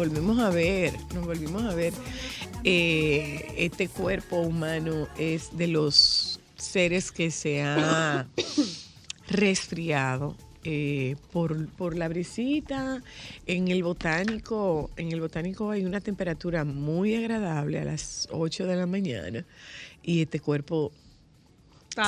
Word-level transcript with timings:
Volvimos 0.00 0.38
a 0.38 0.48
ver, 0.48 0.94
nos 1.14 1.26
volvimos 1.26 1.62
a 1.62 1.74
ver. 1.74 1.92
Eh, 2.64 3.52
este 3.58 3.86
cuerpo 3.88 4.36
humano 4.40 5.08
es 5.18 5.54
de 5.58 5.66
los 5.68 6.40
seres 6.56 7.12
que 7.12 7.30
se 7.30 7.60
ha 7.62 8.26
resfriado 9.28 10.36
eh, 10.64 11.16
por, 11.32 11.68
por 11.74 11.98
la 11.98 12.08
brisita. 12.08 13.02
En 13.46 13.68
el 13.68 13.82
botánico, 13.82 14.90
en 14.96 15.12
el 15.12 15.20
botánico 15.20 15.70
hay 15.70 15.84
una 15.84 16.00
temperatura 16.00 16.64
muy 16.64 17.14
agradable 17.14 17.78
a 17.78 17.84
las 17.84 18.26
8 18.30 18.66
de 18.66 18.76
la 18.76 18.86
mañana 18.86 19.44
y 20.02 20.22
este 20.22 20.40
cuerpo 20.40 20.92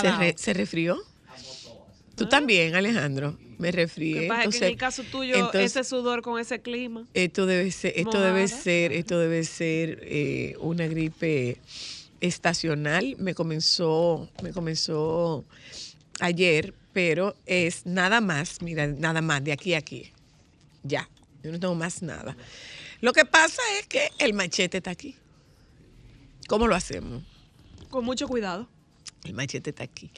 se, 0.01 0.11
re- 0.13 0.35
se 0.39 0.55
resfrió. 0.55 0.97
Tú 2.15 2.27
también, 2.27 2.75
Alejandro. 2.75 3.39
Me 3.63 3.71
que 3.73 4.27
pasa 4.29 4.45
es 4.45 4.51
que 4.51 4.57
en 4.59 4.65
el 4.65 4.71
entonces- 4.73 4.77
caso 4.77 5.03
tuyo, 5.05 5.35
entonces- 5.35 5.77
ese 5.77 5.85
sudor 5.85 6.23
con 6.23 6.41
ese 6.41 6.61
clima. 6.61 7.07
esto 7.15 7.47
debe 7.47 7.71
ser, 7.71 7.93
esto 7.97 8.21
debe 8.21 8.43
Mojada. 8.43 8.63
ser, 8.63 8.93
esto 8.93 9.19
debe 9.19 9.45
ser 9.45 10.01
eh, 10.03 10.55
una 10.61 10.87
gripe 10.87 11.59
estacional. 12.21 13.17
Me 13.19 13.35
comenzó, 13.35 14.29
me 14.43 14.53
comenzó 14.53 15.45
ayer, 16.21 16.75
pero 16.93 17.35
es 17.47 17.87
nada 17.87 18.21
más, 18.21 18.63
mira, 18.63 18.87
nada 18.87 19.21
más 19.23 19.43
de 19.43 19.53
aquí 19.53 19.75
a 19.75 19.79
aquí. 19.79 20.13
Ya, 20.83 21.09
yo 21.43 21.53
no 21.53 21.59
tengo 21.61 21.75
más 21.75 22.03
nada. 22.03 22.37
Lo 23.01 23.13
que 23.13 23.25
pasa 23.25 23.63
es 23.81 23.87
que 23.87 24.11
el 24.19 24.35
machete 24.35 24.79
está 24.79 24.91
aquí. 24.91 25.17
¿Cómo 26.49 26.67
lo 26.67 26.75
hacemos? 26.75 27.23
Con 27.91 28.05
mucho 28.05 28.29
cuidado. 28.29 28.69
El 29.25 29.35
machete 29.35 29.71
está 29.71 29.85
aquí. 29.85 30.11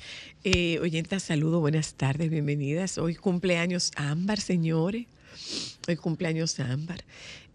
Eh, 0.44 0.78
oyenta, 0.80 1.20
saludo, 1.20 1.60
buenas 1.60 1.94
tardes, 1.94 2.30
bienvenidas. 2.30 2.97
Hoy 2.97 3.14
cumpleaños 3.14 3.92
Ámbar, 3.97 4.41
señores. 4.41 5.06
Hoy 5.86 5.97
cumpleaños 5.97 6.58
Ámbar. 6.58 7.05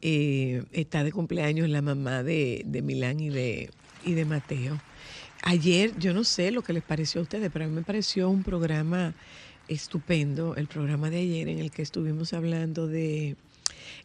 Eh, 0.04 0.64
está 0.74 1.04
de 1.04 1.12
cumpleaños 1.12 1.68
la 1.68 1.82
mamá 1.82 2.22
de, 2.22 2.62
de 2.66 2.82
Milán 2.84 3.20
y 3.20 3.30
de, 3.30 3.72
y 4.06 4.14
de 4.14 4.26
Mateo. 4.26 4.80
Ayer, 5.42 5.98
yo 5.98 6.14
no 6.14 6.24
sé 6.24 6.52
lo 6.52 6.62
que 6.62 6.74
les 6.74 6.84
pareció 6.84 7.20
a 7.20 7.24
ustedes, 7.24 7.50
pero 7.52 7.66
a 7.66 7.68
mí 7.68 7.74
me 7.74 7.82
pareció 7.82 8.30
un 8.30 8.44
programa 8.44 9.16
estupendo, 9.68 10.56
el 10.56 10.68
programa 10.68 11.10
de 11.10 11.18
ayer 11.18 11.48
en 11.48 11.58
el 11.58 11.72
que 11.72 11.82
estuvimos 11.82 12.34
hablando 12.34 12.88
de, 12.88 13.38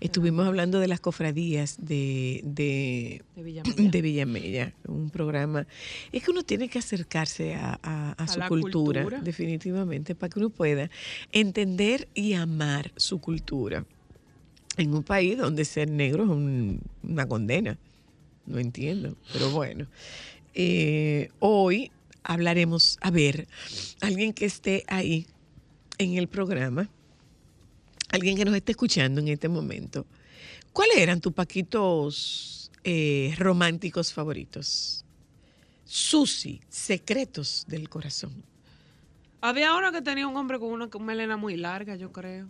estuvimos 0.06 0.46
hablando 0.46 0.80
de 0.80 0.88
las 0.88 1.00
cofradías 1.00 1.76
de, 1.78 2.40
de, 2.44 3.22
De 3.34 3.42
Villamella. 3.42 3.90
de 3.90 4.02
Villamella, 4.02 4.74
un 4.86 5.10
programa. 5.10 5.66
Es 6.12 6.22
que 6.22 6.30
uno 6.30 6.42
tiene 6.42 6.68
que 6.68 6.78
acercarse 6.78 7.54
a, 7.54 7.78
a- 7.82 8.10
a 8.18 8.24
A 8.24 8.28
su 8.28 8.40
cultura. 8.48 9.04
definitivamente, 9.22 10.14
para 10.14 10.30
que 10.30 10.38
uno 10.38 10.50
pueda 10.50 10.90
entender 11.32 12.08
y 12.14 12.34
amar 12.34 12.92
su 12.96 13.18
cultura. 13.20 13.84
En 14.76 14.92
un 14.92 15.02
país 15.04 15.38
donde 15.38 15.64
ser 15.64 15.90
negro 15.90 16.24
es 16.24 16.30
un- 16.30 16.80
una 17.02 17.26
condena. 17.26 17.78
No 18.46 18.58
entiendo, 18.58 19.16
pero 19.32 19.50
bueno. 19.50 19.86
Eh, 20.54 21.30
hoy 21.38 21.90
hablaremos, 22.22 22.98
a 23.00 23.10
ver, 23.10 23.46
alguien 24.00 24.32
que 24.32 24.44
esté 24.44 24.84
ahí 24.88 25.26
en 25.98 26.14
el 26.18 26.28
programa, 26.28 26.90
alguien 28.14 28.36
que 28.36 28.44
nos 28.44 28.54
esté 28.54 28.72
escuchando 28.72 29.20
en 29.20 29.28
este 29.28 29.48
momento, 29.48 30.06
¿cuáles 30.72 30.98
eran 30.98 31.20
tus 31.20 31.32
paquitos 31.32 32.70
eh, 32.84 33.34
románticos 33.38 34.12
favoritos? 34.12 35.04
Susi, 35.84 36.60
secretos 36.68 37.64
del 37.68 37.88
corazón. 37.88 38.32
Había 39.40 39.76
uno 39.76 39.92
que 39.92 40.00
tenía 40.00 40.26
un 40.26 40.36
hombre 40.36 40.58
con 40.58 40.70
una 40.72 40.88
melena 41.00 41.36
muy 41.36 41.56
larga, 41.56 41.96
yo 41.96 42.10
creo. 42.10 42.48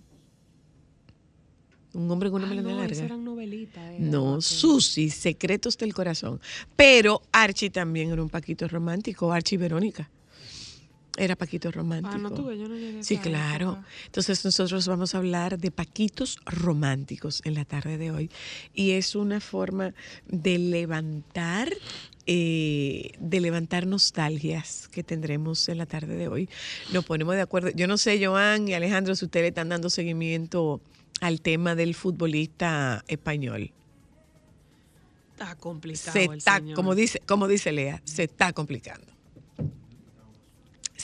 Un 1.93 2.11
hombre 2.11 2.31
con 2.31 2.43
una 2.43 2.47
Ah, 2.47 2.55
melena 2.55 2.71
no, 2.75 2.81
larga. 2.81 3.05
eran 3.05 3.25
novelitas. 3.25 3.83
era, 3.85 3.99
No. 3.99 4.41
Susi, 4.41 5.11
secretos 5.11 5.77
del 5.79 5.95
corazón. 5.95 6.41
Pero 6.77 7.23
Archie 7.33 7.71
también 7.71 8.11
era 8.11 8.23
un 8.23 8.29
paquito 8.29 8.67
romántico, 8.69 9.33
Archie 9.33 9.55
y 9.57 9.59
Verónica. 9.59 10.11
Era 11.17 11.37
paquito 11.37 11.71
romántico. 11.71 12.13
Ah, 12.15 12.19
no 12.19 12.31
tuve, 12.33 12.59
yo 12.59 12.67
no 12.69 12.75
llegué 12.75 13.05
Sí, 13.05 13.19
claro. 13.19 13.73
época. 13.75 13.87
Entonces 14.07 14.45
nosotros 14.45 14.87
vamos 14.89 15.15
a 15.15 15.19
hablar 15.19 15.59
de 15.59 15.71
paquitos 15.71 16.39
románticos 16.45 17.41
en 17.45 17.55
la 17.55 17.65
tarde 17.65 17.99
de 17.99 18.11
hoy. 18.11 18.31
Y 18.75 18.93
es 18.93 19.15
una 19.15 19.39
forma 19.41 19.95
de 20.27 20.59
levantar, 20.59 21.73
eh, 22.27 23.13
de 23.21 23.41
levantar 23.41 23.87
nostalgias 23.87 24.89
que 24.89 25.05
tendremos 25.05 25.69
en 25.69 25.79
la 25.79 25.87
tarde 25.87 26.17
de 26.17 26.27
hoy. 26.27 26.49
Nos 26.93 27.05
ponemos 27.05 27.37
de 27.37 27.43
acuerdo. 27.43 27.71
Yo 27.71 27.87
no 27.87 27.97
sé, 27.97 28.25
Joan 28.25 28.67
y 28.67 28.75
Alejandro, 28.75 29.15
si 29.15 29.25
ustedes 29.25 29.45
le 29.45 29.49
están 29.49 29.69
dando 29.69 29.91
seguimiento 29.91 30.81
al 31.21 31.41
tema 31.41 31.77
del 31.77 31.95
futbolista 31.95 33.05
español. 33.07 33.71
Está 35.33 35.55
complicado 35.57 36.13
Se 36.13 36.25
el 36.25 36.39
está, 36.39 36.57
señor. 36.57 36.75
como 36.75 36.95
dice, 36.97 37.21
como 37.27 37.47
dice 37.47 37.71
Lea, 37.73 38.01
se 38.05 38.25
está 38.25 38.53
complicando. 38.53 39.14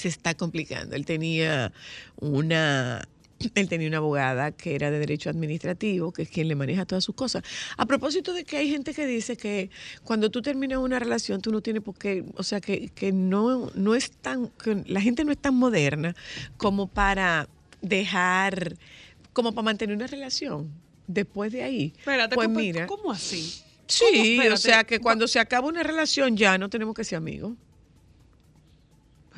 Se 0.01 0.09
está 0.09 0.35
complicando. 0.35 0.97
Él 0.97 1.05
tenía 1.05 1.73
una, 2.17 3.07
él 3.55 3.69
tenía 3.69 3.87
una 3.89 3.99
abogada 3.99 4.53
que 4.53 4.75
era 4.75 4.91
de 4.91 4.99
derecho 4.99 5.29
administrativo, 5.29 6.11
que 6.13 6.23
es 6.23 6.31
quien 6.31 6.49
le 6.49 6.55
maneja 6.55 6.87
todas 6.87 7.05
sus 7.05 7.15
cosas. 7.15 7.43
A 7.77 7.85
propósito 7.85 8.33
de 8.33 8.45
que 8.45 8.57
hay 8.57 8.71
gente 8.71 8.95
que 8.95 9.07
dice 9.07 9.37
que 9.37 9.69
cuando 10.03 10.31
tú 10.31 10.41
terminas 10.41 10.79
una 10.79 10.99
relación, 10.99 11.43
tú 11.43 11.53
no 11.53 11.61
tienes 11.61 11.83
por 11.83 11.97
qué, 11.99 12.25
o 12.35 12.43
sea, 12.43 12.63
que, 12.63 12.89
que 12.95 13.13
no, 13.13 13.71
no 13.75 13.95
es 13.95 14.11
tan, 14.11 14.49
que 14.49 14.83
la 14.87 15.03
gente 15.03 15.23
no 15.25 15.33
es 15.33 15.39
tan 15.39 15.55
moderna 15.55 16.17
como 16.57 16.87
para 16.87 17.47
dejar, 17.83 18.77
como 19.35 19.53
para 19.53 19.65
mantener 19.67 19.95
una 19.97 20.07
relación. 20.07 20.71
Después 21.07 21.53
de 21.53 21.63
ahí, 21.65 21.93
Espérate, 21.99 22.37
pues 22.37 22.47
¿cómo- 22.49 22.59
mira. 22.61 22.87
¿cómo 22.87 23.11
así? 23.13 23.63
Sí, 23.87 24.39
o 24.53 24.57
sea 24.57 24.85
que 24.85 25.01
cuando 25.01 25.27
se 25.27 25.41
acaba 25.41 25.67
una 25.67 25.83
relación 25.83 26.37
ya 26.37 26.57
no 26.57 26.71
tenemos 26.71 26.95
que 26.95 27.03
ser 27.03 27.17
amigos. 27.19 27.55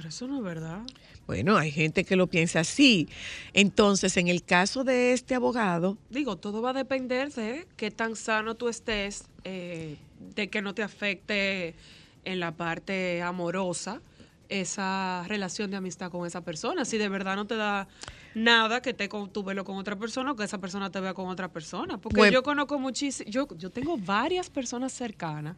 Pero 0.02 0.08
eso 0.08 0.26
no 0.26 0.38
es 0.38 0.42
verdad. 0.42 0.80
Bueno, 1.28 1.56
hay 1.56 1.70
gente 1.70 2.02
que 2.02 2.16
lo 2.16 2.26
piensa 2.26 2.58
así. 2.58 3.08
Entonces, 3.52 4.16
en 4.16 4.26
el 4.26 4.42
caso 4.42 4.82
de 4.82 5.12
este 5.12 5.36
abogado, 5.36 5.96
Digo, 6.10 6.34
todo 6.38 6.60
va 6.60 6.70
a 6.70 6.72
depender 6.72 7.32
de 7.32 7.68
qué 7.76 7.92
tan 7.92 8.16
sano 8.16 8.56
tú 8.56 8.68
estés, 8.68 9.26
eh, 9.44 9.96
de 10.34 10.48
que 10.48 10.60
no 10.60 10.74
te 10.74 10.82
afecte 10.82 11.76
en 12.24 12.40
la 12.40 12.50
parte 12.50 13.22
amorosa 13.22 14.02
esa 14.48 15.24
relación 15.28 15.70
de 15.70 15.76
amistad 15.76 16.10
con 16.10 16.26
esa 16.26 16.40
persona. 16.40 16.84
Si 16.84 16.98
de 16.98 17.08
verdad 17.08 17.36
no 17.36 17.46
te 17.46 17.54
da 17.54 17.86
nada 18.34 18.82
que 18.82 18.94
te 18.94 19.08
con, 19.08 19.32
tú 19.32 19.44
velo 19.44 19.64
con 19.64 19.76
otra 19.76 19.94
persona 19.94 20.32
o 20.32 20.34
que 20.36 20.42
esa 20.42 20.58
persona 20.58 20.90
te 20.90 20.98
vea 20.98 21.14
con 21.14 21.28
otra 21.28 21.46
persona. 21.46 21.96
Porque 21.98 22.18
Bueno. 22.18 22.32
yo 22.32 22.42
conozco 22.42 22.76
muchísimo, 22.80 23.30
yo, 23.30 23.46
yo 23.56 23.70
tengo 23.70 23.96
varias 23.98 24.50
personas 24.50 24.92
cercanas 24.92 25.54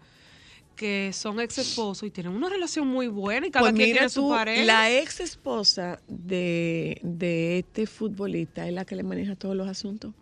que 0.77 1.13
son 1.13 1.41
ex 1.41 1.59
esposos 1.59 2.07
y 2.07 2.11
tienen 2.11 2.33
una 2.35 2.49
relación 2.49 2.87
muy 2.87 3.09
buena 3.09 3.47
y 3.47 3.51
cada 3.51 3.63
pues 3.65 3.75
quien 3.75 3.89
mira 3.89 3.99
tiene 4.01 4.09
su 4.11 4.29
pareja. 4.29 4.65
la 4.65 4.91
ex 4.91 5.21
esposa 5.21 6.01
de, 6.09 6.99
de 7.03 7.59
este 7.59 7.87
futbolista 7.87 8.67
es 8.67 8.73
la 8.75 8.85
que 8.85 8.97
le 8.97 9.03
maneja 9.03 9.37
todos 9.37 9.55
los 9.57 9.69
asuntos 9.69 10.13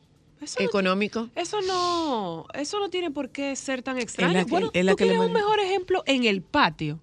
Eso 0.41 0.57
no 0.61 0.67
económicos. 0.67 1.29
Eso 1.35 1.61
no, 1.63 2.47
eso 2.55 2.79
no 2.81 2.91
tiene 2.91 3.11
por 3.11 3.31
qué 3.31 3.55
ser 3.57 3.83
tan 3.83 3.99
extraño. 3.99 4.33
la 4.35 4.45
que- 4.45 4.51
bueno, 4.51 4.71
es 4.75 4.85
la 4.85 4.93
tú 4.93 4.97
que 4.99 5.07
le 5.07 5.19
un 5.19 5.33
mejor 5.33 5.61
ejemplo 5.61 6.03
en 6.07 6.25
el 6.25 6.43
patio. 6.43 6.99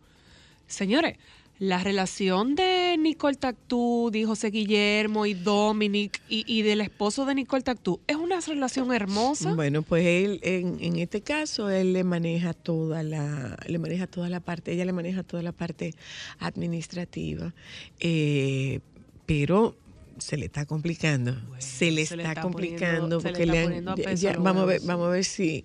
Señores, 0.67 1.17
la 1.59 1.83
relación 1.83 2.55
de 2.55 2.95
Nicole 2.97 3.35
Tactú, 3.35 4.09
de 4.13 4.23
José 4.25 4.49
Guillermo 4.49 5.25
y 5.25 5.33
Dominic 5.33 6.21
y, 6.29 6.45
y 6.47 6.61
del 6.61 6.79
esposo 6.79 7.25
de 7.25 7.35
Nicole 7.35 7.63
Tactú 7.63 7.99
es 8.07 8.15
una 8.15 8.39
relación 8.39 8.93
hermosa. 8.93 9.53
Bueno, 9.55 9.81
pues 9.81 10.05
él, 10.05 10.39
en, 10.43 10.77
en 10.79 10.95
este 10.97 11.19
caso, 11.21 11.69
él 11.69 11.91
le 11.91 12.05
maneja 12.05 12.53
toda 12.53 13.03
la, 13.03 13.57
le 13.67 13.77
maneja 13.77 14.07
toda 14.07 14.29
la 14.29 14.39
parte, 14.39 14.71
ella 14.71 14.85
le 14.85 14.93
maneja 14.93 15.21
toda 15.23 15.43
la 15.43 15.51
parte 15.51 15.93
administrativa, 16.39 17.53
eh, 17.99 18.79
pero 19.25 19.75
se 20.17 20.35
le 20.37 20.45
está 20.47 20.65
complicando, 20.65 21.35
se 21.59 21.91
le 21.91 22.05
se 22.05 22.15
está, 22.15 22.29
está 22.29 22.41
complicando 22.41 23.19
poniendo- 23.19 23.21
porque 23.21 23.43
está 23.43 23.53
le 23.53 23.59
han- 23.59 23.95
ya- 23.95 24.13
ya- 24.13 24.37
vamos 24.37 24.63
a 24.63 24.65
ver, 24.65 24.81
vamos 24.83 25.07
a 25.07 25.11
ver 25.11 25.23
si, 25.25 25.63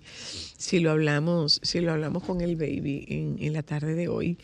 si 0.57 0.79
lo 0.79 0.91
hablamos, 0.91 1.59
si 1.63 1.81
lo 1.81 1.91
hablamos 1.91 2.23
con 2.23 2.39
el 2.41 2.55
baby 2.55 3.05
en, 3.09 3.37
en 3.39 3.53
la 3.53 3.63
tarde 3.63 3.95
de 3.95 4.07
hoy. 4.07 4.37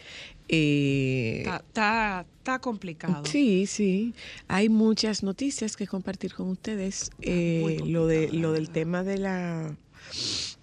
Eh, 0.54 1.44
Está, 1.46 2.26
complicado. 2.60 3.26
Sí, 3.26 3.66
sí. 3.68 4.14
Hay 4.50 4.68
muchas 4.68 5.24
noticias 5.24 5.78
que 5.78 5.88
compartir 5.88 6.34
con 6.34 6.50
ustedes. 6.50 7.10
Eh, 7.22 7.80
lo 7.86 8.06
de 8.06 8.30
lo 8.34 8.52
del 8.52 8.70
tema 8.70 9.04
de 9.04 9.18
la 9.18 9.78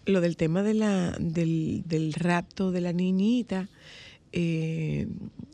lo 0.04 0.20
del 0.20 0.36
tema 0.36 0.62
de 0.62 0.74
la 0.74 1.16
del, 1.18 1.84
del 1.86 2.12
rapto 2.12 2.70
de 2.70 2.82
la 2.82 2.92
niñita. 2.92 3.68
eh, 4.32 5.08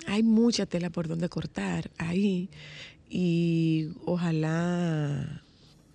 hay 0.06 0.24
mucha 0.24 0.66
tela 0.66 0.90
por 0.90 1.06
donde 1.06 1.28
cortar 1.28 1.92
ahí 1.96 2.48
y 3.08 3.90
ojalá 4.04 5.42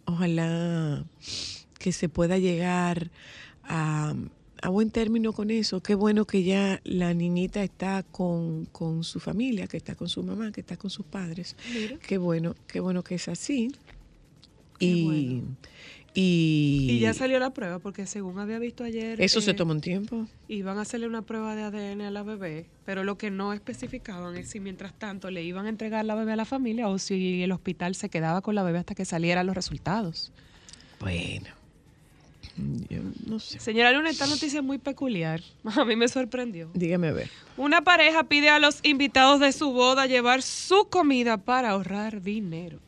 ojalá 0.06 1.04
que 1.78 1.92
se 1.92 2.08
pueda 2.08 2.38
llegar 2.38 3.12
a, 3.64 4.16
a 4.62 4.70
buen 4.70 4.92
término 4.92 5.34
con 5.34 5.52
eso. 5.52 5.82
Qué 5.82 5.96
bueno 5.96 6.26
que 6.26 6.44
ya 6.44 6.82
la 6.84 7.14
niñita 7.14 7.64
está 7.64 8.04
con, 8.04 8.66
con 8.66 9.04
su 9.04 9.20
familia, 9.20 9.68
que 9.68 9.78
está 9.78 9.96
con 9.96 10.10
su 10.10 10.24
mamá, 10.24 10.52
que 10.52 10.62
está 10.62 10.78
con 10.78 10.90
sus 10.90 11.06
padres. 11.06 11.56
Mira. 11.74 11.98
Qué 11.98 12.18
bueno, 12.18 12.56
qué 12.68 12.80
bueno 12.80 13.04
que 13.04 13.16
es 13.16 13.28
así. 13.28 13.72
Qué 14.78 14.86
y, 14.86 15.04
bueno. 15.04 15.58
y, 16.14 16.88
Y 16.92 17.00
ya 17.00 17.14
salió 17.14 17.40
la 17.40 17.54
prueba, 17.54 17.80
porque 17.80 18.06
según 18.06 18.40
había 18.40 18.60
visto 18.60 18.84
ayer, 18.84 19.22
eso 19.22 19.42
se 19.42 19.52
eh, 19.52 19.54
toma 19.54 19.74
un 19.74 19.82
tiempo. 19.82 20.28
iban 20.48 20.78
a 20.78 20.82
hacerle 20.82 21.08
una 21.08 21.22
prueba 21.22 21.56
de 21.56 21.64
ADN 21.64 22.02
a 22.02 22.12
la 22.12 22.24
bebé, 22.24 22.66
pero 22.86 23.04
lo 23.04 23.18
que 23.18 23.32
no 23.32 23.54
especificaban 23.54 24.36
es 24.38 24.50
si 24.50 24.60
mientras 24.60 24.94
tanto 24.98 25.32
le 25.32 25.44
iban 25.44 25.66
a 25.66 25.70
entregar 25.70 26.06
la 26.06 26.16
bebé 26.16 26.34
a 26.34 26.38
la 26.38 26.46
familia 26.46 26.88
o 26.88 26.98
si 26.98 27.44
el 27.44 27.52
hospital 27.52 27.96
se 27.96 28.10
quedaba 28.10 28.42
con 28.42 28.56
la 28.56 28.64
bebé 28.64 28.80
hasta 28.80 28.96
que 28.96 29.06
salieran 29.06 29.46
los 29.46 29.56
resultados. 29.56 30.32
Bueno, 31.00 31.48
no 33.26 33.40
sé. 33.40 33.60
Señora 33.60 33.92
Luna, 33.92 34.10
esta 34.10 34.28
noticia 34.28 34.60
es 34.60 34.66
muy 34.66 34.78
peculiar. 34.78 35.42
A 35.64 35.86
mí 35.86 35.96
me 35.96 36.08
sorprendió. 36.08 36.70
Dígame 36.74 37.08
a 37.10 37.14
ver. 37.14 37.30
Una 37.58 37.82
pareja 37.82 38.24
pide 38.24 38.50
a 38.50 38.60
los 38.60 38.80
invitados 38.84 39.40
de 39.40 39.52
su 39.52 39.72
boda 39.72 40.06
llevar 40.06 40.42
su 40.42 40.88
comida 40.90 41.38
para 41.38 41.72
ahorrar 41.72 42.22
dinero. 42.22 42.80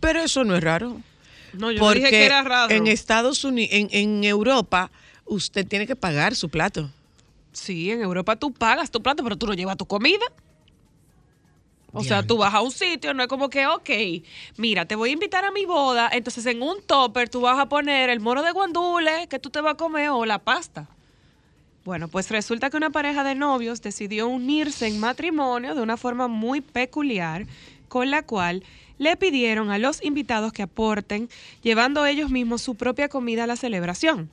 Pero 0.00 0.20
eso 0.20 0.44
no 0.44 0.56
es 0.56 0.62
raro. 0.62 1.00
No, 1.52 1.70
yo 1.70 1.80
no 1.80 1.90
dije 1.92 2.10
que 2.10 2.24
era 2.24 2.42
raro. 2.42 2.74
en 2.74 2.86
Estados 2.86 3.44
Unidos, 3.44 3.70
en, 3.72 3.88
en 3.90 4.24
Europa, 4.24 4.90
usted 5.26 5.66
tiene 5.66 5.86
que 5.86 5.96
pagar 5.96 6.34
su 6.34 6.48
plato. 6.48 6.90
Sí, 7.52 7.90
en 7.90 8.00
Europa 8.00 8.36
tú 8.36 8.52
pagas 8.52 8.90
tu 8.90 9.02
plato, 9.02 9.22
pero 9.22 9.36
tú 9.36 9.46
no 9.46 9.54
llevas 9.54 9.76
tu 9.76 9.86
comida. 9.86 10.24
O 11.92 12.02
sea, 12.02 12.22
tú 12.22 12.38
vas 12.38 12.54
a 12.54 12.62
un 12.62 12.70
sitio, 12.70 13.12
no 13.12 13.22
es 13.22 13.28
como 13.28 13.50
que, 13.50 13.66
ok, 13.66 13.90
mira, 14.56 14.86
te 14.86 14.96
voy 14.96 15.10
a 15.10 15.12
invitar 15.12 15.44
a 15.44 15.50
mi 15.50 15.66
boda, 15.66 16.08
entonces 16.10 16.46
en 16.46 16.62
un 16.62 16.80
topper 16.82 17.28
tú 17.28 17.42
vas 17.42 17.58
a 17.58 17.68
poner 17.68 18.08
el 18.08 18.20
moro 18.20 18.42
de 18.42 18.50
guandule 18.50 19.26
que 19.28 19.38
tú 19.38 19.50
te 19.50 19.60
vas 19.60 19.74
a 19.74 19.76
comer 19.76 20.08
o 20.08 20.24
la 20.24 20.38
pasta. 20.38 20.88
Bueno, 21.84 22.08
pues 22.08 22.30
resulta 22.30 22.70
que 22.70 22.76
una 22.76 22.90
pareja 22.90 23.24
de 23.24 23.34
novios 23.34 23.82
decidió 23.82 24.28
unirse 24.28 24.86
en 24.86 25.00
matrimonio 25.00 25.74
de 25.74 25.82
una 25.82 25.96
forma 25.96 26.28
muy 26.28 26.60
peculiar, 26.60 27.46
con 27.88 28.10
la 28.10 28.22
cual 28.22 28.62
le 28.98 29.16
pidieron 29.16 29.70
a 29.70 29.78
los 29.78 30.02
invitados 30.02 30.52
que 30.52 30.62
aporten, 30.62 31.28
llevando 31.62 32.06
ellos 32.06 32.30
mismos 32.30 32.62
su 32.62 32.76
propia 32.76 33.08
comida 33.08 33.44
a 33.44 33.46
la 33.48 33.56
celebración. 33.56 34.30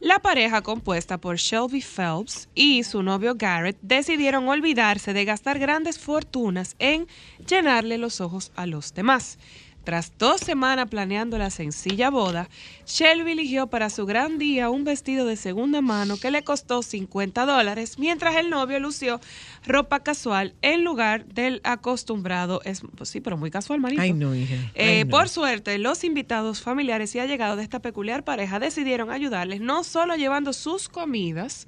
La 0.00 0.18
pareja 0.18 0.62
compuesta 0.62 1.18
por 1.18 1.36
Shelby 1.36 1.82
Phelps 1.82 2.48
y 2.54 2.84
su 2.84 3.02
novio 3.02 3.34
Garrett 3.36 3.76
decidieron 3.82 4.48
olvidarse 4.48 5.12
de 5.12 5.26
gastar 5.26 5.58
grandes 5.58 5.98
fortunas 5.98 6.74
en 6.78 7.06
llenarle 7.46 7.98
los 7.98 8.22
ojos 8.22 8.50
a 8.56 8.64
los 8.64 8.94
demás. 8.94 9.38
Tras 9.84 10.12
dos 10.18 10.40
semanas 10.40 10.88
planeando 10.88 11.38
la 11.38 11.50
sencilla 11.50 12.10
boda, 12.10 12.48
Shelby 12.86 13.32
eligió 13.32 13.68
para 13.68 13.88
su 13.88 14.04
gran 14.04 14.38
día 14.38 14.68
un 14.68 14.84
vestido 14.84 15.26
de 15.26 15.36
segunda 15.36 15.80
mano 15.80 16.18
que 16.18 16.30
le 16.30 16.42
costó 16.44 16.82
50 16.82 17.46
dólares, 17.46 17.98
mientras 17.98 18.36
el 18.36 18.50
novio 18.50 18.78
lució 18.78 19.20
ropa 19.66 20.00
casual 20.00 20.54
en 20.60 20.84
lugar 20.84 21.24
del 21.26 21.60
acostumbrado. 21.64 22.60
Es, 22.64 22.82
pues 22.94 23.08
sí, 23.08 23.20
pero 23.20 23.38
muy 23.38 23.50
casual, 23.50 23.80
manito. 23.80 24.02
Ay, 24.02 24.12
no, 24.12 24.34
hija. 24.34 24.54
Eh, 24.74 24.98
Ay, 24.98 25.04
no. 25.04 25.10
Por 25.10 25.28
suerte, 25.28 25.78
los 25.78 26.04
invitados 26.04 26.60
familiares 26.60 27.14
y 27.14 27.18
allegados 27.18 27.56
de 27.56 27.62
esta 27.62 27.80
peculiar 27.80 28.22
pareja 28.22 28.58
decidieron 28.58 29.10
ayudarles, 29.10 29.60
no 29.60 29.82
solo 29.82 30.14
llevando 30.16 30.52
sus 30.52 30.88
comidas, 30.88 31.66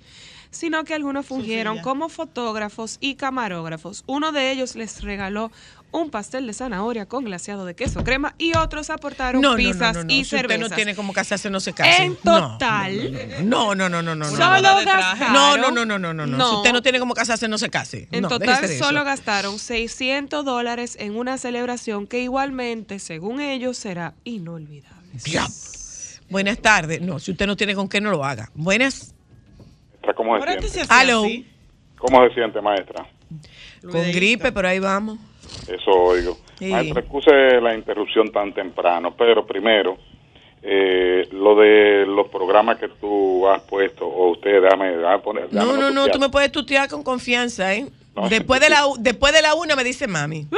sino 0.50 0.84
que 0.84 0.94
algunos 0.94 1.26
fungieron 1.26 1.78
como 1.78 2.08
fotógrafos 2.08 2.98
y 3.00 3.14
camarógrafos. 3.14 4.04
Uno 4.06 4.32
de 4.32 4.52
ellos 4.52 4.76
les 4.76 5.02
regaló 5.02 5.50
un 5.92 6.10
pastel 6.10 6.46
de 6.46 6.54
zanahoria 6.54 7.06
con 7.06 7.24
glaseado 7.24 7.64
de 7.64 7.74
queso 7.74 8.02
crema 8.02 8.34
y 8.38 8.56
otros 8.56 8.90
aportaron 8.90 9.40
No, 9.42 9.54
pizzas 9.54 9.94
no, 9.96 10.04
no. 10.04 10.12
y 10.12 10.24
Si 10.24 10.34
usted 10.36 10.58
no 10.58 10.70
tiene 10.70 10.94
como 10.94 11.12
casarse, 11.12 11.50
no 11.50 11.60
se 11.60 11.72
case. 11.72 12.02
En 12.02 12.16
total, 12.16 13.44
No, 13.44 13.74
no, 13.74 13.88
no, 13.88 14.02
no, 14.02 14.14
no. 14.14 14.24
no, 14.24 14.36
solo 14.36 14.60
no. 14.60 14.84
gastaron... 14.84 15.32
No, 15.32 15.56
no, 15.58 15.70
no, 15.70 15.98
no, 15.98 16.12
no, 16.14 16.26
no. 16.26 16.48
Si 16.50 16.56
usted 16.56 16.72
no 16.72 16.82
tiene 16.82 16.98
como 16.98 17.14
casarse, 17.14 17.46
no 17.46 17.58
se 17.58 17.70
case. 17.70 18.08
En 18.10 18.26
total 18.26 18.68
solo 18.70 19.04
gastaron 19.04 19.58
600 19.58 20.44
dólares 20.44 20.96
en 20.98 21.16
una 21.16 21.38
celebración 21.38 22.06
que 22.06 22.20
igualmente, 22.20 22.98
según 22.98 23.40
ellos, 23.40 23.76
será 23.76 24.14
inolvidable. 24.24 25.18
Ya. 25.24 25.46
Buenas 26.30 26.58
tardes. 26.58 27.02
No, 27.02 27.18
si 27.18 27.32
usted 27.32 27.46
no 27.46 27.56
tiene 27.56 27.74
con 27.74 27.88
qué, 27.88 28.00
no 28.00 28.10
lo 28.10 28.24
haga. 28.24 28.50
Buenas. 28.54 29.14
¿Cómo 30.16 30.40
se 30.40 30.68
siente? 30.68 31.46
¿Cómo 31.98 32.26
se 32.26 32.34
siente, 32.34 32.60
maestra? 32.60 33.06
Con 33.82 34.10
gripe, 34.12 34.50
pero 34.52 34.68
ahí 34.68 34.78
vamos. 34.78 35.18
Eso 35.68 35.90
oigo. 35.90 36.36
Sí. 36.58 36.66
Maestra, 36.70 37.00
excuse 37.00 37.60
la 37.60 37.74
interrupción 37.74 38.30
tan 38.30 38.52
temprano, 38.52 39.14
pero 39.16 39.44
primero, 39.46 39.96
eh, 40.62 41.26
lo 41.32 41.54
de 41.56 42.04
los 42.06 42.28
programas 42.28 42.78
que 42.78 42.88
tú 42.88 43.48
has 43.48 43.62
puesto, 43.62 44.06
o 44.06 44.30
usted, 44.32 44.62
déjame, 44.62 44.96
déjame 44.96 45.18
poner. 45.20 45.48
No, 45.52 45.76
no, 45.76 45.90
no, 45.90 46.08
tú 46.08 46.18
me 46.18 46.28
puedes 46.28 46.52
tutear 46.52 46.88
con 46.88 47.02
confianza, 47.02 47.74
¿eh? 47.74 47.86
No. 48.14 48.28
Después 48.28 48.60
de 48.60 48.68
la 48.68 48.82
después 48.98 49.32
de 49.32 49.40
la 49.40 49.54
una 49.54 49.74
me 49.74 49.84
dice 49.84 50.06
mami. 50.06 50.46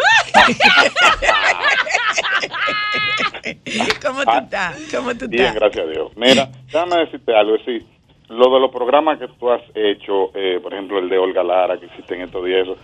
¿Cómo 4.04 4.22
tú 4.24 4.30
Ah, 4.30 4.38
estás? 4.42 4.76
¿Cómo 4.94 5.14
tú 5.16 5.26
Bien, 5.28 5.54
gracias 5.54 5.86
a 5.86 5.88
Dios. 5.90 6.12
Mira, 6.16 6.48
déjame 6.66 6.98
decirte 6.98 7.34
algo, 7.36 7.54
es 7.56 7.64
decir, 7.64 7.84
lo 8.28 8.52
de 8.54 8.60
los 8.60 8.70
programas 8.70 9.18
que 9.18 9.28
tú 9.28 9.50
has 9.50 9.62
hecho, 9.74 10.30
eh, 10.34 10.58
por 10.62 10.72
ejemplo, 10.72 10.98
el 10.98 11.08
de 11.08 11.18
Olga 11.18 11.42
Lara, 11.44 11.78
que 11.78 11.86
hiciste 11.86 12.14
en 12.14 12.22
estos 12.22 12.44
días, 12.44 12.62
eso, 12.62 12.76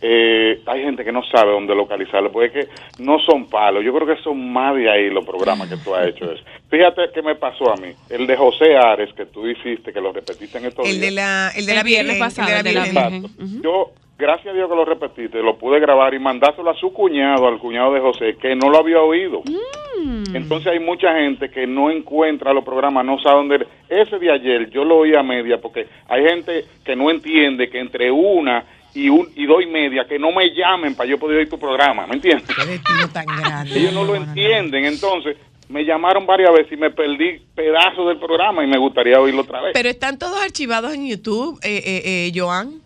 eh, 0.00 0.60
hay 0.66 0.82
gente 0.82 1.04
que 1.04 1.12
no 1.12 1.22
sabe 1.24 1.52
dónde 1.52 1.74
localizarlo, 1.74 2.30
porque 2.30 2.60
es 2.60 2.66
que 2.66 3.02
no 3.02 3.18
son 3.20 3.46
palos. 3.48 3.82
Yo 3.84 3.94
creo 3.94 4.06
que 4.06 4.22
son 4.22 4.52
más 4.52 4.74
de 4.74 4.90
ahí 4.90 5.10
los 5.10 5.24
programas 5.24 5.68
que 5.68 5.76
tú 5.78 5.94
has 5.94 6.08
hecho. 6.08 6.30
Eso. 6.30 6.42
Fíjate 6.68 7.02
qué 7.14 7.22
me 7.22 7.34
pasó 7.34 7.72
a 7.72 7.76
mí. 7.76 7.88
El 8.10 8.26
de 8.26 8.36
José 8.36 8.76
Ares, 8.76 9.12
que 9.14 9.26
tú 9.26 9.46
hiciste, 9.46 9.92
que 9.92 10.00
lo 10.00 10.12
repetiste 10.12 10.58
en 10.58 10.66
estos 10.66 10.86
El 10.86 11.00
de 11.00 11.10
días. 11.10 11.14
la, 11.14 11.50
el 11.56 11.66
de 11.66 11.74
la 11.74 11.82
viernes 11.82 12.18
pasado, 12.18 12.56
el 12.56 12.62
de 12.64 12.72
la. 12.72 12.86
Exacto. 12.86 13.28
Ujú. 13.42 13.62
Yo, 13.62 13.90
gracias 14.18 14.48
a 14.48 14.56
Dios 14.56 14.68
que 14.68 14.76
lo 14.76 14.84
repetiste, 14.84 15.42
lo 15.42 15.56
pude 15.56 15.80
grabar 15.80 16.12
y 16.14 16.18
mandárselo 16.18 16.70
a 16.70 16.74
su 16.74 16.92
cuñado, 16.92 17.46
al 17.48 17.58
cuñado 17.58 17.94
de 17.94 18.00
José, 18.00 18.36
que 18.40 18.54
no 18.54 18.68
lo 18.68 18.78
había 18.78 19.00
oído. 19.00 19.42
Mm. 19.46 20.36
Entonces 20.36 20.72
hay 20.72 20.78
mucha 20.80 21.14
gente 21.14 21.48
que 21.50 21.66
no 21.66 21.90
encuentra 21.90 22.52
los 22.52 22.64
programas, 22.64 23.04
no 23.04 23.18
sabe 23.18 23.36
dónde. 23.36 23.66
Ese 23.88 24.18
de 24.18 24.30
ayer 24.30 24.68
yo 24.70 24.84
lo 24.84 24.98
oí 24.98 25.14
a 25.14 25.22
media 25.22 25.58
porque 25.58 25.86
hay 26.08 26.22
gente 26.24 26.64
que 26.84 26.94
no 26.94 27.10
entiende 27.10 27.70
que 27.70 27.78
entre 27.78 28.10
una 28.10 28.64
y 28.96 29.08
un 29.10 29.28
y 29.36 29.44
dos 29.46 29.62
y 29.62 29.66
media 29.66 30.06
que 30.08 30.18
no 30.18 30.32
me 30.32 30.48
llamen 30.54 30.94
para 30.94 31.08
yo 31.08 31.18
poder 31.18 31.38
oír 31.38 31.50
tu 31.50 31.58
programa, 31.58 32.06
¿me 32.06 32.14
entiendes? 32.14 32.46
Qué 32.56 32.64
destino 32.64 33.08
tan 33.12 33.26
grande. 33.26 33.78
Ellos 33.78 33.92
no 33.92 34.04
lo 34.04 34.14
entienden, 34.16 34.86
entonces 34.86 35.36
me 35.68 35.84
llamaron 35.84 36.24
varias 36.26 36.52
veces 36.52 36.72
y 36.72 36.76
me 36.76 36.90
perdí 36.90 37.40
pedazos 37.54 38.08
del 38.08 38.18
programa 38.18 38.64
y 38.64 38.66
me 38.68 38.78
gustaría 38.78 39.20
oírlo 39.20 39.42
otra 39.42 39.60
vez. 39.60 39.72
Pero 39.74 39.88
están 39.88 40.18
todos 40.18 40.40
archivados 40.40 40.94
en 40.94 41.06
YouTube, 41.08 41.58
eh, 41.62 41.82
eh, 41.84 42.02
eh, 42.04 42.32
Joan. 42.34 42.80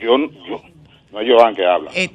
yo, 0.00 0.16
yo, 0.48 0.62
no 1.12 1.20
es 1.20 1.28
Joan 1.30 1.54
que 1.54 1.64
habla. 1.64 1.90
Eh, 1.94 2.10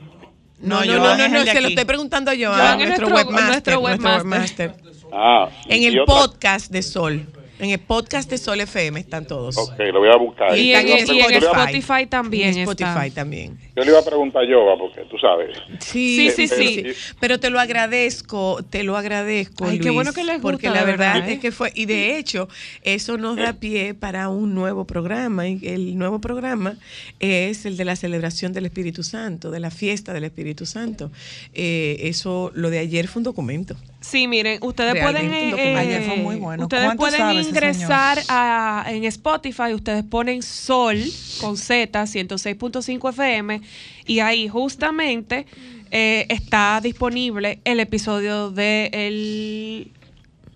no, 0.59 0.83
No, 0.83 0.85
no, 0.97 1.17
no, 1.17 1.27
no, 1.29 1.45
se 1.45 1.61
lo 1.61 1.67
estoy 1.69 1.85
preguntando 1.85 2.31
a 2.31 2.33
Joan, 2.33 2.59
Joan 2.59 2.81
es 2.81 2.87
nuestro, 2.87 3.09
nuestro- 3.09 3.35
webmaster, 3.35 3.79
nuestro 3.79 3.79
webmaster. 4.17 4.73
Ah, 5.13 5.47
En 5.69 5.83
el 5.83 5.99
otra- 5.99 6.13
podcast 6.15 6.71
de 6.71 6.81
Sol. 6.81 7.25
En 7.59 7.71
el 7.71 7.79
podcast 7.79 8.29
de 8.29 8.37
Sol 8.37 8.59
FM 8.61 8.99
están 8.99 9.25
todos. 9.25 9.57
Ok, 9.57 9.79
lo 9.91 9.99
voy 9.99 10.09
a 10.09 10.15
buscar. 10.17 10.55
Y 10.57 10.73
en, 10.73 10.87
y 10.87 10.91
preguntar- 11.05 11.69
Spotify 11.71 12.05
también 12.07 12.49
En 12.49 12.57
Spotify 12.59 13.07
está. 13.07 13.21
también. 13.21 13.57
Yo 13.75 13.83
le 13.83 13.89
iba 13.89 13.99
a 13.99 14.05
preguntar 14.05 14.43
yo, 14.47 14.63
porque 14.77 15.01
tú 15.09 15.17
sabes. 15.17 15.57
Sí, 15.79 16.29
Sí, 16.35 16.47
sí, 16.47 16.47
sí. 16.47 16.83
Pero 17.19 17.39
te 17.39 17.49
lo 17.49 17.59
agradezco, 17.59 18.59
te 18.69 18.83
lo 18.83 18.95
agradezco. 18.95 19.65
Ay, 19.65 19.77
qué 19.79 19.85
Luis, 19.85 19.95
bueno 19.95 20.13
que 20.13 20.23
les 20.23 20.35
gusta, 20.35 20.41
Porque 20.41 20.67
la 20.69 20.83
verdad 20.83 21.13
verdad, 21.15 21.29
¿eh? 21.29 21.33
es 21.33 21.39
que 21.39 21.51
fue, 21.51 21.71
y 21.73 21.85
de 21.85 22.17
hecho, 22.17 22.47
eso 22.83 23.17
nos 23.17 23.35
da 23.37 23.53
pie 23.53 23.93
para 23.93 24.29
un 24.29 24.53
nuevo 24.53 24.85
programa. 24.85 25.47
Y 25.47 25.59
el 25.67 25.97
nuevo 25.97 26.19
programa 26.21 26.77
es 27.19 27.65
el 27.65 27.75
de 27.77 27.85
la 27.85 27.95
celebración 27.95 28.53
del 28.53 28.65
Espíritu 28.65 29.03
Santo, 29.03 29.51
de 29.51 29.59
la 29.59 29.71
fiesta 29.71 30.13
del 30.13 30.23
Espíritu 30.25 30.65
Santo. 30.65 31.11
Eh, 31.53 31.97
eso, 32.01 32.51
lo 32.53 32.69
de 32.69 32.79
ayer 32.79 33.07
fue 33.07 33.19
un 33.21 33.23
documento. 33.23 33.75
Sí, 34.07 34.25
miren, 34.27 34.59
ustedes 34.61 34.93
Realmente 34.93 35.51
pueden. 35.51 35.77
Ayer 35.77 36.03
fue 36.03 36.15
muy 36.15 36.37
bueno. 36.37 36.63
Ustedes 36.63 36.85
¿Cuánto 36.95 37.01
pueden 37.01 37.43
ingresar 37.45 38.19
a, 38.29 38.85
en 38.87 39.03
Spotify, 39.03 39.73
ustedes 39.73 40.05
ponen 40.05 40.41
Sol 40.41 40.97
con 41.41 41.57
Z 41.57 42.01
106.5 42.01 43.09
FM 43.09 43.61
y 44.05 44.19
ahí 44.19 44.47
justamente 44.47 45.45
eh, 45.91 46.25
está 46.29 46.79
disponible 46.81 47.59
el 47.65 47.81
episodio 47.81 48.49
del 48.49 49.91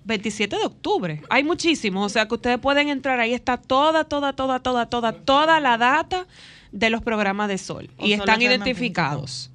27 0.06 0.56
de 0.56 0.64
octubre. 0.64 1.22
Hay 1.30 1.44
muchísimos, 1.44 2.06
o 2.06 2.10
sea 2.10 2.30
que 2.30 2.36
ustedes 2.36 2.58
pueden 2.58 2.88
entrar, 2.88 3.20
ahí 3.20 3.34
está 3.34 3.58
toda, 3.58 4.06
toda, 4.06 4.32
toda, 4.32 4.60
toda, 4.60 4.86
toda, 4.86 5.12
toda 5.12 5.60
la 5.60 5.78
data 5.78 6.26
de 6.72 6.90
los 6.90 7.02
programas 7.02 7.50
de 7.50 7.58
Sol 7.58 7.90
O 7.98 8.06
y 8.06 8.14
están 8.14 8.42
identificados. 8.42 9.50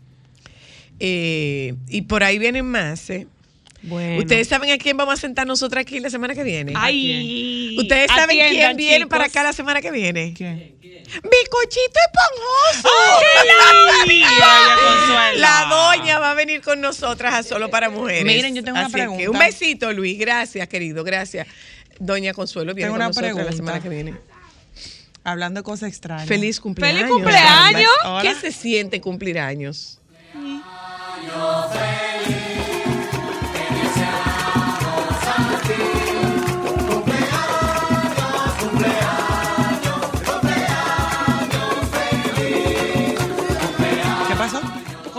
Eh, 1.00 1.74
y 1.88 2.02
por 2.02 2.22
ahí 2.24 2.38
vienen 2.38 2.66
más. 2.66 3.08
¿eh? 3.08 3.26
Bueno. 3.86 4.18
Ustedes 4.18 4.48
saben 4.48 4.70
a 4.70 4.78
quién 4.78 4.96
vamos 4.96 5.14
a 5.14 5.16
sentar 5.16 5.46
nosotros 5.46 5.80
aquí 5.80 6.00
la 6.00 6.10
semana 6.10 6.34
que 6.34 6.42
viene. 6.42 6.72
Ay, 6.76 7.76
Ustedes 7.78 8.08
saben 8.10 8.36
quién 8.36 8.76
viene 8.76 8.96
chicos. 8.96 9.10
para 9.10 9.24
acá 9.26 9.42
la 9.42 9.52
semana 9.52 9.80
que 9.80 9.90
viene. 9.90 10.34
¿Quién? 10.36 10.76
Bicochito 10.80 12.00
esponjoso. 12.06 12.88
Ay, 14.08 14.20
doña 14.20 14.76
Consuelo. 14.76 15.38
La 15.38 15.66
doña 15.70 16.18
va 16.18 16.30
a 16.32 16.34
venir 16.34 16.60
con 16.62 16.80
nosotras 16.80 17.32
a 17.34 17.42
Solo 17.44 17.70
para 17.70 17.90
Mujeres. 17.90 18.24
Miren, 18.24 18.54
yo 18.56 18.64
tengo 18.64 18.76
una 18.78 18.88
que 18.88 18.92
pregunta. 18.92 19.30
un 19.30 19.38
besito, 19.38 19.92
Luis. 19.92 20.18
Gracias, 20.18 20.66
querido. 20.68 21.04
Gracias. 21.04 21.46
Doña 22.00 22.34
Consuelo 22.34 22.74
viene 22.74 22.88
Tengo 22.88 22.94
con 22.94 23.00
una 23.02 23.08
nosotras 23.08 23.30
la 23.30 23.34
pregunta. 23.36 23.56
semana 23.56 23.80
que 23.82 23.88
viene. 23.88 24.14
Hablando 25.22 25.60
de 25.60 25.64
cosas 25.64 25.88
extrañas. 25.90 26.26
Feliz 26.26 26.60
cumpleaños. 26.60 27.00
¡Feliz 27.02 27.12
cumpleaños! 27.14 27.90
¿Qué 28.22 28.34
se 28.34 28.50
siente 28.52 29.00
cumplir 29.00 29.38
años? 29.38 30.00
¿Qué 30.32 30.38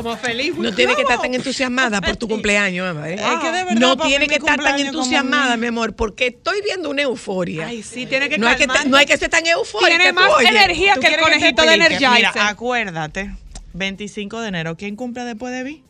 Como 0.08 0.18
feliz. 0.20 0.56
No 0.56 0.74
tiene 0.74 0.96
que 0.96 1.02
estar 1.02 1.20
tan 1.22 1.34
entusiasmada 1.34 2.00
por 2.02 2.16
tu 2.16 2.28
cumpleaños, 2.28 2.88
amor. 2.90 3.08
¿eh? 3.08 3.16
Es 3.16 3.40
que 3.42 3.52
de 3.52 3.64
verdad, 3.66 3.74
no 3.76 3.98
tiene 3.98 4.28
que 4.28 4.36
estar 4.36 4.58
tan 4.60 4.80
entusiasmada, 4.80 5.58
mi- 5.58 5.68
amor, 5.68 5.96
porque 5.96 6.28
estoy 6.28 6.62
viendo 6.64 6.90
una 6.90 7.02
euforia. 7.02 7.68
Ay, 7.68 7.84
sí, 7.84 8.06
tiene 8.06 8.30
que 8.30 8.38
no, 8.38 8.48
hay 8.48 8.56
que 8.56 8.64
estar- 8.66 8.86
no 8.88 8.96
hay 8.98 9.06
que 9.06 9.18
ser 9.18 9.30
tan 9.30 9.46
eufórica. 9.46 9.90
Tiene 9.90 10.10
tú, 10.10 10.16
más 10.16 10.32
oye. 10.32 10.48
energía 10.48 10.94
¿Tú 10.96 11.02
que 11.02 11.08
el 11.08 11.20
conejito 11.20 11.62
de? 11.64 11.74
Energizer. 11.74 12.10
Mira, 12.12 12.32
acuérdate, 12.48 13.32
25 13.74 14.40
de 14.42 14.48
enero, 14.48 14.78
¿quién 14.78 14.96
cumple 14.96 15.24
después 15.26 15.54
de 15.54 15.64
mí? 15.64 15.84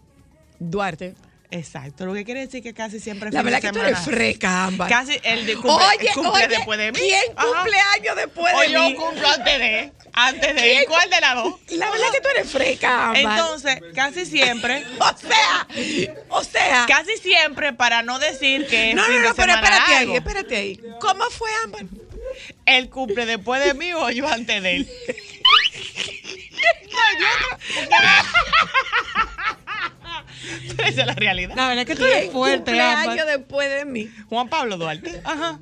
Duarte. 0.59 1.13
Exacto, 1.49 2.05
lo 2.05 2.13
que 2.13 2.25
quiere 2.25 2.41
decir 2.41 2.61
que 2.61 2.73
casi 2.73 2.99
siempre 2.99 3.31
La 3.31 3.41
verdad 3.41 3.61
que 3.61 3.69
tú 3.69 3.75
semana- 3.75 3.89
eres 3.91 4.01
freca, 4.03 4.65
Ámbar. 4.65 4.89
Casi 4.89 5.17
el 5.23 5.45
de 5.45 5.53
cumple, 5.55 5.71
Oye, 5.71 6.09
cumple 6.13 6.31
oye, 6.31 6.47
después 6.49 6.77
de 6.77 6.91
mí. 6.91 6.99
¿quién 6.99 7.21
cumple 7.35 7.77
años 7.95 8.15
después 8.17 8.53
O 8.53 8.59
de 8.59 8.71
yo 8.71 8.81
mí? 8.83 8.95
cumplo 8.95 9.27
antes 9.29 9.57
de, 9.59 9.93
antes 10.17 10.55
de. 10.55 10.81
¿Y 10.81 10.85
¿Cuál 10.85 11.09
de 11.09 11.21
las 11.21 11.35
dos? 11.35 11.53
La 11.69 11.89
verdad 11.89 12.07
que 12.11 12.21
tú 12.21 12.29
eres 12.29 12.51
freca, 12.51 13.09
Ámbar. 13.09 13.39
Entonces, 13.39 13.79
casi 13.93 14.25
siempre, 14.25 14.83
o 14.99 15.17
sea, 15.17 15.67
o 16.29 16.43
sea. 16.43 16.85
casi 16.87 17.17
siempre, 17.17 17.73
para 17.73 18.01
no 18.03 18.19
decir 18.19 18.67
que 18.67 18.89
es 18.89 18.95
no, 18.95 19.07
no, 19.07 19.19
no, 19.19 19.35
pero 19.35 19.53
espérate 19.53 19.95
ahí, 19.95 20.15
espérate 20.15 20.55
ahí. 20.55 20.81
¿Cómo 20.99 21.29
fue, 21.29 21.49
Ámbar? 21.63 21.85
él 22.65 22.89
cumple 22.89 23.25
después 23.25 23.63
de 23.63 23.73
mí 23.73 23.93
o 23.93 24.09
yo 24.09 24.27
antes 24.27 24.61
de 24.61 24.75
él. 24.77 24.89
Pero 27.69 28.07
Esa 30.85 31.01
es 31.01 31.07
la 31.07 31.13
realidad. 31.13 31.55
La 31.55 31.67
verdad 31.67 31.81
es 31.83 31.85
que 31.87 31.95
tú 31.95 32.03
¿Quién 32.03 32.17
eres 32.17 32.31
fuerte, 32.31 32.57
cumple 32.71 32.81
Ámbar. 32.81 33.09
años 33.09 33.25
después 33.27 33.69
de 33.69 33.85
mí? 33.85 34.09
Juan 34.29 34.49
Pablo 34.49 34.77
Duarte. 34.77 35.21
Ajá. 35.23 35.59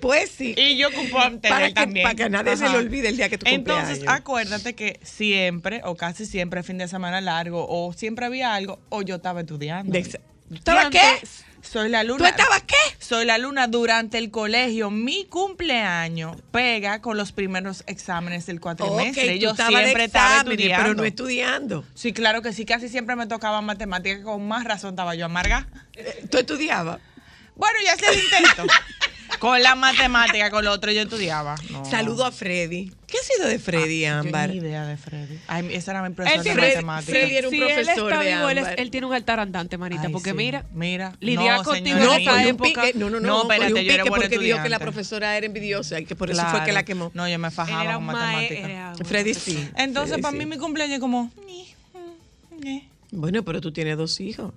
Pues 0.00 0.30
sí. 0.30 0.54
Y 0.56 0.76
yo 0.76 0.92
cumplo 0.92 1.20
antes 1.20 1.42
de 1.42 1.48
Para 1.48 1.66
él 1.66 1.74
que- 1.74 1.80
también. 1.80 2.04
para 2.04 2.14
que 2.14 2.30
nadie 2.30 2.56
se 2.56 2.68
le 2.68 2.76
olvide 2.76 3.08
el 3.08 3.16
día 3.16 3.28
que 3.28 3.38
tú 3.38 3.46
Entonces, 3.48 3.96
cumpleaños. 3.98 4.20
acuérdate 4.20 4.74
que 4.74 5.00
siempre, 5.02 5.80
o 5.84 5.96
casi 5.96 6.26
siempre, 6.26 6.62
fin 6.62 6.78
de 6.78 6.88
semana 6.88 7.20
largo, 7.20 7.66
o 7.68 7.92
siempre 7.92 8.26
había 8.26 8.54
algo, 8.54 8.78
o 8.90 9.02
yo 9.02 9.16
estaba 9.16 9.40
estudiando. 9.40 9.96
¿Estaba 9.98 10.90
qué? 10.90 11.00
Soy 11.62 11.88
la 11.88 12.02
luna. 12.04 12.18
¿Tú 12.18 12.24
estabas 12.24 12.62
qué? 12.62 12.76
Soy 12.98 13.24
la 13.24 13.38
luna 13.38 13.66
durante 13.66 14.18
el 14.18 14.30
colegio. 14.30 14.90
Mi 14.90 15.24
cumpleaños 15.26 16.36
pega 16.50 17.00
con 17.00 17.16
los 17.16 17.32
primeros 17.32 17.84
exámenes 17.86 18.46
del 18.46 18.60
cuatrimestre. 18.60 19.34
tú 19.34 19.38
yo 19.40 19.54
siempre 19.54 20.04
estaba 20.04 20.38
estudiando. 20.38 20.82
pero 20.82 20.94
no 20.94 21.04
estudiando. 21.04 21.84
Sí, 21.94 22.12
claro 22.12 22.42
que 22.42 22.52
sí. 22.52 22.64
Casi 22.64 22.88
siempre 22.88 23.16
me 23.16 23.26
tocaba 23.26 23.60
matemáticas. 23.60 24.24
Con 24.24 24.46
más 24.46 24.64
razón 24.64 24.90
estaba 24.90 25.14
yo 25.14 25.26
amarga. 25.26 25.68
¿Tú 26.30 26.38
estudiabas? 26.38 27.00
Bueno, 27.56 27.78
ya 27.84 27.94
hacía 27.94 28.10
el 28.10 28.20
intento. 28.20 28.64
con 29.38 29.62
la 29.62 29.74
matemática, 29.74 30.50
con 30.50 30.64
lo 30.64 30.72
otro 30.72 30.90
yo 30.92 31.02
estudiaba. 31.02 31.54
No. 31.70 31.84
Saludo 31.84 32.24
a 32.24 32.32
Freddy. 32.32 32.90
¿Qué 33.06 33.16
ha 33.16 33.22
sido 33.22 33.48
de 33.48 33.58
Freddy, 33.58 34.02
Yo 34.02 34.14
Ámbar? 34.14 34.50
ni 34.50 34.56
idea 34.56 34.84
de 34.86 34.96
Freddy. 34.98 35.38
Ay, 35.46 35.68
esa 35.72 35.92
era 35.92 36.02
mi 36.02 36.08
Él 36.08 36.14
profesora 36.14 36.42
de 36.42 36.50
tiene- 36.50 36.62
matemáticas. 36.82 37.04
Freddy 37.14 37.36
era 37.36 37.48
un 37.48 37.54
si 37.54 37.58
profesor 37.60 37.80
él 37.80 37.88
está 37.88 38.18
de 38.20 38.34
vivo, 38.34 38.48
él, 38.50 38.58
es- 38.58 38.68
él 38.76 38.90
tiene 38.90 39.06
un 39.06 39.14
altar 39.14 39.40
andante, 39.40 39.78
manita, 39.78 40.02
Ay, 40.06 40.12
porque 40.12 40.30
sí. 40.30 40.36
mira, 40.36 40.66
Mira. 40.74 41.14
lidiar 41.20 41.58
No, 41.58 41.64
contigo 41.64 41.96
señora, 41.98 42.04
No, 42.06 42.14
en 42.16 42.20
esa 42.20 42.48
época. 42.48 42.82
pique. 42.82 42.98
No, 42.98 43.08
no, 43.10 43.20
no. 43.20 43.26
No, 43.26 43.42
espérate, 43.42 43.72
un 43.72 43.80
yo 43.80 43.92
era 43.92 44.04
pique 44.04 44.14
porque 44.14 44.28
dijo 44.28 44.38
que 44.40 44.48
la 44.48 44.54
estudiante. 44.56 44.78
profesora 44.84 45.36
era 45.38 45.46
envidiosa 45.46 46.00
y 46.00 46.04
que 46.04 46.14
por 46.16 46.30
eso 46.30 46.44
fue 46.50 46.64
que 46.64 46.72
la 46.72 46.84
quemó. 46.84 47.10
No, 47.14 47.26
yo 47.28 47.38
me 47.38 47.50
fajaba 47.50 47.82
era 47.84 47.94
con 47.94 48.10
era 48.10 48.92
un 48.98 49.04
Freddy 49.06 49.32
profesor. 49.32 49.54
sí. 49.62 49.68
Entonces, 49.76 50.10
Freddy 50.10 50.22
para 50.22 50.32
sí. 50.32 50.38
mí 50.38 50.46
mi 50.46 50.58
cumpleaños 50.58 50.94
es 50.96 51.00
como... 51.00 51.30
mm. 52.62 52.78
Bueno, 53.12 53.42
pero 53.42 53.60
tú 53.60 53.72
tienes 53.72 53.96
dos 53.96 54.20
hijos. 54.20 54.52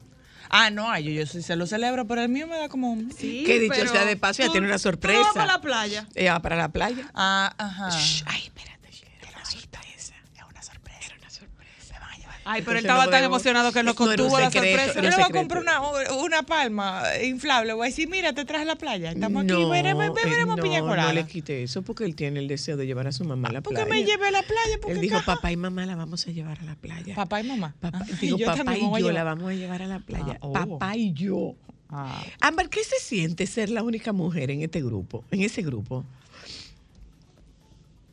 Ah, 0.53 0.69
no, 0.69 0.91
ay, 0.91 1.05
yo, 1.05 1.11
yo 1.11 1.25
sí 1.25 1.41
se 1.41 1.55
lo 1.55 1.65
celebro, 1.65 2.05
pero 2.07 2.21
el 2.21 2.29
mío 2.29 2.45
me 2.45 2.57
da 2.57 2.67
como... 2.67 2.97
Sí, 3.17 3.43
que 3.45 3.57
dicho 3.59 3.87
sea 3.87 4.03
de 4.05 4.17
paso, 4.17 4.43
ya 4.43 4.51
tiene 4.51 4.67
una 4.67 4.77
sorpresa. 4.77 5.21
vas 5.21 5.33
para 5.33 5.45
la 5.53 5.61
playa. 5.61 6.07
Ella 6.13 6.33
va 6.33 6.41
para 6.41 6.57
la 6.57 6.67
playa. 6.69 7.09
Ah, 7.13 7.53
ajá. 7.57 7.89
Shh, 7.89 8.23
Ay, 8.27 8.43
espérate. 8.43 8.89
Era 9.21 9.31
una 9.37 9.45
sorpresa. 9.45 10.13
Es 10.35 10.43
una 10.49 10.61
sorpresa. 10.61 10.99
Era 11.05 11.15
una 11.17 11.29
sorpresa. 11.29 11.93
Me 11.93 11.99
van 11.99 12.09
a 12.11 12.17
llevar. 12.17 12.30
Ay, 12.43 12.61
pero 12.63 12.79
él 12.79 12.85
estaba 12.85 13.05
no 13.05 13.11
tan 13.11 13.23
emocionado 13.23 13.71
que 13.71 13.83
no 13.83 13.91
un 13.91 13.97
contuvo 13.97 14.39
la 14.39 14.49
secreto, 14.49 14.77
sorpresa. 14.77 15.01
Yo 15.01 15.09
le 15.09 15.15
voy 15.15 15.25
a 15.25 15.29
comprar 15.29 15.61
una, 15.61 15.81
una 16.23 16.43
palma 16.43 17.03
inflable. 17.23 17.73
Voy 17.73 17.85
a 17.85 17.89
decir, 17.89 18.09
mira, 18.09 18.33
te 18.33 18.45
traje 18.45 18.63
a 18.63 18.65
la 18.65 18.75
playa. 18.75 19.11
Estamos 19.11 19.43
aquí, 19.43 19.51
No, 19.53 19.69
veremos, 19.69 20.05
eh, 20.07 20.11
beberemos 20.23 20.57
no, 20.57 20.63
piña 20.63 20.79
colada. 20.81 21.09
No 21.09 21.13
le 21.13 21.25
quite 21.27 21.61
eso 21.63 21.83
porque 21.83 22.03
él 22.05 22.15
tiene 22.15 22.39
el 22.39 22.47
deseo 22.47 22.77
de 22.77 22.85
llevar 22.87 23.05
a 23.07 23.11
su 23.11 23.23
mamá 23.25 23.49
a 23.49 23.51
la 23.53 23.61
¿Por 23.61 23.73
playa. 23.73 23.85
qué 23.85 23.91
me 23.91 24.03
lleve 24.03 24.27
a 24.27 24.31
la 24.31 24.41
playa? 24.41 24.77
Porque 24.81 24.93
Él 24.93 25.01
dijo, 25.01 25.17
caja. 25.17 25.35
papá 25.35 25.51
y 25.51 25.57
mamá 25.57 25.85
la 25.85 25.95
vamos 25.95 26.27
a 26.27 26.31
llevar 26.31 26.59
a 26.59 26.63
la 26.63 26.75
playa. 26.75 27.13
Papá 27.15 27.41
y 27.41 27.47
mamá. 27.47 27.75
Papá, 27.79 27.99
Ah, 28.01 28.05
digo, 28.19 28.37
yo 28.37 28.45
papá 28.47 28.75
y 28.77 28.99
yo 29.01 29.11
la 29.11 29.23
vamos 29.23 29.49
a 29.51 29.53
llevar 29.53 29.81
a 29.83 29.87
la 29.87 29.99
playa. 29.99 30.33
Ah, 30.33 30.37
oh. 30.41 30.53
Papá 30.53 30.95
y 30.97 31.13
yo. 31.13 31.53
Ah. 31.89 32.23
Ámbar, 32.39 32.69
¿qué 32.69 32.83
se 32.83 32.95
siente 32.99 33.45
ser 33.45 33.69
la 33.69 33.83
única 33.83 34.13
mujer 34.13 34.49
en 34.49 34.61
este 34.61 34.81
grupo? 34.81 35.23
En 35.29 35.41
ese 35.41 35.61
grupo. 35.61 36.05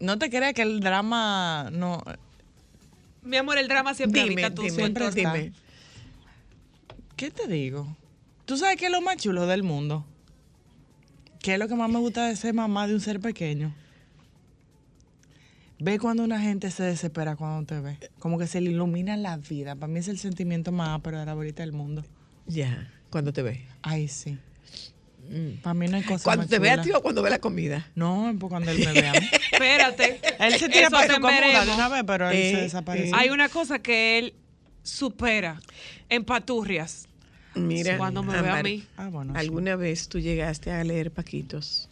No 0.01 0.19
te 0.19 0.31
creas 0.31 0.53
que 0.53 0.63
el 0.63 0.81
drama 0.81 1.71
no. 1.73 2.03
Mi 3.29 3.37
amor, 3.37 3.59
el 3.59 3.69
drama 3.69 3.93
siempre 3.93 4.23
Dime, 4.23 4.43
habita 4.43 4.55
tu 4.55 4.63
dime, 4.63 4.75
siempre 4.75 5.11
dime. 5.11 5.53
¿Qué 7.15 7.31
te 7.31 7.47
digo? 7.47 7.95
¿Tú 8.47 8.57
sabes 8.57 8.77
qué 8.79 8.87
es 8.87 8.93
lo 8.93 9.03
más 9.03 9.19
chulo 9.19 9.47
del 9.47 9.63
mundo? 9.63 10.07
¿Qué 11.41 11.53
es 11.53 11.59
lo 11.59 11.69
que 11.69 11.75
más 11.75 11.91
me 11.91 11.99
gusta 11.99 12.27
de 12.27 12.37
ser 12.37 12.55
mamá 12.55 12.87
de 12.87 12.95
un 12.95 13.01
ser 13.01 13.21
pequeño? 13.21 13.75
Ve 15.79 15.99
cuando 15.99 16.25
una 16.25 16.41
gente 16.41 16.71
se 16.71 16.85
desespera 16.85 17.37
cuando 17.37 17.67
te 17.67 17.81
ve. 17.81 17.99
Como 18.19 18.39
que 18.39 18.47
se 18.47 18.63
le 18.63 18.71
ilumina 18.71 19.15
la 19.19 19.37
vida. 19.37 19.75
Para 19.75 19.93
mí 19.93 19.99
es 19.99 20.09
el 20.09 20.19
sentimiento 20.19 20.73
más 20.73 20.89
ápero 20.99 21.19
de 21.19 21.27
la 21.27 21.35
bolita 21.35 21.63
del 21.63 21.73
mundo. 21.73 22.05
Ya, 22.47 22.91
cuando 23.11 23.35
te 23.35 23.43
ve. 23.43 23.67
Ay, 23.83 24.09
sí. 24.09 24.39
Para 25.63 25.75
mí 25.75 25.89
no 25.89 25.97
hay 25.97 26.03
cosa 26.03 26.25
Cuando 26.25 26.43
más 26.43 26.51
te 26.51 26.59
ve 26.59 26.71
a 26.71 26.81
ti 26.83 26.91
o 26.93 27.01
cuando 27.03 27.23
ve 27.23 27.31
la 27.31 27.39
comida. 27.39 27.87
No, 27.95 28.35
pues 28.39 28.49
cuando 28.51 28.71
él 28.71 28.79
me 28.85 28.93
ve 28.93 29.09
a 29.09 29.13
mí. 29.13 29.29
Espérate. 29.53 30.21
Él 30.39 30.55
se 30.59 30.69
tira 30.69 30.91
para 30.91 31.15
su 31.15 31.21
cómoda 31.21 31.65
de 31.65 31.73
una 31.75 31.89
vez, 31.89 32.03
pero 32.07 32.31
él 32.31 32.37
Eh, 32.37 32.51
se 32.53 32.57
desaparece. 32.63 33.09
eh. 33.09 33.13
Hay 33.15 33.31
una 33.31 33.49
cosa 33.49 33.79
que 33.81 34.19
él 34.19 34.35
supera 34.83 35.61
en 36.09 36.25
paturrias. 36.25 37.07
Mira, 37.55 37.97
Cuando 37.99 38.23
me 38.23 38.41
ve 38.41 38.49
a 38.51 38.63
mí. 38.63 38.85
Ah, 38.97 39.09
bueno, 39.09 39.33
sí. 39.35 39.41
¿alguna 39.41 39.75
vez 39.77 40.09
tú 40.09 40.19
llegaste 40.21 40.71
a 40.71 40.83
leer 40.85 41.11
Paquitos? 41.11 41.89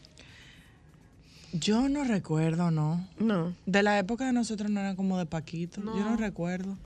Yo 1.53 1.89
no 1.89 2.05
recuerdo, 2.05 2.71
¿no? 2.71 3.09
No. 3.19 3.55
De 3.65 3.83
la 3.83 3.99
época 3.99 4.27
de 4.27 4.33
nosotros 4.33 4.71
no 4.71 4.81
era 4.81 4.95
como 4.95 5.19
de 5.19 5.27
Paquito. 5.27 5.81
Yo 5.81 5.85
no 6.05 6.11
No. 6.11 6.17
recuerdo. 6.17 6.77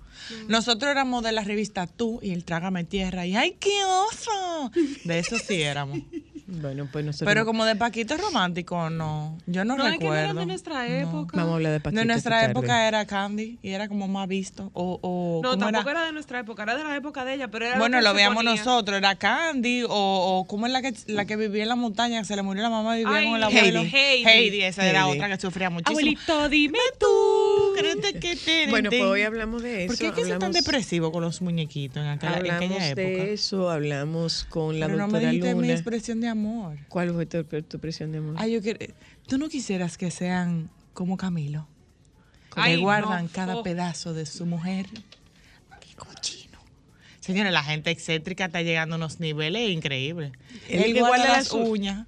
Nosotros 0.48 0.90
éramos 0.90 1.22
de 1.24 1.32
la 1.32 1.42
revista 1.42 1.86
Tú 1.86 2.20
y 2.22 2.30
el 2.32 2.44
Trágame 2.44 2.84
Tierra. 2.84 3.26
Y 3.26 3.34
¡ay, 3.36 3.56
qué 3.58 3.72
oso! 3.84 4.70
De 5.04 5.18
eso 5.18 5.38
sí 5.38 5.60
éramos. 5.62 5.98
Bueno, 6.50 6.88
pues 6.90 7.04
nosotros. 7.04 7.26
Pero 7.28 7.44
como 7.46 7.64
de 7.64 7.76
Paquito 7.76 8.16
romántico, 8.16 8.90
no. 8.90 9.38
Yo 9.46 9.64
no, 9.64 9.76
No, 9.76 9.86
es 9.86 9.98
que 9.98 10.04
eran 10.06 10.16
recuerdo. 10.16 10.40
de 10.40 10.46
nuestra 10.46 10.74
No. 10.88 10.94
época. 10.94 11.36
Vamos 11.36 11.52
a 11.52 11.54
hablar 11.56 11.72
de 11.72 11.80
Paquito 11.80 12.00
De 12.00 12.06
nuestra 12.06 12.40
tarde. 12.40 12.50
época 12.50 12.88
era 12.88 13.06
Candy 13.06 13.58
y 13.62 13.70
era 13.70 13.88
como 13.88 14.08
más 14.08 14.26
visto. 14.28 14.70
O, 14.74 14.98
o 15.02 15.40
No, 15.42 15.50
¿cómo 15.50 15.60
tampoco 15.66 15.90
era? 15.90 16.00
era? 16.00 16.06
de 16.06 16.12
nuestra 16.12 16.40
época, 16.40 16.62
era 16.64 16.76
de 16.76 16.84
la 16.84 16.96
época 16.96 17.24
de 17.24 17.34
ella, 17.34 17.48
pero 17.48 17.66
era 17.66 17.78
Bueno, 17.78 17.98
que 17.98 18.02
lo 18.04 18.14
veíamos 18.14 18.42
ponía. 18.44 18.56
nosotros, 18.56 18.96
era 18.98 19.14
Candy, 19.14 19.84
o, 19.84 19.88
o 19.90 20.44
¿cómo 20.46 20.66
es 20.66 20.72
la 20.72 20.82
que, 20.82 20.92
la 21.06 21.24
que 21.24 21.36
vivía 21.36 21.62
en 21.62 21.68
la 21.68 21.76
montaña, 21.76 22.18
que 22.20 22.24
se 22.26 22.34
le 22.36 22.42
murió 22.42 22.62
la 22.62 22.70
mamá 22.70 22.96
y 22.98 23.04
vivía 23.04 23.16
Ay, 23.18 23.26
con 23.26 23.36
el 23.36 23.42
abuelo? 23.44 23.80
Heidi. 23.82 24.24
Heidi, 24.28 24.62
esa 24.62 24.86
era 24.88 25.04
Heidi. 25.06 25.16
otra 25.18 25.28
que 25.28 25.40
sufría 25.40 25.70
muchísimo. 25.70 25.90
Abuelito, 26.00 26.48
dime 26.48 26.78
tú. 26.98 27.06
Bueno, 28.70 28.90
pues 28.90 29.02
hoy 29.02 29.22
hablamos 29.22 29.62
de 29.62 29.84
eso. 29.84 29.88
¿Por 29.88 29.98
qué 29.98 30.06
es 30.08 30.12
que 30.12 30.20
son 30.22 30.30
tan 30.38 30.42
hablamos- 30.50 30.54
depresivos 30.64 31.10
con 31.10 31.22
los 31.22 31.40
muñequitos 31.42 32.02
en 32.02 32.08
aquella, 32.08 32.32
en 32.32 32.38
Hablamos 32.38 32.64
aquella 32.64 32.86
época? 32.88 33.02
de 33.24 33.32
eso, 33.32 33.70
hablamos 33.70 34.44
con 34.48 34.78
la 34.80 34.86
Pero 34.86 34.98
no 34.98 35.06
me 35.06 35.12
doctora 35.12 35.30
dijiste 35.30 35.54
mi 35.54 35.60
Luna. 35.62 35.72
expresión 35.72 36.20
de 36.20 36.28
amor. 36.28 36.39
¿Cuál 36.88 37.12
fue 37.12 37.26
tu, 37.26 37.44
tu 37.44 37.78
de 38.12 38.18
amor? 38.18 38.34
Ay, 38.38 38.52
yo 38.52 38.62
quiero- 38.62 38.78
Tú 39.26 39.38
no 39.38 39.48
quisieras 39.48 39.96
que 39.96 40.10
sean 40.10 40.70
como 40.92 41.16
Camilo. 41.16 41.66
Que 42.54 42.60
Ay, 42.60 42.76
guardan 42.80 43.24
no, 43.26 43.30
cada 43.32 43.62
pedazo 43.62 44.12
de 44.12 44.26
su 44.26 44.44
mujer. 44.46 44.86
Qué 45.80 45.94
cochino. 45.96 46.58
Señores, 47.20 47.52
la 47.52 47.62
gente 47.62 47.90
excéntrica 47.90 48.46
está 48.46 48.62
llegando 48.62 48.96
a 48.96 48.98
unos 48.98 49.20
niveles 49.20 49.70
increíbles. 49.70 50.32
El 50.68 50.82
Él 50.82 50.94
que 50.94 51.00
guarda 51.00 51.16
guarda 51.18 51.36
las 51.38 51.52
uñas. 51.52 52.06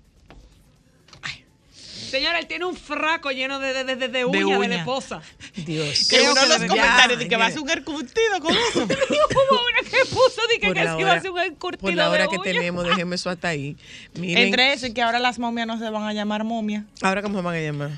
Señora, 2.13 2.39
él 2.39 2.47
tiene 2.47 2.67
un 2.67 2.77
fraco 2.77 3.31
lleno 3.31 3.59
de, 3.59 3.73
de, 3.73 3.85
de, 3.85 3.97
de, 3.97 4.09
de 4.09 4.25
uñas 4.27 4.47
de, 4.47 4.57
uña. 4.57 4.69
la 4.69 4.75
esposa. 4.77 5.23
Dios. 5.57 6.07
Que 6.11 6.21
uno 6.21 6.43
en 6.43 6.49
los 6.51 6.59
comentarios 6.59 7.19
de 7.19 7.27
que 7.27 7.37
va 7.37 7.45
a 7.47 7.49
hacer 7.49 7.61
un 7.61 7.71
hercutido 7.71 8.39
con 8.41 8.53
eso. 8.55 8.85
Hubo 8.85 8.87
una 8.87 9.91
que 9.91 10.05
puso 10.11 10.41
de 10.51 10.59
que, 10.61 10.73
que 10.75 11.01
iba 11.01 11.13
a 11.13 11.17
hacer 11.17 11.31
un 11.31 11.41
encurtido 11.41 11.81
por 11.81 11.95
la 11.95 12.11
hora 12.11 12.25
de 12.25 12.29
que 12.29 12.39
tenemos, 12.39 12.85
déjeme 12.85 13.17
eso 13.17 13.31
hasta 13.31 13.49
ahí. 13.49 13.77
Miren, 14.15 14.45
Entre 14.49 14.73
eso 14.75 14.87
y 14.87 14.93
que 14.93 15.01
ahora 15.03 15.19
las 15.19 15.39
momias 15.39 15.67
no 15.67 15.79
se 15.79 15.89
van 15.89 16.03
a 16.05 16.13
llamar 16.13 16.45
momias. 16.45 16.85
ahora 17.01 17.23
cómo 17.23 17.39
se 17.39 17.45
van 17.45 17.55
a 17.57 17.61
llamar. 17.61 17.91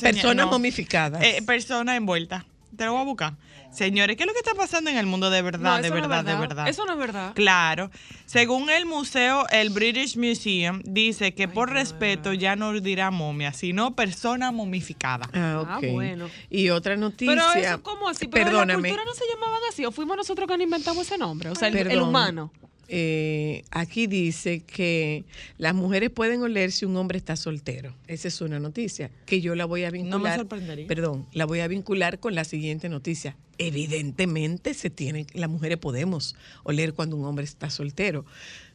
Personas 0.00 0.46
No. 0.46 0.52
momificadas. 0.52 1.22
Eh, 1.22 1.42
personas 1.44 1.96
envueltas. 1.96 2.44
Te 2.76 2.84
lo 2.84 2.92
voy 2.92 3.00
a 3.02 3.04
buscar. 3.04 3.32
Señores, 3.70 4.16
¿qué 4.16 4.24
es 4.24 4.26
lo 4.26 4.32
que 4.32 4.40
está 4.40 4.54
pasando 4.54 4.90
en 4.90 4.96
el 4.96 5.06
mundo 5.06 5.30
de 5.30 5.38
No, 5.38 5.44
verdad, 5.44 5.80
de 5.82 5.88
no 5.90 5.94
verdad, 5.94 6.24
de 6.24 6.34
verdad? 6.34 6.68
Eso 6.68 6.84
no 6.86 6.92
es 6.92 6.98
verdad. 6.98 7.32
Claro. 7.34 7.90
Según 8.26 8.68
el 8.70 8.84
museo, 8.84 9.46
el 9.50 9.70
British 9.70 10.16
Museum 10.16 10.82
dice 10.84 11.34
que 11.34 11.46
por 11.48 11.70
respeto 11.70 12.32
ya 12.32 12.56
no 12.56 12.72
dirá 12.80 13.10
momia, 13.10 13.52
sino 13.52 13.94
persona 13.94 14.50
momificada. 14.50 15.28
Ah, 15.32 15.64
Ah, 15.68 15.78
ok. 15.78 15.84
bueno. 15.92 16.28
Y 16.48 16.70
otra 16.70 16.96
noticia. 16.96 17.34
Pero 17.34 17.52
eso, 17.54 17.82
¿cómo 17.82 18.08
así? 18.08 18.26
Pero 18.26 18.48
en 18.48 18.52
la 18.54 18.60
Perdóname. 18.60 18.88
cultura 18.88 19.04
no 19.04 19.14
se 19.14 19.24
llamaban 19.32 19.60
así. 19.68 19.84
¿O 19.84 19.92
fuimos 19.92 20.16
nosotros 20.16 20.46
que 20.48 20.54
nos 20.56 20.64
inventamos 20.64 21.06
ese 21.06 21.18
nombre? 21.18 21.50
O 21.50 21.54
sea, 21.54 21.68
el, 21.68 22.00
humano. 22.02 22.52
Eh, 22.92 23.62
aquí 23.70 24.08
dice 24.08 24.60
que 24.64 25.24
las 25.58 25.74
mujeres 25.74 26.10
pueden 26.10 26.42
oler 26.42 26.72
si 26.72 26.84
un 26.86 26.96
hombre 26.96 27.18
está 27.18 27.36
soltero. 27.36 27.94
Esa 28.08 28.26
es 28.28 28.40
una 28.40 28.58
noticia 28.58 29.10
que 29.26 29.40
yo 29.40 29.54
la 29.54 29.64
voy 29.64 29.84
a 29.84 29.90
vincular. 29.90 30.18
No 30.20 30.28
me 30.28 30.34
sorprendería. 30.34 30.86
Perdón, 30.88 31.26
la 31.32 31.44
voy 31.44 31.60
a 31.60 31.68
vincular 31.68 32.18
con 32.18 32.34
la 32.34 32.42
siguiente 32.44 32.88
noticia. 32.88 33.36
Evidentemente 33.58 34.74
se 34.74 34.90
tiene, 34.90 35.26
las 35.34 35.48
mujeres 35.48 35.78
podemos 35.78 36.34
oler 36.64 36.92
cuando 36.94 37.14
un 37.16 37.24
hombre 37.26 37.44
está 37.44 37.70
soltero. 37.70 38.24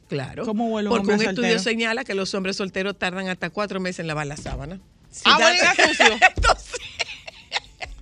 Claro. 0.08 0.46
¿Cómo 0.46 0.70
huele 0.70 0.88
un 0.88 0.96
Porque 0.96 1.12
hombre 1.12 1.28
un 1.28 1.30
estudio 1.32 1.50
soltero? 1.58 1.64
señala 1.78 2.04
que 2.06 2.14
los 2.16 2.34
hombres 2.36 2.56
solteros 2.56 2.98
tardan 2.98 3.28
hasta 3.28 3.50
cuatro 3.50 3.80
meses 3.82 4.00
en 4.00 4.08
lavar 4.08 4.28
la 4.28 4.38
sábana. 4.38 4.80
Si 5.12 5.24
Ah, 5.26 5.38
sucio. 5.88 6.06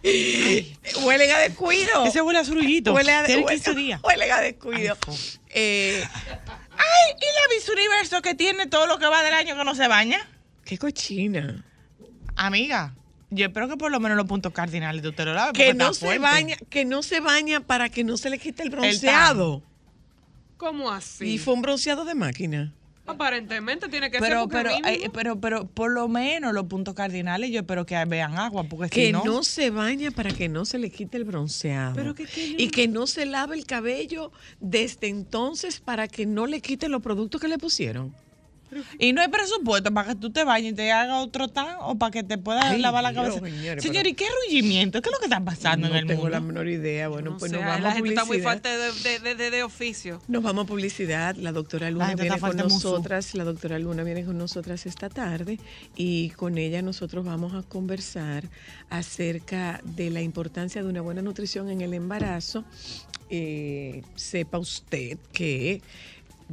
huelen 1.05 1.31
a 1.31 1.39
descuido. 1.39 2.05
Ese 2.05 2.21
huele 2.21 2.39
a 2.39 2.45
zurullito. 2.45 2.93
Huele 2.93 3.11
a, 3.13 3.25
Tiene 3.25 3.43
huele- 3.43 3.53
15 3.55 3.73
días. 3.75 4.01
huelen 4.07 4.31
a 4.31 4.41
descuido. 4.41 4.97
Ay. 5.07 5.15
Eh, 5.53 6.03
Ay, 6.71 7.13
¿y 7.15 7.25
la 7.25 7.55
Miss 7.55 7.69
Universo 7.69 8.21
que 8.21 8.33
tiene 8.35 8.67
todo 8.67 8.87
lo 8.87 8.97
que 8.97 9.05
va 9.05 9.23
del 9.23 9.33
año 9.33 9.55
que 9.55 9.63
no 9.63 9.75
se 9.75 9.87
baña? 9.87 10.19
qué 10.65 10.77
cochina. 10.77 11.63
Amiga, 12.35 12.95
yo 13.29 13.45
espero 13.45 13.67
que 13.67 13.77
por 13.77 13.91
lo 13.91 13.99
menos 13.99 14.17
los 14.17 14.25
puntos 14.25 14.53
cardinales 14.53 15.01
tú 15.01 15.11
te 15.11 15.25
lo 15.25 15.33
laves. 15.33 15.53
que 15.53 15.73
no 15.73 15.93
se 15.93 16.05
fuerte. 16.05 16.19
baña, 16.19 16.57
que 16.69 16.85
no 16.85 17.03
se 17.03 17.19
baña 17.19 17.59
para 17.59 17.89
que 17.89 18.03
no 18.03 18.17
se 18.17 18.29
le 18.29 18.39
quite 18.39 18.63
el 18.63 18.69
bronceado. 18.69 19.61
¿Cómo 20.57 20.89
así? 20.91 21.25
Y 21.33 21.37
fue 21.37 21.53
un 21.53 21.61
bronceado 21.61 22.05
de 22.05 22.15
máquina. 22.15 22.73
Aparentemente 23.05 23.89
tiene 23.89 24.09
que 24.09 24.19
ser 24.19 24.29
Pero, 24.29 24.41
porque 24.47 24.57
pero, 24.57 24.69
ay, 24.83 25.03
pero, 25.13 25.39
pero, 25.39 25.67
por 25.67 25.91
lo 25.91 26.07
menos 26.07 26.53
los 26.53 26.65
puntos 26.65 26.93
cardinales 26.93 27.51
yo 27.51 27.59
espero 27.59 27.85
que 27.85 28.03
vean 28.05 28.37
agua, 28.37 28.63
porque 28.63 28.89
Que 28.89 29.05
si 29.07 29.11
no, 29.11 29.23
no, 29.25 29.43
se 29.43 29.69
baña 29.71 30.09
para 30.11 30.31
que 30.31 30.47
no 30.47 30.63
se 30.63 30.79
le 30.79 30.89
quite 30.89 31.17
el 31.17 31.25
bronceado. 31.25 31.93
Pero 31.95 32.15
que- 32.15 32.25
que 32.25 32.51
yo 32.51 32.55
y 32.57 32.69
que 32.69 32.87
no 32.87 33.05
se 33.05 33.25
lave 33.25 33.57
el 33.57 33.65
cabello 33.65 34.31
desde 34.61 35.07
entonces 35.09 35.81
para 35.81 36.07
que 36.07 36.25
no 36.25 36.45
le 36.47 36.61
quite 36.61 36.87
los 36.87 37.01
productos 37.01 37.41
que 37.41 37.47
le 37.49 37.57
pusieron. 37.57 38.15
Y 38.99 39.13
no 39.13 39.21
hay 39.21 39.27
presupuesto 39.27 39.93
para 39.93 40.09
que 40.09 40.15
tú 40.15 40.31
te 40.31 40.43
bañes 40.43 40.73
y 40.73 40.75
te 40.75 40.91
haga 40.91 41.19
otro 41.19 41.47
tan 41.47 41.75
o 41.81 41.95
para 41.97 42.11
que 42.11 42.23
te 42.23 42.37
puedas 42.37 42.65
Ay, 42.65 42.81
lavar 42.81 43.03
la 43.03 43.13
cabeza. 43.13 43.39
Señor, 43.39 43.81
pero- 43.81 44.09
¿y 44.09 44.13
qué 44.13 44.25
rullimiento? 44.47 45.01
¿Qué 45.01 45.09
es 45.09 45.13
lo 45.13 45.19
que 45.19 45.25
está 45.25 45.43
pasando 45.43 45.87
no 45.89 45.93
en 45.95 46.01
el 46.01 46.07
tengo 46.07 46.21
mundo? 46.23 46.37
la 46.37 46.39
menor 46.39 46.67
idea. 46.67 47.07
Bueno, 47.07 47.31
No 47.31 47.37
pues 47.37 47.51
nos 47.51 47.61
vamos 47.61 47.81
la 47.81 47.89
a 47.89 47.91
gente 47.93 48.09
está 48.09 48.25
muy 48.25 48.37
publicidad. 48.39 48.51
falta 48.51 48.77
de, 48.77 49.19
de, 49.19 49.35
de, 49.35 49.51
de- 49.51 49.63
oficio. 49.63 50.21
Nos 50.27 50.43
vamos 50.43 50.65
a 50.65 50.67
publicidad. 50.67 51.35
La 51.35 51.51
doctora 51.51 51.89
Luna 51.91 52.15
viene 52.15 52.39
con 52.39 52.57
nosotras. 52.57 53.33
La 53.35 53.43
doctora 53.43 53.79
Luna 53.79 54.03
viene 54.03 54.25
con 54.25 54.37
nosotras 54.37 54.85
esta 54.85 55.09
tarde 55.09 55.59
y 55.95 56.29
con 56.31 56.57
ella 56.57 56.81
nosotros 56.81 57.23
vamos 57.25 57.53
a 57.53 57.63
conversar 57.63 58.43
acerca 58.89 59.81
de 59.83 60.09
la 60.09 60.21
importancia 60.21 60.83
de 60.83 60.89
una 60.89 61.01
buena 61.01 61.21
nutrición 61.21 61.69
en 61.69 61.81
el 61.81 61.93
embarazo. 61.93 62.63
Eh, 63.29 64.03
sepa 64.15 64.59
usted 64.59 65.17
que 65.31 65.81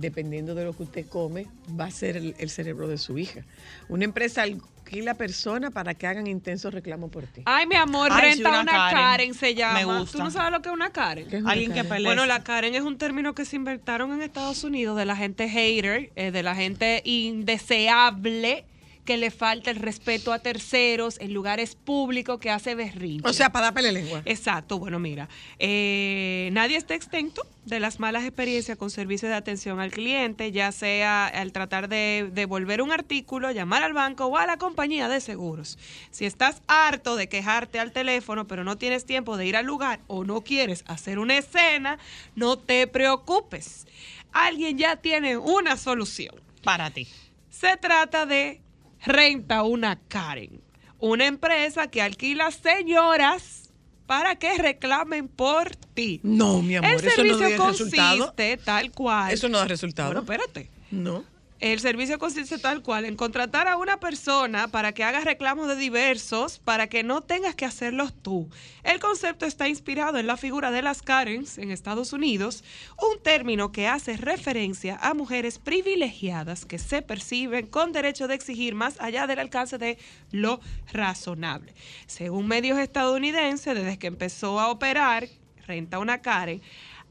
dependiendo 0.01 0.55
de 0.55 0.65
lo 0.65 0.77
que 0.77 0.83
usted 0.83 1.07
come, 1.07 1.47
va 1.79 1.85
a 1.87 1.91
ser 1.91 2.17
el, 2.17 2.35
el 2.39 2.51
cerebro 2.51 2.89
de 2.89 2.99
su 2.99 3.19
hija. 3.19 3.43
Una 3.89 4.05
empresa 4.05 4.43
alquila 4.43 5.15
personas 5.15 5.73
para 5.73 5.95
que 5.95 6.07
hagan 6.07 6.27
intensos 6.27 6.73
reclamos 6.73 7.11
por 7.11 7.25
ti. 7.27 7.43
Ay, 7.45 7.67
mi 7.67 7.77
amor, 7.77 8.09
Ay, 8.13 8.33
sí, 8.33 8.43
renta 8.43 8.49
una 8.49 8.61
una, 8.63 8.73
Karen. 8.73 8.97
Karen. 8.97 9.35
se 9.35 9.55
llama. 9.55 9.75
Me 9.79 9.85
gusta. 9.85 10.19
¿Tú 10.19 10.25
no 10.25 10.31
sabes 10.31 10.53
lo 10.53 10.63
que 10.63 10.69
es 10.69 10.75
una 10.75 10.91
Karen? 10.91 11.29
¿Qué 11.29 11.37
es 11.37 11.43
una 11.43 11.53
Alguien 11.53 11.71
que 11.73 11.77
cara? 11.83 11.89
pelea. 11.91 12.09
Bueno, 12.09 12.27
la 12.27 12.43
Karen 12.43 12.75
es 12.75 12.83
un 12.83 12.99
término 12.99 13.35
que 13.35 13.45
se 13.45 13.57
inventaron 13.57 14.13
en 14.13 14.23
Estados 14.23 14.65
Unidos 14.65 14.97
de 14.97 15.05
la 15.05 15.17
gente 15.17 15.49
hater, 15.49 16.11
eh, 16.17 16.31
de 16.31 16.43
la 16.43 16.55
gente 16.55 17.03
indeseable 17.05 18.65
que 19.11 19.17
le 19.17 19.33
falta 19.33 19.73
el 19.73 19.77
respeto 19.77 20.33
a 20.33 20.39
terceros 20.39 21.19
en 21.19 21.35
lugares 21.35 21.75
públicos 21.75 22.39
que 22.39 22.49
hace 22.49 22.77
berrinche. 22.77 23.29
O 23.29 23.33
sea, 23.33 23.51
para 23.51 23.65
dar 23.65 23.75
pele 23.75 23.91
lengua. 23.91 24.23
Exacto, 24.25 24.79
bueno, 24.79 25.01
mira, 25.01 25.29
eh, 25.59 26.49
nadie 26.53 26.77
está 26.77 26.95
exento 26.95 27.43
de 27.65 27.81
las 27.81 27.99
malas 27.99 28.23
experiencias 28.23 28.79
con 28.79 28.89
servicios 28.89 29.29
de 29.31 29.35
atención 29.35 29.81
al 29.81 29.91
cliente, 29.91 30.53
ya 30.53 30.71
sea 30.71 31.27
al 31.27 31.51
tratar 31.51 31.89
de 31.89 32.31
devolver 32.33 32.83
un 32.83 32.93
artículo, 32.93 33.51
llamar 33.51 33.83
al 33.83 33.95
banco 33.95 34.27
o 34.27 34.37
a 34.37 34.47
la 34.47 34.59
compañía 34.59 35.09
de 35.09 35.21
seguros. 35.21 35.77
Si 36.13 36.25
estás 36.25 36.63
harto 36.69 37.17
de 37.17 37.29
quejarte 37.29 37.81
al 37.81 37.91
teléfono, 37.91 38.47
pero 38.47 38.63
no 38.63 38.79
tienes 38.79 39.07
tiempo 39.07 39.37
de 39.37 39.45
ir 39.45 39.57
al 39.57 39.67
lugar 39.67 39.99
o 40.07 40.23
no 40.23 40.43
quieres 40.43 40.85
hacer 40.87 41.19
una 41.19 41.37
escena, 41.37 41.99
no 42.37 42.61
te 42.61 42.87
preocupes. 42.87 43.89
Alguien 44.31 44.79
ya 44.79 44.95
tiene 44.95 45.37
una 45.37 45.77
solución. 45.77 46.37
Para 46.63 46.93
ti. 46.93 47.09
Se 47.49 47.77
trata 47.77 48.25
de 48.25 48.61
Renta 49.05 49.63
una 49.63 49.97
Karen, 50.09 50.61
una 50.99 51.27
empresa 51.27 51.89
que 51.89 52.03
alquila 52.03 52.51
señoras 52.51 53.71
para 54.07 54.37
que 54.37 54.59
reclamen 54.59 55.29
por 55.29 55.75
ti. 55.77 56.21
No, 56.23 56.63
mi 56.63 56.77
amor, 56.77 56.91
El 56.91 56.97
eso 56.97 57.07
no 57.07 57.11
servicio 57.13 57.39
da 57.39 57.49
resultado. 57.71 58.19
consiste 58.19 58.57
tal 58.59 58.91
cual. 58.93 59.33
Eso 59.33 59.49
no 59.49 59.59
da 59.59 59.67
resultado. 59.67 60.09
Bueno, 60.09 60.21
espérate. 60.23 60.71
No. 60.91 61.25
El 61.61 61.79
servicio 61.79 62.19
consiste 62.19 62.57
tal 62.57 62.83
cual 62.83 63.05
en 63.05 63.17
contratar 63.17 63.69
a 63.69 63.77
una 63.77 64.01
persona 64.01 64.69
para 64.69 64.93
que 64.93 65.05
haga 65.05 65.21
reclamos 65.21 65.69
de 65.69 65.77
diversos 65.77 66.59
para 66.59 66.87
que 66.87 67.03
no 67.03 67.21
tengas 67.21 67.55
que 67.55 67.67
hacerlos 67.67 68.15
tú. 68.15 68.49
El 68.83 68.99
concepto 68.99 69.45
está 69.45 69.69
inspirado 69.69 70.17
en 70.17 70.27
la 70.27 70.39
figura 70.39 70.71
de 70.71 70.81
las 70.81 71.03
Karens 71.03 71.59
en 71.59 71.71
Estados 71.71 72.15
Unidos, 72.15 72.65
un 72.97 73.23
término 73.23 73.73
que 73.73 73.89
hace 73.89 74.17
referencia 74.17 74.97
a 75.03 75.13
mujeres 75.13 75.59
privilegiadas 75.59 76.65
que 76.65 76.79
se 76.79 77.03
perciben 77.03 77.67
con 77.67 77.93
derecho 77.93 78.27
de 78.27 78.37
exigir 78.37 78.75
más 78.75 78.99
allá 78.99 79.27
del 79.27 79.41
alcance 79.41 79.77
de 79.77 79.99
lo 80.31 80.61
razonable. 80.91 81.75
Según 82.07 82.49
medios 82.49 82.79
estadounidenses, 82.79 83.75
desde 83.75 83.99
que 83.99 84.07
empezó 84.07 84.61
a 84.61 84.71
operar 84.71 85.29
Renta 85.67 85.99
una 85.99 86.23
Karen, 86.23 86.63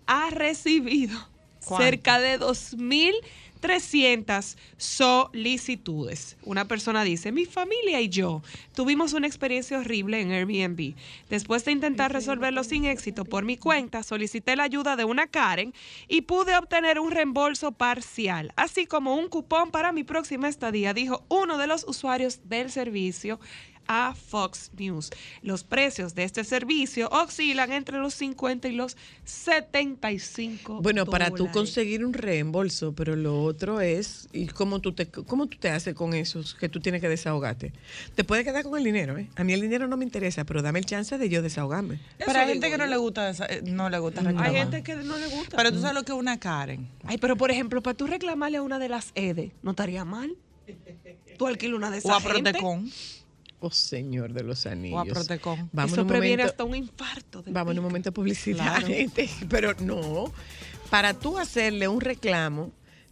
ha 0.07 0.31
recibido 0.31 1.17
¿Cuánto? 1.63 1.85
cerca 1.85 2.19
de 2.19 2.39
2.300 3.62 4.58
solicitudes. 4.78 6.38
Una 6.43 6.65
persona 6.65 7.04
dice, 7.04 7.32
mi 7.32 7.45
familia 7.45 8.02
y 8.02 8.10
yo 8.10 8.41
tuvimos 8.74 9.13
una 9.13 9.28
experiencia 9.28 9.80
horrible 9.80 10.22
en 10.22 10.32
Airbnb. 10.32 10.95
Después 11.30 11.65
de 11.65 11.72
intentar 11.72 12.13
resolverlo 12.13 12.63
sin 12.63 12.86
éxito 12.86 13.26
por 13.26 13.43
mi 13.43 13.58
cuenta, 13.58 14.04
solicité 14.04 14.56
la 14.56 14.63
ayuda 14.63 14.95
de 14.95 15.06
una 15.06 15.28
Karen 15.28 15.74
y 16.08 16.22
pude 16.22 16.58
obtener 16.58 17.00
un 17.00 17.12
reembolso 17.12 17.72
parcial, 17.72 18.54
así 18.56 18.86
como 18.86 19.15
un 19.15 19.28
cupón 19.28 19.72
para 19.72 19.91
mi 19.91 20.04
próxima 20.04 20.48
estadía, 20.48 20.93
dijo 20.93 21.26
uno 21.30 21.58
de 21.58 21.67
los 21.67 21.86
usuarios 21.88 22.41
del 22.50 22.72
servicio 22.72 23.39
a 23.91 24.13
Fox 24.13 24.69
News. 24.78 25.10
Los 25.41 25.63
precios 25.63 26.13
de 26.15 26.23
este 26.23 26.43
servicio 26.43 27.10
oscilan 27.10 27.71
entre 27.71 27.97
los 27.97 28.13
50 28.13 28.67
y 28.67 28.73
los 28.73 28.95
75 29.25 30.82
Bueno, 30.82 31.06
para 31.08 31.30
tú 31.32 31.38
dólares. 31.38 31.54
conseguir 31.54 32.06
un 32.06 32.13
reembolso, 32.13 32.93
pero 32.93 33.15
lo 33.15 33.43
otro 33.43 33.82
es, 33.82 34.30
¿y 34.32 34.45
cómo 34.45 34.80
tú 34.80 34.93
te, 34.93 35.08
cómo 35.08 35.47
tú 35.47 35.58
te 35.58 35.69
haces 35.71 35.95
con 35.95 36.13
esos 36.13 36.54
que 36.54 36.69
tú 36.69 36.80
tienes 36.80 37.02
que 37.02 37.10
desahogarte? 37.10 37.73
Te 38.15 38.23
puedes 38.23 38.45
quedar 38.45 38.63
con 38.63 38.78
el 38.78 38.84
dinero, 38.84 39.17
¿eh? 39.17 39.28
A 39.36 39.43
mí 39.43 39.54
el 39.54 39.62
dinero 39.62 39.88
no 39.88 39.97
me 39.97 40.06
interesa, 40.06 40.45
pero 40.45 40.62
dame 40.62 40.78
el 40.80 40.86
chance 40.86 41.17
de 41.17 41.28
yo 41.28 41.41
desahogarme. 41.41 41.95
Eso 42.19 42.28
Para 42.28 42.41
digo 42.41 42.54
gente 42.54 42.69
que 42.69 42.78
no 42.78 42.86
le 42.86 42.97
gusta, 42.97 43.32
eh, 43.32 43.62
no 43.65 43.89
le 43.89 43.97
gusta 43.97 44.21
Hay 44.21 44.28
reclamar. 44.28 44.54
gente 44.54 44.84
que 44.84 44.95
no 44.97 45.17
le 45.17 45.28
gusta. 45.28 45.58
Pero 45.58 45.71
tú 45.71 45.82
sabes 45.82 45.95
lo 45.95 46.04
que 46.04 46.12
es 46.12 46.17
una 46.17 46.39
Karen. 46.39 46.88
Ay, 47.06 47.17
pero 47.17 47.36
por 47.38 47.49
ejemplo, 47.49 47.82
para 47.82 47.97
tú 47.97 48.06
reclamarle 48.06 48.58
a 48.58 48.62
una 48.62 48.78
de 48.78 48.88
las 48.89 49.12
EDE, 49.15 49.52
¿no 49.63 49.71
estaría 49.71 50.06
mal? 50.06 50.36
Tú 51.39 51.47
alquilas 51.47 51.75
una 51.78 51.89
de 51.89 51.97
O 51.97 51.99
esas 51.99 52.23
a 52.23 52.28
Protecon. 52.28 52.91
Oh, 53.62 53.72
señor 53.72 54.32
de 54.34 54.43
los 54.43 54.65
anillos. 54.65 55.08
Protecon. 55.10 55.69
Vamos 55.74 55.91
Eso 55.93 56.08
previene 56.08 56.43
momento- 56.43 56.52
hasta 56.52 56.63
un 56.63 56.76
infarto. 56.76 57.43
Vamos 57.48 57.72
en 57.74 57.80
un 57.80 57.86
momento 57.86 58.10
de 58.10 58.13
publicidad, 58.13 58.63
Claro. 58.78 58.88
gente. 58.88 59.30
Pero 59.50 59.74
no, 59.82 60.32
para 60.89 61.13
tú 61.13 61.38
hacerle 61.38 61.88
un 61.88 62.00
reclamo, 62.02 62.72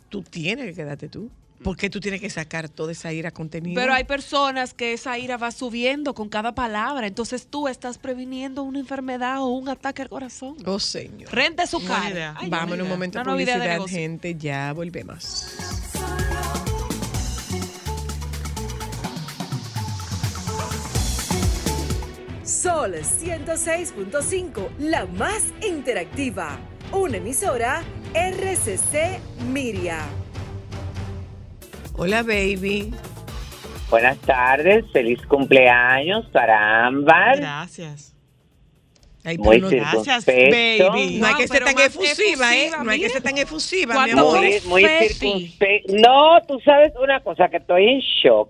tú 0.10 0.24
tienes 0.24 0.66
que 0.68 0.74
quedarte 0.74 1.10
tú. 1.10 1.30
Porque 1.64 1.90
tú 1.90 2.00
tienes 2.00 2.22
que 2.22 2.30
sacar 2.30 2.70
toda 2.70 2.92
esa 2.92 3.12
ira 3.12 3.32
contenida. 3.32 3.82
Pero 3.82 3.92
hay 3.92 4.04
personas 4.04 4.76
que 4.76 4.94
esa 4.94 5.18
ira 5.18 5.38
va 5.38 5.50
subiendo 5.50 6.14
con 6.14 6.30
cada 6.30 6.54
palabra. 6.54 7.08
Entonces 7.08 7.48
tú 7.48 7.68
estás 7.68 7.98
previniendo 7.98 8.62
una 8.62 8.78
enfermedad 8.78 9.40
o 9.42 9.48
un 9.48 9.68
ataque 9.68 10.04
al 10.04 10.10
corazón. 10.10 10.56
Oh, 10.68 10.80
señor. 10.80 11.34
Rente 11.34 11.66
su 11.66 11.84
cara. 11.84 12.36
Vamos 12.48 12.76
en 12.76 12.84
un 12.84 12.88
momento 12.90 13.18
de 13.18 13.26
publicidad, 13.26 13.82
gente. 13.88 14.36
Ya 14.36 14.72
volvemos. 14.72 15.48
Sol 22.68 22.96
106.5, 22.96 24.68
la 24.80 25.06
más 25.06 25.54
interactiva. 25.66 26.60
Una 26.92 27.16
emisora 27.16 27.82
RCC 28.14 29.22
Miria. 29.54 30.00
Hola, 31.96 32.24
baby. 32.24 32.94
Buenas 33.90 34.18
tardes, 34.18 34.84
feliz 34.92 35.26
cumpleaños 35.28 36.26
para 36.34 36.88
Ámbar. 36.88 37.38
Gracias. 37.38 38.14
Ay, 39.24 39.38
Muy 39.38 39.62
no, 39.62 39.70
Gracias, 39.70 40.26
baby. 40.26 41.20
no 41.22 41.28
hay 41.28 41.36
que 41.36 41.48
ser 41.48 41.64
tan 41.64 41.80
efusiva, 41.80 42.54
¿eh? 42.54 42.72
No 42.84 42.92
hay 42.92 43.00
que 43.00 43.10
ser 43.10 43.24
tan 43.24 43.38
efusiva, 43.38 43.94
mi 43.94 44.12
¿Cuánto 44.12 44.30
amor. 44.30 44.40
Muy, 44.66 44.84
muy. 44.84 45.56
No, 46.02 46.42
tú 46.46 46.60
sabes 46.66 46.92
una 47.02 47.22
cosa, 47.22 47.48
que 47.48 47.58
estoy 47.58 47.88
en 47.88 48.00
shock 48.02 48.50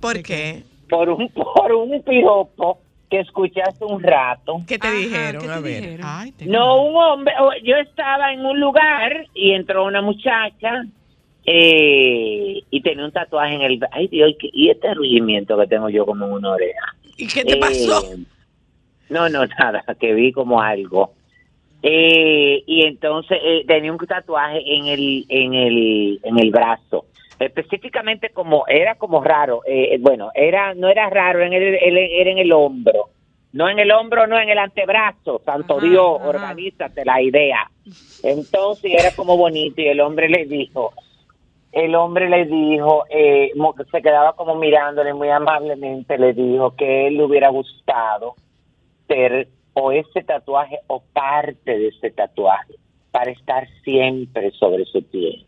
¿Por 0.00 0.22
qué? 0.22 0.62
por 0.88 1.10
un, 1.10 1.28
por 1.28 1.70
un 1.72 2.02
piropo 2.02 2.80
que 3.10 3.20
escuché 3.20 3.62
hace 3.62 3.84
un 3.84 4.02
rato. 4.02 4.60
¿Qué 4.66 4.78
te 4.78 4.86
Ajá, 4.88 4.96
dijeron? 4.96 5.42
¿qué 5.42 5.50
A 5.50 5.60
ver. 5.60 5.80
dijeron? 5.82 6.06
Ay, 6.08 6.32
tengo- 6.32 6.52
No, 6.52 6.82
un 6.82 6.96
hombre, 6.96 7.34
o- 7.40 7.52
yo 7.64 7.76
estaba 7.76 8.32
en 8.32 8.44
un 8.44 8.60
lugar 8.60 9.26
y 9.34 9.52
entró 9.52 9.84
una 9.86 10.02
muchacha 10.02 10.84
eh, 11.46 12.62
y 12.70 12.80
tenía 12.82 13.04
un 13.04 13.12
tatuaje 13.12 13.54
en 13.54 13.62
el... 13.62 13.80
Ay, 13.90 14.08
Dios, 14.08 14.30
¿y 14.30 14.34
qué- 14.36 14.50
y 14.52 14.68
este 14.70 14.92
rugimiento 14.94 15.56
que 15.58 15.66
tengo 15.66 15.88
yo 15.88 16.04
como 16.04 16.26
en 16.26 16.32
una 16.32 16.50
oreja. 16.50 16.94
¿Y 17.16 17.26
qué 17.26 17.44
te 17.44 17.56
pasó? 17.56 18.12
Eh, 18.12 18.18
no, 19.08 19.28
no, 19.30 19.44
nada, 19.58 19.82
que 19.98 20.12
vi 20.14 20.30
como 20.32 20.60
algo. 20.60 21.14
Eh, 21.82 22.62
y 22.66 22.82
entonces 22.82 23.38
eh, 23.42 23.64
tenía 23.66 23.92
un 23.92 23.98
tatuaje 23.98 24.60
en 24.66 24.86
el, 24.86 25.24
en 25.28 25.54
el, 25.54 26.20
en 26.22 26.38
el 26.38 26.50
brazo. 26.50 27.06
Específicamente 27.38 28.30
como, 28.30 28.66
era 28.66 28.96
como 28.96 29.22
raro, 29.22 29.60
eh, 29.66 29.96
bueno, 30.00 30.30
era, 30.34 30.74
no 30.74 30.88
era 30.88 31.08
raro, 31.08 31.42
en 31.42 31.52
el, 31.52 31.62
el- 31.76 31.96
era 31.98 32.30
en 32.30 32.38
el 32.38 32.52
hombro. 32.52 33.10
No 33.52 33.68
en 33.68 33.78
el 33.78 33.90
hombro, 33.92 34.26
no 34.26 34.38
en 34.38 34.50
el 34.50 34.58
antebrazo. 34.58 35.40
Santo 35.44 35.78
Ajá, 35.78 35.86
Dios, 35.86 36.16
ajá. 36.20 36.28
organízate 36.28 37.04
la 37.04 37.22
idea. 37.22 37.70
Entonces 38.22 38.92
era 38.92 39.12
como 39.12 39.36
bonito 39.36 39.80
y 39.80 39.86
el 39.86 40.00
hombre 40.00 40.28
le 40.28 40.44
dijo, 40.44 40.92
el 41.72 41.94
hombre 41.94 42.28
le 42.28 42.44
dijo, 42.46 43.04
eh, 43.08 43.52
se 43.90 44.02
quedaba 44.02 44.34
como 44.34 44.54
mirándole 44.56 45.14
muy 45.14 45.28
amablemente, 45.30 46.18
le 46.18 46.32
dijo 46.32 46.74
que 46.76 47.06
él 47.06 47.16
le 47.16 47.24
hubiera 47.24 47.48
gustado 47.50 48.34
ser 49.06 49.48
o 49.74 49.92
ese 49.92 50.22
tatuaje 50.24 50.80
o 50.88 51.02
parte 51.12 51.78
de 51.78 51.88
ese 51.88 52.10
tatuaje 52.10 52.74
para 53.12 53.30
estar 53.30 53.66
siempre 53.84 54.50
sobre 54.52 54.84
su 54.84 55.02
piel. 55.04 55.46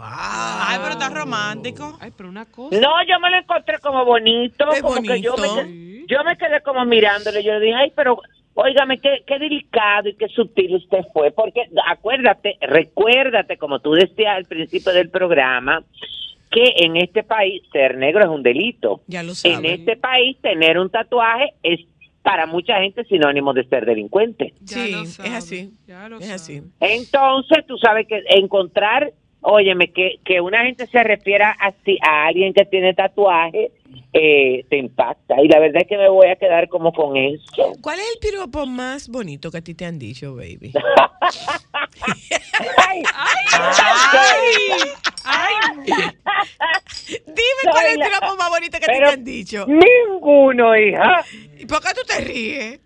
Ay, 0.00 0.78
pero 0.80 0.92
está 0.92 1.08
romántico. 1.10 1.96
Ay, 2.00 2.12
pero 2.16 2.28
una 2.28 2.44
cosa. 2.46 2.78
No, 2.78 2.90
yo 3.08 3.20
me 3.20 3.30
lo 3.30 3.38
encontré 3.38 3.78
como 3.80 4.04
bonito, 4.04 4.70
Es 4.72 4.82
como 4.82 5.02
que 5.02 5.20
yo 5.20 5.36
me, 5.36 5.46
bonito. 5.48 5.62
quedé, 5.66 6.04
yo 6.08 6.24
me 6.24 6.36
quedé 6.36 6.60
como 6.62 6.84
mirándole, 6.84 7.42
yo 7.42 7.54
le 7.54 7.60
dije, 7.60 7.74
ay, 7.74 7.92
pero 7.94 8.20
óigame, 8.54 8.98
qué, 8.98 9.22
qué 9.26 9.38
delicado 9.38 10.08
y 10.08 10.14
qué 10.16 10.28
sutil 10.28 10.74
usted 10.76 10.98
fue, 11.12 11.30
porque 11.30 11.68
acuérdate, 11.86 12.56
recuérdate, 12.60 13.56
como 13.56 13.78
tú 13.80 13.92
decías 13.92 14.36
al 14.36 14.44
principio 14.46 14.92
del 14.92 15.10
programa, 15.10 15.82
que 16.50 16.72
en 16.78 16.96
este 16.96 17.22
país 17.22 17.62
ser 17.72 17.96
negro 17.98 18.22
es 18.22 18.28
un 18.28 18.42
delito. 18.42 19.02
Ya 19.06 19.22
lo 19.22 19.30
En 19.30 19.34
sabes. 19.36 19.78
este 19.80 19.96
país 19.96 20.36
tener 20.40 20.78
un 20.78 20.90
tatuaje 20.90 21.52
es 21.62 21.80
para 22.22 22.46
mucha 22.46 22.80
gente 22.80 23.04
sinónimo 23.04 23.52
de 23.54 23.64
ser 23.68 23.84
delincuente. 23.86 24.54
Ya 24.62 24.76
Sí, 24.84 24.92
lo 24.92 25.02
es 25.02 25.18
así. 25.20 25.70
ya 25.86 26.08
lo 26.08 26.18
Es 26.18 26.30
así. 26.30 26.62
Entonces, 26.80 27.64
tú 27.66 27.76
sabes 27.78 28.06
que 28.08 28.22
encontrar, 28.30 29.12
óyeme, 29.40 29.92
que, 29.92 30.16
que 30.24 30.40
una 30.40 30.64
gente 30.64 30.86
se 30.86 31.02
refiera 31.02 31.56
así 31.60 31.98
a 32.02 32.26
alguien 32.26 32.52
que 32.52 32.64
tiene 32.64 32.94
tatuaje, 32.94 33.70
eh, 34.12 34.64
te 34.68 34.78
impacta. 34.78 35.40
Y 35.42 35.48
la 35.48 35.58
verdad 35.58 35.82
es 35.82 35.88
que 35.88 35.96
me 35.96 36.08
voy 36.08 36.28
a 36.28 36.36
quedar 36.36 36.68
como 36.68 36.92
con 36.92 37.16
eso. 37.16 37.72
¿Cuál 37.80 37.98
es 38.00 38.06
el 38.14 38.18
piropo 38.20 38.66
más 38.66 39.08
bonito 39.08 39.50
que 39.50 39.58
a 39.58 39.60
ti 39.62 39.74
te 39.74 39.84
han 39.84 39.98
dicho, 39.98 40.34
baby? 40.34 40.72
¡Ay! 42.88 43.02
Dime 47.08 47.62
cuál 47.70 47.86
es 47.86 47.92
el 47.92 48.00
piropo 48.00 48.36
más 48.36 48.50
bonito 48.50 48.78
que 48.78 48.84
a 48.84 48.94
ti 48.94 48.98
te 48.98 49.04
han 49.04 49.24
dicho. 49.24 49.66
Ninguno, 49.66 50.76
hija. 50.76 51.24
¿Y 51.58 51.66
por 51.66 51.80
qué 51.80 51.88
tú 51.94 52.02
te 52.06 52.20
ríes? 52.24 52.80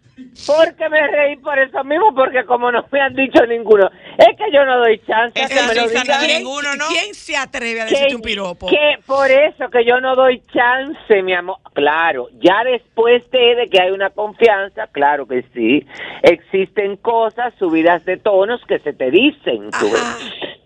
Porque 0.47 0.89
me 0.91 1.07
reí 1.09 1.37
por 1.37 1.59
eso 1.59 1.83
mismo, 1.85 2.15
porque 2.15 2.45
como 2.45 2.71
no 2.71 2.85
me 2.93 3.01
han 3.01 3.15
dicho 3.15 3.45
ninguno. 3.47 3.91
Es 4.19 4.37
que 4.37 4.53
yo 4.53 4.65
no 4.65 4.79
doy 4.79 4.99
chance 5.07 5.33
que 5.35 5.55
me 5.55 5.75
lo 5.75 5.89
digan. 5.89 6.07
es 6.23 6.39
ninguno, 6.39 6.77
¿no? 6.77 6.85
¿Quién 6.89 7.15
se 7.15 7.37
atreve 7.37 7.81
a 7.81 7.85
decirte 7.87 8.15
un 8.17 8.21
piropo? 8.23 8.69
que 8.69 8.99
por 9.07 9.31
eso 9.31 9.69
que 9.71 9.85
yo 9.85 10.01
no 10.01 10.15
doy 10.15 10.41
chance, 10.53 11.23
mi 11.23 11.33
amor. 11.33 11.57
Claro, 11.73 12.29
ya 12.41 12.63
después 12.65 13.29
de, 13.31 13.55
de 13.57 13.71
que 13.71 13.81
hay 13.81 13.91
una 13.91 14.11
confianza, 14.11 14.87
claro 14.89 15.27
que 15.27 15.43
sí. 15.55 15.87
Existen 16.23 16.97
cosas, 16.99 17.55
subidas 17.59 18.05
de 18.05 18.19
tonos 18.19 18.61
que 18.67 18.79
se 18.81 18.93
te 18.93 19.11
dicen, 19.11 19.71
tú 19.79 19.91
ves. 19.91 20.59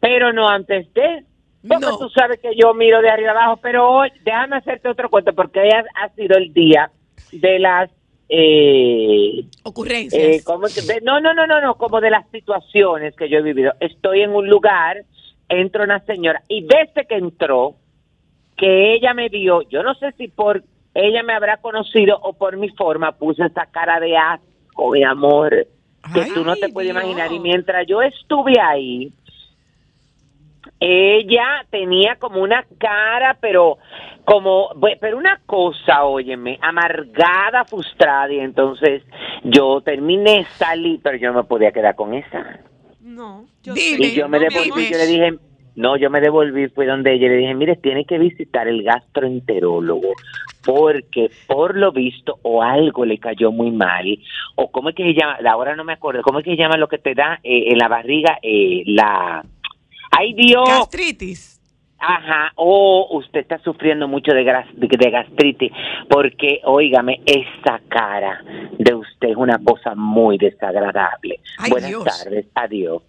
Pero 0.00 0.32
no 0.32 0.48
antes 0.48 0.92
de. 0.94 1.24
Porque 1.66 1.86
No. 1.86 1.98
tú 1.98 2.08
sabes 2.10 2.40
que 2.40 2.50
yo 2.56 2.74
miro 2.74 3.00
de 3.02 3.10
arriba 3.10 3.30
abajo, 3.32 3.58
pero 3.62 3.88
hoy, 3.88 4.10
déjame 4.24 4.56
hacerte 4.56 4.88
otro 4.88 5.08
cuento, 5.10 5.32
porque 5.32 5.60
hoy 5.60 5.70
ha, 5.70 5.84
ha 6.04 6.08
sido 6.10 6.36
el 6.36 6.52
día 6.52 6.90
de 7.30 7.58
las... 7.60 7.88
Eh, 8.34 9.44
Ocurrencias. 9.64 10.22
eh, 10.22 10.42
¿cómo 10.42 10.66
que- 10.68 10.80
de- 10.80 11.02
no, 11.02 11.20
no, 11.20 11.34
no, 11.34 11.46
no, 11.46 11.60
no, 11.60 11.74
como 11.74 12.00
de 12.00 12.08
las 12.08 12.26
situaciones 12.30 13.14
que 13.14 13.28
yo 13.28 13.38
he 13.38 13.42
vivido. 13.42 13.74
Estoy 13.78 14.22
en 14.22 14.30
un 14.34 14.48
lugar, 14.48 15.02
entra 15.50 15.84
una 15.84 16.00
señora 16.06 16.42
y 16.48 16.62
desde 16.62 17.06
que 17.06 17.16
entró, 17.16 17.74
que 18.56 18.94
ella 18.94 19.12
me 19.12 19.28
vio, 19.28 19.60
yo 19.68 19.82
no 19.82 19.94
sé 19.96 20.12
si 20.12 20.28
por 20.28 20.62
ella 20.94 21.22
me 21.22 21.34
habrá 21.34 21.58
conocido 21.58 22.18
o 22.22 22.32
por 22.32 22.56
mi 22.56 22.70
forma, 22.70 23.12
puse 23.12 23.44
esa 23.44 23.66
cara 23.66 24.00
de 24.00 24.16
asco, 24.16 24.90
mi 24.92 25.04
amor, 25.04 25.50
que 26.14 26.20
Ay, 26.22 26.30
tú 26.32 26.42
no 26.42 26.54
te 26.54 26.60
Dios. 26.60 26.72
puedes 26.72 26.90
imaginar. 26.90 27.30
Y 27.32 27.38
mientras 27.38 27.86
yo 27.86 28.00
estuve 28.00 28.54
ahí, 28.58 29.12
ella 30.84 31.64
tenía 31.70 32.16
como 32.16 32.42
una 32.42 32.64
cara, 32.78 33.38
pero 33.40 33.78
como, 34.24 34.70
pero 35.00 35.16
una 35.16 35.40
cosa, 35.46 36.04
óyeme, 36.04 36.58
amargada, 36.60 37.64
frustrada, 37.64 38.32
y 38.32 38.40
entonces 38.40 39.02
yo 39.44 39.80
terminé, 39.80 40.44
salí, 40.56 40.98
pero 41.00 41.16
yo 41.18 41.32
no 41.32 41.42
me 41.42 41.44
podía 41.44 41.70
quedar 41.70 41.94
con 41.94 42.14
esa. 42.14 42.60
No, 43.00 43.46
yo 43.62 43.74
Dime. 43.74 44.06
Y 44.06 44.14
yo 44.14 44.28
me 44.28 44.38
no, 44.38 44.44
devolví, 44.48 44.90
yo 44.90 44.98
le 44.98 45.06
dije, 45.06 45.38
no, 45.76 45.96
yo 45.96 46.10
me 46.10 46.20
devolví, 46.20 46.68
fui 46.68 46.86
donde 46.86 47.14
ella, 47.14 47.26
y 47.26 47.28
le 47.28 47.36
dije, 47.36 47.54
mire, 47.54 47.76
tiene 47.76 48.04
que 48.04 48.18
visitar 48.18 48.66
el 48.66 48.82
gastroenterólogo, 48.82 50.12
porque 50.64 51.30
por 51.46 51.76
lo 51.76 51.92
visto, 51.92 52.40
o 52.42 52.60
algo 52.60 53.04
le 53.04 53.18
cayó 53.18 53.52
muy 53.52 53.70
mal, 53.70 54.18
o 54.56 54.70
cómo 54.72 54.88
es 54.88 54.96
que 54.96 55.04
se 55.04 55.14
llama, 55.14 55.38
ahora 55.48 55.76
no 55.76 55.84
me 55.84 55.92
acuerdo, 55.92 56.22
cómo 56.22 56.40
es 56.40 56.44
que 56.44 56.56
se 56.56 56.62
llama 56.62 56.76
lo 56.76 56.88
que 56.88 56.98
te 56.98 57.14
da 57.14 57.38
eh, 57.44 57.66
en 57.68 57.78
la 57.78 57.86
barriga, 57.86 58.38
eh, 58.42 58.82
la... 58.86 59.44
¡Ay, 60.16 60.34
Dios! 60.34 60.64
Gastritis. 60.68 61.58
Ajá, 62.04 62.50
o 62.56 63.06
usted 63.18 63.40
está 63.40 63.58
sufriendo 63.58 64.08
mucho 64.08 64.32
de, 64.32 64.42
gras- 64.42 64.66
de, 64.74 64.88
de 64.88 65.10
gastritis, 65.10 65.70
porque, 66.10 66.60
óigame, 66.64 67.20
esa 67.24 67.80
cara 67.88 68.42
de 68.76 68.92
usted 68.92 69.28
es 69.28 69.36
una 69.36 69.56
cosa 69.64 69.94
muy 69.94 70.36
desagradable. 70.36 71.38
Ay, 71.58 71.70
Buenas 71.70 71.90
Dios. 71.90 72.04
tardes, 72.04 72.46
adiós. 72.56 73.02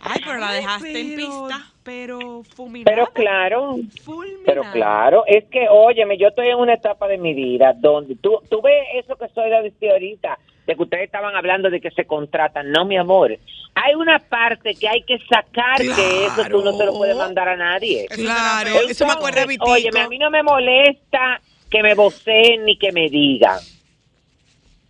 Ay, 0.00 0.20
pero 0.24 0.38
la 0.38 0.52
dejaste 0.52 1.00
en 1.00 1.16
pista. 1.16 1.66
pero 1.82 2.42
fulminada. 2.54 2.94
Pero 2.94 3.06
claro, 3.12 3.76
fulminada. 4.04 4.42
pero 4.46 4.62
claro, 4.72 5.24
es 5.26 5.44
que, 5.46 5.66
óyeme, 5.70 6.16
yo 6.18 6.28
estoy 6.28 6.48
en 6.48 6.58
una 6.58 6.74
etapa 6.74 7.08
de 7.08 7.18
mi 7.18 7.34
vida 7.34 7.72
donde 7.76 8.14
tú, 8.16 8.40
tú 8.50 8.62
ves 8.62 8.84
eso 8.94 9.16
que 9.16 9.28
soy 9.34 9.50
de 9.50 9.62
decir 9.62 9.90
ahorita, 9.90 10.38
de 10.66 10.76
que 10.76 10.82
ustedes 10.82 11.04
estaban 11.04 11.34
hablando 11.34 11.70
de 11.70 11.80
que 11.80 11.90
se 11.90 12.04
contratan. 12.06 12.70
No, 12.70 12.84
mi 12.84 12.96
amor, 12.96 13.36
hay 13.74 13.94
una 13.94 14.18
parte 14.18 14.74
que 14.74 14.86
hay 14.88 15.02
que 15.02 15.18
sacar 15.28 15.78
que 15.78 16.26
eso 16.26 16.44
tú 16.50 16.62
no 16.62 16.72
se 16.76 16.84
lo 16.84 16.92
puedes 16.92 17.16
mandar 17.16 17.48
a 17.48 17.56
nadie. 17.56 18.06
Claro, 18.08 18.68
Entonces, 18.68 18.90
eso 18.92 19.06
me 19.06 19.12
acuerda 19.12 19.42
a 19.42 19.46
Vitico. 19.46 19.70
Oye, 19.70 19.90
a 19.98 20.08
mí 20.08 20.18
no 20.18 20.30
me 20.30 20.42
molesta 20.42 21.40
que 21.70 21.82
me 21.82 21.94
voceen 21.94 22.64
ni 22.66 22.76
que 22.78 22.92
me 22.92 23.08
digan. 23.08 23.58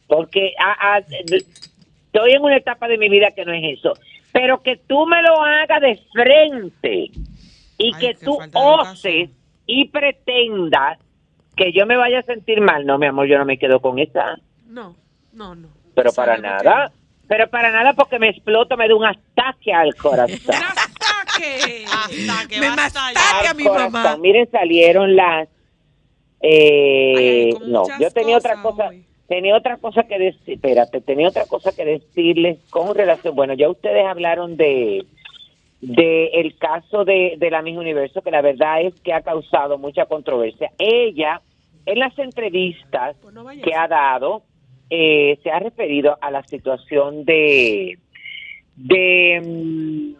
Porque 0.07 0.53
a- 0.59 0.97
a- 0.97 0.99
estoy 0.99 2.33
en 2.33 2.42
una 2.42 2.57
etapa 2.57 2.88
de 2.88 2.99
mi 2.99 3.09
vida 3.09 3.31
que 3.31 3.44
no 3.44 3.53
es 3.53 3.79
eso. 3.79 3.92
Pero 4.33 4.62
que 4.62 4.77
tú 4.77 5.07
me 5.07 5.23
lo 5.23 5.43
hagas 5.43 5.81
de 5.81 6.01
frente 6.12 7.11
y 7.79 7.95
Ay, 7.95 8.01
que 8.01 8.14
tú 8.14 8.38
oses 8.55 9.31
y 9.67 9.88
pretendas 9.88 10.99
que 11.57 11.73
yo 11.73 11.87
me 11.87 11.97
vaya 11.97 12.21
a 12.21 12.23
sentir 12.23 12.61
mal. 12.61 12.87
No, 12.87 12.99
mi 12.99 13.07
amor, 13.07 13.27
yo 13.27 13.38
no 13.38 13.45
me 13.45 13.59
quedo 13.59 13.81
con 13.81 13.99
esa. 13.99 14.38
No, 14.67 14.97
no, 15.33 15.55
no. 15.55 15.69
Pero 15.95 16.12
para 16.12 16.37
nada. 16.38 16.93
Pero 17.27 17.49
para 17.51 17.71
nada 17.71 17.93
porque 17.93 18.19
me 18.19 18.31
explota, 18.31 18.75
me 18.77 18.88
da 18.88 18.95
un 18.95 19.05
ataque 19.05 19.73
al 19.73 19.95
corazón. 19.97 20.38
¡Un 20.47 20.55
ataque! 20.55 21.85
Me 22.59 22.69
al 22.69 23.57
mi 23.57 23.64
corazón. 23.64 23.93
mamá. 23.93 24.17
Miren, 24.17 24.51
salieron 24.51 25.14
las. 25.14 25.49
eh, 26.41 27.51
Ay, 27.53 27.59
no, 27.67 27.83
yo 28.01 28.11
tenía 28.12 28.38
otra 28.38 28.62
cosa. 28.62 28.88
hoy. 28.88 29.05
Tenía 29.29 29.57
otra 29.57 29.77
cosa 29.77 30.05
que 30.05 30.19
decir. 30.19 30.55
Espérate, 30.55 31.03
tenía 31.03 31.29
otra 31.29 31.45
cosa 31.47 31.71
que 31.77 31.85
decirles 31.85 32.59
con 32.71 32.95
relación. 32.95 33.37
Bueno, 33.37 33.53
ya 33.53 33.69
ustedes 33.69 34.05
hablaron 34.07 34.57
de 34.57 35.05
de 35.81 36.27
el 36.35 36.57
caso 36.57 37.05
de, 37.05 37.37
de 37.38 37.51
la 37.51 37.62
Miss 37.62 37.77
Universo, 37.77 38.23
que 38.23 38.33
la 38.33 38.43
verdad 38.43 38.81
es 38.83 39.01
que 39.01 39.12
ha 39.12 39.21
causado 39.21 39.79
mucha 39.79 40.07
controversia. 40.07 40.73
Ella, 40.77 41.41
en 41.87 42.01
las 42.01 42.19
entrevistas 42.19 43.17
Pues 43.23 43.35
no 43.35 43.47
que 43.47 43.75
ha 43.75 43.87
dado, 43.87 44.43
eh, 44.91 45.38
se 45.43 45.51
ha 45.51 45.61
referido 45.61 46.17
a 46.21 46.31
la 46.31 46.43
situación 46.45 47.25
de 47.25 47.99
de, 48.77 49.43
mm, 49.45 50.14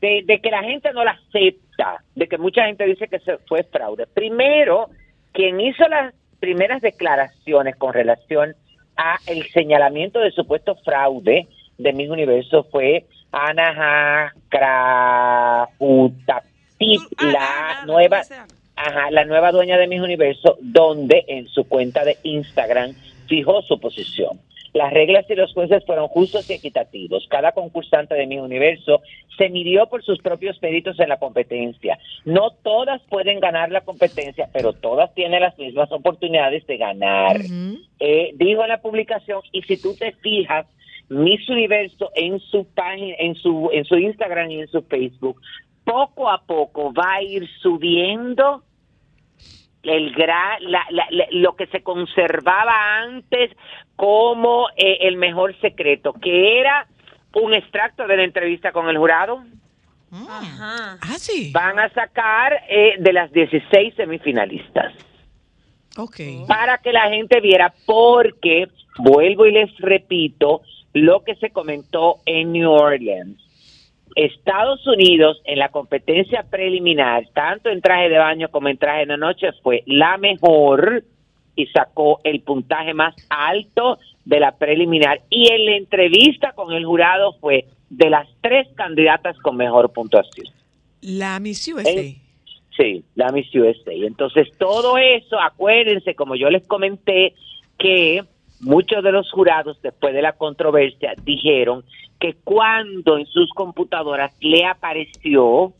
de 0.00 0.22
de 0.26 0.40
que 0.40 0.50
la 0.50 0.62
gente 0.62 0.92
no 0.92 1.02
la 1.02 1.12
acepta, 1.12 2.04
de 2.14 2.28
que 2.28 2.36
mucha 2.36 2.66
gente 2.66 2.84
dice 2.84 3.08
que 3.08 3.20
se 3.20 3.38
fue 3.48 3.62
fraude. 3.64 4.06
Primero, 4.06 4.90
quien 5.32 5.60
hizo 5.60 5.88
las 5.88 6.14
primeras 6.42 6.82
declaraciones 6.82 7.76
con 7.76 7.94
relación 7.94 8.56
a 8.96 9.14
el 9.28 9.48
señalamiento 9.52 10.18
de 10.18 10.32
supuesto 10.32 10.74
fraude 10.84 11.46
de 11.78 11.92
Miss 11.92 12.10
Universo 12.10 12.64
fue 12.64 13.06
Ana 13.30 14.34
Utapit, 15.78 16.50
Tú- 16.78 17.06
ah, 17.18 17.24
la 17.32 17.38
ah, 17.40 17.78
ah, 17.82 17.86
nueva. 17.86 18.22
Ajá, 18.74 19.10
la 19.12 19.24
nueva 19.24 19.52
dueña 19.52 19.78
de 19.78 19.86
Miss 19.86 20.00
Universo, 20.00 20.58
donde 20.60 21.24
en 21.28 21.46
su 21.46 21.62
cuenta 21.68 22.04
de 22.04 22.16
Instagram 22.24 22.92
fijó 23.28 23.62
su 23.62 23.78
posición. 23.78 24.40
Las 24.72 24.92
reglas 24.92 25.26
y 25.28 25.34
los 25.34 25.52
jueces 25.52 25.84
fueron 25.84 26.08
justos 26.08 26.48
y 26.48 26.54
equitativos. 26.54 27.26
Cada 27.28 27.52
concursante 27.52 28.14
de 28.14 28.26
Miss 28.26 28.40
Universo 28.40 29.02
se 29.36 29.50
midió 29.50 29.86
por 29.86 30.02
sus 30.02 30.18
propios 30.20 30.60
méritos 30.62 30.98
en 30.98 31.10
la 31.10 31.18
competencia. 31.18 31.98
No 32.24 32.50
todas 32.62 33.02
pueden 33.02 33.40
ganar 33.40 33.70
la 33.70 33.82
competencia, 33.82 34.48
pero 34.52 34.72
todas 34.72 35.12
tienen 35.14 35.42
las 35.42 35.58
mismas 35.58 35.92
oportunidades 35.92 36.66
de 36.66 36.76
ganar. 36.78 37.36
Ujú. 37.36 37.78
Eh, 38.00 38.30
dijo 38.34 38.62
en 38.62 38.68
la 38.68 38.80
publicación, 38.80 39.40
y 39.52 39.62
si 39.62 39.80
tú 39.80 39.94
te 39.94 40.12
fijas, 40.12 40.66
Miss 41.08 41.46
Universo 41.50 42.10
en 42.14 42.40
su 42.40 42.64
página, 42.74 43.14
en 43.18 43.34
su, 43.34 43.68
en 43.72 43.84
su 43.84 43.96
Instagram 43.96 44.50
y 44.50 44.60
en 44.60 44.68
su 44.68 44.80
Facebook, 44.82 45.40
poco 45.84 46.30
a 46.30 46.42
poco 46.46 46.92
va 46.94 47.16
a 47.16 47.22
ir 47.22 47.46
subiendo 47.60 48.62
el 49.82 50.12
gra, 50.14 50.58
la- 50.60 50.86
la- 50.90 51.06
la- 51.10 51.26
lo 51.30 51.56
que 51.56 51.66
se 51.66 51.82
conservaba 51.82 52.98
antes 53.00 53.50
como 53.96 54.68
eh, 54.76 54.98
el 55.02 55.16
mejor 55.16 55.58
secreto, 55.60 56.12
que 56.12 56.60
era 56.60 56.86
un 57.34 57.54
extracto 57.54 58.06
de 58.06 58.16
la 58.16 58.24
entrevista 58.24 58.72
con 58.72 58.88
el 58.88 58.98
jurado. 58.98 59.38
Mm. 60.10 60.26
Ajá. 60.28 60.98
Ah, 61.00 61.18
sí. 61.18 61.50
Van 61.52 61.78
a 61.78 61.88
sacar 61.90 62.52
eh, 62.68 62.96
de 62.98 63.12
las 63.12 63.32
16 63.32 63.94
semifinalistas 63.94 64.92
Ok. 65.96 66.46
para 66.46 66.78
que 66.78 66.92
la 66.92 67.08
gente 67.08 67.40
viera, 67.40 67.72
porque 67.86 68.68
vuelvo 68.98 69.46
y 69.46 69.52
les 69.52 69.74
repito 69.78 70.60
lo 70.92 71.24
que 71.24 71.34
se 71.36 71.50
comentó 71.50 72.16
en 72.26 72.52
New 72.52 72.70
Orleans. 72.70 73.38
Estados 74.16 74.86
Unidos 74.86 75.40
en 75.44 75.58
la 75.58 75.70
competencia 75.70 76.44
preliminar, 76.48 77.28
tanto 77.32 77.70
en 77.70 77.80
traje 77.80 78.08
de 78.08 78.18
baño 78.18 78.48
como 78.50 78.68
en 78.68 78.78
traje 78.78 79.06
de 79.06 79.16
noche, 79.16 79.48
fue 79.62 79.82
la 79.86 80.18
mejor 80.18 81.04
y 81.54 81.66
sacó 81.66 82.20
el 82.24 82.40
puntaje 82.40 82.94
más 82.94 83.14
alto 83.28 83.98
de 84.24 84.40
la 84.40 84.52
preliminar. 84.52 85.20
Y 85.30 85.52
en 85.52 85.66
la 85.66 85.76
entrevista 85.76 86.52
con 86.52 86.72
el 86.72 86.84
jurado 86.84 87.34
fue 87.34 87.66
de 87.90 88.10
las 88.10 88.28
tres 88.40 88.68
candidatas 88.74 89.36
con 89.38 89.56
mejor 89.56 89.92
puntuación. 89.92 90.46
La 91.00 91.38
Miss 91.40 91.68
USA. 91.68 91.90
Eh, 91.90 92.16
Sí, 92.76 93.04
la 93.14 93.30
Miss 93.32 93.54
USA. 93.54 93.92
Entonces, 93.92 94.48
todo 94.58 94.96
eso, 94.96 95.38
acuérdense, 95.40 96.14
como 96.14 96.36
yo 96.36 96.48
les 96.48 96.66
comenté, 96.66 97.34
que 97.78 98.22
muchos 98.62 99.02
de 99.04 99.12
los 99.12 99.30
jurados, 99.30 99.80
después 99.82 100.14
de 100.14 100.22
la 100.22 100.32
controversia, 100.32 101.14
dijeron 101.22 101.84
que 102.18 102.34
cuando 102.44 103.18
en 103.18 103.26
sus 103.26 103.50
computadoras 103.50 104.32
le 104.40 104.64
apareció 104.64 105.72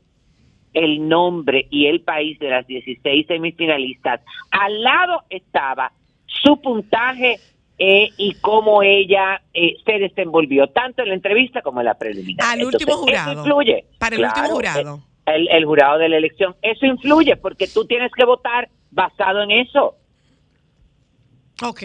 el 0.74 1.08
nombre 1.08 1.66
y 1.70 1.86
el 1.86 2.00
país 2.00 2.38
de 2.38 2.50
las 2.50 2.66
16 2.66 3.26
semifinalistas, 3.26 4.20
al 4.50 4.82
lado 4.82 5.22
estaba 5.30 5.92
su 6.26 6.60
puntaje 6.60 7.38
eh, 7.78 8.08
y 8.16 8.34
cómo 8.40 8.82
ella 8.82 9.42
eh, 9.54 9.76
se 9.84 9.98
desenvolvió, 9.98 10.66
tanto 10.68 11.02
en 11.02 11.08
la 11.08 11.14
entrevista 11.14 11.62
como 11.62 11.80
en 11.80 11.86
la 11.86 11.94
preliminar. 11.94 12.46
Al 12.48 12.60
Entonces, 12.60 12.80
último 12.80 12.92
eso 12.92 13.02
jurado. 13.02 13.32
influye. 13.40 13.84
Para 13.98 14.16
el 14.16 14.24
último 14.24 14.48
jurado. 14.48 14.96
eh, 15.26 15.32
el, 15.34 15.48
el 15.48 15.64
jurado 15.64 15.98
de 15.98 16.08
la 16.08 16.16
elección. 16.16 16.54
Eso 16.62 16.86
influye 16.86 17.36
porque 17.36 17.66
tú 17.68 17.84
tienes 17.84 18.10
que 18.16 18.24
votar 18.24 18.68
basado 18.90 19.42
en 19.42 19.50
eso. 19.52 19.94
Ok. 21.62 21.82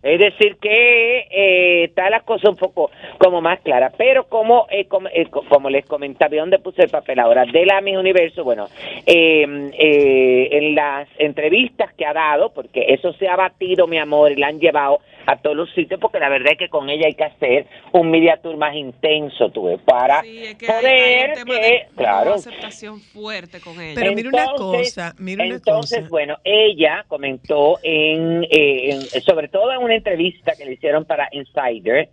Es 0.00 0.18
decir, 0.20 0.56
que 0.60 1.26
eh, 1.30 1.84
está 1.84 2.08
la 2.08 2.20
cosa 2.20 2.48
un 2.50 2.56
poco 2.56 2.90
como 3.18 3.40
más 3.40 3.60
clara. 3.60 3.90
Pero 3.98 4.24
como 4.28 4.66
eh, 4.70 4.84
como, 4.86 5.08
eh, 5.08 5.26
co- 5.26 5.44
como 5.48 5.68
les 5.70 5.84
comentaba, 5.86 6.34
¿y 6.34 6.38
¿dónde 6.38 6.60
puse 6.60 6.82
el 6.84 6.88
papel 6.90 7.18
ahora? 7.18 7.44
De 7.44 7.66
la 7.66 7.80
Miss 7.80 7.96
Universo, 7.96 8.44
bueno, 8.44 8.66
eh, 9.06 9.44
eh, 9.76 10.48
en 10.52 10.74
las 10.76 11.08
entrevistas 11.18 11.92
que 11.94 12.06
ha 12.06 12.12
dado, 12.12 12.50
porque 12.52 12.86
eso 12.88 13.12
se 13.14 13.26
ha 13.28 13.34
batido, 13.36 13.86
mi 13.88 13.98
amor, 13.98 14.30
y 14.32 14.36
la 14.36 14.46
han 14.48 14.60
llevado 14.60 15.00
a 15.26 15.36
todos 15.36 15.56
los 15.56 15.70
sitios, 15.74 16.00
porque 16.00 16.18
la 16.20 16.30
verdad 16.30 16.52
es 16.52 16.58
que 16.58 16.68
con 16.70 16.88
ella 16.88 17.06
hay 17.06 17.14
que 17.14 17.24
hacer 17.24 17.66
un 17.92 18.10
media 18.10 18.38
tour 18.40 18.56
más 18.56 18.74
intenso, 18.74 19.50
tú 19.50 19.64
ves, 19.66 19.78
para 19.84 20.22
Sí, 20.22 20.42
es 20.44 20.54
que 20.54 20.66
hay- 20.72 20.72
hay, 20.72 20.82
poder 20.82 21.28
un 21.28 21.34
tema 21.34 21.54
que, 21.54 21.60
de 21.66 21.86
claro, 21.96 22.30
no 22.30 22.34
aceptación 22.36 23.00
fuerte 23.00 23.60
con 23.60 23.78
ella. 23.78 23.92
Pero 23.94 24.12
mira 24.14 24.28
una 24.30 24.44
Entonces- 24.44 24.94
cosa, 24.94 25.14
mira 25.18 25.44
una 25.44 25.54
Entonces, 25.56 25.98
cosa. 25.98 26.08
bueno, 26.10 26.36
ella 26.44 27.04
comentó 27.08 27.78
en, 27.82 28.44
eh, 28.44 28.90
en- 28.90 29.02
sobre 29.22 29.48
todo 29.48 29.70
en 29.72 29.82
una 29.88 29.96
entrevista 29.96 30.52
que 30.56 30.64
le 30.64 30.74
hicieron 30.74 31.04
para 31.04 31.28
Insider, 31.32 32.08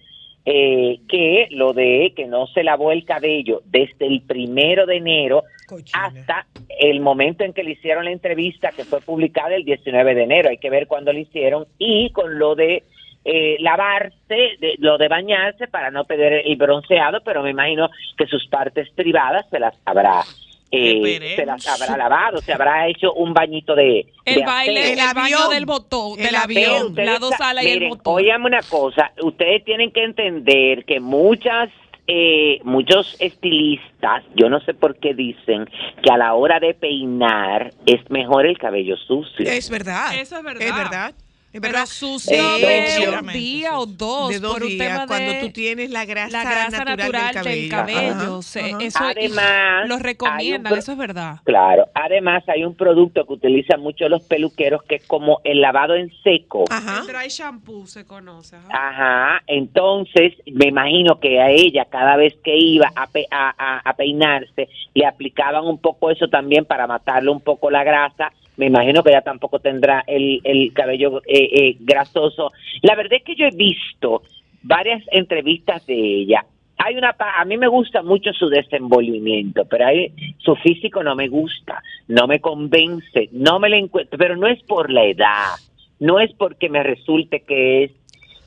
eh, 0.46 1.00
que 1.10 1.48
lo 1.52 1.74
de 1.74 2.14
que 2.16 2.26
no 2.26 2.48
se 2.48 2.64
lavó 2.64 2.92
el 2.92 3.04
cabello 3.04 3.62
desde 3.66 4.06
el 4.06 4.22
primero 4.22 4.86
de 4.86 4.98
enero 4.98 5.44
Cochina. 5.68 6.06
hasta 6.06 6.48
el 6.80 7.00
momento 7.00 7.44
en 7.44 7.52
que 7.52 7.64
le 7.64 7.72
hicieron 7.72 8.06
la 8.06 8.12
entrevista 8.12 8.72
que 8.72 8.84
fue 8.84 9.02
publicada 9.02 9.56
el 9.56 9.66
19 9.66 10.14
de 10.14 10.24
enero. 10.24 10.50
Hay 10.50 10.60
que 10.60 10.70
ver 10.70 10.88
cuándo 10.88 11.12
le 11.12 11.22
hicieron 11.22 11.66
y 11.80 12.12
con 12.12 12.38
lo 12.38 12.54
de 12.56 12.84
eh, 13.26 13.58
lavarse, 13.60 14.14
de, 14.60 14.76
lo 14.78 15.00
de 15.00 15.08
bañarse 15.08 15.68
para 15.68 15.90
no 15.90 16.06
perder 16.06 16.44
el 16.46 16.56
bronceado, 16.58 17.22
pero 17.26 17.42
me 17.42 17.50
imagino 17.50 17.90
que 18.16 18.28
sus 18.28 18.48
partes 18.48 18.88
privadas 18.92 19.48
se 19.50 19.60
las 19.60 19.76
habrá 19.84 20.22
eh, 20.71 21.34
se 21.36 21.45
las 21.45 21.65
habrá 21.67 21.97
lavado, 21.97 22.39
se 22.41 22.51
habrá 22.54 22.88
hecho 22.88 23.13
un 23.13 23.34
bañito 23.34 23.75
de 23.75 24.08
El 24.25 24.36
de 24.36 24.45
baile, 24.45 24.93
el, 24.93 24.99
El 24.99 25.06
baño 25.13 25.38
avión. 25.38 25.49
del 25.51 25.65
botón, 25.65 26.19
El 26.19 26.25
del 26.25 26.36
avión. 26.36 26.95
la 26.95 27.19
dos 27.19 27.34
alas 27.39 27.63
y 27.63 27.67
el 27.69 27.73
miren, 27.75 27.89
botón. 27.89 28.13
óigame 28.15 28.45
una 28.45 28.62
cosa, 28.63 29.12
ustedes 29.21 29.63
tienen 29.63 29.91
que 29.91 30.04
entender 30.04 30.86
que 30.86 30.99
muchas 30.99 31.69
eh, 32.08 32.60
muchos 32.63 33.15
estilistas, 33.19 34.23
yo 34.36 34.47
no 34.47 34.60
sé 34.60 34.75
por 34.75 34.95
qué 34.97 35.15
dicen 35.15 35.65
que 36.04 36.12
a 36.12 36.17
la 36.17 36.36
hora 36.36 36.60
de 36.60 36.75
peinar 36.75 37.71
es 37.88 38.08
mejor 38.12 38.45
el 38.45 38.60
cabello 38.60 38.95
sucio. 38.95 39.43
Es 39.49 39.71
verdad. 39.71 40.13
Eso 40.19 40.38
es 40.38 40.43
verdad. 40.43 40.67
Es 40.67 40.75
verdad. 40.75 41.15
Es 41.56 41.62
Pero 41.62 41.86
sucio 41.86 42.36
De 42.60 42.65
de 42.65 43.00
hecho, 43.00 43.12
un 43.22 43.28
día 43.28 43.80
o 43.80 43.86
dos, 43.86 44.30
de 44.30 44.39
dos 44.39 44.54
por 44.56 44.63
un 44.63 44.68
días, 44.70 44.88
tema 44.89 45.08
cuando 45.08 45.32
de 45.32 45.39
tú 45.39 45.52
tienes 45.52 45.89
la 45.89 46.04
grasa, 46.04 46.44
la 46.44 46.44
grasa 46.52 46.84
natural, 46.84 47.34
del 47.46 47.70
cabello. 47.70 48.39
Ajá. 48.41 48.78
Eso 48.82 49.00
Además, 49.06 49.88
lo 49.88 49.96
hay 49.96 50.02
recomiendan, 50.02 50.74
un 50.74 50.80
eso 50.80 50.91
es 50.91 50.98
verdad. 50.98 51.38
Claro, 51.46 51.88
además 51.94 52.44
hay 52.50 52.65
un 52.65 52.76
producto 52.76 53.26
que 53.26 53.32
utilizan 53.32 53.80
mucho 53.80 54.10
los 54.10 54.24
peluqueros 54.24 54.84
que 54.84 54.96
es 54.96 55.06
como 55.08 55.39
el 55.46 55.62
lavado 55.62 55.96
en 55.96 56.12
seco. 56.26 56.65
Ajá. 56.70 57.00
El 57.02 57.08
dry 57.08 57.30
shampoo 57.30 57.88
se 57.88 58.06
conoce. 58.06 58.58
ajá. 58.58 58.68
Ajá, 58.89 59.44
entonces 59.48 60.34
me 60.52 60.68
imagino 60.68 61.22
que 61.22 61.39
a 61.41 61.52
ella 61.52 61.86
cada 61.86 62.18
vez 62.18 62.34
que 62.44 62.58
iba 62.58 62.91
a, 62.98 63.08
pe- 63.08 63.28
a, 63.32 63.54
a- 63.58 63.80
a 63.89 63.94
peinarse 63.94 64.68
le 64.94 65.06
aplicaban 65.06 65.63
un 65.65 65.78
poco 65.80 66.12
eso 66.12 66.28
también 66.28 66.65
para 66.65 66.86
matarle 66.86 67.30
un 67.30 67.39
poco 67.39 67.72
la 67.72 67.86
grasa. 67.86 68.34
Me 68.58 68.68
imagino 68.68 69.04
que 69.04 69.10
ella 69.10 69.22
tampoco 69.22 69.60
tendrá 69.60 70.04
el, 70.08 70.39
el 70.44 70.72
cabello 70.74 71.22
eh, 71.26 71.50
eh, 71.52 71.78
grasoso. 71.80 72.52
La 72.82 72.96
verdad 72.96 73.13
es 73.20 73.24
que 73.24 73.36
yo 73.36 73.46
he 73.46 73.56
visto 73.56 74.22
varias 74.63 75.04
entrevistas 75.12 75.86
de 75.86 75.96
ella. 76.22 76.46
Hay 76.78 76.96
una, 76.98 77.13
pa- 77.13 77.39
a 77.39 77.46
mí 77.46 77.58
me 77.58 77.68
gusta 77.68 78.02
mucho 78.04 78.34
su 78.34 78.50
desenvolvimiento, 78.50 79.65
pero 79.65 79.88
hay, 79.88 80.12
su 80.39 80.56
físico 80.58 81.04
no 81.04 81.15
me 81.15 81.28
gusta, 81.30 81.82
no 82.08 82.28
me 82.28 82.39
convence, 82.39 83.30
no 83.32 83.60
me 83.60 83.70
le 83.70 83.78
encuentro, 83.80 84.18
pero 84.18 84.36
no 84.36 84.48
es 84.48 84.62
por 84.63 84.91
la 84.91 85.06
edad, 85.06 85.56
no 86.00 86.20
es 86.20 86.34
porque 86.34 86.70
me 86.70 86.84
resulte 86.84 87.41
que 87.41 87.84
es 87.86 87.91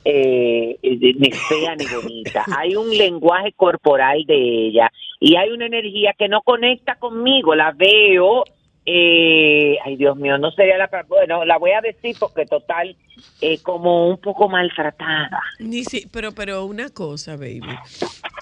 eh, 0.05 0.77
ni 0.83 1.31
fea 1.31 1.75
ni 1.75 1.85
bonita. 1.85 2.45
Hay 2.57 2.75
un 2.75 2.89
lenguaje 2.95 3.51
corporal 3.53 4.23
de 4.25 4.67
ella 4.67 4.91
y 5.19 5.35
hay 5.35 5.49
una 5.49 5.65
energía 5.65 6.13
que 6.17 6.29
no 6.29 6.41
conecta 6.41 6.95
conmigo. 6.95 7.53
La 7.55 7.71
veo, 7.73 8.43
eh, 8.91 9.77
ay 9.85 9.97
Dios 9.97 10.17
mío, 10.17 10.39
no 10.39 10.49
sería 10.51 10.77
la, 10.77 10.89
bueno, 11.07 11.45
la 11.45 11.57
voy 11.59 11.71
a 11.71 11.81
decir 11.81 12.15
porque 12.19 12.45
total, 12.47 12.95
eh, 13.39 13.61
como 13.61 14.09
un 14.09 14.17
poco 14.17 14.49
maltratada. 14.49 15.41
Ni 15.59 15.83
si, 15.83 16.07
pero, 16.07 16.31
pero 16.31 16.65
una 16.65 16.89
cosa, 16.89 17.35
baby. 17.35 17.61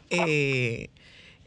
Eh, 0.09 0.89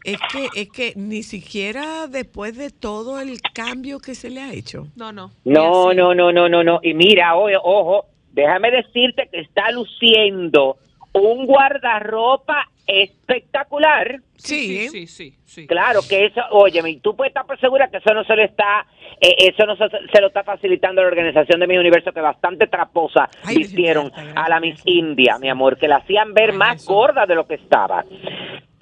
es 0.05 0.19
que, 0.31 0.49
es 0.55 0.69
que 0.71 0.93
ni 0.97 1.23
siquiera 1.23 2.09
después 2.09 2.59
de 2.59 2.69
todo 2.69 3.21
el 3.21 3.41
cambio 3.55 4.01
que 4.01 4.15
se 4.15 4.29
le 4.29 4.43
ha 4.43 4.53
hecho. 4.53 4.87
No, 4.97 5.13
no. 5.13 5.31
No, 5.47 5.95
no, 5.95 6.15
no, 6.15 6.31
no, 6.31 6.49
no, 6.51 6.63
no. 6.63 6.81
Y 6.83 6.93
mira, 6.93 7.37
oye, 7.37 7.57
ojo, 7.57 8.05
déjame 8.33 8.71
decirte 8.71 9.31
que 9.33 9.41
está 9.41 9.71
luciendo 9.71 10.77
un 11.15 11.47
guardarropa 11.47 12.69
espectacular. 12.91 14.21
Sí, 14.37 14.89
sí, 14.89 14.89
sí, 14.89 15.07
sí, 15.07 15.39
sí. 15.45 15.67
Claro 15.67 16.01
que 16.09 16.27
eso, 16.27 16.41
oye, 16.51 16.81
y 16.89 16.97
tú 17.01 17.15
puedes 17.15 17.31
estar 17.31 17.47
por 17.47 17.59
segura 17.61 17.89
que 17.89 17.99
eso 17.99 18.15
no 18.15 18.25
se 18.25 18.35
le 18.37 18.45
está, 18.45 18.87
eh, 19.21 19.35
eso 19.39 19.67
no 19.67 19.77
se, 19.77 19.85
se 20.13 20.21
lo 20.21 20.29
está 20.29 20.43
facilitando 20.43 21.03
la 21.03 21.09
organización 21.09 21.61
de 21.61 21.67
mi 21.67 21.77
universo 21.77 22.13
que 22.13 22.21
bastante 22.21 22.67
traposa 22.67 23.29
Santa, 23.43 24.33
a 24.35 24.49
la 24.49 24.61
Miss. 24.61 24.81
India, 24.85 25.39
mi 25.39 25.49
amor, 25.49 25.79
que 25.79 25.89
la 25.89 25.97
hacían 25.97 26.33
ver 26.33 26.51
Ay, 26.51 26.57
más 26.57 26.87
gorda 26.87 27.27
de 27.27 27.35
lo 27.35 27.47
que 27.47 27.55
estaba. 27.55 28.05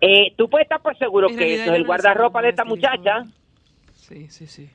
Eh, 0.01 0.33
tú 0.37 0.49
puedes 0.49 0.67
estar 0.67 0.81
por 0.81 0.97
seguro 0.97 1.29
En 1.29 1.35
que 1.35 1.41
realidad 1.41 1.65
eso 1.65 1.73
es 1.75 1.81
el 1.81 1.87
guardarropa 1.87 2.41
de 2.41 2.51
esta 2.51 2.65
muchacha. 2.65 3.25
Sí, 3.95 4.29
sí, 4.31 4.47
sí. 4.47 4.71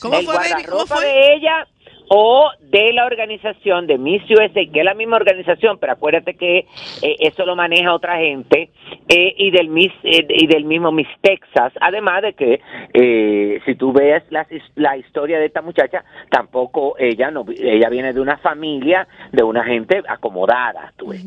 ¿Cómo 0.00 0.18
el 0.18 0.24
fue? 0.24 0.34
¿Cómo 0.34 0.46
guardarropa 0.48 0.96
fue? 0.96 1.06
de 1.06 1.34
ella 1.34 1.66
o 2.08 2.50
de 2.60 2.92
la 2.92 3.06
organización 3.06 3.86
de 3.86 3.98
Miss 3.98 4.22
USA, 4.30 4.52
que 4.52 4.78
es 4.78 4.84
la 4.84 4.94
misma 4.94 5.16
organización, 5.16 5.78
pero 5.78 5.92
acuérdate 5.92 6.34
que 6.34 6.58
eh, 7.02 7.16
eso 7.18 7.44
lo 7.44 7.56
maneja 7.56 7.92
otra 7.92 8.18
gente, 8.18 8.70
eh, 9.08 9.34
y 9.36 9.50
del 9.50 9.68
Miss 9.68 9.92
eh, 10.04 10.26
y 10.28 10.46
del 10.46 10.64
mismo 10.64 10.92
Miss 10.92 11.08
Texas, 11.20 11.72
además 11.80 12.22
de 12.22 12.34
que 12.34 12.60
eh, 12.94 13.60
si 13.64 13.74
tú 13.74 13.92
ves 13.92 14.22
la, 14.30 14.46
la 14.76 14.96
historia 14.96 15.38
de 15.38 15.46
esta 15.46 15.62
muchacha, 15.62 16.04
tampoco 16.30 16.96
ella 16.98 17.30
no 17.30 17.44
ella 17.48 17.88
viene 17.88 18.12
de 18.12 18.20
una 18.20 18.36
familia 18.38 19.08
de 19.32 19.42
una 19.42 19.64
gente 19.64 20.02
acomodada, 20.08 20.92
tú 20.96 21.08
ves. 21.08 21.24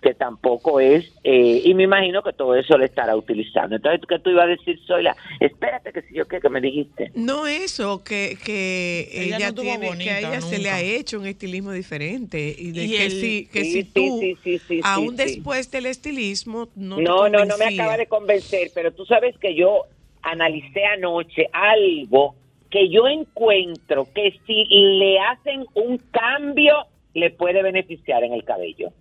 Que 0.00 0.14
tampoco 0.14 0.78
es, 0.78 1.04
eh, 1.24 1.62
y 1.64 1.74
me 1.74 1.82
imagino 1.84 2.22
que 2.22 2.32
todo 2.32 2.54
eso 2.54 2.78
le 2.78 2.84
estará 2.84 3.16
utilizando. 3.16 3.76
Entonces, 3.76 4.00
¿qué 4.08 4.18
tú 4.20 4.30
ibas 4.30 4.44
a 4.44 4.48
decir, 4.48 4.78
Zoila? 4.86 5.16
Espérate 5.40 5.92
que 5.92 6.02
si 6.02 6.14
yo 6.14 6.26
qué, 6.26 6.40
que 6.40 6.48
me 6.48 6.60
dijiste. 6.60 7.10
No 7.14 7.46
eso, 7.48 8.04
que, 8.04 8.38
que 8.44 9.08
Ella 9.12 9.36
ella, 9.36 9.48
no 9.48 9.54
tuvo 9.56 9.62
tiene, 9.64 9.80
que 9.80 9.86
bonita 9.88 10.10
a 10.12 10.18
ella 10.20 10.40
se 10.40 10.58
le 10.60 10.70
ha 10.70 10.80
hecho 10.80 11.18
un 11.18 11.26
estilismo 11.26 11.72
diferente 11.72 12.54
y 12.56 12.70
de 12.70 12.84
Y 12.84 12.90
que 12.90 13.04
el- 13.06 13.10
si, 13.10 13.48
que 13.48 13.64
Sí, 13.64 13.72
si 13.72 13.82
sí, 13.82 13.90
tú, 13.92 14.18
sí, 14.20 14.36
sí, 14.44 14.58
sí, 14.68 14.80
aún 14.84 15.16
sí, 15.16 15.16
sí. 15.16 15.34
después 15.34 15.70
del 15.72 15.86
estilismo, 15.86 16.68
no 16.76 16.96
te 16.96 17.02
No, 17.02 17.28
no, 17.28 17.44
no 17.44 17.58
me 17.58 17.64
acaba 17.66 17.96
de 17.96 18.06
convencer, 18.06 18.70
pero 18.74 18.92
tú 18.92 19.04
sabes 19.04 19.36
que 19.38 19.54
yo 19.56 19.82
analicé 20.22 20.84
anoche 20.84 21.48
algo 21.52 22.36
que 22.70 22.88
yo 22.88 23.08
encuentro 23.08 24.08
que 24.14 24.38
si 24.46 24.64
le 24.70 25.18
hacen 25.18 25.64
un 25.74 25.98
cambio, 26.12 26.86
le 27.14 27.30
puede 27.30 27.62
beneficiar 27.62 28.22
en 28.22 28.32
el 28.34 28.44
cabello. 28.44 28.92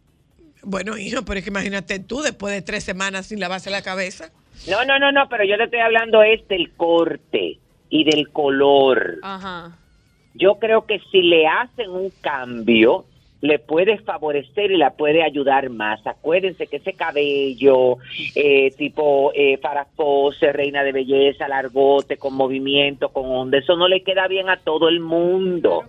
Bueno, 0.64 0.98
hijo, 0.98 1.24
pero 1.24 1.40
es 1.40 1.44
que 1.44 1.50
imagínate 1.50 2.00
tú 2.00 2.22
después 2.22 2.54
de 2.54 2.62
tres 2.62 2.84
semanas 2.84 3.28
sin 3.28 3.40
lavarse 3.40 3.70
la 3.70 3.82
cabeza. 3.82 4.32
No, 4.70 4.84
no, 4.86 5.00
no, 5.00 5.12
no, 5.12 5.30
pero 5.30 5.44
yo 5.44 5.58
te 5.58 5.66
estoy 5.66 5.80
hablando 5.80 6.24
es 6.24 6.48
del 6.48 6.72
corte 6.72 7.60
y 7.90 8.04
del 8.04 8.30
color. 8.30 9.20
Ajá. 9.22 9.78
Yo 10.34 10.56
creo 10.56 10.86
que 10.86 11.00
si 11.12 11.22
le 11.22 11.48
hacen 11.48 11.90
un 11.90 12.12
cambio, 12.22 13.06
le 13.42 13.60
puede 13.60 14.00
favorecer 14.00 14.72
y 14.72 14.78
la 14.78 14.92
puede 14.92 15.24
ayudar 15.24 15.70
más. 15.70 16.06
Acuérdense 16.06 16.68
que 16.68 16.78
ese 16.78 16.94
cabello, 16.94 17.98
eh, 18.36 18.72
tipo 18.78 19.32
eh, 19.34 19.58
para 19.60 19.86
pose, 19.86 20.52
reina 20.52 20.84
de 20.84 20.92
belleza, 20.92 21.48
largote, 21.48 22.18
con 22.18 22.34
movimiento, 22.34 23.10
con 23.10 23.26
onda, 23.26 23.58
eso 23.58 23.76
no 23.76 23.88
le 23.88 24.04
queda 24.04 24.28
bien 24.28 24.50
a 24.50 24.58
todo 24.58 24.90
el 24.90 25.00
mundo. 25.00 25.84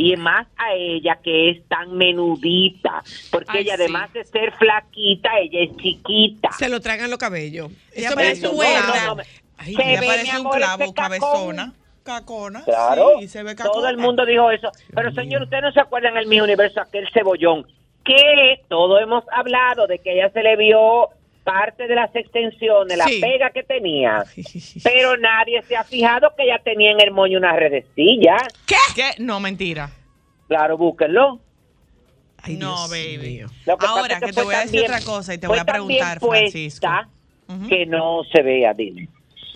Y 0.00 0.16
más 0.16 0.46
a 0.56 0.74
ella 0.74 1.18
que 1.24 1.50
es 1.50 1.66
tan 1.66 1.96
menudita, 1.96 3.02
porque 3.32 3.50
Ay, 3.58 3.62
ella 3.64 3.76
sí. 3.76 3.82
además 3.82 4.12
de 4.12 4.24
ser 4.24 4.52
flaquita, 4.52 5.28
ella 5.40 5.60
es 5.64 5.76
chiquita. 5.76 6.52
Se 6.52 6.68
lo 6.68 6.80
tragan 6.80 7.10
los 7.10 7.18
cabellos. 7.18 7.72
Ella 7.92 8.06
Eso 8.06 8.16
me 8.16 8.22
parece 8.22 8.48
clavo. 8.48 9.20
Ay, 9.56 9.74
Se 9.74 9.82
Ella 9.82 10.00
ve, 10.00 10.06
parece 10.06 10.40
un 10.40 10.50
clavo, 10.50 10.94
cabezona. 10.94 11.72
Cacona. 12.04 12.62
Claro, 12.64 13.14
Sí, 13.18 13.26
se 13.26 13.42
ve 13.42 13.56
cacona. 13.56 13.72
todo 13.74 13.88
el 13.88 13.98
mundo 13.98 14.24
dijo 14.24 14.50
eso. 14.52 14.70
Pero 14.94 15.12
señor, 15.12 15.42
¿usted 15.42 15.60
no 15.62 15.72
se 15.72 15.80
acuerdan 15.80 16.12
en 16.12 16.18
el 16.20 16.26
mi 16.28 16.40
universo 16.40 16.80
aquel 16.80 17.08
cebollón? 17.12 17.66
Que 18.04 18.62
todos 18.68 19.02
hemos 19.02 19.24
hablado 19.32 19.88
de 19.88 19.98
que 19.98 20.12
ella 20.14 20.30
se 20.30 20.44
le 20.44 20.56
vio 20.56 21.08
parte 21.52 21.86
de 21.86 21.94
las 21.94 22.14
extensiones, 22.14 22.96
la 22.98 23.04
Sí. 23.06 23.20
pega 23.20 23.50
que 23.50 23.62
tenía. 23.62 24.22
Pero 24.84 25.16
nadie 25.16 25.62
se 25.62 25.76
ha 25.76 25.84
fijado 25.84 26.28
que 26.36 26.44
ella 26.44 26.60
tenía 26.62 26.90
en 26.92 27.00
el 27.00 27.10
moño 27.10 27.38
una 27.38 27.54
redecilla. 27.56 28.36
¿Qué? 28.66 29.10
No, 29.18 29.40
mentira. 29.40 29.90
Claro, 30.48 30.76
búsquenlo. 30.76 31.40
Ay, 32.42 32.56
no, 32.56 32.86
Dios 32.86 32.90
baby. 32.90 33.18
mío. 33.28 33.46
Lo 33.66 33.76
que 33.78 33.86
Ahora 33.86 34.20
que 34.20 34.32
te 34.32 34.42
voy 34.42 34.54
a 34.54 34.60
decir 34.60 34.82
otra 34.82 35.00
cosa 35.00 35.34
y 35.34 35.38
te 35.38 35.46
voy 35.46 35.58
a 35.58 35.64
preguntar, 35.64 36.20
Francisco. 36.20 36.86
Que 37.68 37.86
no 37.86 38.22
se 38.32 38.42
vea, 38.42 38.74
dime. 38.74 39.08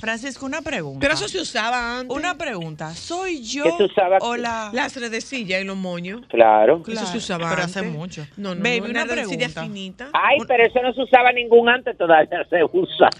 Francisco, 0.02 0.46
una 0.46 0.62
pregunta. 0.62 0.98
Pero 1.00 1.14
eso 1.14 1.28
se 1.28 1.40
usaba 1.40 2.00
antes. 2.00 2.16
Una 2.16 2.36
pregunta. 2.36 2.92
¿Soy 2.92 3.40
yo 3.40 3.62
¿Qué 3.62 3.70
se 3.76 3.84
usaba 3.84 4.18
o 4.20 4.36
la...? 4.36 4.70
Las 4.72 4.96
redecillas 4.96 5.62
y 5.62 5.64
los 5.64 5.76
moños. 5.76 6.22
Claro. 6.28 6.82
Eso 6.88 7.06
se 7.06 7.18
usaba 7.18 7.48
pero 7.50 7.62
antes. 7.62 7.76
hace 7.76 7.86
mucho. 7.86 8.26
No, 8.36 8.52
no, 8.56 8.60
Baby, 8.64 8.80
no, 8.80 8.86
una 8.86 9.04
una 9.04 9.14
redecilla 9.14 9.48
finita. 9.48 10.08
Ay, 10.12 10.38
pero 10.48 10.64
eso 10.66 10.82
no 10.82 10.92
se 10.92 11.02
usaba 11.02 11.30
ningún 11.30 11.68
antes, 11.68 11.96
todavía 11.96 12.44
se 12.50 12.64
usa. 12.72 13.10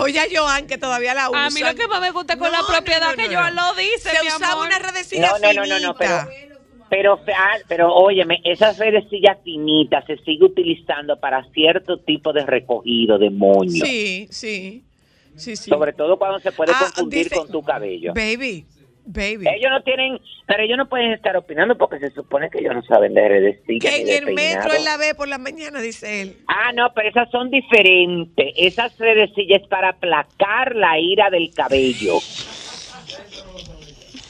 Oye, 0.00 0.20
Joan, 0.34 0.66
que 0.66 0.78
todavía 0.78 1.12
la 1.12 1.28
usa. 1.28 1.44
A 1.44 1.50
mí 1.50 1.60
lo 1.60 1.74
que 1.74 1.86
más 1.86 2.00
me 2.00 2.12
gusta 2.12 2.38
con 2.38 2.50
la 2.50 2.62
propiedad 2.66 3.14
que 3.14 3.26
Joan 3.26 3.54
lo 3.54 3.74
dice, 3.74 4.08
Se 4.08 4.22
mi 4.22 4.28
usaba 4.28 4.52
amor. 4.54 4.68
una 4.68 4.78
redecilla 4.78 5.32
No, 5.32 5.38
no, 5.38 5.52
no, 5.52 5.66
no, 5.66 5.80
no, 5.80 5.94
finita. 5.94 6.28
pero, 6.88 7.18
pero, 7.18 7.34
ah, 7.36 7.58
pero 7.68 7.94
óyeme, 7.94 8.40
esas 8.44 8.78
redecillas 8.78 9.36
finitas 9.44 10.06
se 10.06 10.16
sigue 10.24 10.46
utilizando 10.46 11.20
para 11.20 11.44
cierto 11.52 11.98
tipo 11.98 12.32
de 12.32 12.46
recogido 12.46 13.18
de 13.18 13.28
moño. 13.28 13.84
Sí, 13.84 14.28
sí. 14.30 14.82
Sí, 15.36 15.56
sí. 15.56 15.70
Sobre 15.70 15.92
todo 15.92 16.18
cuando 16.18 16.38
se 16.40 16.52
puede 16.52 16.72
Ah, 16.74 16.78
confundir 16.80 17.24
dice- 17.24 17.36
con 17.36 17.48
tu 17.50 17.62
cabello. 17.62 18.12
Baby, 18.14 18.66
baby. 19.04 19.46
Ellos 19.48 19.70
no 19.70 19.82
tienen, 19.82 20.18
pero 20.46 20.62
ellos 20.62 20.76
no 20.76 20.88
pueden 20.88 21.12
estar 21.12 21.36
opinando 21.36 21.76
porque 21.78 21.98
se 21.98 22.10
supone 22.10 22.50
que 22.50 22.58
ellos 22.58 22.74
no 22.74 22.82
saben 22.82 23.14
de 23.14 23.28
redecillas 23.28 23.92
que 23.94 24.00
en 24.00 24.06
de 24.06 24.16
el 24.18 24.34
metro 24.34 24.72
él 24.72 24.84
la 24.84 24.96
ve 24.96 25.14
por 25.14 25.28
la 25.28 25.38
mañana, 25.38 25.80
dice 25.80 26.22
él. 26.22 26.36
Ah, 26.46 26.72
no, 26.74 26.92
pero 26.94 27.08
esas 27.08 27.30
son 27.30 27.50
diferentes. 27.50 28.52
Esas 28.56 28.96
redecillas 28.98 29.62
es 29.62 29.68
para 29.68 29.90
aplacar 29.90 30.76
la 30.76 30.98
ira 31.00 31.30
del 31.30 31.52
cabello. 31.54 32.18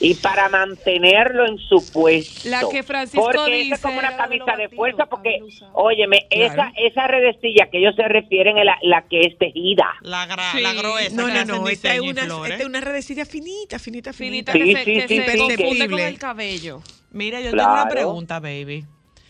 Y 0.02 0.14
para 0.14 0.48
mantenerlo 0.48 1.46
en 1.46 1.58
su 1.58 1.76
puesto. 1.92 2.48
La 2.48 2.62
que 2.68 2.82
Francisco 2.82 3.22
Porque 3.24 3.38
esa 3.38 3.50
dice 3.56 3.74
es 3.76 3.80
como 3.80 3.98
una 4.00 4.16
camisa 4.16 4.44
de 4.44 4.50
batidos, 4.64 4.74
fuerza, 4.74 5.06
porque, 5.06 5.38
óyeme, 5.74 6.26
Claro. 6.28 6.52
esa, 6.52 6.72
esa 6.76 7.06
redecilla 7.06 7.68
que 7.70 7.78
ellos 7.78 7.94
se 7.94 8.08
refieren 8.08 8.58
es 8.58 8.64
la, 8.64 8.76
la 8.82 9.02
que 9.08 9.20
es 9.20 9.38
tejida. 9.38 9.86
La, 10.00 10.26
gra- 10.28 10.52
Sí. 10.52 10.60
la 10.60 10.72
gruesa. 10.74 11.14
No, 11.14 11.28
no, 11.28 11.44
no. 11.44 11.68
Esta 11.68 11.94
es, 11.94 12.00
una, 12.00 12.22
esta 12.22 12.54
es 12.56 12.64
una 12.66 12.80
redecilla 12.80 13.24
finita, 13.24 13.78
finita, 13.78 14.12
finita. 14.12 14.52
Finita 14.52 14.80
Sí, 14.80 14.84
que 14.84 15.00
se, 15.02 15.06
sí, 15.08 15.16
que 15.16 15.22
sí, 15.22 15.24
se 15.24 15.32
sí, 15.32 15.38
confunde 15.38 15.84
que- 15.84 15.90
con 15.90 16.00
el 16.00 16.18
cabello. 16.18 16.82
Mira, 17.12 17.40
yo 17.40 17.50
tengo 17.50 17.72
una 17.72 17.88
pregunta, 17.88 18.40
baby. 18.40 18.84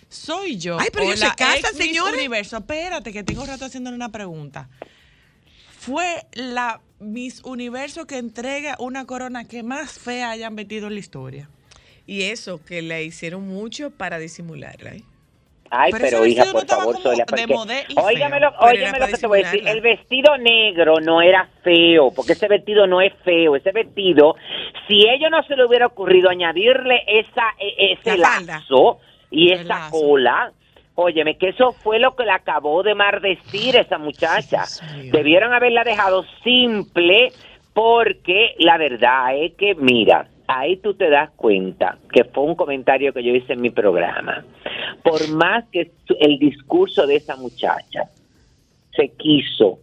Soy 0.09 0.57
yo. 0.59 0.79
Ay, 0.79 0.89
pero 0.93 1.05
o 1.05 1.09
ellos 1.13 1.21
se 1.21 1.27
Miss 1.73 1.77
señores. 1.77 2.15
Universo. 2.15 2.57
Espérate, 2.59 3.13
que 3.13 3.23
tengo 3.25 3.45
rato 3.47 3.65
haciéndole 3.65 3.97
una 3.97 4.11
pregunta. 4.11 4.69
¿Fue 5.79 6.07
la 6.35 6.81
Miss 7.03 7.43
Universo 7.45 8.07
que 8.07 8.19
entrega 8.19 8.77
una 8.79 9.05
corona 9.07 9.47
que 9.47 9.63
más 9.63 9.99
fea 9.99 10.31
hayan 10.31 10.55
metido 10.55 10.87
en 10.87 10.95
la 10.95 11.01
historia? 11.01 11.49
Y 12.07 12.23
eso, 12.23 12.65
que 12.65 12.83
la 12.83 13.01
hicieron 13.01 13.47
mucho 13.47 13.91
para 13.91 14.19
disimularla. 14.19 14.95
¿eh? 14.97 15.03
Ay, 15.75 15.91
Pero 15.91 16.05
pero, 16.05 16.19
ese 16.19 16.29
hija, 16.29 16.53
por 16.53 16.67
favor, 16.67 16.97
y 17.03 17.99
óigame 17.99 18.41
lo, 18.41 18.53
que 19.07 19.17
te 19.17 19.27
voy 19.27 19.41
a 19.41 19.51
decir, 19.51 19.67
el 19.67 19.81
vestido 19.81 20.37
negro 20.37 21.01
no 21.01 21.23
era 21.23 21.49
feo, 21.65 22.11
porque 22.15 22.33
ese 22.33 22.47
vestido 22.47 22.87
no 22.87 23.01
es 23.01 23.15
feo, 23.25 23.57
ese 23.57 23.73
vestido, 23.73 24.37
si 24.87 25.09
ellos 25.09 25.31
no 25.31 25.43
se 25.45 25.57
le 25.57 25.65
hubiera 25.65 25.87
ocurrido 25.87 26.29
añadirle 26.29 27.03
esa, 27.07 27.45
e- 27.59 27.95
ese 27.95 28.19
La 28.19 28.29
falda. 28.29 28.59
lazo 28.59 28.99
y 29.31 29.53
El 29.53 29.61
esa 29.61 29.69
lazo. 29.79 29.91
cola, 29.93 30.53
óyeme, 30.95 31.37
que 31.37 31.51
eso 31.51 31.73
fue 31.73 31.99
lo 31.99 32.15
que 32.15 32.25
le 32.25 32.33
acabó 32.33 32.83
de 32.83 32.95
maldecir 32.95 33.77
esa 33.77 33.99
muchacha. 33.99 34.65
Debieron 35.11 35.53
haberla 35.53 35.85
dejado 35.85 36.25
simple, 36.43 37.33
porque 37.73 38.55
la 38.59 38.77
verdad 38.79 39.37
es 39.37 39.55
que, 39.55 39.75
mira, 39.75 40.29
ahí 40.47 40.77
tú 40.77 40.95
te 40.95 41.09
das 41.09 41.31
cuenta 41.37 41.99
que 42.13 42.25
fue 42.25 42.45
un 42.45 42.55
comentario 42.55 43.13
que 43.13 43.23
yo 43.23 43.35
hice 43.35 43.55
en 43.55 43.63
mi 43.63 43.71
programa. 43.71 44.45
Por 45.03 45.29
más 45.31 45.65
que 45.71 45.91
el 46.21 46.39
discurso 46.39 47.07
de 47.07 47.17
esa 47.17 47.37
muchacha 47.37 48.11
se 48.95 49.09
quiso 49.11 49.79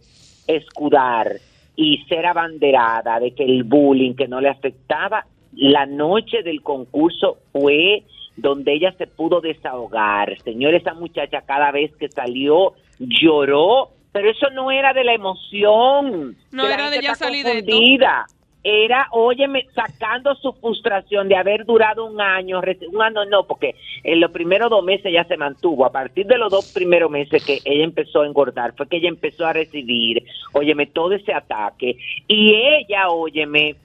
escudar 0.46 1.32
y 1.76 2.04
ser 2.08 2.26
abanderada 2.26 3.18
de 3.18 3.32
que 3.32 3.44
el 3.44 3.64
bullying 3.64 4.14
que 4.14 4.28
no 4.28 4.40
le 4.40 4.48
afectaba, 4.48 5.26
la 5.52 5.86
noche 5.86 6.42
del 6.42 6.62
concurso 6.62 7.38
fue 7.52 8.04
donde 8.40 8.74
ella 8.74 8.92
se 8.98 9.06
pudo 9.06 9.40
desahogar. 9.40 10.40
Señor, 10.42 10.74
esa 10.74 10.94
muchacha 10.94 11.42
cada 11.42 11.70
vez 11.70 11.94
que 11.96 12.08
salió 12.08 12.74
lloró, 12.98 13.90
pero 14.12 14.30
eso 14.30 14.50
no 14.50 14.70
era 14.70 14.92
de 14.92 15.04
la 15.04 15.14
emoción. 15.14 16.36
No 16.52 16.68
la 16.68 16.74
era 16.74 16.90
de 16.90 17.00
ya 17.00 17.14
salir 17.14 17.44
de 17.44 17.62
confundida. 17.62 18.26
Era, 18.62 19.08
óyeme, 19.12 19.66
sacando 19.74 20.34
su 20.34 20.52
frustración 20.52 21.28
de 21.28 21.36
haber 21.36 21.64
durado 21.64 22.04
un 22.04 22.20
año, 22.20 22.60
un 22.92 23.02
año 23.02 23.24
no, 23.24 23.46
porque 23.46 23.74
en 24.04 24.20
los 24.20 24.30
primeros 24.32 24.68
dos 24.68 24.84
meses 24.84 25.06
ella 25.06 25.24
se 25.24 25.38
mantuvo. 25.38 25.86
A 25.86 25.92
partir 25.92 26.26
de 26.26 26.36
los 26.36 26.50
dos 26.50 26.70
primeros 26.74 27.10
meses 27.10 27.42
que 27.42 27.60
ella 27.64 27.84
empezó 27.84 28.20
a 28.20 28.26
engordar, 28.26 28.74
fue 28.76 28.86
que 28.86 28.98
ella 28.98 29.08
empezó 29.08 29.46
a 29.46 29.54
recibir, 29.54 30.24
óyeme, 30.52 30.86
todo 30.86 31.12
ese 31.12 31.32
ataque. 31.32 31.96
Y 32.28 32.54
ella, 32.54 33.08
óyeme, 33.08 33.76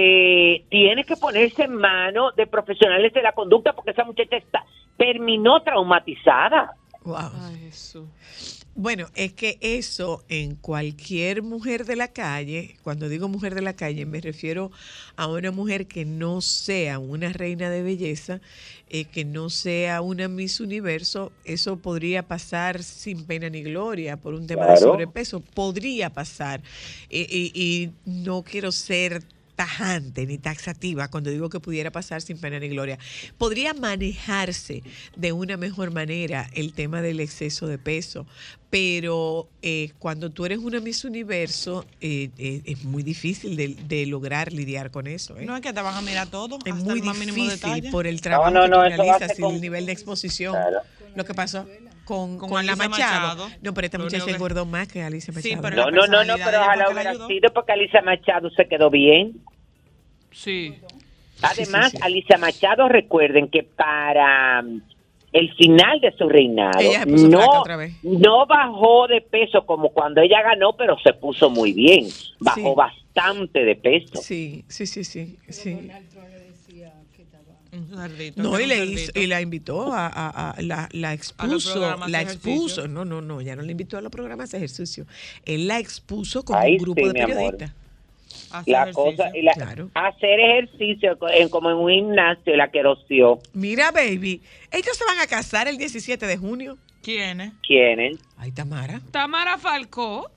eh, 0.00 0.64
tiene 0.70 1.02
que 1.02 1.16
ponerse 1.16 1.64
en 1.64 1.74
manos 1.74 2.36
de 2.36 2.46
profesionales 2.46 3.12
de 3.12 3.20
la 3.20 3.32
conducta 3.32 3.72
porque 3.72 3.90
esa 3.90 4.04
muchacha 4.04 4.36
está, 4.36 4.64
terminó 4.96 5.60
traumatizada. 5.62 6.76
Wow. 7.02 7.30
Ay, 7.42 7.56
Jesús. 7.64 8.06
Bueno, 8.76 9.08
es 9.16 9.32
que 9.32 9.58
eso 9.60 10.22
en 10.28 10.54
cualquier 10.54 11.42
mujer 11.42 11.84
de 11.84 11.96
la 11.96 12.12
calle, 12.12 12.76
cuando 12.84 13.08
digo 13.08 13.26
mujer 13.26 13.56
de 13.56 13.62
la 13.62 13.74
calle, 13.74 14.06
me 14.06 14.20
refiero 14.20 14.70
a 15.16 15.26
una 15.26 15.50
mujer 15.50 15.88
que 15.88 16.04
no 16.04 16.40
sea 16.42 17.00
una 17.00 17.32
reina 17.32 17.70
de 17.70 17.82
belleza, 17.82 18.40
eh, 18.88 19.04
que 19.06 19.24
no 19.24 19.50
sea 19.50 20.00
una 20.00 20.28
Miss 20.28 20.60
Universo, 20.60 21.32
eso 21.44 21.78
podría 21.78 22.28
pasar 22.28 22.84
sin 22.84 23.26
pena 23.26 23.50
ni 23.50 23.64
gloria 23.64 24.16
por 24.16 24.34
un 24.34 24.46
tema 24.46 24.66
de 24.66 24.76
sobrepeso, 24.76 25.40
podría 25.40 26.10
pasar. 26.10 26.60
Eh, 27.10 27.26
y, 27.28 27.50
y 27.52 27.90
no 28.04 28.44
quiero 28.44 28.70
ser 28.70 29.24
tajante 29.58 30.24
ni 30.24 30.38
taxativa 30.38 31.08
cuando 31.08 31.30
digo 31.30 31.48
que 31.50 31.58
pudiera 31.58 31.90
pasar 31.90 32.22
sin 32.22 32.38
pena 32.38 32.60
ni 32.60 32.68
gloria. 32.68 32.96
Podría 33.38 33.74
manejarse 33.74 34.84
de 35.16 35.32
una 35.32 35.56
mejor 35.56 35.90
manera 35.90 36.48
el 36.54 36.72
tema 36.72 37.02
del 37.02 37.18
exceso 37.18 37.66
de 37.66 37.76
peso, 37.76 38.24
pero 38.70 39.48
eh, 39.62 39.90
cuando 39.98 40.30
tú 40.30 40.44
eres 40.46 40.58
una 40.58 40.78
Miss 40.78 41.04
Universo 41.04 41.84
eh, 42.00 42.30
eh, 42.38 42.62
es 42.66 42.84
muy 42.84 43.02
difícil 43.02 43.56
de, 43.56 43.74
de 43.88 44.06
lograr 44.06 44.52
lidiar 44.52 44.92
con 44.92 45.08
eso. 45.08 45.36
¿eh? 45.36 45.44
No 45.44 45.56
es 45.56 45.60
que 45.62 45.72
te 45.72 45.80
van 45.82 45.96
a 45.96 46.02
mirar 46.02 46.28
todo, 46.28 46.58
es 46.64 46.72
hasta 46.72 46.84
muy 46.84 47.00
el 47.00 47.04
más 47.04 47.18
mínimo 47.18 47.36
difícil 47.44 47.60
detalle. 47.60 47.90
por 47.90 48.06
el 48.06 48.20
trabajo 48.20 48.52
no, 48.52 48.62
que 48.62 48.68
tú 48.68 48.74
realizas 48.80 49.38
y 49.38 49.42
con- 49.42 49.54
el 49.56 49.60
nivel 49.60 49.86
de 49.86 49.92
exposición. 49.92 50.52
Claro. 50.52 50.78
Lo 51.16 51.24
que 51.24 51.34
pasó 51.34 51.66
con, 52.08 52.38
Con 52.38 52.48
con 52.48 52.58
Alicia 52.58 52.88
Machado. 52.88 53.28
Machado. 53.36 53.48
No, 53.60 53.74
pero 53.74 53.84
esta 53.84 53.98
Lo 53.98 54.04
muchacha 54.04 54.24
único 54.24 54.26
que- 54.26 54.34
engordó 54.36 54.64
más 54.64 54.88
que 54.88 55.02
Alicia 55.02 55.34
Sí, 55.34 55.54
Machado. 55.54 55.62
pero 55.62 55.76
No, 55.76 55.90
no, 55.90 56.06
no, 56.06 56.24
no, 56.24 56.34
pero 56.42 56.62
ojalá 56.62 56.90
hubiera 56.90 57.14
sido 57.26 57.52
porque 57.52 57.72
Alicia 57.72 58.00
Machado 58.00 58.48
se 58.50 58.66
quedó 58.66 58.88
bien. 58.88 59.34
Sí. 60.32 60.74
Además, 61.42 61.90
sí, 61.90 61.96
sí. 61.98 62.02
Alicia 62.02 62.38
Machado, 62.38 62.88
recuerden 62.88 63.48
que 63.48 63.62
para 63.62 64.62
mm, 64.62 64.80
el 65.34 65.54
final 65.54 66.00
de 66.00 66.12
su 66.16 66.28
reinado 66.28 66.80
no, 67.06 67.60
otra 67.60 67.76
vez. 67.76 67.92
no 68.02 68.46
bajó 68.46 69.06
de 69.06 69.20
peso 69.20 69.66
como 69.66 69.90
cuando 69.90 70.22
ella 70.22 70.40
ganó, 70.42 70.72
pero 70.76 70.96
se 71.04 71.12
puso 71.12 71.50
muy 71.50 71.72
bien. 71.74 72.06
Bajó 72.40 72.60
Sí. 72.60 72.74
bastante 72.74 73.64
de 73.66 73.76
peso. 73.76 74.16
Sí, 74.22 74.64
sí, 74.68 74.86
sí, 74.86 75.04
sí. 75.04 75.36
sí. 75.50 75.90
Un 77.70 78.32
No, 78.36 78.58
y, 78.58 78.66
le 78.66 78.84
hizo- 78.86 79.12
y 79.14 79.26
la 79.26 79.40
invitó 79.42 79.92
a, 79.92 80.06
a- 80.06 80.50
a- 80.52 80.62
la, 80.62 80.88
la 80.92 81.12
expuso, 81.12 81.80
la 82.08 82.22
expuso, 82.22 82.80
ejercicio. 82.82 82.88
no, 82.88 83.04
no, 83.04 83.20
no, 83.20 83.40
ya 83.42 83.56
no 83.56 83.62
la 83.62 83.70
invitó 83.70 83.98
a 83.98 84.00
los 84.00 84.10
programas 84.10 84.50
de 84.50 84.58
ejercicio, 84.58 85.06
él 85.44 85.68
la 85.68 85.78
expuso 85.78 86.44
con 86.44 86.56
Ahí 86.56 86.72
un 86.72 86.78
grupo 86.78 87.00
sí, 87.02 87.06
de 87.08 87.12
periodistas. 87.12 87.72
Hacer 88.50 88.72
La 88.72 88.82
ejercicio. 88.82 89.04
cosa, 89.16 89.36
y 89.36 89.42
la- 89.42 89.52
Claro. 89.52 89.90
hacer 89.94 90.40
ejercicio 90.40 91.18
en, 91.32 91.48
como 91.50 91.70
en 91.70 91.76
un 91.76 91.90
gimnasio, 91.90 92.56
la 92.56 92.70
que 92.70 92.82
roció. 92.82 93.38
Mira, 93.52 93.90
baby, 93.90 94.40
ellos 94.70 94.96
se 94.96 95.04
van 95.04 95.18
a 95.18 95.26
casar 95.26 95.68
el 95.68 95.76
17 95.78 96.26
de 96.26 96.36
junio. 96.38 96.78
¿Quién 97.02 97.40
es? 97.40 97.52
¿Quiénes? 97.66 98.18
Ay, 98.36 98.52
Tamara. 98.52 99.00
Tamara 99.10 99.58
Falcó. 99.58 100.30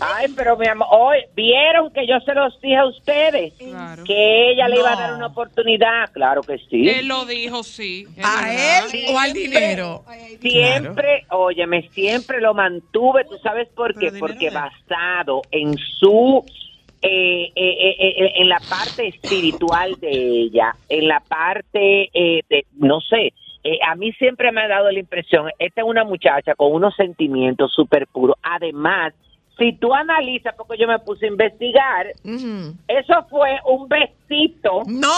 Ay, 0.00 0.26
pero 0.34 0.56
mi 0.56 0.66
amor, 0.66 0.86
hoy 0.90 1.18
vieron 1.34 1.92
que 1.92 2.06
yo 2.06 2.18
se 2.20 2.34
los 2.34 2.58
dije 2.60 2.76
a 2.76 2.86
ustedes. 2.86 3.52
Claro. 3.54 4.04
Que 4.04 4.52
ella 4.52 4.68
le 4.68 4.78
iba 4.78 4.92
a 4.92 4.96
dar 4.96 5.14
una 5.14 5.26
oportunidad. 5.26 6.10
Claro 6.12 6.42
que 6.42 6.58
sí. 6.70 6.88
Él 6.88 7.08
lo 7.08 7.24
dijo, 7.26 7.62
sí. 7.62 8.06
¿A 8.22 8.52
él 8.52 9.04
o 9.12 9.18
al 9.18 9.32
dinero? 9.32 10.02
Siempre, 10.40 11.24
óyeme, 11.30 11.88
siempre 11.90 12.40
lo 12.40 12.54
mantuve, 12.54 13.24
¿tú 13.24 13.36
sabes 13.42 13.68
por 13.68 13.98
qué? 13.98 14.12
Porque 14.18 14.50
basado 14.50 15.42
en 15.50 15.76
su, 15.76 16.44
eh, 17.02 17.44
eh, 17.44 17.52
eh, 17.54 18.14
eh, 18.18 18.32
en 18.36 18.48
la 18.48 18.60
parte 18.68 19.08
espiritual 19.08 19.94
de 20.00 20.10
ella, 20.10 20.74
en 20.88 21.08
la 21.08 21.20
parte 21.20 22.10
eh, 22.14 22.42
de, 22.48 22.66
no 22.78 23.00
sé, 23.00 23.32
eh, 23.64 23.78
a 23.86 23.94
mí 23.96 24.12
siempre 24.12 24.52
me 24.52 24.62
ha 24.62 24.68
dado 24.68 24.90
la 24.90 24.98
impresión, 24.98 25.50
esta 25.58 25.80
es 25.80 25.86
una 25.86 26.04
muchacha 26.04 26.54
con 26.54 26.72
unos 26.72 26.94
sentimientos 26.94 27.72
súper 27.74 28.06
puros. 28.06 28.36
Además, 28.42 29.12
si 29.58 29.72
tú 29.78 29.94
analizas, 29.94 30.54
porque 30.56 30.76
yo 30.78 30.86
me 30.86 30.98
puse 30.98 31.26
a 31.26 31.28
investigar, 31.28 32.06
eso 32.88 33.26
fue 33.30 33.50
un 33.64 33.88
besito. 33.88 34.82
¡No! 34.86 35.08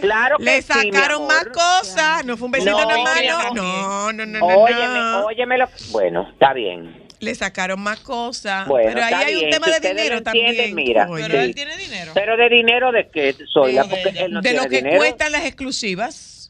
Claro 0.00 0.36
que 0.38 0.44
Le 0.44 0.62
sí, 0.62 0.72
sacaron 0.72 1.26
más 1.26 1.46
cosas. 1.46 2.24
No 2.24 2.36
fue 2.36 2.46
un 2.46 2.52
besito 2.52 2.72
No, 2.72 2.78
amor. 2.78 3.08
No, 3.54 4.12
no, 4.12 4.26
no, 4.26 4.38
no, 4.38 4.46
Óyeme, 4.46 4.98
no. 4.98 5.24
óyeme 5.26 5.58
lo 5.58 5.68
Bueno, 5.92 6.28
está 6.32 6.52
bien. 6.52 7.00
Le 7.20 7.34
sacaron 7.36 7.80
más 7.80 8.00
cosas. 8.00 8.66
Bueno, 8.66 8.90
pero 8.94 9.04
ahí 9.06 9.14
hay 9.14 9.44
un 9.44 9.50
tema 9.50 9.66
si 9.68 9.80
de 9.80 9.88
dinero 9.88 10.22
también. 10.22 10.74
mira. 10.74 11.06
Pero 11.14 11.26
Sí. 11.28 11.36
él 11.36 11.54
tiene 11.54 11.76
dinero. 11.76 12.10
Pero 12.14 12.36
de 12.36 12.48
dinero 12.48 12.90
de 12.92 13.08
qué, 13.10 13.36
Soya, 13.52 13.84
Sí, 13.84 13.88
de 13.90 13.94
porque 13.96 14.08
ella. 14.10 14.24
él 14.26 14.32
no 14.32 14.40
de 14.40 14.48
tiene 14.50 14.64
lo 14.64 14.68
que 14.68 14.76
dinero. 14.78 14.96
cuestan 14.98 15.30
las 15.32 15.44
exclusivas. 15.44 16.41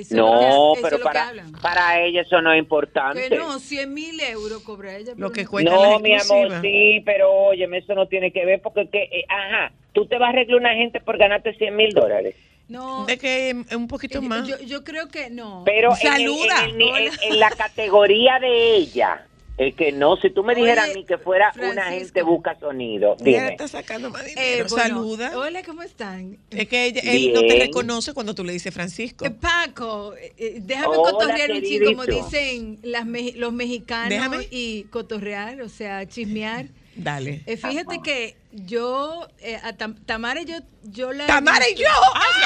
Eso 0.00 0.16
No, 0.16 0.72
es 0.74 0.78
que- 0.78 0.82
pero 0.82 0.86
es 0.86 0.92
lo 0.92 0.98
que 0.98 1.04
para, 1.04 1.32
para 1.62 2.00
ella 2.00 2.20
eso 2.22 2.40
no 2.42 2.52
es 2.52 2.58
importante. 2.58 3.28
Que 3.28 3.36
no, 3.36 3.58
100 3.58 3.92
mil 3.94 4.20
euros 4.20 4.62
cobra 4.62 4.96
ella. 4.96 5.12
Lo 5.16 5.32
que 5.32 5.44
no- 5.44 5.50
cuesta 5.50 5.70
No, 5.70 5.98
mi 6.00 6.12
amor, 6.14 6.60
sí, 6.60 7.02
pero 7.04 7.30
óyeme, 7.32 7.78
eso 7.78 7.94
no 7.94 8.06
tiene 8.06 8.30
que 8.32 8.44
ver 8.44 8.60
porque, 8.62 8.88
que, 8.90 9.02
eh, 9.04 9.24
ajá, 9.28 9.72
tú 9.92 10.06
te 10.06 10.18
vas 10.18 10.28
a 10.28 10.30
arreglar 10.30 10.58
una 10.60 10.74
gente 10.74 11.00
por 11.00 11.18
ganarte 11.18 11.54
100 11.54 11.74
mil 11.76 11.92
dólares. 11.92 12.34
No, 12.68 13.06
De 13.06 13.16
que 13.16 13.50
es 13.50 13.76
un 13.76 13.86
poquito 13.86 14.20
yo, 14.20 14.28
más. 14.28 14.46
yo, 14.48 14.58
yo 14.58 14.82
creo 14.82 15.06
que 15.08 15.30
no. 15.30 15.62
Pero 15.64 15.94
Saluda. 15.94 16.64
en 16.66 17.38
la 17.38 17.50
categoría 17.56 18.38
de 18.40 18.74
ella, 18.76 19.25
es 19.58 19.74
que 19.74 19.90
no, 19.92 20.16
si 20.16 20.28
tú 20.30 20.44
me 20.44 20.54
dijeras 20.54 20.90
a 20.90 20.92
mí 20.92 21.04
que 21.06 21.16
fuera 21.16 21.50
una 21.56 21.84
gente 21.84 22.22
busca 22.22 22.58
sonido, 22.60 23.16
Ella 23.24 23.38
dime. 23.40 23.48
está 23.52 23.68
sacando 23.68 24.10
más 24.10 24.22
Eh, 24.26 24.28
dinero. 24.28 24.66
bueno, 24.68 24.84
Saluda. 24.88 25.38
Hola, 25.38 25.62
¿cómo 25.64 25.82
están? 25.82 26.36
Es 26.50 26.68
que 26.68 26.84
ella- 26.84 27.00
él 27.04 27.32
no 27.32 27.40
te 27.40 27.58
reconoce 27.58 28.12
cuando 28.12 28.34
tú 28.34 28.44
le 28.44 28.52
dices 28.52 28.72
Francisco. 28.74 29.24
Eh, 29.24 29.30
Paco, 29.30 30.14
eh, 30.14 30.34
eh, 30.36 30.54
déjame 30.60 30.96
Hola, 30.96 31.10
cotorrear 31.10 31.50
un 31.52 31.84
como 31.86 32.04
dicen 32.04 32.78
las 32.82 33.06
me- 33.06 33.32
los 33.32 33.52
mexicanos 33.52 34.10
Déjame. 34.10 34.46
y 34.50 34.84
cotorrear, 34.90 35.62
o 35.62 35.68
sea, 35.70 36.06
chismear. 36.06 36.66
Dale. 36.94 37.42
Eh, 37.46 37.56
fíjate 37.56 38.00
que 38.02 38.36
yo, 38.52 39.26
eh, 39.40 39.56
a 39.62 39.72
Tam- 39.74 39.96
Tamara 40.06 40.40
y 40.40 40.46
yo, 40.46 40.56
yo 40.82 41.12
la... 41.12 41.26
Tamara 41.26 41.68
y 41.68 41.74
yo. 41.74 41.84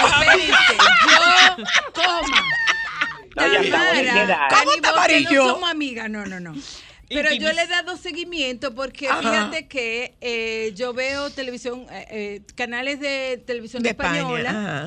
Espérense, 0.06 0.74
yo, 1.06 1.64
coma. 1.94 2.44
Tamara. 3.34 4.48
¿Cómo 4.48 4.72
Tamara 4.82 5.12
y 5.18 5.24
yo? 5.24 5.44
No 5.46 5.50
somos 5.54 5.70
amigas, 5.70 6.10
no, 6.10 6.26
no, 6.26 6.40
no. 6.40 6.54
Pero 7.10 7.32
yo 7.34 7.52
le 7.52 7.62
he 7.62 7.66
dado 7.66 7.96
seguimiento 7.96 8.74
porque 8.74 9.08
Ajá. 9.08 9.20
fíjate 9.20 9.66
que 9.66 10.14
eh, 10.20 10.72
yo 10.76 10.94
veo 10.94 11.30
televisión, 11.30 11.86
eh, 11.90 12.06
eh, 12.10 12.42
canales 12.54 13.00
de 13.00 13.42
televisión 13.44 13.82
De 13.82 13.90
española. 13.90 14.86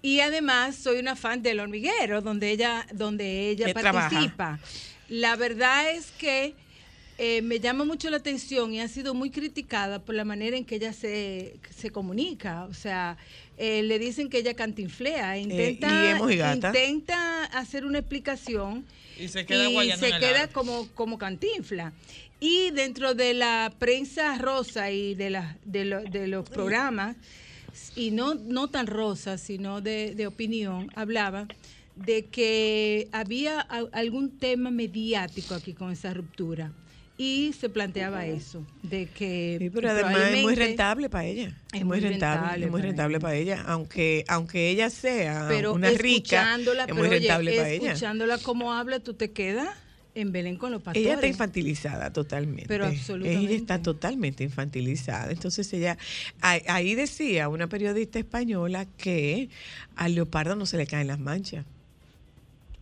Y 0.00 0.20
además 0.20 0.76
soy 0.76 0.98
una 0.98 1.16
fan 1.16 1.42
del 1.42 1.60
hormiguero, 1.60 2.20
donde 2.20 2.50
ella, 2.50 2.86
donde 2.92 3.48
ella 3.48 3.72
trabaja. 3.72 4.10
participa. 4.10 4.60
La 5.08 5.34
verdad 5.34 5.90
es 5.90 6.10
que 6.12 6.54
eh, 7.16 7.42
me 7.42 7.60
llama 7.60 7.84
mucho 7.84 8.10
la 8.10 8.16
atención 8.18 8.74
y 8.74 8.80
ha 8.80 8.88
sido 8.88 9.14
muy 9.14 9.30
criticada 9.30 10.00
por 10.00 10.14
la 10.14 10.24
manera 10.24 10.56
en 10.56 10.64
que 10.64 10.76
ella 10.76 10.92
se, 10.92 11.56
se 11.74 11.90
comunica. 11.90 12.64
O 12.64 12.74
sea, 12.74 13.16
eh, 13.58 13.82
le 13.82 13.98
dicen 13.98 14.28
que 14.28 14.38
ella 14.38 14.54
cantinflea, 14.54 15.38
intenta, 15.38 15.88
y 15.88 16.06
es 16.06 16.18
mojigata. 16.18 16.68
intenta 16.68 17.44
hacer 17.44 17.84
una 17.84 17.98
explicación 18.00 18.84
Y 19.18 19.28
se 19.28 19.46
queda 19.46 19.68
y 19.68 19.72
guayando 19.72 20.04
se 20.06 20.08
en 20.10 20.14
el 20.16 20.20
queda 20.20 20.40
aire. 20.42 20.52
como, 20.52 20.88
como 20.94 21.18
cantinfla. 21.18 21.92
Y 22.40 22.70
dentro 22.72 23.14
de 23.14 23.32
la 23.34 23.72
prensa 23.78 24.36
rosa 24.38 24.90
y 24.90 25.14
de, 25.14 25.30
la, 25.30 25.56
de, 25.64 25.84
lo- 25.84 26.02
de 26.02 26.26
los 26.26 26.48
programas, 26.48 27.16
y 27.96 28.10
no, 28.10 28.34
no 28.34 28.68
tan 28.68 28.86
rosa, 28.86 29.38
sino 29.38 29.80
de, 29.80 30.14
de 30.14 30.26
opinión, 30.26 30.90
hablaba 30.94 31.46
de 31.96 32.24
que 32.26 33.08
había 33.12 33.60
a- 33.60 33.88
algún 33.92 34.38
tema 34.38 34.70
mediático 34.70 35.54
aquí 35.54 35.74
con 35.74 35.90
esa 35.92 36.12
ruptura. 36.12 36.72
Y 37.16 37.52
se 37.52 37.68
planteaba 37.68 38.26
eso, 38.26 38.66
de 38.82 39.06
que... 39.06 39.56
Sí, 39.60 39.70
pero 39.70 39.90
además 39.90 40.30
es 40.32 40.42
muy 40.42 40.56
rentable 40.56 41.08
para 41.08 41.24
ella. 41.24 41.56
Es, 41.72 41.84
muy 41.84 42.00
rentable, 42.00 42.40
rentable 42.40 42.64
es 42.64 42.70
muy 42.72 42.80
para 42.80 42.88
rentable 42.90 43.20
para 43.20 43.34
ella. 43.36 43.64
Aunque, 43.68 44.24
aunque 44.26 44.70
ella 44.70 44.90
sea 44.90 45.46
pero 45.48 45.74
una 45.74 45.90
rica, 45.90 46.56
es 46.56 46.94
muy 46.94 47.06
oye, 47.06 47.20
rentable 47.20 47.56
para 47.56 47.70
ella. 47.70 47.92
escuchándola 47.92 48.38
como 48.38 48.72
habla, 48.72 48.98
tú 48.98 49.14
te 49.14 49.30
quedas 49.30 49.68
en 50.16 50.32
Belén 50.32 50.56
con 50.56 50.72
los 50.72 50.82
pastores. 50.82 51.06
Ella 51.06 51.14
está 51.14 51.26
infantilizada 51.28 52.12
totalmente. 52.12 52.66
Pero 52.66 52.86
absolutamente. 52.86 53.46
Ella 53.46 53.56
está 53.56 53.80
totalmente 53.80 54.42
infantilizada. 54.42 55.30
Entonces 55.30 55.72
ella, 55.72 55.96
ahí 56.40 56.96
decía 56.96 57.48
una 57.48 57.68
periodista 57.68 58.18
española 58.18 58.86
que 58.96 59.50
al 59.94 60.16
leopardo 60.16 60.56
no 60.56 60.66
se 60.66 60.78
le 60.78 60.86
caen 60.86 61.06
las 61.06 61.20
manchas. 61.20 61.64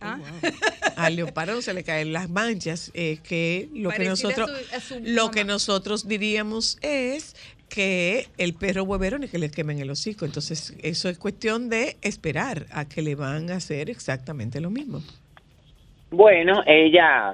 Ah. 0.03 0.19
Al 0.97 1.15
leopardo 1.15 1.61
se 1.61 1.73
le 1.73 1.83
caen 1.83 2.13
las 2.13 2.29
manchas. 2.29 2.91
Es 2.93 3.19
que 3.21 3.69
lo 3.73 3.89
que 3.89 4.05
a 4.05 4.09
nosotros, 4.09 4.49
su- 4.49 4.75
a 4.75 4.79
su 4.79 4.99
lo 5.01 5.31
que 5.31 5.43
nosotros 5.45 6.07
diríamos 6.07 6.77
es 6.81 7.35
que 7.69 8.27
el 8.37 8.53
perro 8.53 8.83
huevero 8.83 9.17
ni 9.17 9.27
que 9.27 9.39
le 9.39 9.49
quemen 9.49 9.79
el 9.79 9.89
hocico. 9.89 10.25
Entonces, 10.25 10.75
eso 10.83 11.09
es 11.09 11.17
cuestión 11.17 11.69
de 11.69 11.97
esperar 12.01 12.67
a 12.71 12.85
que 12.87 13.01
le 13.01 13.15
van 13.15 13.49
a 13.49 13.55
hacer 13.55 13.89
exactamente 13.89 14.61
lo 14.61 14.69
mismo. 14.69 15.01
Bueno, 16.11 16.61
ella, 16.67 17.33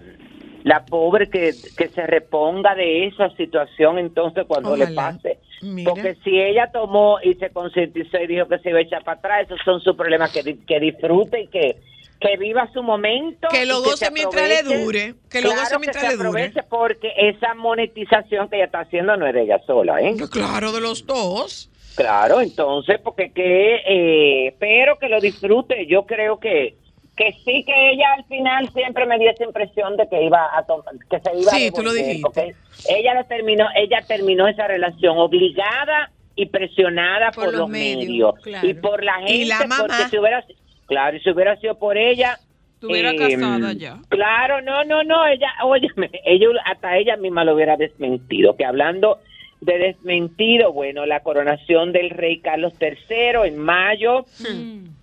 la 0.63 0.86
pobre 0.86 1.30
que, 1.30 1.53
que 1.78 1.89
se 1.89 2.07
reponga 2.07 2.74
de 2.76 3.07
esa 3.07 3.30
situación 3.36 3.97
entonces 3.99 4.45
cuando 4.47 4.78
le 4.78 4.88
pase. 4.88 5.39
Mira. 5.61 5.91
Porque 5.91 6.15
si 6.24 6.39
ella 6.39 6.70
tomó 6.72 7.17
y 7.22 7.34
se 7.34 7.49
concientizó 7.49 8.17
y 8.17 8.28
dijo 8.28 8.47
que 8.47 8.59
se 8.59 8.70
iba 8.70 8.80
a 8.80 8.84
echar 8.84 9.03
para 9.03 9.17
atrás, 9.20 9.45
esos 9.47 9.59
son 9.65 9.82
sus 9.82 9.97
problemas, 9.97 10.32
que, 10.32 10.57
que 10.65 10.80
disfrute 10.80 11.41
y 11.41 11.47
que, 11.47 11.76
que 12.20 12.36
viva 12.38 12.70
su 12.74 12.84
momento. 12.84 13.47
Que 13.49 13.65
lo 13.65 13.82
goce 13.82 14.11
mientras 14.11 14.47
le 14.49 14.63
dure, 14.63 15.15
que 15.30 15.41
lo 15.41 15.49
Claro 15.49 15.61
goce 15.63 15.80
mientras 15.80 16.03
se 16.03 16.17
le 16.17 16.24
dure. 16.24 16.53
porque 16.70 17.11
esa 17.15 17.53
monetización 17.55 18.49
que 18.49 18.57
ella 18.57 18.65
está 18.65 18.82
haciendo 18.82 19.15
no 19.17 19.26
es 19.28 19.34
de 19.34 19.43
ella 19.43 19.59
sola, 19.65 20.01
¿eh? 20.01 20.15
Claro, 20.32 20.72
de 20.72 20.82
los 20.82 21.05
dos. 21.05 21.70
Claro, 21.95 22.41
entonces, 22.41 22.99
porque 23.03 23.32
que, 23.32 23.82
eh, 23.86 24.55
pero 24.59 24.97
que 24.99 25.09
lo 25.09 25.20
disfrute. 25.20 25.86
Yo 25.88 26.05
creo 26.05 26.39
que, 26.39 26.76
que 27.15 27.32
sí 27.45 27.63
que 27.65 27.91
ella 27.91 28.13
al 28.17 28.24
final 28.26 28.70
siempre 28.74 29.05
me 29.05 29.17
dio 29.20 29.30
esa 29.32 29.43
impresión 29.43 29.97
de 29.97 30.07
que 30.07 30.22
iba 30.24 30.49
a 30.57 30.63
tomar, 30.65 30.93
que 31.09 31.20
se 31.20 31.38
iba 31.38 31.51
Sí, 31.51 31.67
a 31.67 31.72
tú 31.72 31.84
lo 31.84 31.91
dijiste. 31.93 32.22
porque 32.22 32.55
ella 32.89 33.13
lo 33.15 33.26
terminó, 33.26 33.65
ella 33.76 34.01
terminó 34.07 34.47
esa 34.47 34.67
relación 34.67 35.17
obligada 35.17 36.11
y 36.36 36.45
presionada 36.45 37.32
por, 37.32 37.45
Por 37.45 37.53
los 37.53 37.59
los 37.61 37.70
medios, 37.70 38.05
medios, 38.07 38.34
claro. 38.43 38.67
y 38.67 38.74
por 38.76 39.03
la 39.03 39.13
gente, 39.15 39.34
Y 39.34 39.45
la 39.45 39.59
mamá. 39.59 39.78
porque 39.80 40.09
si 40.09 40.17
hubiera, 40.17 40.45
claro, 40.89 41.15
y 41.15 41.21
si 41.21 41.29
hubiera 41.29 41.55
sido 41.57 41.75
por 41.79 41.97
ella, 41.97 42.37
Estuviera 42.73 43.11
eh, 43.11 43.17
casada 43.17 43.73
ya. 43.73 43.99
Claro, 44.07 44.61
no, 44.61 44.85
no, 44.85 45.03
no, 45.03 45.27
ella, 45.27 45.49
óyeme, 45.65 46.09
ella, 46.25 46.47
hasta 46.65 46.97
ella 46.97 47.17
misma 47.17 47.43
lo 47.43 47.55
hubiera 47.55 47.75
desmentido, 47.75 48.55
que 48.55 48.63
hablando 48.63 49.19
de 49.59 49.77
desmentido, 49.77 50.71
bueno, 50.71 51.05
la 51.05 51.19
coronación 51.19 51.91
del 51.91 52.09
rey 52.09 52.39
Carlos 52.39 52.73
III 52.79 53.47
en 53.49 53.57
mayo 53.57 54.25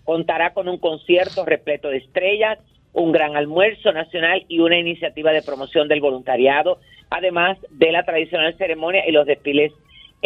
contará 0.04 0.54
con 0.54 0.68
un 0.68 0.78
concierto 0.78 1.44
repleto 1.44 1.88
de 1.88 1.98
estrellas, 1.98 2.58
un 2.94 3.12
gran 3.12 3.36
almuerzo 3.36 3.92
nacional 3.92 4.46
y 4.48 4.60
una 4.60 4.78
iniciativa 4.78 5.32
de 5.32 5.42
promoción 5.42 5.88
del 5.88 6.00
voluntariado, 6.00 6.78
además 7.10 7.58
de 7.70 7.92
la 7.92 8.04
tradicional 8.04 8.56
ceremonia 8.56 9.06
y 9.06 9.12
los 9.12 9.26
desfiles. 9.26 9.72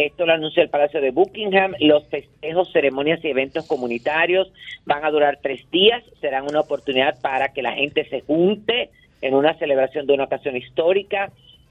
Esto 0.00 0.24
lo 0.24 0.32
anuncia 0.32 0.62
el 0.62 0.70
Palacio 0.70 1.02
de 1.02 1.10
Buckingham. 1.10 1.74
Los 1.78 2.06
festejos, 2.08 2.72
ceremonias 2.72 3.22
y 3.22 3.28
eventos 3.28 3.66
comunitarios 3.66 4.50
van 4.86 5.04
a 5.04 5.10
durar 5.10 5.40
tres 5.42 5.70
días. 5.70 6.02
Serán 6.22 6.44
una 6.48 6.60
oportunidad 6.60 7.20
para 7.20 7.52
que 7.52 7.60
la 7.60 7.72
gente 7.72 8.08
se 8.08 8.22
junte 8.22 8.88
en 9.20 9.34
una 9.34 9.52
celebración 9.58 10.06
de 10.06 10.14
una 10.14 10.24
ocasión 10.24 10.56
histórica. 10.56 11.30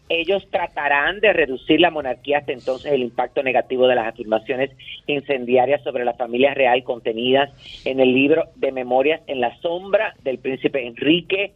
Ellos 0.09 0.47
tratarán 0.51 1.19
de 1.21 1.33
reducir 1.33 1.79
la 1.79 1.89
monarquía 1.89 2.37
hasta 2.39 2.51
entonces 2.51 2.91
el 2.91 3.01
impacto 3.01 3.41
negativo 3.41 3.87
de 3.87 3.95
las 3.95 4.07
afirmaciones 4.07 4.69
incendiarias 5.07 5.81
sobre 5.83 6.05
la 6.05 6.13
familia 6.13 6.53
real 6.53 6.83
contenidas 6.83 7.49
en 7.83 7.99
el 7.99 8.13
libro 8.13 8.45
de 8.57 8.71
memorias 8.71 9.21
en 9.25 9.41
la 9.41 9.55
sombra 9.57 10.13
del 10.23 10.37
príncipe 10.37 10.85
Enrique 10.85 11.53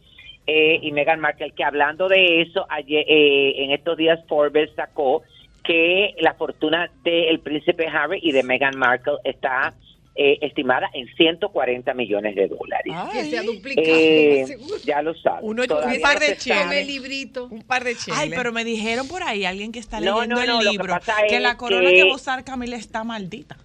eh, 0.48 0.80
y 0.82 0.90
Meghan 0.90 1.20
Markle, 1.20 1.52
que 1.52 1.64
hablando 1.64 2.08
de 2.08 2.42
eso, 2.42 2.66
ayer, 2.68 3.04
eh, 3.08 3.64
en 3.64 3.70
estos 3.70 3.96
días 3.96 4.20
Forbes 4.26 4.70
sacó 4.74 5.22
que 5.64 6.14
la 6.20 6.34
fortuna 6.34 6.90
del 7.02 7.40
príncipe 7.40 7.86
Harry 7.88 8.20
y 8.22 8.32
de 8.32 8.42
Meghan 8.42 8.76
Markle 8.76 9.14
está 9.24 9.72
eh, 10.16 10.38
estimada 10.42 10.88
en 10.92 11.08
140 11.16 11.92
millones 11.94 12.36
de 12.36 12.46
dólares. 12.46 12.94
Que 13.12 13.24
se 13.24 13.38
ha 13.38 13.42
duplicado. 13.42 13.88
Eh, 13.90 14.46
ya 14.84 15.02
lo 15.02 15.12
sabes. 15.14 15.40
Uno- 15.42 15.62
un 15.64 16.00
par 16.00 16.14
no 16.14 16.20
de 16.20 16.36
cheles. 16.36 16.86
librito. 16.86 17.46
Un 17.50 17.62
par 17.62 17.82
de 17.82 17.96
cheles. 17.96 18.20
Ay, 18.20 18.30
pero 18.30 18.52
me 18.52 18.62
dijeron 18.64 19.08
por 19.08 19.22
ahí 19.24 19.44
alguien 19.44 19.72
que 19.72 19.80
está 19.80 19.98
No, 20.00 20.20
leyendo 20.20 20.36
no, 20.36 20.40
no, 20.40 20.42
el 20.42 20.48
lo 20.50 20.58
que 20.58 20.70
libro 20.70 20.94
que, 21.28 21.36
es 21.36 21.42
la 21.42 21.56
corona 21.56 21.88
que, 21.88 21.96
que- 21.96 22.04
va 22.04 22.12
a 22.12 22.14
usar 22.14 22.44
Camila 22.44 22.76
está 22.76 23.02
maldita. 23.02 23.56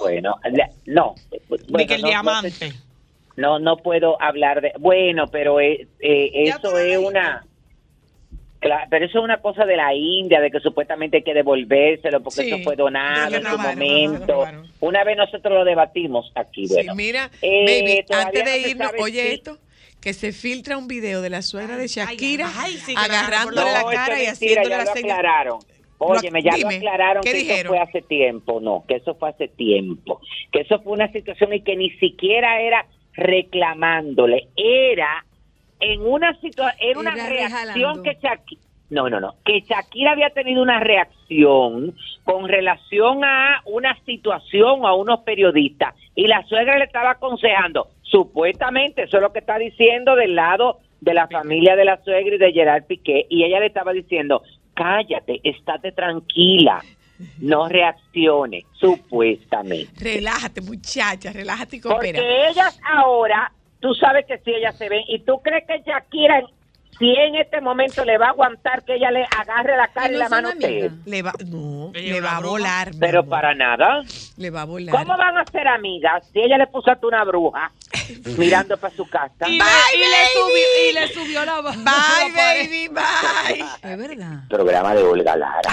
Bueno, 0.00 0.36
la- 0.50 0.68
no. 0.86 1.14
Ni 1.30 1.38
Bueno, 1.70 1.86
que 1.88 1.94
el 1.94 2.00
no- 2.02 2.06
no 2.06 2.10
diamante. 2.10 2.72
No, 3.36 3.58
no 3.58 3.76
puedo 3.78 4.20
hablar 4.20 4.60
de. 4.60 4.72
Bueno, 4.78 5.26
pero 5.28 5.58
eh, 5.58 5.86
eh, 6.00 6.30
eso 6.48 6.76
es 6.78 6.98
una. 6.98 7.46
Cla- 8.62 8.86
pero 8.88 9.04
eso 9.06 9.18
es 9.18 9.24
una 9.24 9.40
cosa 9.42 9.64
de 9.66 9.76
la 9.76 9.92
India, 9.92 10.40
de 10.40 10.50
que 10.50 10.60
supuestamente 10.60 11.16
hay 11.18 11.22
que 11.24 11.34
devolvérselo 11.34 12.22
porque 12.22 12.42
Sí, 12.42 12.48
eso 12.48 12.62
fue 12.62 12.76
donado 12.76 13.36
en 13.36 13.42
su 13.44 13.58
momento. 13.58 14.46
Una 14.80 15.02
vez 15.04 15.16
nosotros 15.16 15.52
lo 15.52 15.64
debatimos 15.64 16.30
aquí, 16.36 16.68
Sí, 16.68 16.74
bueno. 16.74 16.94
mira, 16.94 17.28
Eh, 17.42 18.04
baby, 18.06 18.22
antes 18.24 18.44
de 18.44 18.58
irnos, 18.70 18.86
sabe 18.90 19.02
oye 19.02 19.34
esto, 19.34 19.58
que 20.00 20.12
se 20.14 20.32
filtra 20.32 20.78
un 20.78 20.86
video 20.86 21.22
de 21.22 21.30
la 21.30 21.42
suegra 21.42 21.76
de 21.76 21.88
Shakira 21.88 22.48
ay, 22.56 22.72
sí, 22.74 22.94
agarrándole 22.96 23.72
la 23.72 23.84
cara 23.92 24.14
es 24.20 24.22
y 24.22 24.26
mentira, 24.26 24.62
haciéndole 24.62 24.68
ya 24.70 24.78
la 24.78 24.84
lo 24.84 24.92
señal. 24.92 25.10
aclararon. 25.18 25.58
Óyeme, 25.98 26.42
ya 26.42 26.52
Dime, 26.54 26.72
lo 26.72 26.76
aclararon 26.78 27.22
¿qué 27.22 27.30
que 27.32 27.38
dijeron? 27.38 27.58
eso 27.60 27.68
fue 27.68 27.78
hace 27.78 28.02
tiempo, 28.08 28.60
no, 28.60 28.84
que 28.88 28.94
eso 28.96 29.14
fue 29.14 29.28
hace 29.30 29.46
tiempo, 29.48 30.20
que 30.50 30.60
eso 30.62 30.80
fue 30.82 30.92
una 30.94 31.10
situación 31.12 31.52
y 31.52 31.62
que 31.62 31.76
ni 31.76 31.90
siquiera 31.98 32.60
era 32.60 32.86
reclamándole, 33.14 34.48
era 34.56 35.24
en 35.82 36.00
una 36.06 36.32
situación, 36.40 36.80
era 36.80 36.98
una 37.00 37.14
reacción 37.14 37.74
rejalando. 37.74 38.02
que 38.02 38.14
Shakira, 38.22 38.62
no, 38.90 39.10
no, 39.10 39.20
no, 39.20 39.34
que 39.44 39.60
Shakira 39.60 40.12
había 40.12 40.30
tenido 40.30 40.62
una 40.62 40.80
reacción 40.80 41.94
con 42.24 42.48
relación 42.48 43.24
a 43.24 43.60
una 43.66 43.98
situación 44.04 44.86
a 44.86 44.94
unos 44.94 45.20
periodistas 45.20 45.94
y 46.14 46.26
la 46.26 46.42
suegra 46.44 46.78
le 46.78 46.84
estaba 46.84 47.12
aconsejando, 47.12 47.88
supuestamente, 48.02 49.04
eso 49.04 49.16
es 49.16 49.22
lo 49.22 49.32
que 49.32 49.40
está 49.40 49.58
diciendo 49.58 50.14
del 50.14 50.36
lado 50.36 50.78
de 51.00 51.14
la 51.14 51.26
familia 51.26 51.74
de 51.74 51.84
la 51.84 52.00
suegra 52.04 52.36
y 52.36 52.38
de 52.38 52.52
Gerard 52.52 52.84
Piqué, 52.84 53.26
y 53.28 53.42
ella 53.42 53.58
le 53.58 53.66
estaba 53.66 53.92
diciendo, 53.92 54.42
cállate, 54.74 55.40
estate 55.42 55.90
tranquila, 55.90 56.80
no 57.40 57.68
reaccione, 57.68 58.64
supuestamente. 58.72 59.92
Relájate, 59.98 60.60
muchacha, 60.60 61.32
relájate 61.32 61.76
y 61.76 61.80
coopera. 61.80 62.20
Porque 62.20 62.48
ellas 62.48 62.78
ahora, 62.88 63.52
tú 63.82 63.92
sabes 63.94 64.24
que 64.26 64.38
si 64.38 64.50
ellas 64.54 64.74
se 64.78 64.88
ven, 64.88 65.02
y 65.08 65.18
tú 65.18 65.38
crees 65.42 65.66
que 65.66 65.82
Shakira, 65.84 66.40
si 66.98 67.10
en 67.16 67.34
este 67.34 67.60
momento 67.60 68.04
le 68.04 68.16
va 68.16 68.26
a 68.26 68.30
aguantar 68.30 68.84
que 68.84 68.94
ella 68.94 69.10
le 69.10 69.24
agarre 69.36 69.76
la 69.76 69.88
cara 69.88 70.08
¿Y 70.08 70.12
no 70.12 70.18
la 70.18 70.28
mano 70.28 70.48
amigas? 70.50 70.92
Le 71.04 71.22
va, 71.22 71.32
no, 71.46 71.90
Ella 71.94 72.12
le 72.14 72.20
va 72.20 72.36
a 72.36 72.40
volar. 72.40 72.90
Pero 73.00 73.20
amor. 73.20 73.30
para 73.30 73.54
nada. 73.54 74.02
Le 74.36 74.50
va 74.50 74.62
a 74.62 74.64
volar. 74.66 74.94
¿Cómo 74.94 75.16
van 75.18 75.36
a 75.36 75.44
ser 75.46 75.66
amigas 75.66 76.22
si 76.32 76.40
ella 76.40 76.58
le 76.58 76.66
puso 76.68 76.90
a 76.92 76.96
tú 76.96 77.08
una 77.08 77.24
bruja 77.24 77.72
mirando 78.38 78.76
para 78.76 78.94
su 78.94 79.08
casa? 79.08 79.48
Y, 79.48 79.58
Bye, 79.58 79.66
le, 79.94 79.96
y 79.96 80.00
le 80.00 80.06
baby. 80.06 80.28
subió, 80.34 80.88
y 80.88 80.92
le 80.92 81.08
subió 81.08 81.44
la, 81.44 81.60
Bye, 81.62 81.74
la 81.74 82.54
baby, 82.62 82.88
bye. 82.88 83.90
Es 83.92 83.98
verdad. 83.98 84.44
programa 84.48 84.94
de 84.94 85.02
Olga 85.02 85.34
Lara. 85.36 85.70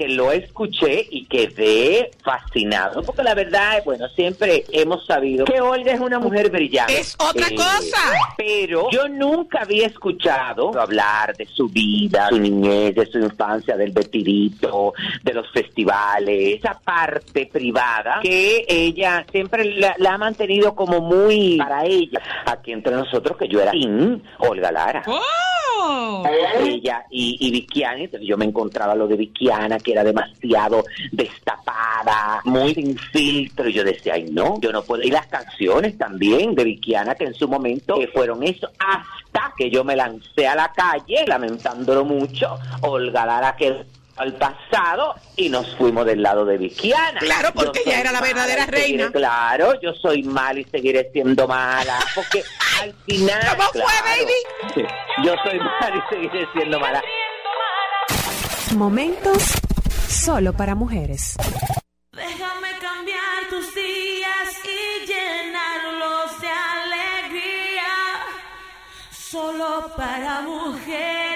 Porque 0.00 0.14
lo 0.14 0.32
escuché 0.32 1.06
y 1.10 1.26
quedé 1.26 2.10
fascinado. 2.24 3.02
Porque 3.02 3.22
la 3.22 3.34
verdad, 3.34 3.76
es, 3.76 3.84
bueno, 3.84 4.08
siempre 4.08 4.64
hemos 4.72 5.04
sabido 5.04 5.44
que 5.44 5.60
Olga 5.60 5.92
es 5.92 6.00
una 6.00 6.18
mujer 6.18 6.48
brillante. 6.48 6.98
Es 6.98 7.14
otra 7.18 7.50
cosa. 7.50 7.98
Pero 8.38 8.88
yo 8.90 9.08
nunca 9.08 9.60
había 9.60 9.86
escuchado 9.86 10.80
hablar 10.80 11.36
de 11.36 11.44
su 11.44 11.68
vida, 11.68 12.30
su 12.30 12.38
niñez, 12.38 12.94
de 12.94 13.04
su 13.10 13.18
infancia, 13.18 13.76
del 13.76 13.90
vestidito, 13.90 14.94
de 15.22 15.34
los 15.34 15.50
festivales, 15.50 16.58
esa 16.60 16.80
parte 16.82 17.50
privada 17.52 18.20
que 18.22 18.64
ella 18.68 19.26
siempre 19.30 19.66
la, 19.66 19.94
la 19.98 20.14
ha 20.14 20.18
mantenido 20.18 20.74
como 20.74 21.02
muy 21.02 21.58
para 21.58 21.84
ella. 21.84 22.22
Aquí 22.46 22.72
entre 22.72 22.94
nosotros, 22.94 23.36
que 23.36 23.48
yo 23.48 23.60
era 23.60 23.72
sin 23.72 24.22
Olga 24.38 24.72
Lara. 24.72 25.02
¡Oh! 25.06 25.20
Ella 26.60 27.04
y, 27.10 27.36
y 27.40 27.50
Vickiana, 27.50 28.00
entonces 28.00 28.28
yo 28.28 28.36
me 28.36 28.44
encontraba 28.44 28.94
lo 28.94 29.06
de 29.06 29.16
Vickiana, 29.16 29.78
que 29.78 29.92
era 29.92 30.04
demasiado 30.04 30.84
destapada, 31.12 32.40
muy 32.44 32.74
sin 32.74 32.96
filtro, 32.96 33.68
y 33.68 33.72
yo 33.72 33.84
decía, 33.84 34.14
ay 34.14 34.30
no, 34.30 34.60
yo 34.60 34.72
no 34.72 34.82
puedo, 34.82 35.02
y 35.02 35.10
las 35.10 35.26
canciones 35.26 35.96
también 35.98 36.54
de 36.54 36.64
Vickiana, 36.64 37.14
que 37.14 37.24
en 37.24 37.34
su 37.34 37.48
momento 37.48 38.00
eh, 38.00 38.08
fueron 38.12 38.42
eso, 38.42 38.70
hasta 38.78 39.52
que 39.56 39.70
yo 39.70 39.84
me 39.84 39.96
lancé 39.96 40.46
a 40.46 40.54
la 40.54 40.72
calle, 40.72 41.24
lamentándolo 41.26 42.04
mucho, 42.04 42.58
Olga 42.82 43.26
Lara 43.26 43.56
quedó 43.56 43.84
al 44.20 44.34
pasado 44.34 45.14
y 45.36 45.48
nos 45.48 45.74
fuimos 45.76 46.04
del 46.06 46.22
lado 46.22 46.44
de 46.44 46.58
Vickiana. 46.58 47.18
Claro, 47.20 47.50
porque 47.54 47.80
ella 47.86 48.00
era 48.00 48.12
la 48.12 48.20
verdadera 48.20 48.66
seguiré- 48.66 48.70
reina. 48.70 49.10
Claro, 49.10 49.80
yo 49.80 49.92
soy 49.94 50.22
mala 50.22 50.60
y 50.60 50.64
seguiré 50.64 51.10
siendo 51.12 51.48
mala, 51.48 51.98
porque 52.14 52.42
al 52.82 52.94
final... 53.06 53.40
¿Cómo 53.56 53.68
fue, 53.72 53.82
baby? 54.04 54.72
sí, 54.74 54.82
yo 55.24 55.34
soy 55.42 55.58
mala 55.58 55.96
y 55.96 56.14
seguiré 56.14 56.46
siendo 56.52 56.78
mala. 56.78 57.02
Momentos 58.76 59.42
solo 60.08 60.52
para 60.52 60.74
mujeres. 60.74 61.34
Déjame 62.12 62.68
cambiar 62.80 63.48
tus 63.48 63.74
días 63.74 64.48
y 64.64 65.06
llenarlos 65.06 66.40
de 66.40 66.48
alegría. 66.48 67.86
Solo 69.10 69.90
para 69.96 70.42
mujeres. 70.42 71.29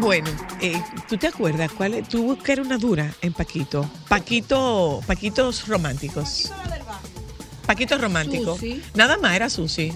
Bueno, 0.00 0.30
eh, 0.60 0.80
¿tú 1.08 1.16
te 1.18 1.26
acuerdas 1.26 1.70
cuál 1.72 1.94
es? 1.94 2.08
Tú 2.08 2.38
que 2.42 2.52
era 2.52 2.62
una 2.62 2.78
dura 2.78 3.12
en 3.20 3.32
Paquito. 3.32 3.88
Paquito, 4.08 5.00
Paquitos 5.06 5.68
románticos. 5.68 6.50
Paquitos 7.66 8.00
románticos. 8.00 8.58
Susi. 8.58 8.82
Nada 8.94 9.18
más 9.18 9.36
era 9.36 9.50
Susi. 9.50 9.92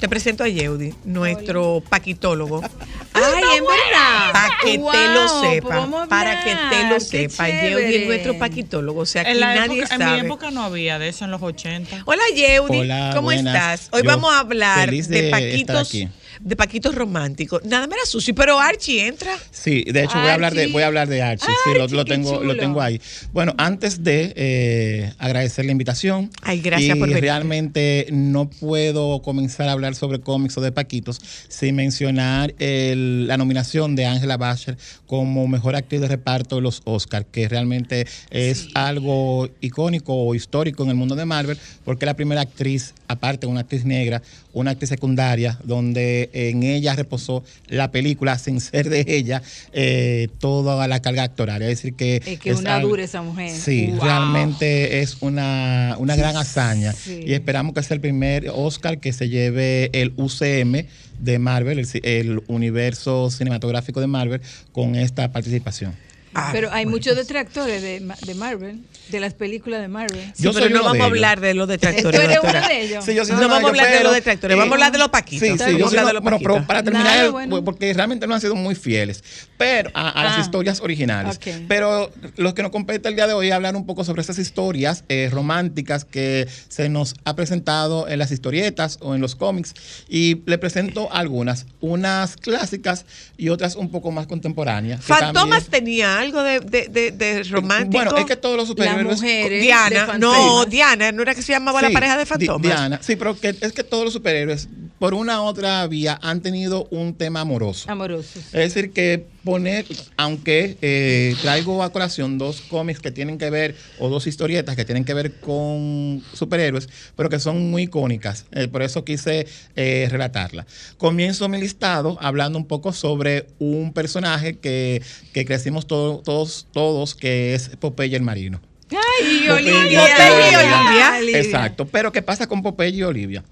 Te 0.00 0.08
presento 0.10 0.44
a 0.44 0.48
Yeudi, 0.48 0.92
nuestro 1.04 1.82
paquitólogo. 1.88 2.60
Ay, 3.14 3.44
en 3.56 3.64
verdad. 3.64 4.30
Para 4.32 4.48
que 4.62 4.76
Wow, 4.76 4.92
te 4.92 5.08
lo 5.08 5.20
pues 5.20 5.32
sepa. 5.54 6.06
Para 6.08 6.44
que 6.44 6.50
te 6.68 6.82
lo 6.90 6.94
qué 6.96 7.00
sepa. 7.00 7.48
Yeudi 7.48 7.94
es 7.94 8.06
nuestro 8.06 8.38
paquitólogo. 8.38 9.00
O 9.00 9.06
sea, 9.06 9.22
aquí 9.22 9.30
En, 9.30 9.40
la 9.40 9.54
nadie 9.54 9.78
época- 9.80 9.94
en 9.94 10.00
sabe. 10.02 10.20
mi 10.20 10.26
época 10.26 10.50
no 10.50 10.62
había 10.64 10.98
de 10.98 11.08
eso 11.08 11.24
en 11.24 11.30
los 11.30 11.40
80. 11.40 12.02
Hola 12.04 12.22
Yeudi, 12.34 12.80
Hola, 12.80 13.10
¿cómo 13.14 13.22
buenas. 13.22 13.54
estás? 13.54 13.88
Hoy 13.92 14.02
Yo 14.02 14.08
vamos 14.08 14.34
a 14.34 14.40
hablar 14.40 14.84
feliz 14.84 15.08
de, 15.08 15.22
de 15.22 15.24
estar 15.28 15.40
paquitos, 15.40 15.88
aquí. 15.88 16.08
De 16.40 16.56
paquitos 16.56 16.94
románticos. 16.94 17.64
Nada 17.64 17.86
más 17.86 17.96
era 17.98 18.06
Susi, 18.06 18.32
pero 18.32 18.58
Archie 18.58 19.06
entra. 19.06 19.32
Sí, 19.50 19.84
de 19.84 20.04
hecho 20.04 20.18
voy 20.18 20.28
a 20.28 20.34
hablar 20.34 20.54
de 20.54 20.60
Archie. 20.62 20.72
voy 20.72 20.82
a 20.82 20.86
hablar 20.86 21.08
de 21.08 21.22
Archie, 21.22 21.46
sí, 21.64 21.70
lo, 21.94 22.04
tengo 22.04 22.42
lo 22.42 22.56
tengo 22.56 22.80
ahí. 22.80 23.00
Bueno, 23.32 23.54
antes 23.58 24.02
de 24.04 24.32
eh, 24.36 25.12
agradecer 25.18 25.64
la 25.64 25.72
invitación. 25.72 26.30
Ay, 26.42 26.60
gracias 26.60 26.96
y 26.96 26.98
por 26.98 27.08
venir. 27.08 27.22
realmente 27.22 28.06
no 28.10 28.48
puedo 28.50 29.20
comenzar 29.22 29.68
a 29.68 29.72
hablar 29.72 29.94
sobre 29.94 30.20
cómics 30.20 30.56
o 30.58 30.60
de 30.60 30.72
Paquitos 30.72 31.20
sin 31.48 31.74
mencionar 31.76 32.54
el- 32.58 33.26
la 33.26 33.36
nominación 33.36 33.96
de 33.96 34.06
Angela 34.06 34.36
Bacher 34.36 34.76
como 35.06 35.46
mejor 35.48 35.76
actriz 35.76 36.00
de 36.00 36.08
reparto 36.08 36.56
de 36.56 36.62
los 36.62 36.82
Oscars, 36.84 37.26
que 37.30 37.48
realmente 37.48 38.06
es 38.30 38.68
algo 38.74 39.48
icónico 39.60 40.14
o 40.14 40.34
histórico 40.34 40.82
en 40.84 40.90
el 40.90 40.96
mundo 40.96 41.14
de 41.16 41.24
Marvel, 41.24 41.58
porque 41.84 42.04
es 42.04 42.06
la 42.06 42.14
primera 42.14 42.40
actriz, 42.42 42.94
aparte 43.08 43.46
una 43.46 43.60
actriz 43.60 43.84
negra, 43.84 44.22
una 44.52 44.72
actriz 44.72 44.88
secundaria, 44.88 45.58
donde 45.64 46.25
en 46.32 46.62
ella 46.62 46.94
reposó 46.94 47.44
la 47.68 47.90
película 47.90 48.38
sin 48.38 48.60
ser 48.60 48.88
de 48.88 49.04
ella 49.06 49.42
eh, 49.72 50.28
toda 50.38 50.86
la 50.88 51.00
carga 51.00 51.22
actoral. 51.24 51.62
Es 51.62 51.68
decir, 51.68 51.94
que. 51.94 52.22
Es 52.24 52.38
que 52.38 52.52
una 52.54 52.76
algo- 52.76 52.88
dura 52.90 53.04
esa 53.04 53.22
mujer. 53.22 53.50
Sí, 53.50 53.88
Wow. 53.92 54.00
realmente 54.04 55.00
es 55.00 55.16
una, 55.20 55.96
una 55.98 56.16
gran 56.16 56.36
hazaña. 56.36 56.92
Sí. 56.92 57.20
Y 57.26 57.32
esperamos 57.34 57.74
que 57.74 57.82
sea 57.82 57.94
el 57.94 58.00
primer 58.00 58.48
Oscar 58.54 58.98
que 58.98 59.12
se 59.12 59.28
lleve 59.28 59.90
el 59.92 60.12
UCM 60.16 60.86
de 61.18 61.38
Marvel, 61.38 61.86
el 62.02 62.42
universo 62.46 63.30
cinematográfico 63.30 64.00
de 64.00 64.06
Marvel, 64.06 64.40
con 64.72 64.96
esta 64.96 65.32
participación. 65.32 65.94
Ah, 66.38 66.50
Pero 66.52 66.68
hay 66.72 66.84
bueno. 66.84 66.96
muchos 66.96 67.16
detractores 67.16 67.80
de, 67.82 68.00
Ma- 68.00 68.16
de 68.26 68.34
Marvel, 68.34 68.80
de 69.08 69.20
las 69.20 69.32
películas 69.34 69.80
de 69.80 69.88
Marvel. 69.88 70.32
Sí, 70.34 70.42
Yo 70.42 70.52
pero 70.52 70.68
no 70.68 70.82
vamos 70.84 71.00
a 71.00 71.04
hablar 71.06 71.40
de 71.40 71.54
los 71.54 71.66
detractores. 71.66 72.20
¿Tú 72.20 72.24
eres 72.26 72.38
uno 72.42 72.68
de 72.68 72.82
ellos? 72.82 73.04
Sí, 73.04 73.14
yo 73.14 73.24
No 73.24 73.48
vamos 73.48 73.64
a 73.64 73.68
hablar 73.68 73.90
de 73.90 74.04
los 74.04 74.14
detractores, 74.14 74.54
eh, 74.54 74.58
vamos 74.58 74.72
a 74.72 74.74
hablar 74.74 74.92
de 74.92 74.98
los 74.98 75.08
paquitos. 75.08 75.48
Sí, 75.48 75.54
sí, 75.54 75.58
Vamos 75.58 75.74
a 75.74 75.78
yo 75.78 75.88
soy 75.88 75.98
hablar 75.98 76.02
uno- 76.02 76.08
de 76.08 76.12
los 76.14 76.22
bueno, 76.22 76.38
pero 76.42 76.66
para 76.66 76.82
terminar, 76.82 77.06
Nada, 77.06 77.24
el- 77.24 77.30
bueno. 77.32 77.64
porque 77.64 77.92
realmente 77.94 78.26
no 78.26 78.34
han 78.34 78.40
sido 78.40 78.54
muy 78.54 78.74
fieles, 78.74 79.24
pero 79.56 79.90
a, 79.94 80.08
a 80.10 80.24
las 80.24 80.36
Ah. 80.36 80.40
historias 80.40 80.80
originales. 80.80 81.36
Ok. 81.36 81.64
Pero 81.68 82.10
los 82.36 82.52
que 82.54 82.62
nos 82.62 82.70
compete 82.72 83.08
el 83.08 83.14
día 83.16 83.26
de 83.26 83.32
hoy 83.32 83.48
es 83.48 83.52
hablar 83.54 83.76
un 83.76 83.86
poco 83.86 84.04
sobre 84.04 84.22
esas 84.22 84.38
historias 84.38 85.04
eh, 85.08 85.28
románticas 85.32 86.04
que 86.04 86.46
se 86.68 86.88
nos 86.88 87.14
ha 87.24 87.34
presentado 87.36 88.08
en 88.08 88.18
las 88.18 88.30
historietas 88.30 88.98
o 89.00 89.14
en 89.14 89.20
los 89.20 89.36
cómics 89.36 89.74
y 90.08 90.42
le 90.46 90.58
presento 90.58 91.12
algunas, 91.12 91.66
unas 91.80 92.36
clásicas 92.36 93.06
y 93.36 93.48
otras 93.48 93.76
un 93.76 93.90
poco 93.90 94.10
más 94.10 94.26
contemporáneas. 94.26 95.02
Fantomas 95.04 95.64
también- 95.64 95.84
tenía 95.86 96.18
algo 96.26 96.42
de, 96.42 96.60
de, 96.60 96.88
de, 96.88 97.10
de 97.12 97.42
romántico. 97.44 98.04
Bueno, 98.04 98.16
es 98.16 98.26
que 98.26 98.36
todos 98.36 98.56
los 98.56 98.68
superhéroes 98.68 99.06
Las 99.06 99.16
mujeres. 99.16 99.62
Diana, 99.62 100.18
no, 100.18 100.64
Diana, 100.66 101.12
no 101.12 101.22
era 101.22 101.34
que 101.34 101.42
se 101.42 101.52
llamaba 101.52 101.80
la 101.80 101.90
pareja 101.90 102.16
de 102.16 102.26
Fantomas. 102.26 102.62
Diana, 102.62 103.00
sí, 103.02 103.16
pero 103.16 103.38
que, 103.38 103.56
es 103.60 103.72
que 103.72 103.84
todos 103.84 104.04
los 104.04 104.12
superhéroes, 104.12 104.68
por 104.98 105.14
una 105.14 105.40
u 105.42 105.44
otra 105.44 105.86
vía, 105.86 106.18
han 106.22 106.40
tenido 106.40 106.86
un 106.90 107.14
tema 107.14 107.40
amoroso. 107.40 107.90
Amorosos. 107.90 108.36
Es 108.36 108.74
decir, 108.74 108.92
que 108.92 109.26
poner, 109.46 109.86
aunque 110.18 110.76
eh, 110.82 111.34
traigo 111.40 111.82
a 111.82 111.90
colación 111.90 112.36
dos 112.36 112.60
cómics 112.60 113.00
que 113.00 113.10
tienen 113.10 113.38
que 113.38 113.48
ver, 113.48 113.74
o 113.98 114.10
dos 114.10 114.26
historietas 114.26 114.76
que 114.76 114.84
tienen 114.84 115.06
que 115.06 115.14
ver 115.14 115.40
con 115.40 116.22
superhéroes, 116.34 116.90
pero 117.16 117.30
que 117.30 117.38
son 117.40 117.70
muy 117.70 117.84
icónicas. 117.84 118.44
eh, 118.52 118.68
por 118.68 118.82
eso 118.82 119.04
quise 119.04 119.46
eh, 119.74 120.08
relatarla. 120.10 120.66
Comienzo 120.98 121.48
mi 121.48 121.58
listado 121.58 122.18
hablando 122.20 122.58
un 122.58 122.66
poco 122.66 122.92
sobre 122.92 123.46
un 123.58 123.94
personaje 123.94 124.58
que, 124.58 125.00
que 125.32 125.46
crecimos 125.46 125.86
todo- 125.86 126.18
todos, 126.22 126.66
todos, 126.72 127.14
que 127.14 127.54
es 127.54 127.70
Popeye 127.80 128.16
el 128.16 128.22
Marino. 128.22 128.60
Ay, 128.90 129.46
Popeye 129.48 129.72
Olivia. 129.72 130.00
Popeye 130.00 130.52
y 130.52 130.54
Olivia. 130.54 131.16
Olivia. 131.18 131.38
Exacto. 131.40 131.86
Pero 131.86 132.12
¿qué 132.12 132.20
pasa 132.22 132.46
con 132.46 132.62
Popeye 132.62 132.96
y 132.96 133.02
Olivia? 133.02 133.42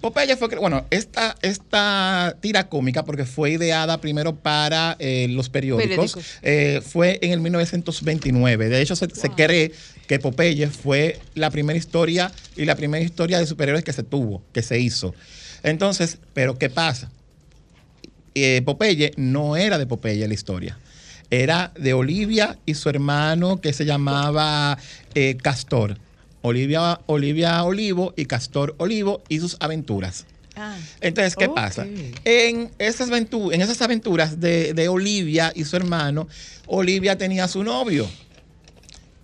Popeye 0.00 0.36
fue, 0.36 0.48
bueno, 0.56 0.86
esta, 0.90 1.36
esta 1.42 2.36
tira 2.40 2.68
cómica, 2.68 3.04
porque 3.04 3.24
fue 3.24 3.50
ideada 3.52 4.00
primero 4.00 4.34
para 4.34 4.96
eh, 4.98 5.26
los 5.30 5.48
periódicos, 5.50 5.88
Periódicos. 6.12 6.24
eh, 6.42 6.80
fue 6.84 7.18
en 7.22 7.32
el 7.32 7.40
1929. 7.40 8.68
De 8.68 8.80
hecho, 8.80 8.96
se, 8.96 9.08
se 9.10 9.30
cree 9.30 9.72
que 10.06 10.18
Popeye 10.18 10.68
fue 10.68 11.18
la 11.34 11.50
primera 11.50 11.78
historia 11.78 12.32
y 12.56 12.64
la 12.64 12.76
primera 12.76 13.04
historia 13.04 13.38
de 13.38 13.46
superhéroes 13.46 13.84
que 13.84 13.92
se 13.92 14.02
tuvo, 14.02 14.42
que 14.52 14.62
se 14.62 14.78
hizo. 14.80 15.14
Entonces, 15.62 16.18
¿pero 16.32 16.56
qué 16.58 16.70
pasa? 16.70 17.10
Eh, 18.34 18.62
Popeye 18.64 19.12
no 19.16 19.56
era 19.56 19.76
de 19.78 19.86
Popeye 19.86 20.26
la 20.26 20.34
historia. 20.34 20.78
Era 21.30 21.72
de 21.78 21.92
Olivia 21.92 22.58
y 22.66 22.74
su 22.74 22.88
hermano 22.88 23.60
que 23.60 23.72
se 23.72 23.84
llamaba 23.84 24.78
eh, 25.14 25.36
Castor. 25.40 25.96
Olivia, 26.42 27.00
Olivia 27.06 27.62
Olivo 27.64 28.14
y 28.16 28.26
Castor 28.26 28.74
Olivo 28.78 29.22
y 29.28 29.40
sus 29.40 29.56
aventuras. 29.60 30.26
Ah, 30.56 30.76
Entonces, 31.00 31.36
¿qué 31.36 31.48
pasa? 31.48 31.86
En 32.24 32.70
esas, 32.78 33.08
aventu- 33.10 33.52
en 33.54 33.60
esas 33.62 33.80
aventuras 33.82 34.40
de, 34.40 34.74
de 34.74 34.88
Olivia 34.88 35.52
y 35.54 35.64
su 35.64 35.76
hermano, 35.76 36.28
Olivia 36.66 37.16
tenía 37.16 37.46
su 37.48 37.62
novio, 37.62 38.08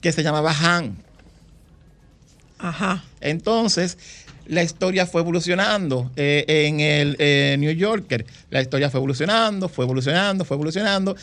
que 0.00 0.12
se 0.12 0.22
llamaba 0.22 0.52
Han. 0.52 0.96
Ajá. 2.58 3.04
Entonces, 3.20 3.98
la 4.46 4.62
historia 4.62 5.06
fue 5.06 5.20
evolucionando 5.20 6.10
eh, 6.16 6.44
en 6.48 6.80
el 6.80 7.16
eh, 7.18 7.56
New 7.58 7.72
Yorker. 7.72 8.24
La 8.50 8.62
historia 8.62 8.88
fue 8.88 8.98
evolucionando, 8.98 9.68
fue 9.68 9.84
evolucionando, 9.84 10.44
fue 10.44 10.54
evolucionando. 10.54 11.16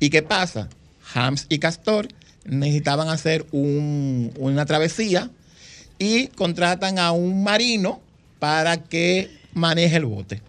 ¿Y 0.00 0.10
qué 0.10 0.22
pasa? 0.22 0.68
Hams 1.14 1.46
y 1.48 1.58
Castor 1.58 2.08
necesitaban 2.44 3.08
hacer 3.08 3.46
un- 3.52 4.32
una 4.38 4.66
travesía 4.66 5.30
y 5.98 6.26
contratan 6.28 6.98
a 6.98 7.12
un 7.12 7.42
marino 7.42 8.00
para 8.38 8.76
que 8.78 9.30
maneje 9.54 9.96
el 9.96 10.04
bote. 10.06 10.40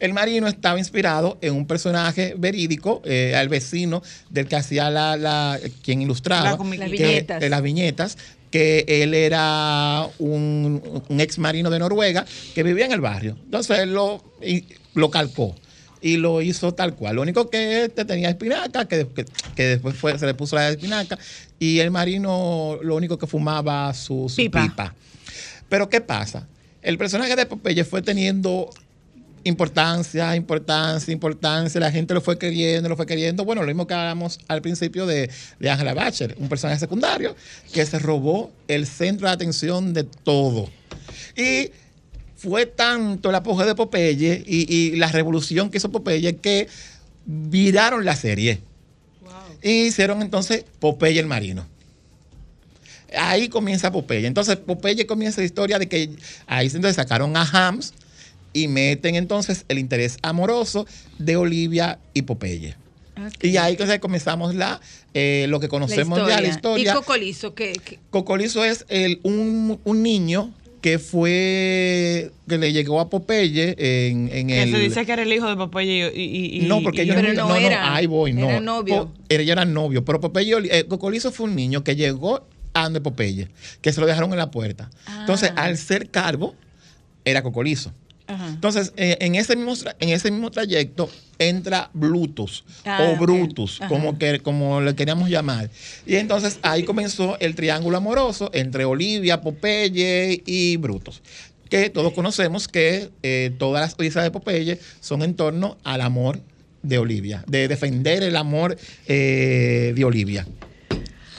El 0.00 0.12
marino 0.12 0.48
estaba 0.48 0.78
inspirado 0.78 1.38
en 1.40 1.54
un 1.54 1.66
personaje 1.66 2.34
verídico, 2.36 3.00
eh, 3.04 3.34
al 3.36 3.48
vecino 3.48 4.02
del 4.28 4.46
que 4.48 4.56
hacía 4.56 4.90
la, 4.90 5.16
la- 5.16 5.58
quien 5.82 6.02
ilustraba, 6.02 6.50
La. 6.50 6.56
Las 6.56 6.90
que- 6.90 7.06
viñetas. 7.06 7.40
de 7.40 7.48
las 7.48 7.62
viñetas, 7.62 8.18
que 8.50 8.84
él 8.86 9.14
era 9.14 10.06
un, 10.18 11.02
un 11.08 11.20
ex 11.20 11.38
marino 11.38 11.70
de 11.70 11.78
Noruega 11.78 12.24
que 12.54 12.62
vivía 12.62 12.86
en 12.86 12.92
el 12.92 13.00
barrio. 13.00 13.36
Entonces 13.44 13.78
él 13.80 13.92
lo, 13.94 14.22
y- 14.44 14.64
lo 14.94 15.10
calcó 15.10 15.54
y 16.06 16.18
lo 16.18 16.42
hizo 16.42 16.74
tal 16.74 16.94
cual. 16.94 17.16
Lo 17.16 17.22
único 17.22 17.48
que 17.48 17.84
este 17.84 18.04
tenía 18.04 18.28
espinaca, 18.28 18.84
que, 18.86 19.08
que- 19.14 19.24
que 19.56 19.62
después 19.68 19.96
fue- 19.96 20.18
se 20.18 20.26
le 20.26 20.34
puso 20.34 20.54
la 20.54 20.68
espinaca, 20.68 21.18
y 21.58 21.78
el 21.78 21.90
marino 21.90 22.78
lo 22.82 22.94
único 22.94 23.16
que 23.16 23.26
fumaba 23.26 23.92
su, 23.94 24.28
su 24.28 24.36
Pipa. 24.36 24.62
pipa. 24.64 24.94
Pero 25.70 25.88
¿qué 25.88 26.02
pasa? 26.02 26.46
El 26.82 26.98
personaje 26.98 27.34
de 27.34 27.46
Popeye 27.46 27.84
fue 27.84 28.02
teniendo 28.02 28.68
importancia, 29.44 30.36
importancia, 30.36 31.12
importancia. 31.12 31.80
La 31.80 31.90
gente 31.90 32.14
lo 32.14 32.20
fue 32.20 32.38
queriendo, 32.38 32.88
lo 32.88 32.96
fue 32.96 33.06
queriendo. 33.06 33.44
Bueno, 33.44 33.62
lo 33.62 33.66
mismo 33.68 33.86
que 33.86 33.94
hablamos 33.94 34.38
al 34.48 34.62
principio 34.62 35.06
de, 35.06 35.30
de 35.58 35.70
Angela 35.70 35.94
Bacher, 35.94 36.34
un 36.38 36.48
personaje 36.48 36.80
secundario 36.80 37.34
que 37.72 37.84
se 37.86 37.98
robó 37.98 38.52
el 38.68 38.86
centro 38.86 39.26
de 39.28 39.32
atención 39.34 39.92
de 39.94 40.04
todo. 40.04 40.68
Y 41.36 41.70
fue 42.44 42.66
tanto 42.66 43.30
el 43.30 43.34
apogeo 43.34 43.66
de 43.66 43.74
Popeye 43.74 44.42
y, 44.46 44.72
y 44.74 44.96
la 44.96 45.08
revolución 45.08 45.70
que 45.70 45.78
hizo 45.78 45.90
Popeye 45.90 46.36
que 46.36 46.68
viraron 47.26 48.04
la 48.04 48.14
serie. 48.16 48.60
Y 49.62 49.86
hicieron 49.86 50.20
entonces 50.22 50.64
Popeye 50.78 51.18
el 51.18 51.26
Marino. 51.26 51.66
Ahí 53.16 53.48
comienza 53.48 53.90
Popeye. 53.92 54.26
Entonces 54.26 54.56
Popeye 54.56 55.06
comienza 55.06 55.40
la 55.40 55.46
historia 55.46 55.78
de 55.78 55.88
que 55.88 56.10
ahí 56.46 56.66
entonces 56.66 56.96
sacaron 56.96 57.36
a 57.36 57.42
Hams 57.42 57.94
y 58.52 58.68
meten 58.68 59.14
entonces 59.14 59.64
el 59.68 59.78
interés 59.78 60.18
amoroso 60.22 60.86
de 61.18 61.36
Olivia 61.36 61.98
y 62.12 62.22
Popeye. 62.22 62.76
Y 63.40 63.56
ahí 63.56 63.72
entonces 63.72 64.00
comenzamos 64.00 64.54
la, 64.56 64.80
eh, 65.14 65.46
lo 65.48 65.60
que 65.60 65.68
conocemos 65.68 66.18
ya, 66.28 66.40
la 66.40 66.48
historia. 66.48 66.90
Y 66.90 66.94
Cocolizo, 66.94 67.54
que, 67.54 67.72
que- 67.72 68.00
Cocolizo 68.10 68.64
es 68.64 68.84
el, 68.88 69.20
un, 69.22 69.78
un 69.84 70.02
niño 70.02 70.52
que 70.84 70.98
fue, 70.98 72.30
que 72.46 72.58
le 72.58 72.70
llegó 72.70 73.00
a 73.00 73.08
Popeye 73.08 73.74
en, 73.78 74.28
en 74.30 74.48
Que 74.48 74.62
el... 74.64 74.70
se 74.70 74.78
dice 74.80 75.06
que 75.06 75.12
era 75.12 75.22
el 75.22 75.32
hijo 75.32 75.48
de 75.48 75.56
Popeye 75.56 76.12
y... 76.14 76.20
y- 76.22 76.58
y- 76.58 76.66
No, 76.66 76.82
porque 76.82 77.00
ellos 77.02 77.16
Pero 77.16 77.28
no, 77.32 77.48
no 77.48 77.48
no, 77.48 77.56
era. 77.56 77.94
ahí 77.94 78.04
voy, 78.06 78.34
no. 78.34 78.50
Era 78.50 78.60
novio. 78.60 79.06
Po- 79.06 79.12
ellos 79.30 79.48
eran 79.50 79.72
novios, 79.72 80.02
pero 80.04 80.20
Popeye, 80.20 80.52
eh, 80.70 80.84
Cocolizo 80.84 81.32
fue 81.32 81.46
un 81.46 81.56
niño 81.56 81.82
que 81.82 81.96
llegó 81.96 82.46
a 82.74 82.82
donde 82.84 83.00
Popeye, 83.00 83.48
que 83.80 83.92
se 83.94 84.00
lo 84.02 84.06
dejaron 84.06 84.30
en 84.32 84.36
la 84.36 84.50
puerta. 84.50 84.90
Entonces, 85.20 85.52
Ah. 85.56 85.64
al 85.64 85.78
ser 85.78 86.10
cargo, 86.10 86.54
era 87.24 87.42
Cocolizo. 87.42 87.94
Ajá. 88.26 88.48
Entonces, 88.48 88.92
eh, 88.98 89.16
en, 89.20 89.36
ese 89.36 89.56
mismo, 89.56 89.72
en 90.00 90.08
ese 90.10 90.30
mismo 90.30 90.50
trayecto 90.50 91.08
entra 91.38 91.90
Blutus 91.94 92.64
Ah, 92.84 93.12
o. 93.12 93.16
Brutus, 93.20 93.80
Ajá. 93.80 93.88
como, 93.88 94.18
que, 94.18 94.40
como 94.40 94.80
le 94.80 94.94
queríamos 94.94 95.28
llamar. 95.30 95.70
Y 96.06 96.16
entonces 96.16 96.58
ahí 96.62 96.82
comenzó 96.84 97.36
el 97.40 97.54
triángulo 97.54 97.96
amoroso 97.96 98.50
entre 98.52 98.84
Olivia, 98.84 99.40
Popeye 99.40 100.42
y 100.46 100.76
Brutus. 100.76 101.22
Que 101.70 101.90
todos 101.90 102.12
conocemos 102.12 102.68
que 102.68 103.10
eh, 103.22 103.50
todas 103.58 103.80
las 103.82 103.94
odisas 103.98 104.22
de 104.22 104.30
Popeye 104.30 104.78
son 105.00 105.22
en 105.22 105.34
torno 105.34 105.76
al 105.82 106.00
amor 106.02 106.40
de 106.82 106.98
Olivia, 106.98 107.42
de 107.48 107.66
defender 107.66 108.22
el 108.22 108.36
amor 108.36 108.76
eh, 109.08 109.92
de 109.96 110.04
Olivia. 110.04 110.46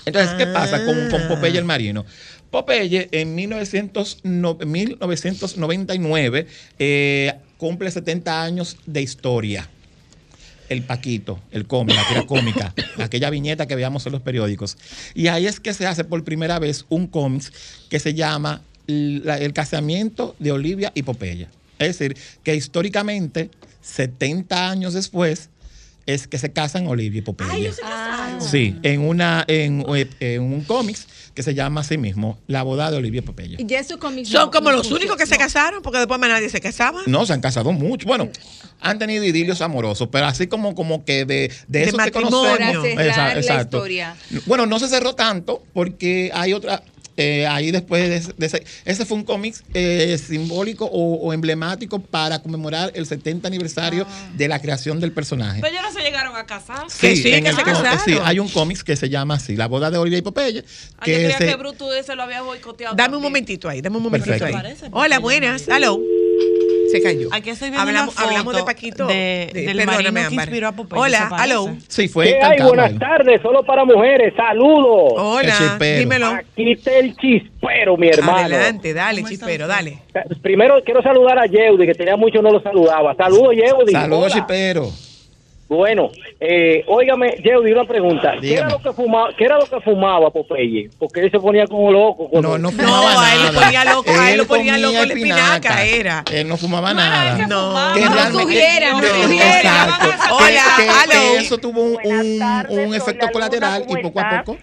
Entonces, 0.05 0.31
¿qué 0.37 0.45
pasa 0.47 0.83
con, 0.85 1.09
con 1.09 1.27
Popeye 1.27 1.57
el 1.57 1.65
Marino? 1.65 2.05
Popeye 2.51 3.07
en 3.11 3.35
1900 3.35 4.19
no- 4.23 4.55
1999 4.55 6.47
eh, 6.79 7.33
cumple 7.57 7.91
70 7.91 8.43
años 8.43 8.77
de 8.85 9.01
historia. 9.01 9.69
El 10.69 10.83
Paquito, 10.83 11.39
el 11.51 11.67
cómic, 11.67 11.95
la 11.95 12.07
tira 12.07 12.25
cómica, 12.25 12.73
aquella 12.99 13.29
viñeta 13.29 13.67
que 13.67 13.75
veíamos 13.75 14.05
en 14.05 14.11
los 14.13 14.21
periódicos. 14.21 14.77
Y 15.13 15.27
ahí 15.27 15.45
es 15.47 15.59
que 15.59 15.73
se 15.73 15.85
hace 15.87 16.03
por 16.03 16.23
primera 16.23 16.59
vez 16.59 16.85
un 16.89 17.07
cómic 17.07 17.51
que 17.89 17.99
se 17.99 18.13
llama 18.13 18.61
la- 18.87 19.37
El 19.37 19.53
casamiento 19.53 20.35
de 20.39 20.51
Olivia 20.51 20.91
y 20.95 21.03
Popeye. 21.03 21.47
Es 21.79 21.97
decir, 21.99 22.17
que 22.43 22.55
históricamente, 22.55 23.49
70 23.81 24.69
años 24.69 24.93
después, 24.93 25.49
es 26.05 26.27
que 26.27 26.37
se 26.37 26.51
casan 26.53 26.87
Olivia 26.87 27.19
y 27.19 27.21
Popeye. 27.21 27.71
Sí, 28.39 28.75
en 28.83 29.01
una 29.01 29.43
en, 29.47 29.83
eh, 29.95 30.07
en 30.19 30.41
un 30.43 30.63
cómics 30.63 31.07
que 31.33 31.43
se 31.43 31.53
llama 31.53 31.81
así 31.81 31.97
mismo 31.97 32.37
La 32.47 32.63
boda 32.63 32.89
de 32.91 32.97
Olivia 32.97 33.21
Popeye. 33.21 33.55
Y 33.59 33.65
ya 33.65 33.79
eso 33.79 33.99
conmigo 33.99 34.29
Son 34.29 34.45
no- 34.45 34.51
como 34.51 34.71
no 34.71 34.77
los 34.77 34.91
únicos 34.91 35.17
que 35.17 35.25
se 35.25 35.37
casaron, 35.37 35.81
porque 35.81 35.97
después 35.99 36.19
más 36.19 36.29
nadie 36.29 36.49
se 36.49 36.61
casaba. 36.61 37.01
No, 37.07 37.25
se 37.25 37.33
han 37.33 37.41
casado 37.41 37.71
mucho. 37.71 38.07
Bueno, 38.07 38.29
han 38.79 38.99
tenido 38.99 39.23
idilios 39.23 39.61
amorosos, 39.61 40.07
pero 40.11 40.27
así 40.27 40.47
como, 40.47 40.75
como 40.75 41.03
que 41.03 41.25
de, 41.25 41.51
de, 41.67 41.79
De 41.79 41.83
esos 41.85 42.01
que 42.01 42.11
conocemos. 42.11 42.83
Cerrar 42.85 43.33
la 43.33 43.39
exacto. 43.39 43.77
historia. 43.77 44.15
Bueno, 44.45 44.65
no 44.65 44.79
se 44.79 44.87
cerró 44.87 45.13
tanto 45.15 45.63
porque 45.73 46.31
hay 46.33 46.53
otra. 46.53 46.83
Eh, 47.17 47.47
ahí 47.47 47.71
después 47.71 48.07
de, 48.09 48.15
ese- 48.17 48.33
de 48.37 48.45
ese, 48.45 48.63
ese 48.85 49.05
fue 49.05 49.17
un 49.17 49.23
cómic 49.23 49.55
eh, 49.73 50.17
simbólico 50.17 50.85
o, 50.85 51.15
o 51.27 51.33
emblemático 51.33 51.99
para 51.99 52.39
conmemorar 52.41 52.91
el 52.95 53.05
70 53.05 53.47
aniversario 53.47 54.05
Ah. 54.09 54.29
de 54.35 54.47
la 54.47 54.61
creación 54.61 54.99
del 54.99 55.11
personaje. 55.11 55.61
Pero 55.61 55.73
ellos 55.73 55.83
no 55.83 55.91
se 55.97 56.03
llegaron 56.05 56.35
a 56.35 56.45
casar. 56.45 56.85
Que 56.99 57.15
sí, 57.15 57.31
en 57.33 57.43
que 57.43 57.49
el 57.51 57.55
se 57.55 57.63
casaron. 57.63 57.99
sí, 58.05 58.17
hay 58.23 58.39
un 58.39 58.49
cómic 58.49 58.83
que 58.83 58.95
se 58.95 59.09
llama 59.09 59.35
así, 59.35 59.55
La 59.55 59.67
boda 59.67 59.89
de 59.91 59.97
Olivia 59.97 60.19
y 60.19 60.21
Popeye. 60.21 60.63
Ah, 60.97 61.03
yo 61.07 61.13
creía 61.13 61.37
se- 61.37 61.45
que 61.45 61.55
Brutus 61.55 61.95
ese 61.95 62.15
lo 62.15 62.23
había 62.23 62.41
boicoteado. 62.41 62.95
Dame 62.95 63.15
un 63.17 63.23
momentito 63.23 63.69
ahí, 63.69 63.81
dame 63.81 63.97
un 63.97 64.03
momentito 64.03 64.31
Perfecto. 64.31 64.57
ahí. 64.57 64.63
Parece, 64.63 64.87
Hola, 64.91 65.19
buenas. 65.19 65.67
Hello. 65.67 65.99
Se 66.97 67.03
cayó. 67.03 67.29
Aquí 67.31 67.49
estoy 67.49 67.69
viendo 67.69 67.81
hablamos, 67.87 68.13
una 68.15 68.21
foto 68.23 68.27
hablamos 68.29 68.55
de 68.55 68.63
Paquito. 68.63 69.07
de- 69.07 69.49
del 69.53 69.65
perdóname, 69.77 69.85
marino 70.11 70.29
que 70.29 70.35
inspiró 70.35 70.67
a 70.67 70.71
Popeye, 70.71 71.01
Hola, 71.01 71.17
¿se 71.17 71.43
hello. 71.45 71.65
parece? 71.65 71.85
Sí, 71.87 72.07
fue 72.07 72.25
¿Qué 72.27 72.39
hay? 72.41 72.61
Buenas 72.61 72.99
tardes, 72.99 73.41
solo 73.41 73.63
para 73.63 73.85
mujeres. 73.85 74.33
Saludos. 74.35 75.13
Hola, 75.17 75.41
El 75.49 75.57
chispero. 75.57 75.99
dímelo. 75.99 76.27
Aquí 76.27 76.71
está 76.71 76.91
el 76.97 77.15
chispero, 77.17 77.97
mi 77.97 78.07
hermano. 78.09 78.37
Adelante, 78.37 78.93
dale, 78.93 79.21
¿Cómo 79.21 79.31
está 79.31 79.45
chispero, 79.45 79.67
dale. 79.67 79.99
Primero 80.41 80.75
quiero 80.83 81.01
saludar 81.01 81.39
a 81.39 81.45
Yeudi, 81.45 81.85
que 81.85 81.93
tenía 81.93 82.15
mucho 82.15 82.41
no 82.41 82.51
lo 82.51 82.61
saludaba. 82.61 83.15
Saludos, 83.15 83.53
Yeudi. 83.55 83.91
Saludos, 83.91 84.33
Hola. 84.33 84.45
Bueno, 85.67 86.11
eh, 86.39 86.83
óigame, 86.87 87.37
Yeudi, 87.43 87.71
una 87.71 87.85
pregunta. 87.85 88.35
¿Qué 88.39 88.53
era, 88.53 88.69
lo 88.69 88.79
que 88.79 88.93
fumaba, 88.93 89.29
¿Qué 89.35 89.45
era 89.45 89.57
lo 89.57 89.65
que 89.65 89.79
fumaba 89.81 90.29
Popeye? 90.29 90.91
Porque 90.99 91.21
él 91.21 91.31
se 91.31 91.39
ponía 91.39 91.65
como 91.65 91.91
loco. 91.91 92.29
No, 92.33 92.41
no 92.41 92.57
No, 92.59 92.71
fumaba 92.71 93.25
a 93.27 93.33
él 93.33 93.39
lo 93.39 93.51
nada. 93.51 93.65
ponía 93.65 93.85
loco, 93.85 94.11
a 94.11 94.31
él 94.31 94.37
lo 94.37 94.45
ponía 94.45 94.77
loco 94.77 94.93
la 94.93 95.01
espinaca, 95.01 95.83
era. 95.85 96.23
Él 96.31 96.47
no 96.47 96.57
fumaba 96.57 96.89
No 96.93 96.99
nada. 96.99 97.35
él 97.39 97.47
No. 97.49 97.69
fumaba. 97.69 97.93
Que 97.95 98.01
No 98.01 98.39
sugiera, 98.41 98.91
no 98.91 99.01
sugiera. 99.03 99.57
Exacto. 99.57 100.35
Hola, 100.35 100.61
que, 101.09 101.37
eso 101.37 101.57
tuvo 101.57 101.81
un, 101.81 101.97
un- 102.03 102.39
tardes, 102.39 102.77
un 102.87 102.93
efecto 102.93 103.25
la 103.25 103.31
colateral 103.31 103.79
Luna, 103.81 103.87
¿cómo 103.87 103.99
y 103.99 104.03
poco 104.03 104.19
a 104.19 104.43
poco. 104.43 104.57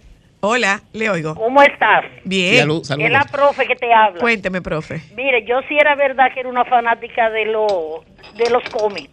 Hola, 0.44 0.82
le 0.92 1.10
oigo. 1.10 1.34
¿Cómo 1.34 1.62
estás? 1.62 2.04
Bien. 2.24 2.58
Salud, 2.58 2.82
saludos. 2.84 3.06
Es 3.06 3.12
la 3.12 3.24
profe 3.24 3.64
que 3.66 3.74
te 3.76 3.92
habla. 3.92 4.20
Cuénteme, 4.20 4.60
profe. 4.62 5.00
Mire, 5.16 5.44
yo 5.46 5.60
sí 5.68 5.76
era 5.76 5.94
verdad 5.96 6.26
que 6.34 6.40
era 6.40 6.48
una 6.48 6.64
fanática 6.64 7.28
de, 7.30 7.44
lo, 7.46 8.04
de 8.36 8.50
los 8.50 8.62
cómics. 8.70 9.10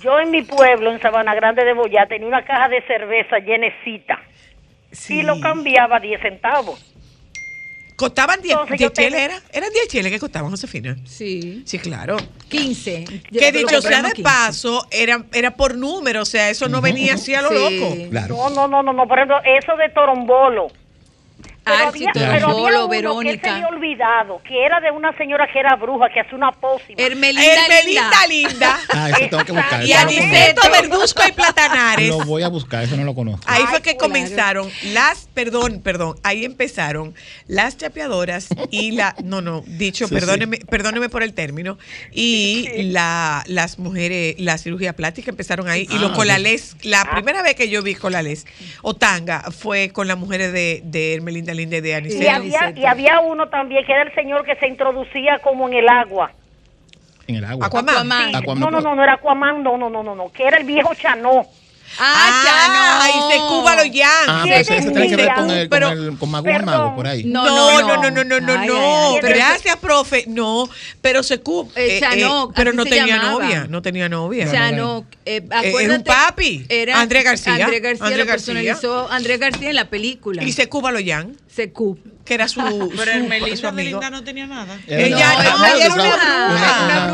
Yo 0.00 0.18
en 0.18 0.30
mi 0.30 0.42
pueblo, 0.42 0.90
en 0.92 1.00
Sabana 1.00 1.34
Grande 1.34 1.64
de 1.64 1.74
Boyá, 1.74 2.06
tenía 2.06 2.26
una 2.28 2.44
caja 2.44 2.68
de 2.68 2.82
cerveza 2.86 3.38
llenecita 3.38 4.18
y 5.08 5.22
lo 5.22 5.40
cambiaba 5.40 5.96
a 5.96 6.00
10 6.00 6.20
centavos. 6.20 6.86
¿Costaban 7.96 8.40
10 8.40 8.52
Entonces, 8.54 8.78
yo 8.80 8.88
10 8.88 8.92
cheles? 8.94 9.12
tengo- 9.12 9.24
¿Era? 9.34 9.42
¿Eran 9.52 9.70
10 9.74 9.88
cheles 9.88 10.10
que 10.10 10.18
costaban, 10.18 10.50
Josefina? 10.50 10.96
Sí. 11.04 11.62
Sí, 11.66 11.78
claro. 11.78 12.16
15. 12.48 13.04
Que 13.30 13.52
dicho 13.52 13.82
sea 13.82 14.00
de 14.02 14.12
15. 14.12 14.22
paso, 14.22 14.86
era, 14.90 15.22
era 15.34 15.50
por 15.50 15.76
número, 15.76 16.22
o 16.22 16.24
sea, 16.24 16.48
eso 16.48 16.66
no 16.68 16.80
venía 16.80 17.14
así 17.14 17.34
a 17.34 17.42
lo 17.42 17.50
Sí. 17.50 17.78
loco. 17.78 17.96
Claro. 18.10 18.36
No, 18.36 18.48
no, 18.50 18.68
no, 18.68 18.82
no, 18.82 18.92
no, 18.94 19.06
por 19.06 19.18
ejemplo, 19.18 19.36
eso 19.44 19.76
de 19.76 19.90
Torombolo. 19.90 20.68
Ah, 21.64 21.90
sí, 21.92 22.06
pero 22.12 22.26
había 22.26 22.40
Torombolo, 22.40 22.84
uno 22.86 22.88
que 22.88 22.96
se 22.96 23.02
Verónica. 23.02 23.54
había 23.54 23.66
olvidado, 23.68 24.42
que 24.42 24.64
era 24.64 24.80
de 24.80 24.90
una 24.90 25.16
señora 25.16 25.46
que 25.52 25.60
era 25.60 25.76
bruja, 25.76 26.08
que 26.12 26.20
hacía 26.20 26.34
una 26.36 26.52
pócima. 26.52 27.00
Hermelinda, 27.00 27.44
Hermelinda 27.66 28.26
Linda. 28.26 28.50
Linda. 28.50 28.80
Ah, 28.92 29.10
eso 29.10 29.28
tengo 29.30 29.44
que 29.44 29.52
buscar. 29.52 29.84
y 29.84 29.92
Aniceto. 29.92 30.62
Verduzco 30.70 31.22
y 31.28 31.32
Platanares. 31.32 32.08
Lo 32.08 32.18
voy 32.24 32.42
a 32.42 32.48
buscar, 32.48 32.84
eso 32.84 32.96
no 32.96 33.04
lo 33.04 33.14
conozco. 33.14 33.44
Ahí 33.46 33.62
fue 33.66 33.76
Ay, 33.76 33.82
que 33.82 33.96
claro. 33.96 33.98
comenzaron 33.98 34.70
las, 34.92 35.28
perdón, 35.34 35.80
perdón, 35.82 36.16
ahí 36.22 36.44
empezaron 36.44 37.14
las 37.46 37.76
chapeadoras 37.76 38.48
y 38.70 38.92
la, 38.92 39.14
no, 39.22 39.40
no, 39.40 39.62
dicho, 39.66 40.08
Sí, 40.08 40.14
perdóneme, 40.14 40.58
perdóneme 40.68 41.08
por 41.08 41.22
el 41.22 41.34
término, 41.34 41.78
y 42.12 42.68
la, 42.90 43.44
las 43.46 43.78
mujeres, 43.78 44.34
la 44.38 44.58
cirugía 44.58 44.94
plástica 44.94 45.30
empezaron 45.30 45.68
ahí, 45.68 45.86
y 45.90 45.96
Ah, 45.96 46.00
los 46.00 46.10
ok. 46.10 46.16
colales, 46.16 46.76
la 46.82 47.04
primera 47.10 47.42
vez 47.42 47.54
que 47.54 47.68
yo 47.68 47.82
vi 47.82 47.94
colales 47.94 48.46
o 48.82 48.94
tanga 48.94 49.42
fue 49.50 49.90
con 49.90 50.08
las 50.08 50.18
mujeres 50.18 50.52
de, 50.52 50.80
de 50.84 51.14
Hermelinda 51.14 51.49
De 51.56 52.10
y, 52.10 52.26
había, 52.26 52.72
y 52.76 52.84
había 52.84 53.20
uno 53.20 53.48
también 53.48 53.84
que 53.84 53.92
era 53.92 54.02
el 54.02 54.14
señor 54.14 54.44
que 54.44 54.56
se 54.56 54.66
introducía 54.68 55.38
como 55.40 55.68
en 55.68 55.74
el 55.74 55.88
agua. 55.88 56.32
En 57.26 57.36
el 57.36 57.44
agua. 57.44 57.66
Aquaman. 57.66 57.94
Aquaman. 57.94 58.36
Aquaman. 58.36 58.60
No, 58.60 58.70
no, 58.70 58.80
no, 58.80 58.94
no 58.94 59.02
era 59.02 59.14
Aquaman, 59.14 59.62
no, 59.62 59.76
no, 59.76 59.90
no, 59.90 60.02
no, 60.02 60.14
no, 60.14 60.32
que 60.32 60.44
era 60.44 60.58
el 60.58 60.64
viejo 60.64 60.94
Chanó. 60.94 61.46
Ah, 61.98 62.14
Ah, 62.30 63.08
ya 63.08 63.08
no. 63.18 63.28
y 63.28 63.32
se 63.32 63.38
Cuba 63.48 63.74
los 63.76 63.90
Yan. 63.90 64.08
Ah, 64.28 64.40
pero 64.44 64.56
ese 64.56 64.76
ese 64.76 64.90
tiene 64.90 65.02
que 65.08 65.08
sí, 65.10 65.16
ver 65.16 65.34
con 65.34 65.50
el, 65.50 65.68
pero- 65.68 65.88
con 65.88 65.98
el 65.98 66.18
con 66.18 66.30
Mago 66.30 66.46
el 66.48 66.52
perdón. 66.54 66.66
Mago, 66.66 66.94
por 66.96 67.06
ahí. 67.06 67.24
No, 67.24 67.44
No, 67.44 67.80
no, 67.82 67.96
no, 67.96 68.10
no, 68.10 68.24
no, 68.24 68.40
no, 68.40 68.60
Ay, 68.60 68.68
no. 68.68 68.76
ay, 69.16 69.20
ay. 69.22 69.28
Gracias, 69.34 69.76
profe. 69.76 70.24
No, 70.28 70.68
pero 71.02 71.22
se 71.22 71.40
cu 71.40 71.70
Eh, 71.74 71.98
Chanó, 72.00 72.52
pero 72.54 72.70
así 72.70 72.76
no 72.76 72.84
tenía 72.84 73.06
llamaba. 73.06 73.30
novia, 73.44 73.66
no 73.68 73.82
tenía 73.82 74.08
novia. 74.08 74.46
O 74.46 74.50
sea, 74.50 74.72
no, 74.72 75.04
eh, 75.26 75.42
era 75.44 75.60
un 75.60 75.66
acuérdate, 75.68 76.04
papi. 76.04 76.66
Era 76.68 77.00
Andrés 77.00 77.24
García. 77.24 77.52
Andrés 77.54 77.82
García 77.82 78.06
García. 78.08 78.26
personalizó 78.26 79.10
Andrés 79.10 79.38
García 79.40 79.68
en 79.70 79.76
la 79.76 79.84
película. 79.90 80.42
Y 80.42 80.52
se 80.52 80.68
Cuba 80.68 80.92
Loyan. 80.92 81.36
Se 81.54 81.72
cu- 81.72 81.98
que 82.24 82.34
era 82.34 82.46
su, 82.48 82.60
Pero 82.96 83.02
su- 83.04 83.10
Hermelinda 83.18 83.56
su 83.56 83.62
de 83.62 83.68
amigo. 83.68 84.00
No 84.10 84.22
tenía 84.24 84.46
nada. 84.46 84.78
Ella, 84.86 85.34
No, 85.42 85.58
no, 85.58 85.66
ella 85.66 85.74
ella 85.74 85.84
era 85.84 85.94
una 85.94 86.04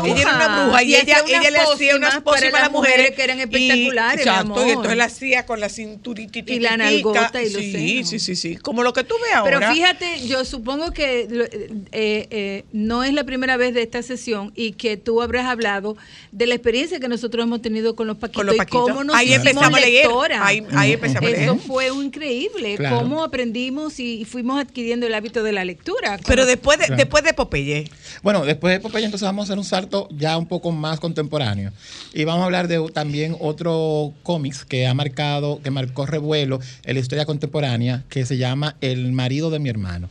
bruja. 0.01 0.07
Ella 0.07 0.21
era 0.21 0.35
una 0.35 0.63
bruja 0.65 0.83
y, 0.83 0.87
Y 0.91 0.95
ella, 0.95 1.17
ella 1.27 1.51
le 1.51 1.57
hacía 1.59 1.95
unas 1.95 2.21
pócimas 2.21 2.23
pócimas 2.23 2.51
para 2.51 2.57
a 2.57 2.61
las 2.67 2.71
mujeres 2.71 3.11
que 3.11 3.23
eran 3.23 3.37
y- 3.39 3.41
espectaculares, 3.41 4.25
mi 4.25 4.31
Exacto, 4.31 4.67
y 4.67 4.69
entonces 4.69 4.97
la 4.97 5.03
hacía 5.05 5.45
con 5.45 5.59
la 5.59 5.69
cinturita 5.69 6.39
Y 6.45 6.59
la 6.59 6.77
nalgota 6.77 7.41
y 7.41 7.49
los 7.49 7.61
sí, 7.61 7.71
senos. 7.71 8.09
sí, 8.09 8.19
sí, 8.19 8.35
sí, 8.35 8.55
como 8.57 8.83
lo 8.83 8.93
que 8.93 9.03
tú 9.03 9.15
ves 9.23 9.33
ahora. 9.33 9.59
Pero 9.59 9.73
fíjate, 9.73 10.27
yo 10.27 10.45
supongo 10.45 10.91
que 10.91 11.27
lo- 11.29 11.45
eh, 11.45 11.79
eh, 11.91 12.65
no 12.73 13.03
es 13.03 13.13
la 13.13 13.23
primera 13.23 13.57
vez 13.57 13.73
de 13.73 13.81
esta 13.81 14.01
sesión 14.03 14.51
y 14.55 14.73
que 14.73 14.97
tú 14.97 15.21
habrás 15.21 15.45
hablado 15.45 15.97
de 16.31 16.45
la 16.47 16.55
experiencia 16.55 16.99
que 16.99 17.07
nosotros 17.07 17.43
hemos 17.43 17.61
tenido 17.61 17.95
con 17.95 18.07
los 18.07 18.17
paquitos, 18.17 18.39
Con 18.41 18.45
los 18.47 18.55
y 18.55 18.57
paquitos. 18.59 18.81
cómo 18.89 19.03
nos 19.03 19.15
Ahí 19.15 19.33
empezamos 19.33 19.73
a 19.73 19.79
leer. 19.79 20.07
Ahí- 20.41 20.65
ahí 20.75 20.93
empezamos 20.93 21.29
a 21.29 21.33
Eso 21.33 21.53
leer. 21.53 21.59
fue 21.65 21.91
un 21.91 22.05
increíble, 22.05 22.75
Claro. 22.77 22.99
cómo 22.99 23.23
aprendimos 23.23 23.99
y 23.99 24.25
fuimos 24.27 24.59
adquiriendo 24.59 25.07
el 25.07 25.13
hábito 25.13 25.41
de 25.43 25.51
la 25.51 25.65
lectura. 25.65 26.19
Pero 26.27 26.45
después 26.45 26.77
de, 26.77 26.85
Claro. 26.85 26.97
después 26.97 27.23
de 27.23 27.33
Popeye. 27.33 27.89
Bueno, 28.21 28.45
después 28.45 28.73
de 28.73 28.79
Popeye, 28.79 29.05
entonces 29.05 29.25
vamos 29.25 29.43
a 29.43 29.45
hacer 29.45 29.57
un 29.57 29.63
salto 29.65 30.07
ya 30.11 30.37
un 30.37 30.45
poco 30.47 30.71
más 30.71 30.99
contemporáneo. 30.99 31.71
Y 32.13 32.23
vamos 32.25 32.41
a 32.43 32.45
hablar 32.45 32.67
de 32.67 32.79
también 32.93 33.35
otro 33.39 34.13
cómics 34.23 34.65
que 34.65 34.85
ha 34.87 34.93
marcado, 34.93 35.61
que 35.63 35.71
marcó 35.71 36.05
revuelo 36.05 36.59
en 36.83 36.93
la 36.95 36.99
historia 36.99 37.25
contemporánea, 37.25 38.03
que 38.09 38.25
se 38.25 38.37
llama 38.37 38.75
El 38.81 39.11
marido 39.11 39.49
de 39.49 39.59
mi 39.59 39.69
hermano. 39.69 40.09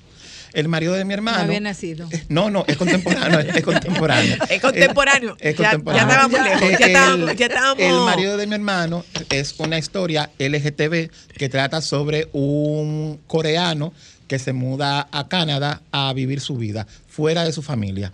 El 0.57 0.69
marido 0.69 0.95
de 0.95 1.05
mi 1.05 1.09
no 1.11 1.15
hermano. 1.15 1.39
había 1.45 1.61
nacido. 1.61 2.09
No, 2.29 2.51
no, 2.51 2.65
es 2.67 2.77
contemporáneo, 2.77 3.41
es 3.41 3.63
contemporáneo. 3.63 4.37
Es 4.51 4.61
contemporáneo. 4.63 5.37
Es 5.39 5.55
Ya- 5.57 5.71
contemporáneo. 5.73 6.07
ya 6.09 6.13
estábamos 6.15 6.41
lejos, 6.45 6.61
ya 6.71 6.77
El- 6.87 6.93
estábamos- 6.93 7.37
ya 7.37 7.47
estábamos- 7.47 7.79
El 7.83 8.01
marido 8.07 8.37
de 8.39 8.47
mi 8.47 8.55
hermano 8.55 9.05
es 9.31 9.55
una 9.59 9.79
historia 9.79 10.31
LGTB 10.39 11.11
que 11.37 11.49
trata 11.51 11.81
sobre 11.83 12.29
un 12.33 13.21
coreano 13.27 13.93
que 14.29 14.39
se 14.39 14.53
muda 14.55 15.07
a 15.13 15.29
Canadá 15.29 15.83
a 15.93 16.13
vivir 16.15 16.41
su 16.41 16.57
vida 16.57 16.87
fuera 17.07 17.45
de 17.45 17.53
su 17.53 17.63
familia. 17.63 18.13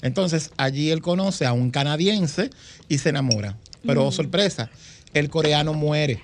Entonces 0.00 0.50
allí 0.56 0.90
él 0.90 1.02
conoce 1.02 1.44
a 1.46 1.52
un 1.52 1.70
canadiense 1.70 2.48
y 2.88 2.98
se 2.98 3.10
enamora. 3.10 3.56
Pero 3.86 4.08
Mm. 4.08 4.12
sorpresa, 4.12 4.70
el 5.14 5.28
coreano 5.28 5.74
muere 5.74 6.20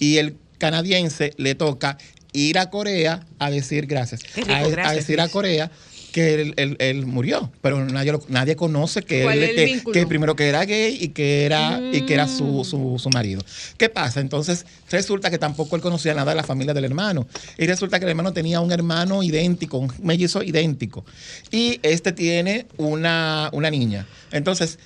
y 0.00 0.16
el 0.16 0.34
canadiense 0.58 1.34
le 1.36 1.54
toca 1.54 1.98
ir 2.32 2.58
a 2.58 2.70
Corea 2.70 3.26
a 3.38 3.50
decir 3.50 3.86
gracias. 3.86 4.20
Rico, 4.34 4.50
a, 4.84 4.92
decir 4.92 5.20
a. 5.20 5.28
Corea 5.28 5.70
que 6.12 6.34
él, 6.34 6.54
él- 6.56 6.76
él 6.80 7.04
murió, 7.04 7.52
pero 7.60 7.84
nadie, 7.84 8.14
nadie 8.28 8.56
conoce 8.56 9.02
que 9.02 9.24
¿Cuál 9.24 9.42
él 9.42 9.58
el 9.58 9.84
que, 9.92 10.06
primero 10.06 10.34
que 10.36 10.48
era 10.48 10.64
gay 10.64 10.96
y 10.98 11.08
que 11.08 11.44
era 11.44 11.80
y 11.92 12.00
que 12.06 12.14
era 12.14 12.26
su, 12.26 12.64
su, 12.64 12.98
su 12.98 13.10
marido. 13.10 13.42
¿Qué 13.76 13.90
pasa? 13.90 14.20
Entonces 14.20 14.64
resulta 14.90 15.30
que 15.30 15.36
tampoco 15.38 15.76
él 15.76 15.82
conocía 15.82 16.14
nada 16.14 16.30
de 16.32 16.36
la 16.36 16.44
familia 16.44 16.72
del 16.72 16.86
hermano 16.86 17.26
y 17.58 17.66
resulta 17.66 17.98
que 17.98 18.06
el 18.06 18.10
hermano 18.10 18.32
tenía 18.32 18.60
un 18.60 18.72
hermano 18.72 19.22
idéntico, 19.22 19.76
un 19.78 19.92
mellizo 20.02 20.42
idéntico 20.42 21.04
y 21.50 21.78
este 21.82 22.12
tiene 22.12 22.64
una, 22.78 23.50
una 23.52 23.70
niña. 23.70 24.06
Entonces 24.32 24.78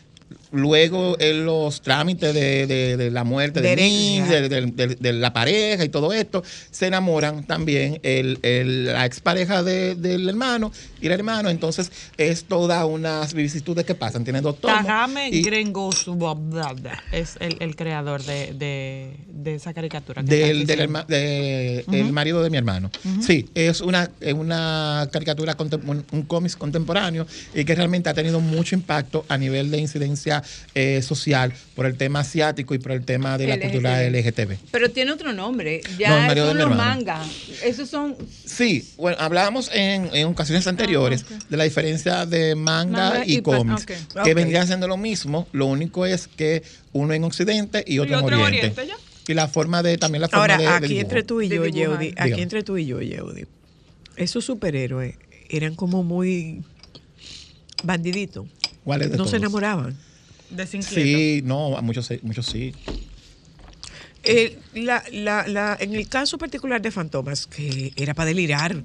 Luego 0.53 1.17
en 1.19 1.47
los 1.47 1.81
trámites 1.81 2.35
de, 2.35 2.67
de- 2.67 2.97
de 2.97 3.11
la 3.11 3.25
muerte 3.25 3.61
De 3.63 3.75
de, 5.01 5.13
la 5.15 5.33
pareja 5.33 5.85
y 5.85 5.89
todo 5.89 6.13
esto, 6.13 6.43
se 6.71 6.87
enamoran 6.89 7.45
también 7.45 7.99
el, 8.03 8.39
el- 8.43 8.85
la 8.87 9.07
expareja 9.07 9.63
de- 9.63 9.95
del 9.95 10.29
hermano 10.29 10.71
y 11.01 11.07
el 11.07 11.13
hermano. 11.13 11.49
Entonces 11.51 11.91
es 12.19 12.45
todas 12.45 12.85
unas 12.85 13.33
vicisitudes 13.35 13.85
que 13.87 13.95
pasan. 13.95 14.25
Tiene 14.25 14.41
dos 14.41 14.61
tomos. 14.61 14.77
Tagame 14.79 15.31
y- 15.31 15.43
Grengosu 15.43 16.19
es 17.13 17.37
el, 17.41 17.57
el 17.61 17.75
creador 17.77 18.23
de, 18.23 18.53
de, 19.29 19.55
esa 19.55 19.73
caricatura. 19.73 20.23
que 20.23 20.35
del, 20.37 20.67
del 20.67 20.81
el 21.93 22.13
marido 22.13 22.43
de 22.43 22.51
mi 22.51 22.57
hermano. 22.59 22.91
Sí, 23.27 23.49
es 23.55 23.81
una, 23.81 24.11
es 24.21 24.35
una 24.35 25.09
caricatura, 25.11 25.57
un, 25.59 26.05
un 26.13 26.23
cómic 26.23 26.57
contemporáneo 26.59 27.27
y 27.55 27.65
que 27.65 27.75
realmente 27.75 28.09
ha 28.11 28.15
tenido 28.15 28.41
mucho 28.41 28.75
impacto 28.75 29.25
a 29.29 29.39
nivel 29.39 29.71
de 29.71 29.79
incidencia 29.79 30.42
eh, 30.75 31.01
social 31.03 31.53
por 31.75 31.87
el 31.87 31.97
tema 31.97 32.21
asiático 32.21 32.75
y 32.75 32.79
por 32.79 32.93
el 32.93 33.05
tema 33.05 33.39
de 33.39 33.47
la 33.47 33.57
LGTB. 33.57 33.63
cultura 33.63 34.03
LGTB. 34.09 34.57
Pero 34.71 34.91
tiene 34.91 35.13
otro 35.13 35.33
nombre. 35.33 35.81
No, 35.93 35.99
Ya 35.99 36.35
de 36.35 36.41
son 36.41 36.59
los 36.59 36.77
mangas. 36.77 37.27
Esos 37.65 37.89
son 37.89 38.17
Sí, 38.45 38.89
bueno, 38.97 39.17
hablábamos 39.21 39.71
en, 39.73 40.11
en 40.15 40.27
ocasiones 40.27 40.67
anteriores 40.67 41.25
de 41.49 41.57
la 41.57 41.65
diferencia 41.65 42.27
de 42.27 42.55
manga, 42.55 43.11
Manga 43.11 43.23
y, 43.27 43.41
cómics, 43.43 43.87
que 43.87 43.95
Ok. 44.19 44.35
vendrían 44.35 44.67
siendo 44.67 44.89
lo 44.89 44.97
mismo, 44.97 45.49
lo 45.53 45.67
único 45.67 46.07
es 46.07 46.27
que 46.29 46.63
uno 46.93 47.15
en 47.15 47.25
Occidente 47.25 47.85
y 47.87 47.99
otro, 47.99 48.13
Y 48.13 48.15
otro 48.23 48.29
en 48.29 48.35
en 48.35 48.47
Oriente. 48.47 48.81
Oriente, 48.81 49.03
Y 49.29 49.35
la 49.35 49.49
forma 49.49 49.83
de, 49.83 49.97
también 49.99 50.21
la 50.23 50.29
forma 50.29 50.43
Ahora, 50.43 50.59
de, 50.59 50.67
aquí 50.69 50.87
dibujo. 50.89 51.01
entre 51.03 51.23
tú 51.23 51.41
y 51.41 51.49
yo. 51.49 51.65
Yeudi, 51.67 52.09
aquí 52.09 52.25
Dígame. 52.25 52.43
entre 52.43 52.63
tú 52.63 52.77
y 52.77 52.87
yo, 52.87 53.01
Yeudi, 53.01 53.45
esos 54.17 54.45
superhéroes 54.45 55.15
eran 55.49 55.75
como 55.75 56.03
muy 56.03 56.63
bandiditos. 57.83 58.47
¿Cuál 58.85 59.03
es 59.03 59.11
de 59.11 59.17
No 59.17 59.25
se 59.25 59.31
todos? 59.31 59.41
enamoraban. 59.43 59.97
Desinquieto. 60.53 60.95
Sí, 60.95 61.41
no, 61.45 61.77
a 61.77 61.83
muchos, 61.83 62.07
sí- 62.07 62.21
muchos 62.23 62.47
sí. 62.47 62.75
Eh, 64.25 64.59
la, 64.75 65.03
la, 65.13 65.47
la, 65.49 65.77
en 65.81 65.95
el 65.95 66.09
caso 66.09 66.39
particular 66.39 66.81
de 66.81 66.91
Fantomas, 66.91 67.47
que 67.47 67.93
era 67.97 68.15
para 68.15 68.27
delirar. 68.27 68.77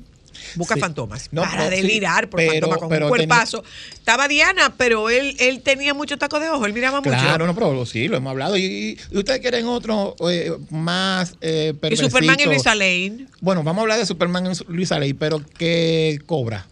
Busca 0.55 0.75
Sí. 0.75 0.81
fantomas. 0.81 1.29
No, 1.31 1.41
para 1.41 1.63
no, 1.65 1.69
sí, 1.71 1.75
delirar 1.77 2.29
por 2.29 2.37
pero- 2.37 2.51
fantomas 2.51 2.77
con 2.77 2.89
pero 2.89 3.05
un 3.07 3.09
cuerpazo. 3.09 3.63
Estaba 3.91 4.27
Diana, 4.27 4.73
pero 4.77 5.09
él, 5.09 5.35
él 5.39 5.61
tenía 5.61 5.95
mucho 5.95 6.17
taco 6.17 6.39
de 6.39 6.47
ojo. 6.49 6.65
Él 6.67 6.73
miraba 6.73 6.99
mucho. 7.01 7.09
Claro, 7.09 7.47
no, 7.47 7.55
pero 7.55 7.85
sí, 7.87 8.07
lo 8.07 8.17
hemos 8.17 8.31
hablado. 8.31 8.55
Y, 8.55 8.99
y 9.11 9.17
ustedes 9.17 9.39
quieren 9.41 9.65
otro 9.65 10.15
eh, 10.29 10.51
más 10.69 11.35
eh, 11.41 11.73
y 11.89 11.95
Superman 11.97 12.37
y? 12.39 12.45
Luisa 12.45 12.75
Lane. 12.75 13.25
Bueno, 13.41 13.63
vamos 13.63 13.79
a 13.79 13.81
hablar 13.83 13.99
de 13.99 14.05
Superman 14.05 14.51
y 14.51 14.71
Luisa 14.71 14.99
Ley, 14.99 15.13
pero 15.13 15.41
¿qué 15.57 16.19
cobra? 16.27 16.67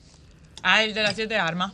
Ah, 0.62 0.84
el 0.84 0.94
de 0.94 1.02
las 1.04 1.16
siete 1.16 1.36
armas. 1.36 1.72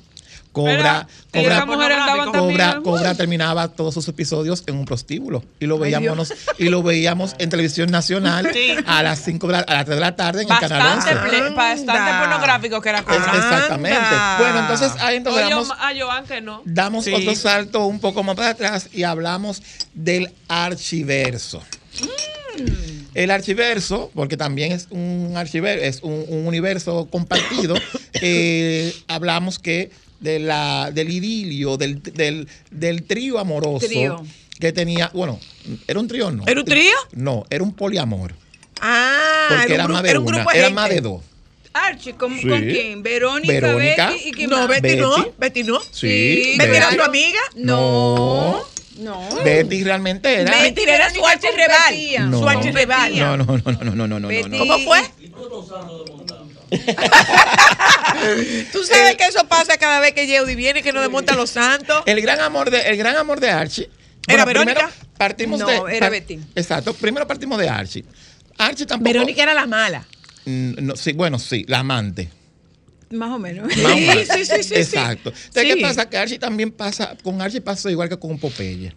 Cobra, 0.51 1.07
Pero, 1.31 1.65
cobra, 1.65 2.05
Cobra, 2.33 2.79
Cobra 2.83 3.15
terminaba 3.15 3.69
todos 3.69 3.93
sus 3.93 4.05
episodios 4.09 4.63
en 4.67 4.75
un 4.75 4.83
prostíbulo 4.85 5.45
y 5.61 5.65
lo 5.65 5.79
veíamos 5.79 6.33
y 6.57 6.65
lo 6.67 6.83
veíamos 6.83 7.35
en 7.37 7.49
televisión 7.49 7.89
nacional 7.89 8.49
Sí. 8.51 8.75
a 8.85 9.01
las 9.01 9.19
5 9.23 9.47
de 9.47 9.53
la, 9.53 9.59
a 9.59 9.73
las 9.75 9.85
3 9.85 9.95
de 9.95 10.01
la 10.01 10.15
tarde 10.17 10.41
en 10.43 10.51
el 10.51 10.59
canal 10.59 10.79
Bastante, 10.97 11.19
11. 11.21 11.37
ple- 11.37 11.55
bastante 11.55 12.11
pornográfico 12.19 12.81
que 12.81 12.89
era 12.89 12.99
Es- 12.99 13.05
cosa. 13.05 13.31
exactamente. 13.33 13.97
Anda. 13.97 14.37
Bueno, 14.39 14.59
entonces 14.59 14.91
ahí 14.99 15.15
entonces 15.15 15.43
Oye, 15.45 15.53
damos, 15.53 15.71
a 15.71 15.91
Joan 15.97 16.25
que 16.25 16.41
no. 16.41 16.61
damos 16.65 17.05
Sí. 17.05 17.13
otro 17.13 17.33
salto 17.35 17.85
un 17.85 18.01
poco 18.01 18.21
más 18.23 18.35
para 18.35 18.49
atrás 18.49 18.89
y 18.91 19.03
hablamos 19.03 19.63
del 19.93 20.33
archiverso. 20.49 21.63
El 23.13 23.31
archiverso, 23.31 24.11
porque 24.13 24.37
también 24.37 24.71
es 24.71 24.87
un 24.89 25.33
archiverso, 25.35 25.83
es 25.83 25.99
un, 26.03 26.25
un 26.27 26.47
universo 26.47 27.07
compartido, 27.11 27.75
eh, 28.21 28.93
hablamos 29.07 29.59
que 29.59 29.91
de 30.21 30.39
la, 30.39 30.91
del 30.93 31.09
idilio, 31.11 31.75
del, 31.77 32.01
del, 32.01 32.47
del 32.69 33.03
trío 33.03 33.37
amoroso 33.39 33.85
Trío. 33.87 34.23
que 34.59 34.71
tenía, 34.71 35.09
bueno, 35.13 35.39
¿era 35.87 35.99
un 35.99 36.07
trío 36.07 36.27
o 36.27 36.31
no? 36.31 36.43
¿Era 36.47 36.59
un 36.61 36.65
trío? 36.65 36.93
No, 37.13 37.45
era 37.49 37.63
un 37.63 37.73
poliamor, 37.73 38.33
Ah, 38.79 39.47
porque 39.49 39.73
era 39.73 39.83
era, 39.83 39.85
un, 39.87 39.91
más 39.93 40.01
gru- 40.01 40.03
de 40.05 40.09
era 40.11 40.19
un 40.19 40.27
una, 40.27 40.37
grupo 40.37 40.51
de 40.53 40.57
era 40.59 40.69
más 40.69 40.89
de 40.89 41.01
dos. 41.01 41.21
Archie, 41.73 42.13
¿con, 42.13 42.37
Sí. 42.39 42.47
¿con 42.47 42.61
quién? 42.61 43.01
Verónica, 43.03 43.53
Verónica. 43.53 44.09
Betty 44.09 44.27
y 44.27 44.31
quién 44.31 44.49
No, 44.49 44.57
más? 44.57 44.67
Betty, 44.67 44.95
no. 44.97 45.33
Betty. 45.37 45.63
No. 45.63 45.79
Sí, 45.91 46.55
Betty 46.57 46.75
era 46.75 46.89
su 46.89 46.95
claro. 46.95 47.09
amiga. 47.09 47.39
No. 47.55 48.61
No. 48.97 49.29
Betty 49.43 49.83
realmente 49.83 50.33
era... 50.41 50.51
Betty 50.51 50.81
era 50.81 51.09
su 51.13 51.25
archirrival. 51.25 52.29
No. 52.29 52.39
Su 52.39 52.49
archirrival. 52.49 53.17
No, 53.17 53.37
no, 53.37 53.45
no, 53.45 53.71
no, 53.71 53.95
no, 53.95 54.07
no, 54.07 54.19
no, 54.19 54.29
no. 54.29 54.57
¿Cómo 54.57 54.79
fue? 54.79 54.99
Tú 58.71 58.83
sabes 58.83 59.15
que 59.17 59.25
eso 59.25 59.45
pasa 59.47 59.77
cada 59.77 59.99
vez 59.99 60.13
que 60.13 60.27
Yeudi 60.27 60.55
viene 60.55 60.81
que 60.81 60.93
nos 60.93 61.03
desmonta 61.03 61.35
los 61.35 61.49
santos. 61.49 62.03
El 62.05 62.21
gran 62.21 62.39
amor 62.39 62.69
de, 62.71 62.81
el 62.81 62.97
gran 62.97 63.15
amor 63.17 63.39
de 63.39 63.49
Archie. 63.49 63.89
¿Era 64.27 64.45
Verónica? 64.45 64.91
partimos 65.17 65.59
No, 65.59 65.67
de. 65.85 65.97
era 65.97 66.09
Betty. 66.09 66.39
Exacto. 66.55 66.93
Primero 66.93 67.27
partimos 67.27 67.57
de 67.59 67.69
Archie. 67.69 68.05
Archie 68.57 68.85
tampoco. 68.85 69.11
Verónica 69.11 69.43
era 69.43 69.53
la 69.53 69.65
mala. 69.65 70.05
Mm, 70.45 70.73
no, 70.85 70.95
sí, 70.95 71.13
bueno, 71.13 71.39
sí, 71.39 71.65
la 71.67 71.79
amante. 71.79 72.29
Más 73.09 73.31
o 73.31 73.39
menos. 73.39 73.67
Más 73.77 73.91
o 73.91 73.95
menos. 73.97 74.27
sí, 74.27 74.45
sí, 74.45 74.47
sí, 74.57 74.63
sí. 74.63 74.75
Exacto. 74.75 75.29
Entonces, 75.29 75.63
Sí. 75.63 75.67
¿qué 75.75 75.81
pasa? 75.81 76.09
Que 76.09 76.17
Archie 76.17 76.39
también 76.39 76.71
pasa. 76.71 77.15
Con 77.23 77.41
Archie 77.41 77.61
pasó 77.61 77.89
igual 77.89 78.07
que 78.09 78.17
con 78.17 78.37
Popeye. 78.39 78.93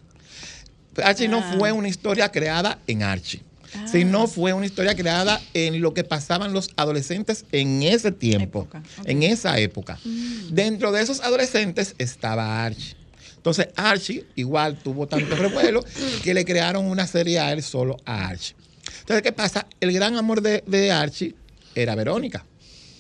Archie 1.02 1.28
no 1.28 1.38
Ah. 1.38 1.54
fue 1.58 1.72
una 1.72 1.88
historia 1.88 2.30
creada 2.30 2.78
en 2.86 3.02
Archie. 3.02 3.42
Sino 3.86 4.26
fue 4.26 4.52
una 4.52 4.66
historia 4.66 4.94
creada 4.94 5.40
en 5.52 5.80
lo 5.80 5.94
que 5.94 6.04
pasaban 6.04 6.52
los 6.52 6.70
adolescentes 6.76 7.44
en 7.52 7.82
ese 7.82 8.12
tiempo, 8.12 8.68
en 9.04 9.22
esa 9.22 9.58
época. 9.58 9.98
Dentro 10.50 10.92
de 10.92 11.02
esos 11.02 11.20
adolescentes 11.20 11.94
estaba 11.98 12.64
Archie. 12.64 12.96
Entonces 13.36 13.68
Archie 13.76 14.24
igual 14.36 14.78
tuvo 14.78 15.06
tanto 15.06 15.36
revuelo 15.36 15.84
que 16.22 16.32
le 16.32 16.44
crearon 16.44 16.86
una 16.86 17.06
serie 17.06 17.38
a 17.38 17.52
él 17.52 17.62
solo 17.62 17.98
a 18.06 18.28
Archie. 18.28 18.56
Entonces, 19.00 19.22
¿qué 19.22 19.32
pasa? 19.32 19.66
El 19.80 19.92
gran 19.92 20.16
amor 20.16 20.40
de, 20.40 20.64
de 20.66 20.90
Archie 20.90 21.34
era 21.74 21.94
Verónica. 21.94 22.44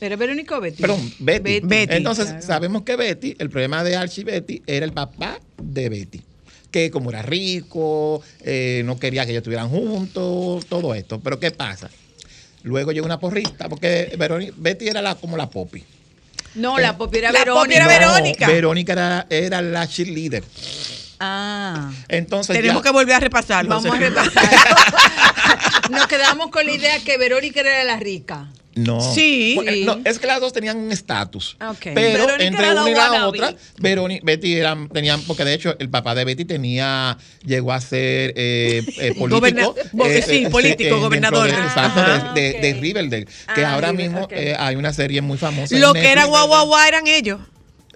¿Era 0.00 0.16
Verónica 0.16 0.58
o 0.58 0.60
Betty? 0.60 0.82
Perdón, 0.82 1.14
Betty. 1.18 1.60
Betty, 1.60 1.94
Entonces, 1.94 2.26
claro. 2.26 2.42
sabemos 2.42 2.82
que 2.82 2.96
Betty, 2.96 3.36
el 3.38 3.48
problema 3.48 3.82
de 3.82 3.96
Archie 3.96 4.20
y 4.20 4.24
Betty 4.24 4.62
era 4.66 4.84
el 4.84 4.92
papá 4.92 5.40
de 5.62 5.88
Betty. 5.88 6.22
Que 6.74 6.90
como 6.90 7.10
era 7.10 7.22
rico, 7.22 8.20
eh, 8.40 8.82
no 8.84 8.98
quería 8.98 9.24
que 9.24 9.30
ellos 9.30 9.42
estuvieran 9.42 9.68
juntos, 9.68 10.66
todo 10.66 10.92
esto. 10.96 11.20
Pero 11.20 11.38
¿qué 11.38 11.52
pasa? 11.52 11.88
Luego 12.64 12.90
llegó 12.90 13.06
una 13.06 13.20
porrista, 13.20 13.68
porque 13.68 14.12
Veroni- 14.18 14.52
Betty 14.56 14.88
era 14.88 15.00
la, 15.00 15.14
como 15.14 15.36
la 15.36 15.48
Poppy. 15.48 15.84
No, 16.56 16.76
la 16.80 16.96
Poppy 16.98 17.18
era 17.18 17.30
La 17.30 17.38
Verónica. 17.38 17.60
Poppy 17.62 17.74
era 17.74 17.84
No, 17.84 17.90
Verónica. 17.90 18.46
Verónica 18.48 18.92
era, 18.92 19.26
era 19.30 19.62
la 19.62 19.86
cheerleader. 19.86 20.42
Ah. 21.20 21.92
Entonces 22.08 22.56
Tenemos 22.56 22.82
ya- 22.82 22.88
que 22.88 22.92
volver 22.92 23.14
a 23.14 23.20
repasarlo. 23.20 23.70
Vamos 23.70 23.94
a 23.94 23.96
repasar. 23.96 24.50
Nos 25.90 26.08
quedamos 26.08 26.50
con 26.50 26.66
la 26.66 26.72
idea 26.72 26.98
que 27.04 27.16
Verónica 27.18 27.60
era 27.60 27.84
la 27.84 28.00
rica. 28.00 28.48
No. 28.76 29.00
Sí. 29.14 29.52
Bueno, 29.54 29.94
no, 29.96 30.00
es 30.04 30.18
que 30.18 30.26
las 30.26 30.40
dos 30.40 30.52
tenían 30.52 30.76
un 30.76 30.90
estatus. 30.90 31.56
Ok. 31.64 31.78
Pero 31.94 32.26
Verónica 32.26 32.44
entre 32.44 32.72
una 32.72 32.90
y 32.90 32.94
la 32.94 33.10
wannabe. 33.10 33.26
otra, 33.26 33.54
Verónica, 33.78 34.22
Betty 34.24 34.54
eran, 34.54 34.88
tenían, 34.88 35.20
porque 35.22 35.44
de 35.44 35.54
hecho 35.54 35.76
el 35.78 35.88
papá 35.90 36.14
de 36.16 36.24
Betty 36.24 36.44
tenía, 36.44 37.16
llegó 37.44 37.72
a 37.72 37.80
ser 37.80 38.32
eh, 38.36 38.82
eh, 38.98 39.14
político. 39.16 39.74
Goberna- 39.92 40.26
sí, 40.26 40.46
político, 40.50 40.82
dentro 40.90 41.00
gobernador. 41.00 41.46
de- 41.46 41.52
exacto, 41.52 42.00
Ajá. 42.00 42.32
de, 42.34 42.40
de- 42.54 42.60
de 42.60 42.72
ok. 42.74 42.80
Riverdale. 42.80 43.24
Que 43.54 43.64
Ah, 43.64 43.74
ahora 43.74 43.92
mismo 43.92 44.26
eh, 44.30 44.56
hay 44.58 44.74
una 44.76 44.92
serie 44.92 45.20
muy 45.20 45.38
famosa. 45.38 45.76
Lo 45.78 45.92
que 45.92 46.10
era 46.10 46.24
guau 46.24 46.46
guau 46.48 46.66
guau 46.66 46.86
eran 46.88 47.06
ellos. 47.06 47.40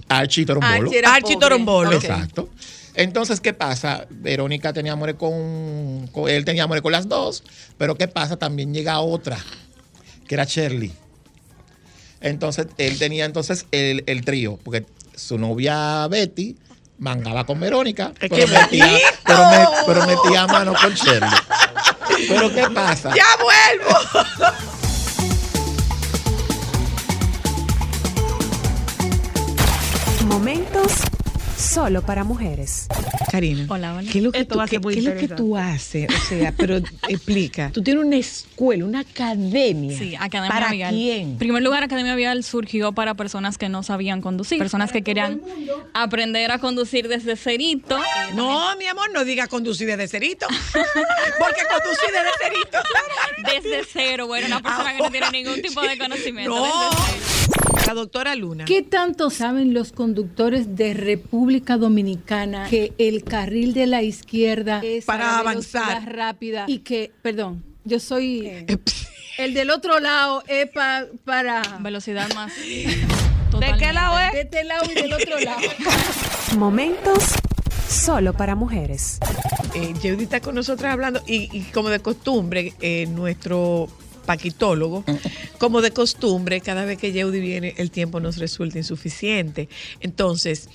Archie 0.08 0.46
Torombolo. 0.46 0.90
Archie. 1.04 1.36
Torombolo. 1.36 1.92
Exacto. 1.92 2.48
Entonces, 2.94 3.40
¿qué 3.40 3.52
pasa? 3.52 4.06
Verónica 4.10 4.72
tenía 4.72 4.92
amores 4.92 5.16
con, 5.16 6.08
con- 6.12 6.28
Él 6.30 6.44
tenía 6.44 6.64
amores 6.64 6.82
con 6.82 6.92
las 6.92 7.08
dos. 7.08 7.42
Pero 7.76 7.96
¿qué 7.96 8.08
pasa? 8.08 8.36
También 8.36 8.72
llega 8.74 8.98
otra, 9.00 9.38
que 10.28 10.34
era 10.36 10.44
Shirley. 10.44 10.92
Entonces, 12.20 12.68
él 12.78 12.98
tenía 12.98 13.24
entonces 13.24 13.66
el, 13.72 14.04
el 14.06 14.24
trío, 14.24 14.58
porque 14.62 14.86
su 15.14 15.38
novia 15.38 16.06
Betty 16.08 16.56
mangaba 16.98 17.44
con 17.46 17.58
Verónica, 17.60 18.12
¡Qué 18.18 18.28
pero 18.28 18.46
metía, 18.48 18.88
pero, 19.24 19.50
me- 19.50 19.66
pero 19.86 20.06
metía 20.06 20.46
mano 20.46 20.74
con 20.80 20.92
Shirley. 20.94 21.30
Pero 22.28 22.52
¿qué 22.52 22.64
pasa? 22.74 23.12
¡Ya 23.14 23.24
vuelvo! 23.40 23.96
Momentos 30.26 30.92
solo 31.78 32.02
para 32.02 32.24
mujeres. 32.24 32.88
Karina, 33.30 33.64
Hola, 33.68 33.94
hola. 33.94 34.10
¿qué 34.10 34.18
es 34.18 34.24
lo 34.24 34.32
que, 34.32 34.40
Esto 34.40 34.54
tú, 34.54 34.58
va 34.58 34.64
a 34.64 34.66
ser 34.66 34.80
qué- 34.80 34.84
muy 34.84 34.94
qué 34.94 34.98
es 34.98 35.04
lo 35.04 35.10
que 35.12 35.20
interesante. 35.22 35.42
tú 35.48 35.56
haces? 35.56 36.08
O 36.10 36.28
sea, 36.28 36.52
pero 36.56 36.76
explica. 37.08 37.70
Tú 37.72 37.82
tienes 37.84 38.02
una 38.04 38.16
escuela, 38.16 38.84
una 38.84 39.00
academia. 39.00 39.96
Sí, 39.96 40.16
Academia 40.18 40.50
¿Para 40.58 40.72
Vial. 40.72 40.92
quién? 40.92 41.20
En 41.32 41.38
primer 41.38 41.62
lugar, 41.62 41.84
Academia 41.84 42.16
Vial 42.16 42.42
surgió 42.42 42.90
para 42.90 43.14
personas 43.14 43.58
que 43.58 43.68
no 43.68 43.84
sabían 43.84 44.20
conducir, 44.22 44.58
personas 44.58 44.90
que 44.90 45.02
querían 45.02 45.40
aprender 45.94 46.50
a 46.50 46.58
conducir 46.58 47.06
desde 47.06 47.36
cerito. 47.36 47.96
No, 48.34 48.74
mi 48.76 48.86
amor, 48.86 49.12
no 49.14 49.24
diga 49.24 49.46
conducir 49.46 49.86
desde 49.86 50.08
cerito. 50.08 50.48
Porque 50.72 51.62
conducir 51.70 52.10
desde 52.12 52.32
cerito. 52.42 52.78
Desde 53.62 53.84
cero, 53.92 54.26
bueno, 54.26 54.48
una 54.48 54.60
persona 54.60 54.96
que 54.96 55.02
no 55.04 55.10
tiene 55.12 55.30
ningún 55.30 55.62
tipo 55.62 55.80
de 55.80 55.96
conocimiento. 55.96 56.56
No. 56.56 56.64
desde 56.64 56.74
cero. 57.52 57.58
La 57.86 57.94
doctora 57.94 58.34
Luna. 58.34 58.64
¿Qué 58.66 58.82
tanto 58.82 59.30
saben 59.30 59.72
los 59.72 59.92
conductores 59.92 60.76
de 60.76 60.92
República 60.92 61.67
Dominicana 61.76 62.68
que 62.70 62.92
el 62.98 63.22
carril 63.24 63.74
de 63.74 63.86
la 63.86 64.02
izquierda 64.02 64.80
es 64.82 65.04
Para 65.04 65.38
avanzar. 65.38 66.10
rápida 66.14 66.64
y 66.66 66.78
que, 66.78 67.12
perdón, 67.22 67.62
yo 67.84 68.00
soy 68.00 68.50
el 69.38 69.54
del 69.54 69.70
otro 69.70 70.00
lado 70.00 70.42
es 70.48 70.68
pa- 70.70 71.06
para 71.24 71.62
Velocidad 71.80 72.32
más. 72.34 72.52
¿De 73.58 73.74
qué 73.78 73.92
lado 73.92 74.18
es? 74.20 74.32
de 74.32 74.40
este 74.42 74.64
lado 74.64 74.84
y 74.90 74.94
del 74.94 75.12
otro 75.12 75.38
lado. 75.40 75.60
Momentos 76.56 77.24
solo 77.88 78.32
para 78.34 78.54
mujeres. 78.54 79.18
Eh, 79.74 79.94
Yeudi 80.02 80.24
está 80.24 80.40
con 80.40 80.54
nosotras 80.54 80.92
hablando 80.92 81.22
y, 81.26 81.48
y 81.56 81.62
como 81.72 81.88
de 81.88 82.00
costumbre, 82.00 82.74
eh, 82.80 83.06
nuestro 83.06 83.88
paquitólogo, 84.26 85.04
como 85.58 85.80
de 85.80 85.90
costumbre, 85.90 86.60
cada 86.60 86.84
vez 86.84 86.98
que 86.98 87.12
Yeudi 87.12 87.40
viene, 87.40 87.74
el 87.78 87.90
tiempo 87.90 88.20
nos 88.20 88.36
resulta 88.36 88.76
insuficiente. 88.78 89.68
Entonces, 90.00 90.68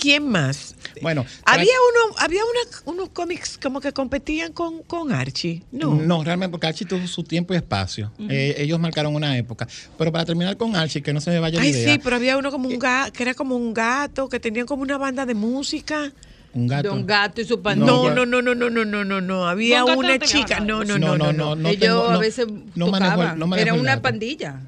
¿quién 0.00 0.26
más? 0.28 0.74
Bueno, 1.02 1.24
Había 1.44 1.64
uno, 1.64 2.16
había 2.18 2.40
una- 2.44 2.92
unos 2.92 3.08
cómics 3.10 3.58
como 3.62 3.80
que 3.80 3.92
competían 3.92 4.52
con, 4.52 4.82
con 4.82 5.12
Archie, 5.12 5.62
¿no? 5.70 5.94
No, 5.94 6.24
realmente 6.24 6.50
porque 6.50 6.66
Archie 6.66 6.86
tuvo 6.86 7.06
su 7.06 7.22
tiempo 7.22 7.54
y 7.54 7.56
espacio. 7.58 8.10
Eh, 8.28 8.54
ellos 8.58 8.78
marcaron 8.80 9.14
una 9.14 9.36
época. 9.36 9.68
Pero 9.96 10.10
para 10.10 10.24
terminar 10.24 10.56
con 10.56 10.74
Archie, 10.74 11.02
que 11.02 11.12
no 11.12 11.20
se 11.20 11.30
me 11.30 11.38
vaya 11.38 11.58
la 11.58 11.62
Ay, 11.64 11.70
idea. 11.70 11.92
sí, 11.94 12.00
pero 12.02 12.16
había 12.16 12.36
uno 12.36 12.50
como 12.50 12.68
un 12.68 12.78
gato, 12.78 13.12
que 13.12 13.22
era 13.22 13.34
como 13.34 13.56
un 13.56 13.72
gato, 13.74 14.28
que 14.28 14.40
tenía 14.40 14.64
como 14.64 14.82
una 14.82 14.98
banda 14.98 15.24
de 15.26 15.34
música. 15.34 16.12
Un 16.52 16.66
gato. 16.66 16.88
Don 16.88 17.06
Gato 17.06 17.40
y 17.40 17.44
su 17.44 17.62
pandilla. 17.62 17.86
No, 17.86 18.10
no, 18.12 18.26
no, 18.26 18.42
no, 18.42 18.54
no, 18.56 18.68
no, 18.70 18.84
no, 18.84 19.04
no, 19.04 19.20
no. 19.20 19.46
Había 19.46 19.84
una 19.84 20.18
chica. 20.18 20.58
No, 20.58 20.82
no, 20.84 20.98
no, 20.98 21.16
no, 21.16 21.32
no. 21.32 21.54
no 21.54 21.68
Ellos 21.68 22.10
a 22.10 22.18
veces 22.18 22.46
no 22.74 22.86
tocaban. 22.86 23.40
Era 23.56 23.74
una 23.74 24.02
pandilla. 24.02 24.60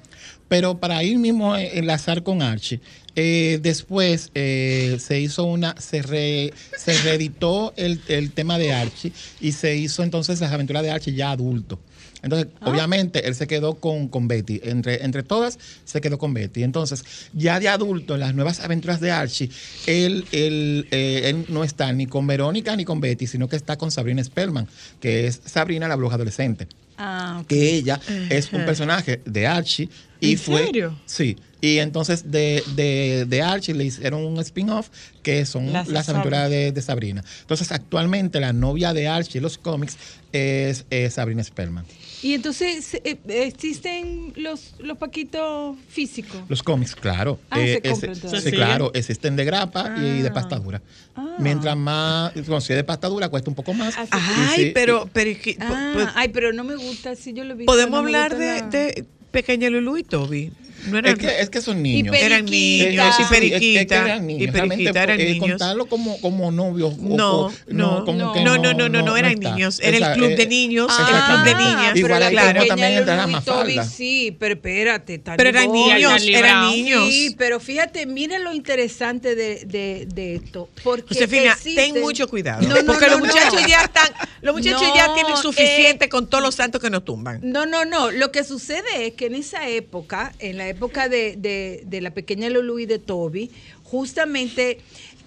Pero 0.48 0.78
para 0.78 0.98
ahí 0.98 1.16
mismo 1.16 1.56
eh, 1.56 1.78
enlazar 1.78 2.22
con 2.22 2.42
Archie, 2.42 2.80
eh, 3.16 3.58
después 3.62 4.30
eh, 4.34 4.96
se 5.00 5.20
hizo 5.20 5.44
una, 5.44 5.74
se, 5.78 6.02
re- 6.02 6.52
se 6.78 6.96
reeditó 7.02 7.72
el, 7.76 8.00
el 8.08 8.30
tema 8.32 8.58
de 8.58 8.72
Archie 8.72 9.12
y 9.40 9.52
se 9.52 9.76
hizo 9.76 10.02
entonces 10.02 10.40
las 10.40 10.52
aventuras 10.52 10.82
de 10.82 10.90
Archie 10.90 11.14
ya 11.14 11.30
adulto. 11.30 11.78
Entonces, 12.24 12.46
obviamente, 12.60 13.26
él 13.26 13.34
se 13.34 13.48
quedó 13.48 13.74
con, 13.74 14.06
con 14.06 14.28
Betty. 14.28 14.60
Entre, 14.62 15.04
entre 15.04 15.24
todas, 15.24 15.58
se 15.84 16.00
quedó 16.00 16.18
con 16.18 16.32
Betty. 16.32 16.62
Entonces, 16.62 17.02
ya 17.32 17.58
de 17.58 17.68
adulto, 17.68 18.14
en 18.14 18.20
las 18.20 18.32
nuevas 18.36 18.60
aventuras 18.60 19.00
de 19.00 19.10
Archie, 19.10 19.50
él, 19.88 20.24
él, 20.30 20.86
eh, 20.92 21.22
él 21.24 21.46
no 21.48 21.64
está 21.64 21.92
ni 21.92 22.06
con 22.06 22.24
Verónica 22.28 22.76
ni 22.76 22.84
con 22.84 23.00
Betty, 23.00 23.26
sino 23.26 23.48
que 23.48 23.56
está 23.56 23.76
con 23.76 23.90
Sabrina 23.90 24.22
Spellman, 24.22 24.68
que 25.00 25.26
es 25.26 25.40
Sabrina 25.44 25.88
la 25.88 25.96
bruja 25.96 26.14
adolescente 26.14 26.68
Ah, 26.96 27.38
ok. 27.42 27.48
que 27.48 27.74
ella 27.74 28.00
es 28.30 28.52
un 28.52 28.64
personaje 28.66 29.20
de 29.24 29.46
Archie 29.48 29.88
y 30.20 30.32
¿En 30.32 30.38
fue 30.38 30.66
serio? 30.66 31.00
sí 31.06 31.36
y 31.64 31.78
entonces 31.78 32.30
de, 32.32 32.62
de, 32.74 33.24
de 33.26 33.40
Archie 33.42 33.72
le 33.72 33.84
hicieron 33.84 34.24
un 34.26 34.38
spin-off 34.40 34.88
que 35.22 35.46
son 35.46 35.72
Las 35.72 35.86
las, 35.88 36.08
aventuras 36.08 36.50
de, 36.50 36.72
de 36.72 36.82
Sabrina 36.82 37.22
entonces 37.40 37.70
actualmente 37.72 38.40
la 38.40 38.52
novia 38.52 38.92
de 38.92 39.06
Archie 39.08 39.38
en 39.38 39.44
los 39.44 39.56
cómics 39.58 39.96
es, 40.32 40.84
eh, 40.90 41.08
Sabrina 41.08 41.44
Spellman 41.44 41.84
Y 42.22 42.34
entonces 42.34 42.94
eh, 43.04 43.16
existen 43.28 44.32
los, 44.36 44.74
los 44.80 44.98
paquitos 44.98 45.76
físicos. 45.88 46.40
los 46.48 46.62
cómics 46.64 46.96
claro 46.96 47.38
Ah, 47.50 47.56
se 47.58 47.74
es- 47.74 47.90
compran 47.92 48.18
todos. 48.18 48.30
sí, 48.38 48.40
¿Se 48.40 48.50
claro 48.50 48.90
existen 48.92 49.36
de 49.36 49.44
grapa 49.44 49.94
y 49.98 50.20
de 50.20 50.28
Ah. 50.28 50.32
pastadura 50.34 50.82
Ah. 51.14 51.36
mientras 51.38 51.76
más 51.76 52.34
bueno, 52.34 52.60
si 52.60 52.72
es 52.72 52.76
de 52.76 52.84
pastadura 52.84 53.28
cuesta 53.28 53.48
un 53.50 53.54
poco 53.56 53.72
más 53.72 53.94
Ah. 53.96 54.06
Ay, 54.50 54.56
Sí, 54.64 54.70
pero, 54.74 55.08
pero 55.12 55.30
es 55.30 55.38
que- 55.38 55.56
Ah, 55.60 55.90
pues, 55.94 56.08
ay, 56.16 56.28
pero 56.30 56.52
no 56.52 56.64
me 56.64 56.74
gusta, 56.74 57.14
si 57.14 57.32
yo 57.32 57.44
lo 57.44 57.54
vi. 57.54 57.66
podemos 57.66 57.98
hablar 58.00 58.36
de, 58.36 58.62
de 58.62 59.04
Pequeña 59.30 59.70
Lulu 59.70 59.96
y 59.98 60.02
Toby. 60.02 60.52
No 60.86 60.98
eran, 60.98 61.12
es 61.12 61.18
que, 61.18 61.40
es 61.40 61.50
que 61.50 61.60
son 61.60 61.82
niños 61.82 62.14
Y 62.14 62.18
eran 62.20 62.44
Periquita. 62.44 62.90
niños 62.90 63.06
y 63.06 63.16
Sí, 63.16 63.22
es- 63.22 63.22
es 63.22 63.28
que 63.28 63.34
periquita. 63.40 63.96
eran 64.04 64.26
niños. 64.26 64.42
y 64.42 64.46
Realmente, 64.50 64.74
periquita 64.76 65.02
eran 65.02 65.20
eh, 65.20 65.24
niños. 65.24 65.48
contarlo 65.50 65.86
como, 65.86 66.20
como 66.20 66.50
novios. 66.52 66.98
No, 66.98 67.46
o- 67.46 67.52
no, 67.68 68.04
como 68.04 68.18
no. 68.18 68.32
que 68.32 68.40
No, 68.42 68.58
no, 68.58 68.72
no, 68.74 68.88
no, 68.88 69.02
no, 69.02 69.16
eran 69.16 69.32
está. 69.32 69.50
niños. 69.52 69.80
Era 69.82 69.96
el 70.10 70.14
club 70.16 70.30
eh, 70.30 70.36
de 70.36 70.46
niños, 70.46 70.88
Ah, 70.90 71.08
el 71.08 71.34
club 71.34 71.44
de 71.44 71.64
niñas. 71.64 71.96
Igual 71.96 72.22
pequeña 72.68 73.04
también. 73.04 73.84
Sí, 73.88 74.36
pero 74.38 74.54
espérate. 74.54 75.18
Pero 75.36 75.48
eran 75.48 75.72
niños, 75.72 76.22
eran 76.26 76.70
niños. 76.70 77.08
Sí, 77.08 77.34
pero 77.38 77.60
fíjate, 77.60 78.06
miren 78.06 78.44
lo 78.44 78.52
interesante 78.52 79.34
de, 79.34 79.64
de, 79.66 80.06
de 80.12 80.36
esto. 80.36 80.68
Porque 80.82 81.14
Josefina, 81.14 81.52
existen- 81.54 81.92
ten 81.94 82.00
mucho 82.02 82.28
cuidado. 82.28 82.62
No, 82.66 82.74
no, 82.74 82.84
porque 82.86 83.06
no, 83.06 83.12
los 83.12 83.20
no. 83.20 83.26
muchachos 83.26 83.60
ya 83.66 83.82
están, 83.82 84.08
los 84.40 84.54
muchachos 84.54 84.82
No, 84.82 84.94
ya 84.94 85.14
tienen 85.14 85.32
eh, 85.34 85.36
suficiente 85.40 86.08
con 86.08 86.28
todos 86.28 86.42
los 86.42 86.54
santos 86.54 86.80
que 86.80 86.90
nos 86.90 87.04
tumban. 87.04 87.40
No, 87.42 87.66
no, 87.66 87.84
no. 87.84 88.10
Lo 88.10 88.32
que 88.32 88.44
sucede 88.44 89.06
es 89.06 89.14
que 89.14 89.26
en 89.26 89.34
esa 89.34 89.68
época, 89.68 90.32
en 90.38 90.58
la 90.58 90.68
época 90.72 91.08
de, 91.08 91.36
de- 91.36 91.82
de 91.86 92.00
la 92.00 92.10
pequeña 92.10 92.50
Lulu 92.50 92.78
y 92.80 92.86
de 92.86 92.98
Toby, 92.98 93.50
justamente 93.84 94.78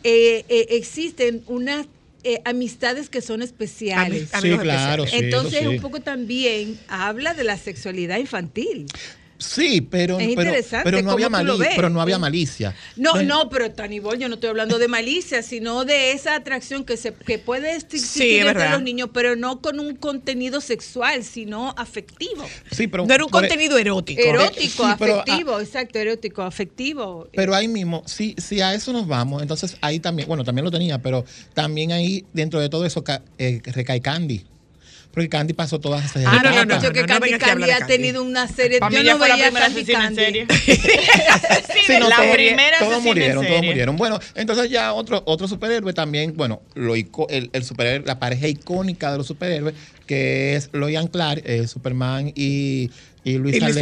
eh, 0.04 0.44
eh, 0.50 0.68
existen 0.72 1.44
unas 1.48 1.88
eh, 2.24 2.42
amistades 2.44 3.10
que 3.10 3.22
son 3.22 3.42
especiales. 3.42 4.32
Ami- 4.34 4.42
Sí, 4.42 4.58
claro, 4.58 5.04
especiales. 5.04 5.10
sí, 5.12 5.16
eso 5.18 5.26
Entonces, 5.26 5.60
sí. 5.62 5.68
un 5.68 5.80
poco 5.80 6.00
también 6.02 6.78
habla 6.88 7.34
de 7.34 7.44
la 7.44 7.58
sexualidad 7.58 8.18
infantil. 8.18 8.88
Sí, 9.38 9.82
pero, 9.82 10.18
Es 10.18 10.30
pero, 10.84 11.02
no 11.02 11.12
había 11.12 11.26
cómo 11.28 11.40
tú 11.40 11.44
lo 11.46 11.54
mali- 11.58 11.60
ves. 11.60 11.74
pero 11.76 11.90
no 11.90 12.00
había 12.02 12.18
malicia. 12.18 12.74
No, 12.96 13.10
Entonces, 13.12 13.28
no, 13.28 13.50
pero 13.50 13.72
Tanibol, 13.72 14.18
yo 14.18 14.30
no 14.30 14.36
estoy 14.36 14.50
hablando 14.50 14.80
de 14.80 14.88
malicia, 14.88 15.44
sino 15.44 15.84
de 15.84 16.14
esa 16.14 16.36
atracción 16.36 16.86
que 16.86 16.96
se 16.96 17.14
que 17.14 17.38
puede 17.38 17.76
existir 17.76 18.24
Sí, 18.24 18.38
entre 18.38 18.70
los 18.70 18.82
niños, 18.82 19.10
pero 19.14 19.36
no 19.36 19.62
con 19.62 19.80
un 19.82 19.96
contenido 19.96 20.62
sexual, 20.62 21.24
sino 21.26 21.76
afectivo. 21.78 22.46
Sí, 22.72 22.88
pero, 22.88 23.06
No 23.06 23.14
era 23.14 23.26
un 23.26 23.30
por- 23.30 23.42
contenido 23.42 23.78
erótico. 23.78 24.22
Erótico, 24.22 24.88
sí, 24.88 24.94
pero, 24.98 25.20
afectivo, 25.20 25.60
exacto, 25.60 26.00
erótico, 26.00 26.42
afectivo. 26.42 27.28
Pero 27.36 27.54
ahí 27.56 27.68
mismo, 27.68 28.04
si, 28.06 28.36
si 28.38 28.62
a 28.62 28.74
eso 28.74 28.94
nos 28.94 29.06
vamos, 29.06 29.42
entonces 29.42 29.76
ahí 29.82 30.00
también, 30.00 30.28
bueno, 30.30 30.44
también 30.46 30.64
lo 30.64 30.72
tenía, 30.72 31.00
pero 31.02 31.26
también 31.54 31.92
ahí 31.92 32.24
dentro 32.34 32.60
de 32.62 32.70
todo 32.70 32.86
eso 32.86 33.04
ca- 33.04 33.22
eh, 33.38 33.62
recae 33.66 34.00
Candy. 34.00 34.46
Porque 35.16 35.30
Candy 35.30 35.54
pasó 35.54 35.80
todas 35.80 36.06
esas 36.06 36.24
Ah, 36.28 36.42
no, 36.44 36.52
no, 36.52 36.62
etapas. 36.62 36.68
no, 36.68 36.84
yo 36.84 36.92
que 36.94 37.02
no 37.02 37.08
Candy 37.08 37.34
hablar 37.34 37.40
Candy 37.50 37.72
ha 37.72 37.78
Candy. 37.80 37.94
tenido 37.94 38.22
una 38.22 38.48
serie. 38.48 38.80
Para 38.80 38.94
yo 38.96 39.04
no 39.04 39.18
fue 39.18 39.30
la 39.30 39.36
veía 39.36 39.46
primera 39.48 39.66
Candy 39.66 39.80
asesina 39.82 40.08
en 40.08 40.16
Candy. 40.16 40.56
serie. 40.66 40.82
Sí, 41.88 41.94
no, 42.00 42.10
la 42.10 42.16
todos- 42.18 42.32
primera 42.36 42.80
todos 42.80 42.98
en 42.98 43.04
murieron, 43.04 43.36
todos 43.38 43.48
serie. 43.56 43.70
murieron. 43.70 43.96
Bueno, 43.98 44.20
entonces 44.36 44.70
ya 44.70 44.94
otro, 44.94 45.24
otro 45.26 45.48
superhéroe 45.48 45.94
también, 45.94 46.34
bueno, 46.36 46.62
lo 46.76 46.96
el, 47.30 47.50
el 47.54 47.64
superhéroe, 47.64 48.06
la 48.06 48.20
pareja 48.20 48.48
icónica 48.48 49.12
de 49.12 49.18
los 49.18 49.28
superhéroes 49.28 49.74
que 50.06 50.56
es 50.56 50.70
Loian 50.74 51.08
Clark, 51.08 51.42
eh, 51.46 51.66
Superman 51.68 52.32
y, 52.36 52.92
y 53.26 53.38
Luis. 53.38 53.56
Lane. 53.60 53.74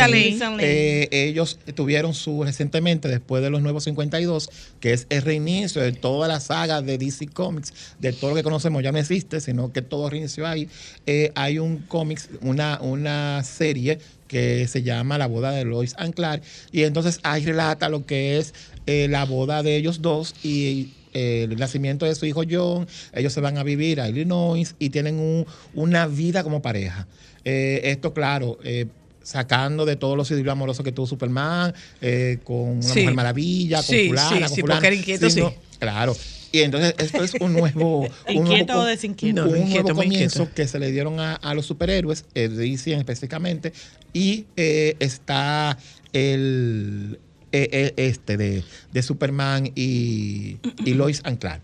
Eh, 0.65 1.09
ellos 1.11 1.59
tuvieron 1.75 2.13
su 2.15 2.43
recientemente, 2.43 3.07
después 3.09 3.43
de 3.43 3.49
los 3.51 3.61
nuevos 3.61 3.83
52, 3.83 4.49
que 4.79 4.93
es 4.93 5.05
el 5.09 5.21
reinicio 5.21 5.81
de 5.81 5.91
toda 5.91 6.27
la 6.27 6.39
saga 6.39 6.81
de 6.81 6.97
DC 6.97 7.27
Comics, 7.27 7.73
de 7.99 8.13
todo 8.13 8.31
lo 8.31 8.35
que 8.37 8.41
conocemos 8.43 8.81
ya 8.81 8.91
no 8.91 8.97
existe, 8.97 9.39
sino 9.41 9.71
que 9.71 9.81
todo 9.83 10.09
reinició 10.09 10.47
ahí. 10.47 10.67
Eh, 11.05 11.31
hay 11.35 11.59
un 11.59 11.77
cómics, 11.77 12.29
una, 12.41 12.79
una 12.81 13.43
serie 13.43 13.99
que 14.27 14.67
se 14.67 14.81
llama 14.81 15.19
La 15.19 15.27
boda 15.27 15.51
de 15.51 15.63
Lois 15.65 15.93
and 15.97 16.15
Clark, 16.15 16.41
y 16.71 16.83
entonces 16.83 17.19
ahí 17.21 17.45
relata 17.45 17.89
lo 17.89 18.05
que 18.05 18.39
es 18.39 18.53
eh, 18.87 19.07
la 19.09 19.25
boda 19.25 19.61
de 19.61 19.75
ellos 19.75 20.01
dos 20.01 20.33
y 20.43 20.89
el 21.13 21.55
nacimiento 21.57 22.07
de 22.07 22.15
su 22.15 22.25
hijo 22.25 22.41
John, 22.49 22.87
ellos 23.13 23.31
se 23.33 23.39
van 23.39 23.59
a 23.59 23.63
vivir 23.63 24.01
a 24.01 24.09
Illinois 24.09 24.73
y 24.79 24.89
tienen 24.89 25.19
un- 25.19 25.45
una 25.75 26.07
vida 26.07 26.41
como 26.43 26.63
pareja. 26.63 27.07
Eh, 27.45 27.81
esto, 27.83 28.15
claro, 28.15 28.57
eh, 28.63 28.87
sacando 29.23 29.85
de 29.85 29.95
todos 29.95 30.15
los 30.15 30.29
idiomas 30.31 30.51
amorosos 30.53 30.83
que 30.85 30.91
tuvo 30.91 31.07
Superman, 31.07 31.73
eh, 32.01 32.37
con 32.43 32.57
una 32.77 32.81
Sí. 32.83 32.99
Mujer 32.99 33.15
Maravilla, 33.15 33.77
con 33.77 33.85
Sí, 33.85 34.07
fulana, 34.09 34.29
sí, 34.29 34.39
con 34.39 34.49
sí, 34.49 34.61
fulana, 34.61 34.81
porque 34.81 34.95
inquieto, 34.95 35.29
sí. 35.29 35.41
Claro. 35.79 36.15
Y 36.51 36.59
entonces 36.59 36.93
esto 36.99 37.23
es 37.23 37.33
un 37.39 37.53
nuevo... 37.53 38.01
un 38.01 38.07
nuevo 38.27 38.41
¿Inquieto 38.51 38.79
o 38.79 38.85
desinquieto? 38.85 39.41
un 39.41 39.47
No, 39.47 39.51
nuevo 39.51 39.65
inquieto, 39.65 39.95
comienzo 39.95 40.53
que 40.53 40.67
se 40.67 40.77
le 40.77 40.91
dieron 40.91 41.19
a, 41.19 41.33
a 41.33 41.53
los 41.55 41.65
superhéroes, 41.65 42.25
eh, 42.35 42.47
de 42.47 42.55
DC 42.69 42.93
específicamente, 42.93 43.73
y 44.13 44.45
eh, 44.55 44.95
está 44.99 45.77
el 46.13 47.19
eh, 47.51 47.69
eh, 47.71 47.93
este 47.97 48.37
de, 48.37 48.63
de 48.91 49.01
Superman 49.03 49.71
y, 49.75 50.57
y 50.85 50.93
Lois 50.93 51.21
and 51.23 51.39
Clark. 51.39 51.61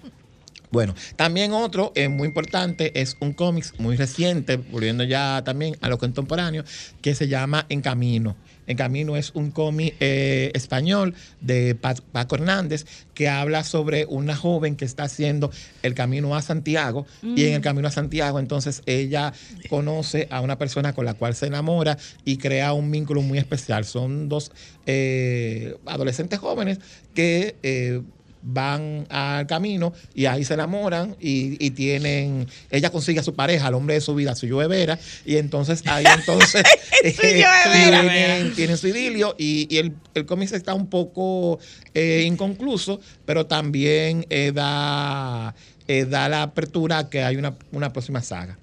Bueno, 0.71 0.93
también 1.15 1.51
otro 1.51 1.91
eh, 1.95 2.09
muy 2.09 2.27
importante 2.27 3.01
es 3.01 3.17
un 3.19 3.33
cómic 3.33 3.65
muy 3.79 3.95
reciente, 3.95 4.57
volviendo 4.57 5.03
ya 5.03 5.41
también 5.43 5.75
a 5.81 5.89
lo 5.89 5.97
contemporáneo, 5.97 6.63
que 7.01 7.15
se 7.15 7.27
llama 7.27 7.65
En 7.69 7.81
Camino. 7.81 8.35
En 8.67 8.77
Camino 8.77 9.17
es 9.17 9.31
un 9.33 9.49
cómic 9.49 9.95
eh, 9.99 10.51
español 10.53 11.15
de 11.41 11.73
Pa- 11.73 11.95
Paco 12.11 12.35
Hernández 12.35 12.85
que 13.15 13.27
habla 13.27 13.63
sobre 13.63 14.05
una 14.05 14.35
joven 14.35 14.75
que 14.75 14.85
está 14.85 15.05
haciendo 15.05 15.49
el 15.81 15.95
camino 15.95 16.35
a 16.35 16.41
Santiago 16.43 17.07
y 17.23 17.45
en 17.45 17.55
el 17.55 17.61
camino 17.61 17.87
a 17.87 17.91
Santiago 17.91 18.37
entonces 18.39 18.83
ella 18.85 19.33
conoce 19.71 20.27
a 20.29 20.41
una 20.41 20.59
persona 20.59 20.93
con 20.93 21.03
la 21.05 21.15
cual 21.15 21.33
se 21.33 21.47
enamora 21.47 21.97
y 22.25 22.37
crea 22.37 22.73
un 22.73 22.91
vínculo 22.91 23.23
muy 23.23 23.39
especial. 23.39 23.85
Son 23.85 24.29
dos 24.29 24.51
eh, 24.85 25.75
adolescentes 25.87 26.37
jóvenes 26.37 26.77
que... 27.15 27.55
eh, 27.63 28.03
van 28.41 29.05
al 29.09 29.45
camino 29.47 29.93
y 30.13 30.25
ahí 30.25 30.43
se 30.45 30.53
enamoran 30.53 31.15
y, 31.19 31.63
y 31.63 31.71
tienen, 31.71 32.47
ella 32.71 32.89
consigue 32.89 33.19
a 33.19 33.23
su 33.23 33.35
pareja, 33.35 33.67
al 33.67 33.73
hombre 33.73 33.95
de 33.95 34.01
su 34.01 34.15
vida, 34.15 34.35
su 34.35 34.47
Joe 34.49 34.67
Vera, 34.67 34.97
y 35.25 35.37
entonces 35.37 35.83
ahí 35.87 36.05
entonces 36.17 36.63
eh, 37.03 37.13
tienen, 37.73 38.53
tienen 38.55 38.77
su 38.77 38.87
idilio 38.87 39.35
y, 39.37 39.67
y 39.73 39.77
el, 39.77 39.93
el 40.13 40.25
cómic 40.25 40.51
está 40.53 40.73
un 40.73 40.87
poco 40.87 41.59
eh, 41.93 42.23
inconcluso, 42.25 42.99
pero 43.25 43.45
también 43.45 44.25
eh, 44.29 44.51
da, 44.53 45.53
eh, 45.87 46.05
da 46.05 46.29
la 46.29 46.43
apertura 46.43 46.99
a 46.99 47.09
que 47.09 47.23
hay 47.23 47.35
una, 47.35 47.55
una 47.71 47.91
próxima 47.91 48.21
saga. 48.21 48.57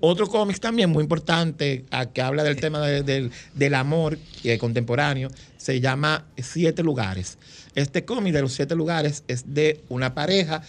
Otro 0.00 0.26
cómic 0.26 0.60
también 0.60 0.90
muy 0.90 1.02
importante 1.02 1.84
a 1.90 2.06
que 2.06 2.20
habla 2.20 2.42
del 2.44 2.56
tema 2.56 2.80
de- 2.86 3.02
del, 3.02 3.30
del 3.54 3.74
amor 3.74 4.18
eh, 4.42 4.58
contemporáneo 4.58 5.30
se 5.64 5.80
llama 5.80 6.26
Siete 6.36 6.82
Lugares. 6.82 7.38
Este 7.74 8.04
cómic 8.04 8.34
de 8.34 8.42
los 8.42 8.52
siete 8.52 8.74
lugares 8.74 9.24
es 9.28 9.54
de 9.54 9.80
una 9.88 10.14
pareja 10.14 10.60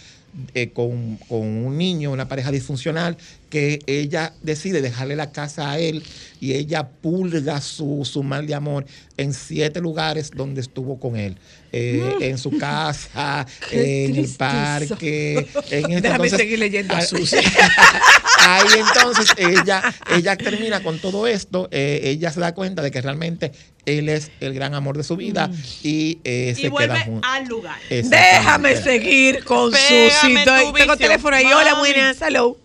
eh, 0.54 0.70
con, 0.70 1.18
con 1.28 1.40
un 1.40 1.76
niño, 1.76 2.10
una 2.12 2.28
pareja 2.28 2.50
disfuncional, 2.50 3.18
que 3.56 3.78
ella 3.86 4.34
decide 4.42 4.82
dejarle 4.82 5.16
la 5.16 5.32
casa 5.32 5.70
a 5.70 5.78
él 5.78 6.02
y 6.40 6.52
ella 6.52 6.88
pulga 6.88 7.62
su, 7.62 8.04
su 8.04 8.22
mal 8.22 8.46
de 8.46 8.54
amor 8.54 8.84
en 9.16 9.32
siete 9.32 9.80
lugares 9.80 10.30
donde 10.34 10.60
estuvo 10.60 11.00
con 11.00 11.16
él. 11.16 11.38
Eh, 11.72 12.02
Mm. 12.18 12.22
En 12.22 12.38
su 12.38 12.56
casa, 12.58 13.46
Qué 13.70 14.04
en 14.06 14.16
el 14.16 14.28
parque. 14.36 15.46
En 15.70 15.92
este- 15.92 16.00
Déjame 16.02 16.02
entonces, 16.26 16.38
seguir 16.38 16.58
leyendo 16.58 16.94
a 16.94 17.00
Susi. 17.02 17.36
Ahí 18.40 18.66
entonces 18.78 19.30
ella, 19.38 19.82
ella 20.14 20.36
termina 20.36 20.82
con 20.82 20.98
todo 20.98 21.26
esto, 21.26 21.68
eh, 21.70 22.00
ella 22.04 22.30
se 22.32 22.40
da 22.40 22.54
cuenta 22.54 22.82
de 22.82 22.90
que 22.90 23.00
realmente 23.00 23.52
él 23.86 24.08
es 24.08 24.30
el 24.40 24.52
gran 24.54 24.74
amor 24.74 24.96
de 24.98 25.02
su 25.04 25.16
vida 25.16 25.50
y 25.82 26.18
eh, 26.24 26.52
se 26.54 26.66
Y 26.66 26.68
vuelve 26.68 26.94
queda 26.94 27.04
juntos. 27.06 27.30
al 27.32 27.46
lugar. 27.46 27.78
Déjame 27.88 28.76
seguir 28.76 29.42
con 29.44 29.70
Pégame 29.72 30.44
Susi. 30.44 30.74
Tengo 30.78 30.96
teléfono 30.96 31.36
ahí. 31.36 31.46
Hola, 31.46 31.74
buenas. 31.74 32.20
Hello. 32.20 32.56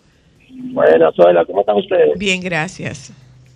Buenas, 0.53 1.15
Zoila, 1.15 1.45
¿cómo 1.45 1.61
están 1.61 1.77
ustedes? 1.77 2.17
Bien, 2.17 2.41
gracias. 2.41 3.11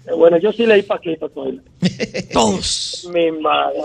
Eh, 0.07 0.11
Bueno, 0.15 0.37
yo 0.37 0.51
sí 0.51 0.65
leí 0.65 0.81
Paquito, 0.83 1.29
Zoila. 1.29 1.61
Todos. 2.33 3.07
Mi 3.13 3.31
madre. 3.31 3.79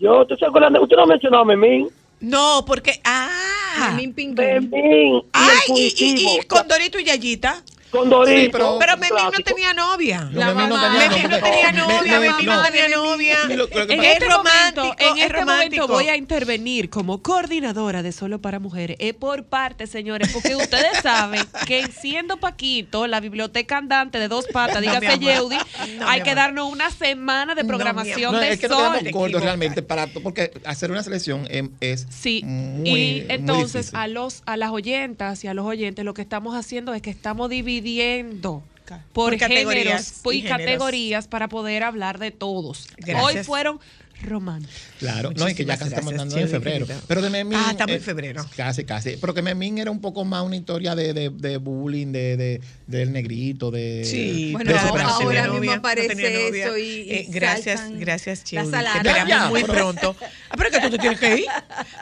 Yo, 0.00 0.24
¿tú 0.26 0.36
de- 0.70 0.78
Usted 0.78 0.96
no 0.96 1.06
mencionó 1.06 1.38
a 1.40 1.44
Memín. 1.44 1.88
No, 2.20 2.64
porque. 2.66 3.00
Ah. 3.04 3.90
Memín 3.94 4.12
Pingüín. 4.12 4.70
Memín. 4.70 5.16
y 5.16 5.22
Ay, 5.32 5.58
el 5.68 5.76
y, 5.76 5.94
y, 6.04 6.38
y 6.38 6.46
con 6.46 6.66
Dorito 6.66 6.98
y 6.98 7.04
Yayita. 7.04 7.62
Con 7.90 8.10
Dorito. 8.10 8.40
Sí, 8.40 8.48
pero- 8.52 8.76
Pero 8.78 8.96
Memín 8.96 9.24
no 9.24 9.30
tenía 9.44 9.74
novia. 9.74 10.20
No, 10.30 10.54
Memín 10.54 10.68
no 10.68 10.80
tenía 10.80 11.08
Memín 11.08 11.22
no 11.22 11.38
novia. 11.38 11.40
tenía 11.42 11.72
Me- 11.72 11.78
novia. 11.78 12.02
me- 12.20 12.28
Memín 12.28 12.46
no. 12.46 12.62
tenía 12.62 12.88
novia. 12.88 13.36
En 13.44 14.04
este, 14.04 14.24
romántico, 14.26 14.82
momento, 14.84 14.96
en 14.98 15.16
es 15.18 15.22
este 15.24 15.28
romántico. 15.32 15.82
momento 15.86 15.86
voy 15.88 16.08
a 16.08 16.16
intervenir 16.16 16.90
como 16.90 17.22
coordinadora 17.22 18.02
de 18.02 18.12
Solo 18.12 18.40
para 18.40 18.58
Mujeres. 18.58 18.96
Es 19.00 19.14
por 19.14 19.44
parte, 19.44 19.86
señores, 19.86 20.30
porque 20.32 20.54
ustedes 20.56 20.98
saben 21.02 21.42
que 21.66 21.86
siendo 21.86 22.36
Paquito, 22.38 23.06
la 23.06 23.20
biblioteca 23.20 23.78
andante 23.78 24.18
de 24.18 24.28
dos 24.28 24.46
patas, 24.52 24.80
dígase. 24.82 25.18
Yeudi, 25.18 25.56
No, 25.98 26.08
hay 26.08 26.22
que 26.22 26.34
darnos 26.34 26.70
una 26.70 26.90
semana 26.90 27.54
de 27.54 27.64
programación 27.64 28.32
No, 28.32 28.38
de 28.40 28.52
es 28.52 28.60
que 28.60 28.68
Sol. 28.68 28.98
cortos 29.12 29.42
realmente 29.42 29.82
para 29.82 30.06
porque 30.08 30.52
hacer 30.64 30.90
una 30.90 31.02
selección 31.02 31.46
em, 31.50 31.70
es 31.80 32.06
Sí, 32.10 32.42
muy, 32.44 33.00
y 33.00 33.26
entonces 33.28 33.94
a 33.94 34.06
los 34.08 34.42
a 34.46 34.56
las 34.56 34.70
oyentas 34.70 35.42
y 35.44 35.48
a 35.48 35.54
los 35.54 35.64
oyentes 35.64 36.04
lo 36.04 36.12
que 36.14 36.22
estamos 36.22 36.54
haciendo 36.54 36.92
es 36.94 37.00
que 37.02 37.10
estamos 37.10 37.48
dividiendo 37.48 37.77
por, 37.82 39.32
Por 39.32 39.38
categorías 39.38 40.12
géneros 40.22 40.34
y 40.34 40.38
y, 40.38 40.42
categorías 40.42 41.28
para 41.28 41.48
poder 41.48 41.82
hablar 41.82 42.18
de 42.18 42.30
todos. 42.30 42.86
Gracias. 42.96 43.22
Hoy 43.24 43.44
fueron 43.44 43.80
románticos. 44.22 44.74
Claro, 44.98 45.30
no, 45.36 45.46
es 45.46 45.54
que 45.54 45.64
ya 45.64 45.76
casi 45.76 45.90
estamos 45.90 46.10
andando 46.12 46.36
en 46.38 46.48
febrero. 46.48 46.86
Pero 47.06 47.22
de 47.22 47.30
Memín. 47.30 47.56
Ah, 47.56 47.68
estamos 47.70 47.94
en 47.94 48.00
eh, 48.00 48.04
febrero. 48.04 48.44
Casi, 48.56 48.84
casi. 48.84 49.16
Pero 49.16 49.32
que 49.34 49.42
Memín 49.42 49.78
era 49.78 49.90
un 49.92 50.00
poco 50.00 50.24
más 50.24 50.42
una 50.42 50.56
historia 50.56 50.94
de, 50.96 51.12
de, 51.12 51.30
de 51.30 51.56
bullying, 51.58 52.08
de, 52.10 52.36
de- 52.36 52.60
del 52.88 53.12
negrito, 53.12 53.70
de. 53.70 54.04
Sí, 54.04 54.50
Bueno, 54.52 54.72
de 54.72 54.78
ahora 54.78 55.04
mismo 55.06 55.54
novia, 55.54 55.74
aparece 55.74 56.14
novia. 56.16 56.64
eso 56.66 56.76
y- 56.78 56.82
y 56.82 57.10
Eh, 57.12 57.26
gracias, 57.28 57.82
gracias, 57.92 58.42
alarmas. 58.54 58.92
Te 58.92 58.98
esperamos 58.98 59.28
Ya, 59.28 59.48
muy 59.50 59.60
pero- 59.62 59.74
pronto. 59.74 60.16
Ah, 60.50 60.54
pero 60.56 60.70
que 60.70 60.80
tú 60.80 60.90
te 60.90 60.98
tienes 60.98 61.20
que 61.20 61.36
ir. 61.36 61.46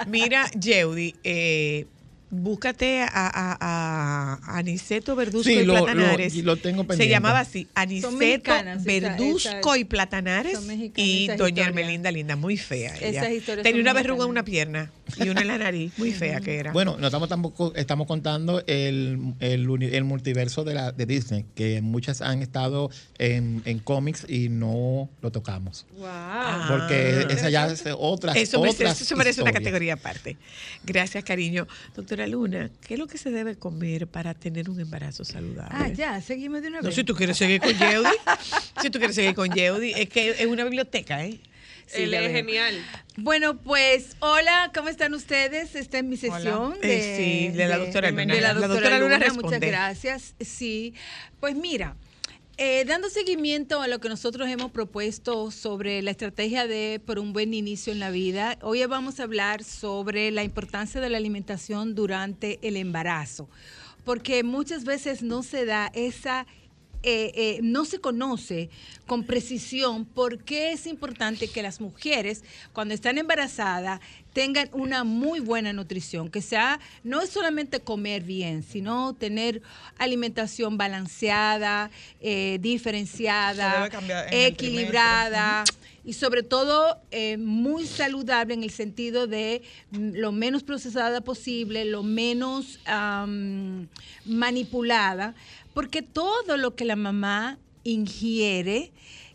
Mira, 0.06 0.50
Yeudi, 0.58 1.14
eh, 1.22 1.86
búscate 2.30 3.02
a, 3.02 3.08
a, 3.12 3.56
a 4.50 4.58
Aniceto 4.58 5.14
Verduzco 5.14 5.44
Sí, 5.48 5.58
y 5.60 5.64
lo- 5.64 5.74
Platanares. 5.74 6.34
lo 6.36 6.56
tengo 6.56 6.84
Se 6.94 7.08
llamaba 7.08 7.40
así, 7.40 7.68
Aniceto 7.74 8.52
esa- 8.54 8.80
Verduzco 8.84 9.48
esa- 9.74 9.78
y 9.78 9.84
Platanares 9.84 10.58
y 10.96 11.28
Doña. 11.36 11.66
Hermelinda 11.66 12.10
Linda, 12.10 12.36
muy 12.36 12.56
fea 12.56 12.94
ella. 13.00 13.28
Tenía 13.62 13.80
una 13.80 13.92
verruga 13.92 14.24
en 14.24 14.30
una 14.30 14.44
pierna 14.44 14.90
y 15.18 15.28
una 15.28 15.42
en 15.42 15.48
la 15.48 15.58
nariz, 15.58 15.92
muy 15.98 16.12
fea 16.12 16.40
que 16.40 16.56
era. 16.56 16.72
Bueno, 16.72 16.96
no 16.98 17.06
estamos 17.06 17.28
tampoco 17.28 17.72
estamos 17.76 18.06
contando 18.06 18.62
el, 18.66 19.34
el, 19.40 19.82
el 19.82 20.04
multiverso 20.04 20.64
de, 20.64 20.74
la, 20.74 20.92
de 20.92 21.06
Disney, 21.06 21.44
que 21.54 21.80
muchas 21.80 22.20
han 22.22 22.42
estado 22.42 22.90
en, 23.18 23.62
en 23.66 23.78
cómics 23.78 24.26
y 24.28 24.48
no 24.48 25.08
lo 25.22 25.30
tocamos. 25.30 25.86
Ah. 26.02 26.66
Porque 26.68 27.26
esa 27.32 27.50
ya 27.50 27.66
es 27.68 27.84
otra 27.96 28.32
Eso, 28.32 28.60
otras 28.60 29.00
eso 29.00 29.16
merece 29.16 29.42
una 29.42 29.52
categoría 29.52 29.94
aparte. 29.94 30.36
Gracias, 30.84 31.22
cariño. 31.24 31.66
Doctora 32.16 32.26
Luna, 32.28 32.70
¿qué 32.86 32.94
es 32.94 33.00
lo 33.00 33.06
que 33.06 33.18
se 33.18 33.30
debe 33.30 33.56
comer 33.56 34.06
para 34.06 34.32
tener 34.32 34.70
un 34.70 34.80
embarazo 34.80 35.22
saludable? 35.22 35.68
Ah, 35.70 35.88
ya, 35.88 36.18
seguimos 36.22 36.62
de 36.62 36.68
una 36.68 36.78
No, 36.80 36.86
vez. 36.86 36.94
si 36.94 37.04
tú 37.04 37.14
quieres 37.14 37.36
seguir 37.36 37.60
con 37.60 37.76
Yeudi, 37.76 38.08
si 38.80 38.88
tú 38.88 38.98
quieres 38.98 39.14
seguir 39.14 39.34
con 39.34 39.50
Yeudi, 39.52 39.92
es 39.92 40.08
que 40.08 40.30
es 40.30 40.46
una 40.46 40.64
biblioteca, 40.64 41.22
¿eh? 41.26 41.38
Sí, 41.86 42.02
Él 42.04 42.14
es 42.14 42.20
veo. 42.22 42.30
genial. 42.32 42.74
Bueno, 43.18 43.58
pues, 43.58 44.16
hola, 44.20 44.70
¿cómo 44.74 44.88
están 44.88 45.12
ustedes? 45.12 45.74
Esta 45.74 45.98
es 45.98 46.04
mi 46.04 46.16
sesión. 46.16 46.74
Eh, 46.82 46.86
De, 46.88 47.16
sí, 47.16 47.48
de 47.56 47.68
la 47.68 47.76
doctora 47.76 48.10
Luna. 48.10 48.34
De 48.34 48.40
la 48.40 48.48
La 48.48 48.54
doctora, 48.54 48.68
doctora 48.74 48.98
Luna 48.98 49.14
Luna, 49.16 49.18
responde. 49.26 49.56
muchas 49.58 49.60
gracias. 49.70 50.34
Sí, 50.40 50.94
pues 51.38 51.54
mira, 51.54 51.96
eh, 52.58 52.84
dando 52.86 53.10
seguimiento 53.10 53.82
a 53.82 53.88
lo 53.88 53.98
que 53.98 54.08
nosotros 54.08 54.48
hemos 54.48 54.70
propuesto 54.70 55.50
sobre 55.50 56.00
la 56.00 56.10
estrategia 56.10 56.66
de 56.66 57.02
por 57.04 57.18
un 57.18 57.34
buen 57.34 57.52
inicio 57.52 57.92
en 57.92 58.00
la 58.00 58.10
vida, 58.10 58.56
hoy 58.62 58.84
vamos 58.86 59.20
a 59.20 59.24
hablar 59.24 59.62
sobre 59.62 60.30
la 60.30 60.42
importancia 60.42 61.00
de 61.00 61.10
la 61.10 61.18
alimentación 61.18 61.94
durante 61.94 62.58
el 62.66 62.76
embarazo, 62.76 63.50
porque 64.04 64.42
muchas 64.42 64.84
veces 64.84 65.22
no 65.22 65.42
se 65.42 65.66
da 65.66 65.90
esa 65.94 66.46
eh, 67.08 67.30
eh, 67.36 67.60
no 67.62 67.84
se 67.84 68.00
conoce 68.00 68.68
con 69.06 69.22
precisión 69.22 70.04
por 70.04 70.42
qué 70.42 70.72
es 70.72 70.88
importante 70.88 71.46
que 71.46 71.62
las 71.62 71.80
mujeres, 71.80 72.42
cuando 72.72 72.94
están 72.94 73.16
embarazadas, 73.16 74.00
tengan 74.32 74.68
una 74.72 75.04
muy 75.04 75.38
buena 75.38 75.72
nutrición, 75.72 76.28
que 76.28 76.42
sea, 76.42 76.80
no 77.04 77.22
es 77.22 77.30
solamente 77.30 77.78
comer 77.78 78.24
bien, 78.24 78.64
sino 78.64 79.14
tener 79.14 79.62
alimentación 79.98 80.76
balanceada, 80.76 81.92
eh, 82.20 82.58
diferenciada, 82.60 83.88
equilibrada 84.32 85.62
y 86.04 86.12
sobre 86.12 86.42
todo 86.42 87.00
eh, 87.12 87.36
muy 87.36 87.86
saludable 87.86 88.54
en 88.54 88.62
el 88.64 88.70
sentido 88.70 89.28
de 89.28 89.62
mm, 89.92 90.16
lo 90.16 90.32
menos 90.32 90.64
procesada 90.64 91.20
posible, 91.20 91.84
lo 91.84 92.02
menos 92.02 92.80
manipulada, 94.24 95.34
porque 95.76 96.00
todo 96.00 96.56
lo 96.56 96.74
que 96.74 96.86
la 96.86 96.96
mamá 96.96 97.58
ingiere 97.84 98.92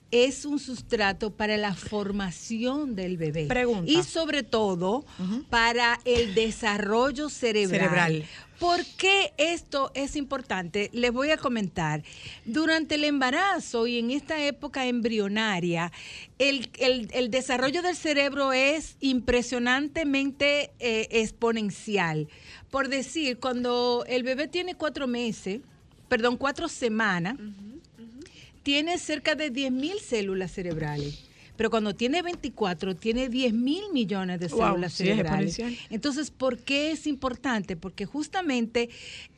es 0.09 0.43
un 0.43 0.57
sustrato 0.57 1.29
para 1.35 1.55
la 1.55 1.75
formación 1.75 2.95
del 2.95 3.15
bebé. 3.17 3.45
Pregunta. 3.45 3.89
Y 3.89 4.01
sobre 4.01 4.41
todo 4.41 5.05
para 5.51 5.99
el 6.03 6.33
desarrollo 6.33 7.29
cerebral. 7.29 7.79
Cerebral. 7.79 8.25
¿Por 8.59 8.83
qué 8.97 9.33
esto 9.37 9.91
es 9.93 10.15
importante? 10.15 10.89
Les 10.93 11.11
voy 11.13 11.29
a 11.29 11.37
comentar. 11.37 12.03
Durante 12.43 12.95
el 12.95 13.03
embarazo 13.05 13.85
y 13.87 13.99
en 13.99 14.09
esta 14.11 14.43
época 14.43 14.85
embrionaria, 14.87 15.91
el, 16.39 16.69
el- 16.79 17.07
el 17.13 17.29
desarrollo 17.31 17.81
del 17.83 17.95
cerebro 17.95 18.51
es 18.51 18.97
impresionantemente 18.99 20.71
eh, 20.79 21.07
exponencial. 21.11 22.27
Por 22.69 22.89
decir, 22.89 23.39
cuando 23.39 24.03
el 24.07 24.23
bebé 24.23 24.47
tiene 24.47 24.75
cuatro 24.75 25.07
meses, 25.07 25.61
perdón, 26.11 26.35
cuatro 26.35 26.67
semanas, 26.67 27.37
tiene 28.63 28.97
cerca 28.97 29.33
de 29.33 29.49
10 29.49 29.71
mil 29.71 29.97
células 29.97 30.51
cerebrales. 30.51 31.23
Pero 31.55 31.69
cuando 31.69 31.95
tiene 31.95 32.21
24, 32.21 32.97
tiene 32.97 33.29
10 33.29 33.53
mil 33.53 33.83
millones 33.93 34.41
de 34.41 34.49
células 34.49 34.91
cerebrales. 34.91 35.57
Entonces, 35.89 36.29
¿por 36.29 36.57
qué 36.57 36.91
es 36.91 37.07
importante? 37.07 37.77
Porque 37.77 38.05
justamente 38.05 38.89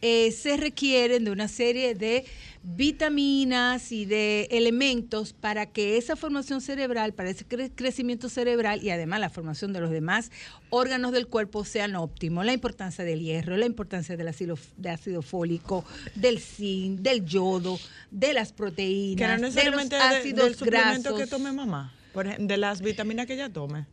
eh, 0.01 0.31
se 0.31 0.57
requieren 0.57 1.25
de 1.25 1.29
una 1.29 1.47
serie 1.47 1.93
de 1.93 2.25
vitaminas 2.63 3.91
y 3.91 4.05
de 4.05 4.47
elementos 4.51 5.33
para 5.33 5.65
que 5.65 5.97
esa 5.97 6.15
formación 6.15 6.61
cerebral, 6.61 7.13
para 7.13 7.29
ese 7.29 7.45
cre- 7.47 7.71
crecimiento 7.75 8.29
cerebral 8.29 8.81
y 8.81 8.89
además 8.89 9.19
la 9.19 9.29
formación 9.29 9.73
de 9.73 9.81
los 9.81 9.91
demás 9.91 10.31
órganos 10.69 11.11
del 11.11 11.27
cuerpo 11.27 11.65
sean 11.65 11.95
óptimos. 11.95 12.45
La 12.45 12.53
importancia 12.53 13.03
del 13.03 13.19
hierro, 13.19 13.57
la 13.57 13.65
importancia 13.65 14.15
del 14.15 14.27
ácido, 14.29 14.57
de 14.77 14.89
ácido 14.89 15.21
fólico, 15.21 15.83
del 16.15 16.39
zinc, 16.39 17.01
del 17.01 17.25
yodo, 17.25 17.77
de 18.11 18.33
las 18.33 18.53
proteínas, 18.53 19.17
Que 19.17 19.27
no 19.27 19.33
de 19.33 19.41
los 19.41 19.55
necesariamente 19.55 19.95
de- 19.97 20.01
ácidos 20.01 20.45
del 20.45 20.55
suplemento 20.55 21.09
grasos. 21.09 21.19
que 21.19 21.27
tome 21.27 21.51
mamá. 21.51 21.93
Por 22.13 22.27
ejemplo, 22.27 22.47
de 22.47 22.57
las 22.57 22.81
vitaminas 22.81 23.25
que 23.25 23.33
ella 23.33 23.49
tome. 23.51 23.85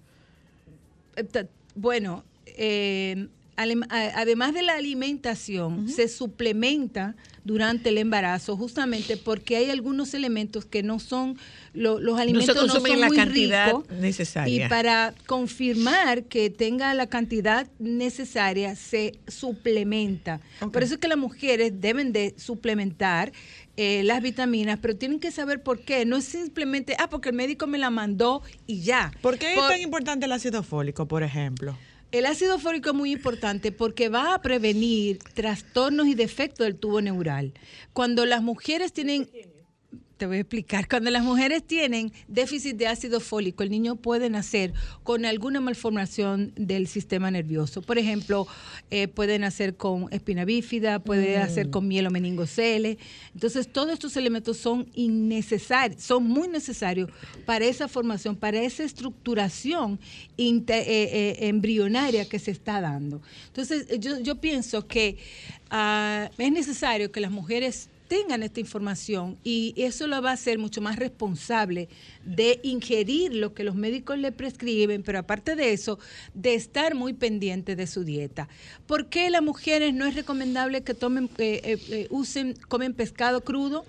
Eh, 1.16 1.46
Bueno, 1.74 2.24
eh, 2.46 3.28
además 3.56 4.54
de 4.54 4.62
la 4.62 4.74
alimentación, 4.74 5.88
se 5.88 6.08
suplementa 6.08 7.14
durante 7.44 7.88
el 7.88 7.98
embarazo 7.98 8.56
justamente 8.56 9.16
porque 9.16 9.56
hay 9.56 9.70
algunos 9.70 10.14
elementos 10.14 10.64
que 10.64 10.82
no 10.82 10.98
son, 11.00 11.36
lo- 11.72 11.98
los 11.98 12.18
alimentos 12.20 12.54
no, 12.54 12.62
consumen 12.62 12.92
son 12.92 13.00
la 13.00 13.06
muy 13.08 13.16
cantidad 13.16 13.66
ricos. 13.68 13.88
necesaria. 13.90 14.66
Y 14.66 14.68
para 14.68 15.14
confirmar 15.26 16.24
que 16.24 16.50
tenga 16.50 16.92
la 16.94 17.06
cantidad 17.06 17.66
necesaria, 17.78 18.76
se 18.76 19.18
suplementa. 19.26 20.40
Por 20.72 20.82
eso 20.82 20.94
es 20.94 21.00
que 21.00 21.08
las 21.08 21.18
mujeres 21.18 21.80
deben 21.80 22.12
de 22.12 22.34
suplementar 22.36 23.32
eh, 23.76 24.02
las 24.04 24.20
vitaminas, 24.22 24.78
pero 24.82 24.96
tienen 24.96 25.20
que 25.20 25.30
saber 25.30 25.62
por 25.62 25.80
qué. 25.80 26.04
No 26.04 26.16
es 26.16 26.24
simplemente, 26.24 26.96
ah, 26.98 27.08
porque 27.08 27.30
el 27.30 27.34
médico 27.34 27.66
me 27.66 27.78
la 27.78 27.88
mandó 27.90 28.42
y 28.66 28.82
ya. 28.82 29.12
¿Por 29.22 29.38
qué 29.38 29.52
Por- 29.54 29.64
es 29.64 29.70
tan 29.70 29.80
importante 29.80 30.26
el 30.26 30.32
ácido 30.32 30.62
fólico, 30.62 31.06
por 31.08 31.22
ejemplo? 31.22 31.76
El 32.12 32.26
ácido 32.26 32.58
fólico 32.58 32.90
es 32.90 32.96
muy 32.96 33.12
importante 33.12 33.72
porque 33.72 34.08
va 34.08 34.34
a 34.34 34.42
prevenir 34.42 35.18
trastornos 35.34 36.06
y 36.06 36.14
defectos 36.14 36.66
del 36.66 36.76
tubo 36.76 37.00
neural. 37.00 37.52
Cuando 37.92 38.26
las 38.26 38.42
mujeres 38.42 38.92
tienen, 38.92 39.28
te 40.20 40.26
voy 40.26 40.36
a 40.36 40.40
explicar, 40.40 40.86
cuando 40.86 41.10
las 41.10 41.24
mujeres 41.24 41.66
tienen 41.66 42.12
déficit 42.28 42.76
de 42.76 42.86
ácido 42.86 43.20
fólico, 43.20 43.62
el 43.62 43.70
niño 43.70 43.96
puede 43.96 44.28
nacer 44.28 44.74
con 45.02 45.24
alguna 45.24 45.60
malformación 45.62 46.52
del 46.56 46.88
sistema 46.88 47.30
nervioso. 47.30 47.80
Por 47.80 47.96
ejemplo, 47.96 48.46
eh, 48.90 49.08
puede 49.08 49.38
nacer 49.38 49.76
con 49.78 50.12
espina 50.12 50.44
bífida, 50.44 50.98
puede 50.98 51.38
Mm. 51.38 51.40
nacer 51.40 51.70
con 51.70 51.88
mielomeningocele. 51.88 52.98
Entonces, 53.32 53.72
todos 53.72 53.94
estos 53.94 54.14
elementos 54.18 54.58
son 54.58 54.90
innecesarios, 54.92 56.02
son 56.02 56.24
muy 56.24 56.48
necesarios 56.48 57.08
para 57.46 57.64
esa 57.64 57.88
formación, 57.88 58.36
para 58.36 58.60
esa 58.60 58.84
estructuración 58.84 59.98
eh, 60.36 60.62
eh, 60.68 61.36
embrionaria 61.48 62.28
que 62.28 62.38
se 62.38 62.50
está 62.50 62.82
dando. 62.82 63.22
Entonces, 63.46 63.86
yo, 63.98 64.20
yo 64.20 64.34
pienso 64.34 64.86
que 64.86 65.16
ah, 65.70 66.30
es 66.36 66.52
necesario 66.52 67.10
que 67.10 67.20
las 67.20 67.30
mujeres 67.30 67.88
tengan 68.10 68.42
esta 68.42 68.58
información 68.58 69.38
y 69.44 69.72
eso 69.76 70.08
lo 70.08 70.20
va 70.20 70.30
a 70.30 70.32
hacer 70.34 70.58
mucho 70.58 70.80
más 70.80 70.96
responsable 70.96 71.88
de 72.24 72.58
ingerir 72.64 73.32
lo 73.32 73.54
que 73.54 73.62
los 73.62 73.76
médicos 73.76 74.18
le 74.18 74.32
prescriben, 74.32 75.04
pero 75.04 75.20
aparte 75.20 75.54
de 75.54 75.72
eso, 75.72 76.00
de 76.34 76.54
estar 76.54 76.96
muy 76.96 77.12
pendiente 77.12 77.76
de 77.76 77.86
su 77.86 78.02
dieta. 78.02 78.48
¿Por 78.88 79.06
qué 79.06 79.30
las 79.30 79.42
mujeres 79.42 79.94
no 79.94 80.06
es 80.06 80.16
recomendable 80.16 80.82
que 80.82 80.92
tomen, 80.94 81.30
eh, 81.38 81.60
eh, 81.62 81.78
eh, 81.90 82.06
usen, 82.10 82.56
comen 82.66 82.94
pescado 82.94 83.42
crudo? 83.42 83.84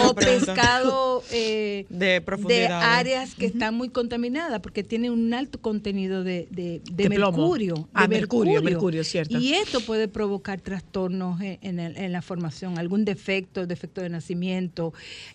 O 0.00 0.14
pescado 0.14 1.24
eh, 1.32 1.86
De 1.90 2.20
profundidad. 2.20 2.80
áreas 2.98 3.34
que 3.34 3.46
están 3.46 3.74
muy 3.74 3.88
contaminadas 3.88 4.60
porque 4.60 4.84
tienen 4.84 5.10
un 5.10 5.34
alto 5.34 5.60
contenido 5.60 6.22
de, 6.22 6.46
de- 6.52 6.80
de 6.92 7.02
De 7.02 7.08
mercurio. 7.08 7.74
de 7.74 7.84
Ah, 7.92 8.06
mercurio, 8.06 8.62
mercurio, 8.62 9.02
cierto. 9.02 9.36
Y 9.38 9.54
esto 9.54 9.80
puede 9.80 10.06
provocar 10.06 10.60
trastornos 10.60 11.40
en, 11.40 11.58
en 11.62 11.80
el- 11.80 11.96
en 11.96 12.12
la 12.12 12.22
formación, 12.22 12.78
algún 12.78 13.04
defecto, 13.04 13.55
defecto 13.64 14.02
de 14.02 14.10
nacimiento. 14.10 14.92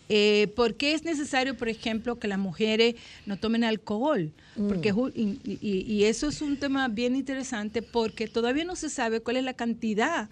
Eh, 0.09 0.51
¿Por 0.55 0.75
qué 0.75 0.93
es 0.93 1.03
necesario, 1.03 1.57
por 1.57 1.69
ejemplo, 1.69 2.19
que 2.19 2.27
las 2.27 2.37
mujeres 2.37 2.93
no 3.25 3.37
tomen 3.37 3.63
alcohol? 3.63 4.31
Porque 4.67 4.93
ju- 4.93 5.11
y, 5.15 5.39
y- 5.49 5.91
y 5.91 6.03
eso 6.03 6.27
es 6.27 6.41
un 6.41 6.57
tema 6.57 6.87
bien 6.89 7.15
interesante 7.15 7.81
porque 7.81 8.27
todavía 8.27 8.65
no 8.65 8.75
se 8.75 8.89
sabe 8.89 9.21
cuál 9.21 9.37
es 9.37 9.43
la 9.43 9.53
cantidad 9.53 10.29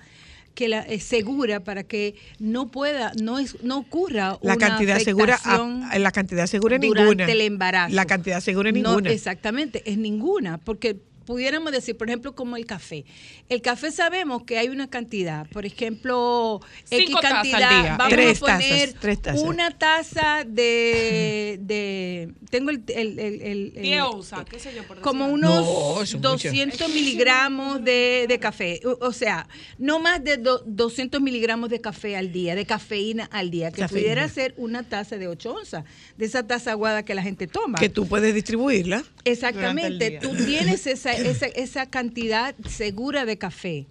que 0.56 0.68
la, 0.68 0.82
es 0.82 1.04
segura 1.04 1.64
para 1.64 1.84
que 1.84 2.16
no 2.38 2.70
pueda, 2.70 3.14
no 3.22 3.40
es, 3.40 3.64
no 3.64 3.78
ocurra 3.78 4.38
La 4.42 4.56
una 4.56 4.58
cantidad 4.58 5.00
segura, 5.00 5.36
afectación 5.36 5.84
ah, 5.90 5.98
la 6.00 6.12
cantidad 6.12 6.48
segura 6.48 6.78
durante 6.78 7.06
ninguna. 7.06 7.32
el 7.32 7.42
embarazo. 7.42 7.96
La 7.96 8.06
cantidad 8.06 8.42
segura 8.42 8.70
es 8.70 8.76
No, 8.76 8.90
ninguna. 8.90 9.10
exactamente, 9.12 9.90
es 9.90 9.98
ninguna, 9.98 10.58
porque 10.58 10.98
pudiéramos 11.34 11.72
decir, 11.72 11.96
por 11.96 12.10
ejemplo, 12.10 12.34
como 12.34 12.58
el 12.58 12.66
café. 12.66 13.06
El 13.50 13.62
café 13.62 13.92
sabemos 13.92 14.42
que 14.46 14.58
hay 14.58 14.68
una 14.70 14.90
cantidad, 14.90 15.46
por 15.50 15.64
ejemplo, 15.64 16.60
X 16.90 17.06
Cinco 17.06 17.20
tazas 17.22 17.38
al 17.38 17.52
cantidad, 17.52 17.70
día. 17.84 17.96
vamos 17.98 18.14
Tres 18.16 18.38
a 18.38 18.40
poner 18.40 18.80
tazas, 18.88 19.00
tres 19.00 19.22
tazas. 19.22 19.42
una 19.44 19.70
taza 19.78 20.44
de, 20.44 21.60
de 21.62 22.34
tengo 22.50 22.72
el, 22.72 22.82
el, 22.88 23.20
el- 23.20 23.42
el- 23.44 23.74
el- 23.76 23.82
10 23.84 24.02
onzas, 24.02 24.44
qué 24.50 24.58
sé 24.58 24.74
yo, 24.74 24.82
por 24.88 24.98
decir 24.98 25.04
como 25.04 25.28
unos 25.28 25.54
No, 25.54 26.02
eso 26.02 26.04
es 26.04 26.14
mucho. 26.16 26.30
200 26.30 26.90
miligramos 26.90 27.84
de, 27.84 28.26
de 28.28 28.40
café. 28.40 28.82
O, 28.86 28.98
o 29.06 29.14
sea, 29.14 29.48
no 29.78 30.00
más 30.00 30.24
de 30.24 30.38
do- 30.38 30.64
200 30.66 31.22
miligramos 31.22 31.70
de 31.70 31.80
café 31.80 32.18
al 32.18 32.32
día, 32.32 32.56
de 32.56 32.66
cafeína 32.66 33.26
al 33.32 33.52
día, 33.52 33.70
que 33.72 33.82
Cafeína. 33.82 34.02
pudiera 34.02 34.30
ser 34.30 34.56
una 34.58 34.82
taza 34.82 35.18
de 35.18 35.28
8 35.28 35.54
onzas, 35.54 35.84
de 36.18 36.26
esa 36.26 36.48
taza 36.48 36.72
aguada 36.72 37.04
que 37.06 37.14
la 37.14 37.22
gente 37.22 37.46
toma. 37.46 37.78
Que 37.78 37.90
tú 37.90 38.08
puedes 38.08 38.34
distribuirla. 38.34 39.04
Exactamente, 39.26 40.18
tú 40.22 40.36
tienes 40.36 40.88
esa, 40.88 41.12
esa, 41.26 41.46
esa 41.48 41.86
cantidad 41.90 42.56
segura 42.68 43.26
de 43.26 43.38
café, 43.38 43.86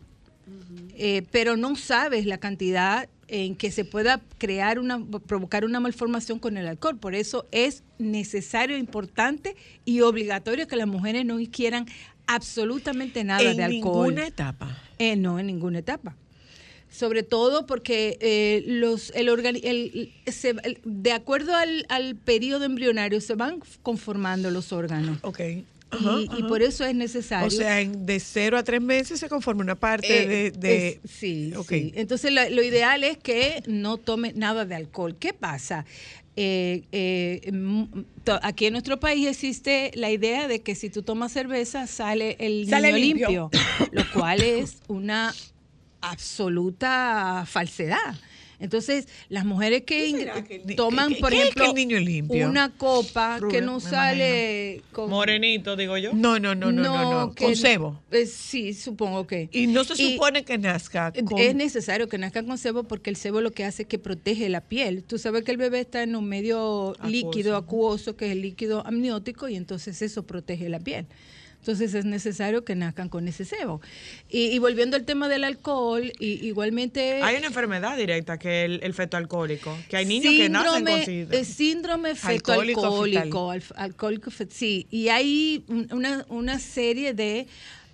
eh, 0.97 1.23
pero 1.31 1.57
no 1.57 1.77
sabes 1.77 2.27
la 2.27 2.39
cantidad 2.39 3.09
en 3.29 3.55
que 3.57 3.71
se 3.71 3.85
pueda 3.85 4.21
crear 4.39 4.79
una, 4.79 5.05
provocar 5.05 5.65
una 5.67 5.81
malformación 5.81 6.39
con 6.39 6.57
el 6.57 6.67
alcohol. 6.67 6.97
Por 6.99 7.15
eso 7.15 7.47
es 7.53 7.83
necesario, 7.99 8.77
importante 8.79 9.55
y 9.85 10.01
obligatorio 10.01 10.67
que 10.67 10.77
las 10.77 10.87
mujeres 10.87 11.27
no 11.27 11.39
quieran 11.53 11.87
absolutamente 12.27 13.25
nada 13.25 13.51
en 13.51 13.57
de 13.59 13.65
alcohol. 13.65 14.09
ninguna 14.15 14.27
etapa. 14.27 14.79
Eh, 14.99 15.17
no, 15.17 15.39
en 15.39 15.47
ninguna 15.47 15.79
etapa. 15.81 16.17
Sobre 16.91 17.23
todo 17.23 17.67
porque 17.67 18.17
eh, 18.23 18.63
los, 18.67 19.11
el 19.15 19.29
organi- 19.29 19.61
el- 19.63 20.11
se- 20.33 20.57
el- 20.65 20.81
de 20.85 21.13
acuerdo 21.13 21.55
al, 21.55 21.85
al 21.91 22.17
periodo 22.17 22.65
embrionario 22.65 23.21
se 23.21 23.35
van 23.35 23.61
conformando 23.83 24.51
los 24.51 24.73
órganos. 24.73 25.19
Y- 25.91 25.97
Ajá, 25.97 26.21
y, 26.21 26.27
ajá. 26.29 26.47
por 26.49 26.63
eso 26.63 26.85
es 26.85 26.95
necesario. 26.95 27.47
O 27.47 27.51
sea, 27.51 27.81
en- 27.81 28.05
de 28.05 28.21
cero 28.21 28.59
a 28.59 28.63
tres 28.63 28.81
meses 28.83 29.19
se 29.21 29.29
conforma 29.29 29.63
una 29.63 29.75
parte 29.75 30.23
Eh, 30.25 30.27
de... 30.27 30.51
de- 30.51 30.89
es- 31.05 31.11
sí, 31.11 31.53
Ok. 31.57 31.69
sí. 31.71 31.93
Entonces 31.95 32.31
lo, 32.33 32.49
lo 32.51 32.63
ideal 32.63 33.05
es 33.05 33.17
que 33.17 33.63
no 33.67 33.97
tome 33.97 34.33
nada 34.35 34.65
de 34.67 34.75
alcohol. 34.75 35.17
¿Qué 35.19 35.33
pasa? 35.33 35.87
Eh, 36.37 36.85
eh, 36.93 37.51
aquí 38.43 38.67
en 38.67 38.73
nuestro 38.73 39.01
país 39.01 39.27
existe 39.27 39.91
la 39.95 40.11
idea 40.11 40.47
de 40.47 40.61
que 40.61 40.75
si 40.77 40.89
tú 40.91 41.03
tomas 41.03 41.33
cerveza 41.33 41.87
sale 41.89 42.37
el 42.39 42.69
Sale 42.69 42.93
limpio, 42.93 43.51
lo 43.91 44.11
cual 44.13 44.41
es 44.43 44.77
una 44.89 45.35
absoluta 46.01 47.45
falsedad. 47.47 48.15
Entonces, 48.61 49.07
las 49.29 49.45
mujeres 49.45 49.83
que, 49.83 50.31
que 50.67 50.75
toman, 50.75 51.15
que- 51.15 51.21
por 51.21 51.31
que 51.31 51.37
es 51.43 51.55
que 51.55 51.61
ejemplo, 51.61 51.75
niño 51.75 51.99
limpio? 52.01 52.49
una 52.49 52.71
copa 52.71 53.39
Rubio, 53.39 53.53
que 53.53 53.65
no 53.65 53.79
sale 53.81 54.83
con... 54.93 55.11
Morenito, 55.11 55.77
digo 55.77 55.97
yo. 55.97 56.13
No, 56.13 56.39
no, 56.41 56.55
no, 56.55 56.73
no, 56.73 56.83
no, 56.83 57.11
no, 57.27 57.35
que- 57.35 57.45
con 57.45 57.57
cebo. 57.57 58.01
eh, 58.11 58.27
sí, 58.27 58.75
supongo 58.75 59.27
que. 59.27 59.49
Y 59.53 59.69
no 59.69 59.85
se 59.85 60.01
Y- 60.03 60.13
supone 60.15 60.45
que 60.45 60.59
nazca 60.59 61.13
con... 61.13 61.39
Es 61.39 61.55
necesario 61.55 62.09
que 62.09 62.19
nazcan 62.19 62.47
con 62.47 62.59
sebo 62.59 62.83
porque 62.85 63.11
el 63.11 63.17
sebo 63.17 63.41
lo 63.41 63.53
que 63.53 63.65
hace 63.65 63.83
es 63.83 63.89
que 63.89 63.99
protege 63.99 64.49
la 64.49 64.61
piel. 64.61 65.05
Tú 65.05 65.19
sabes 65.19 65.45
que 65.45 65.53
el 65.53 65.57
bebé 65.57 65.81
está 65.81 66.03
en 66.03 66.17
un 66.17 66.25
medio 66.29 66.95
líquido, 67.05 67.57
acuoso, 67.57 68.17
que 68.17 68.27
es 68.27 68.33
el 68.33 68.43
líquido 68.43 68.85
amniótico, 68.87 69.49
y 69.49 69.57
entonces 69.57 70.03
eso 70.03 70.25
protege 70.25 70.69
la 70.69 70.81
piel. 70.81 71.07
Entonces 71.61 71.93
es 71.93 72.05
necesario 72.07 72.65
que 72.65 72.75
nazcan 72.75 73.09
con 73.11 73.29
ese 73.29 73.45
sebo. 73.45 73.81
Y, 74.31 74.45
y 74.47 74.59
volviendo 74.59 74.97
al 74.97 75.05
tema 75.05 75.29
del 75.29 75.45
alcohol, 75.45 76.11
y, 76.19 76.47
igualmente... 76.47 77.23
Hay 77.23 77.37
una 77.37 77.49
enfermedad 77.49 77.97
directa 77.99 78.39
que 78.39 78.65
es 78.65 78.71
el, 78.71 78.81
el 78.83 78.95
feto 78.95 79.17
alcohólico, 79.19 79.77
que 79.91 79.97
hay 79.99 80.07
niños 80.07 80.33
que 80.35 80.49
nacen 80.49 80.85
con 80.85 81.05
síndrome. 81.05 81.41
eh, 81.41 81.45
síndrome 81.45 82.15
feto 82.15 82.53
Alcohólico 82.53 82.85
alcohólico, 82.87 83.53
alf- 83.53 83.73
alcohólico 83.77 84.31
sí, 84.49 84.87
y 84.91 85.09
hay 85.09 85.65
un- 85.69 85.89
una, 85.93 86.25
una 86.31 86.59
serie 86.59 87.13
de 87.13 87.47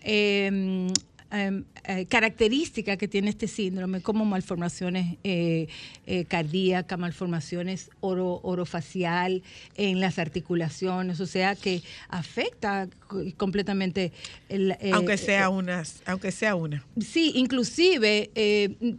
eh, 0.02 0.86
em, 1.34 1.64
eh, 1.84 2.06
características 2.06 2.96
que 2.96 3.08
tiene 3.08 3.30
este 3.30 3.48
síndrome, 3.48 4.00
como 4.00 4.24
malformaciones 4.24 5.16
eh, 5.24 5.66
eh, 6.06 6.24
cardíacas, 6.26 6.98
malformaciones 6.98 7.90
oro, 8.00 8.40
orofacial 8.42 9.42
en 9.76 10.00
las 10.00 10.18
articulaciones, 10.18 11.20
o 11.20 11.26
sea 11.26 11.54
que 11.56 11.82
afecta 12.08 12.88
co- 13.08 13.22
completamente 13.36 14.12
el, 14.48 14.72
eh, 14.72 14.90
aunque 14.92 15.16
sea 15.18 15.48
unas, 15.48 16.02
aunque 16.06 16.30
sea 16.32 16.54
una. 16.54 16.84
Sí, 17.00 17.32
inclusive 17.34 18.30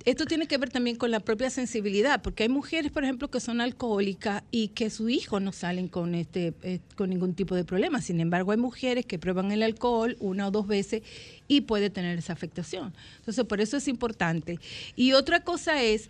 esto 0.06 0.26
tiene 0.26 0.48
que 0.48 0.58
ver 0.58 0.70
también 0.70 0.96
con 0.98 1.12
la 1.12 1.20
propia 1.20 1.50
sensibilidad, 1.50 2.22
porque 2.22 2.44
hay 2.44 2.50
mujeres, 2.50 2.92
por 2.92 3.04
ejemplo, 3.04 3.30
que 3.30 3.40
son 3.40 3.62
alcohólicas 3.62 4.44
y 4.52 4.70
que 4.70 4.90
su 4.90 5.10
hijo 5.10 5.40
no 5.40 5.52
salen 5.52 5.88
con 5.88 6.16
este 6.16 6.54
con 6.96 7.10
ningún 7.10 7.34
tipo 7.34 7.56
de 7.56 7.64
problema. 7.64 8.02
Sin 8.02 8.20
embargo, 8.20 8.52
hay 8.52 8.58
mujeres 8.58 9.06
que 9.06 9.20
prueban 9.20 9.52
el 9.52 9.64
alcohol 9.64 10.18
una 10.20 10.48
o 10.48 10.52
dos 10.52 10.68
veces 10.68 11.04
y 11.48 11.62
puede 11.62 11.90
tener 11.90 12.18
esa 12.18 12.34
afectación. 12.34 12.94
Entonces, 13.20 13.44
por 13.46 13.62
eso 13.62 13.78
es 13.78 13.88
importante. 13.88 14.60
Y 14.96 15.14
otra 15.14 15.42
cosa 15.42 15.82
es 15.84 16.10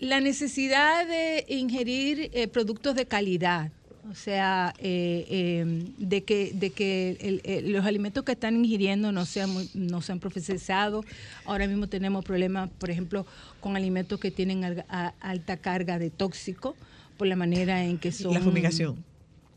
la 0.00 0.20
necesidad 0.20 1.06
de 1.06 1.44
ingerir 1.48 2.30
eh, 2.34 2.48
productos 2.48 2.94
de 2.94 3.06
calidad. 3.06 3.70
O 4.10 4.14
sea, 4.14 4.74
eh, 4.80 5.24
eh, 5.30 5.64
de 5.96 6.24
que, 6.24 6.52
de 6.52 6.68
que 6.70 7.16
el- 7.20 7.40
el- 7.44 7.72
los 7.72 7.86
alimentos 7.86 8.22
que 8.22 8.32
están 8.32 8.54
ingiriendo 8.56 9.12
no 9.12 9.24
sean, 9.24 9.48
muy- 9.50 9.70
no 9.72 10.02
sean 10.02 10.20
procesados. 10.20 11.06
Ahora 11.46 11.66
mismo 11.66 11.86
tenemos 11.86 12.22
problemas, 12.22 12.68
por 12.78 12.90
ejemplo, 12.90 13.24
con 13.60 13.76
alimentos 13.76 14.20
que 14.20 14.30
tienen 14.30 14.84
alta 15.20 15.56
carga 15.56 15.98
de 15.98 16.10
tóxico 16.10 16.76
por 17.16 17.28
la 17.28 17.36
manera 17.36 17.82
en 17.84 17.96
que 17.96 18.12
son... 18.12 18.34
La 18.34 18.40
fumigación. 18.40 19.02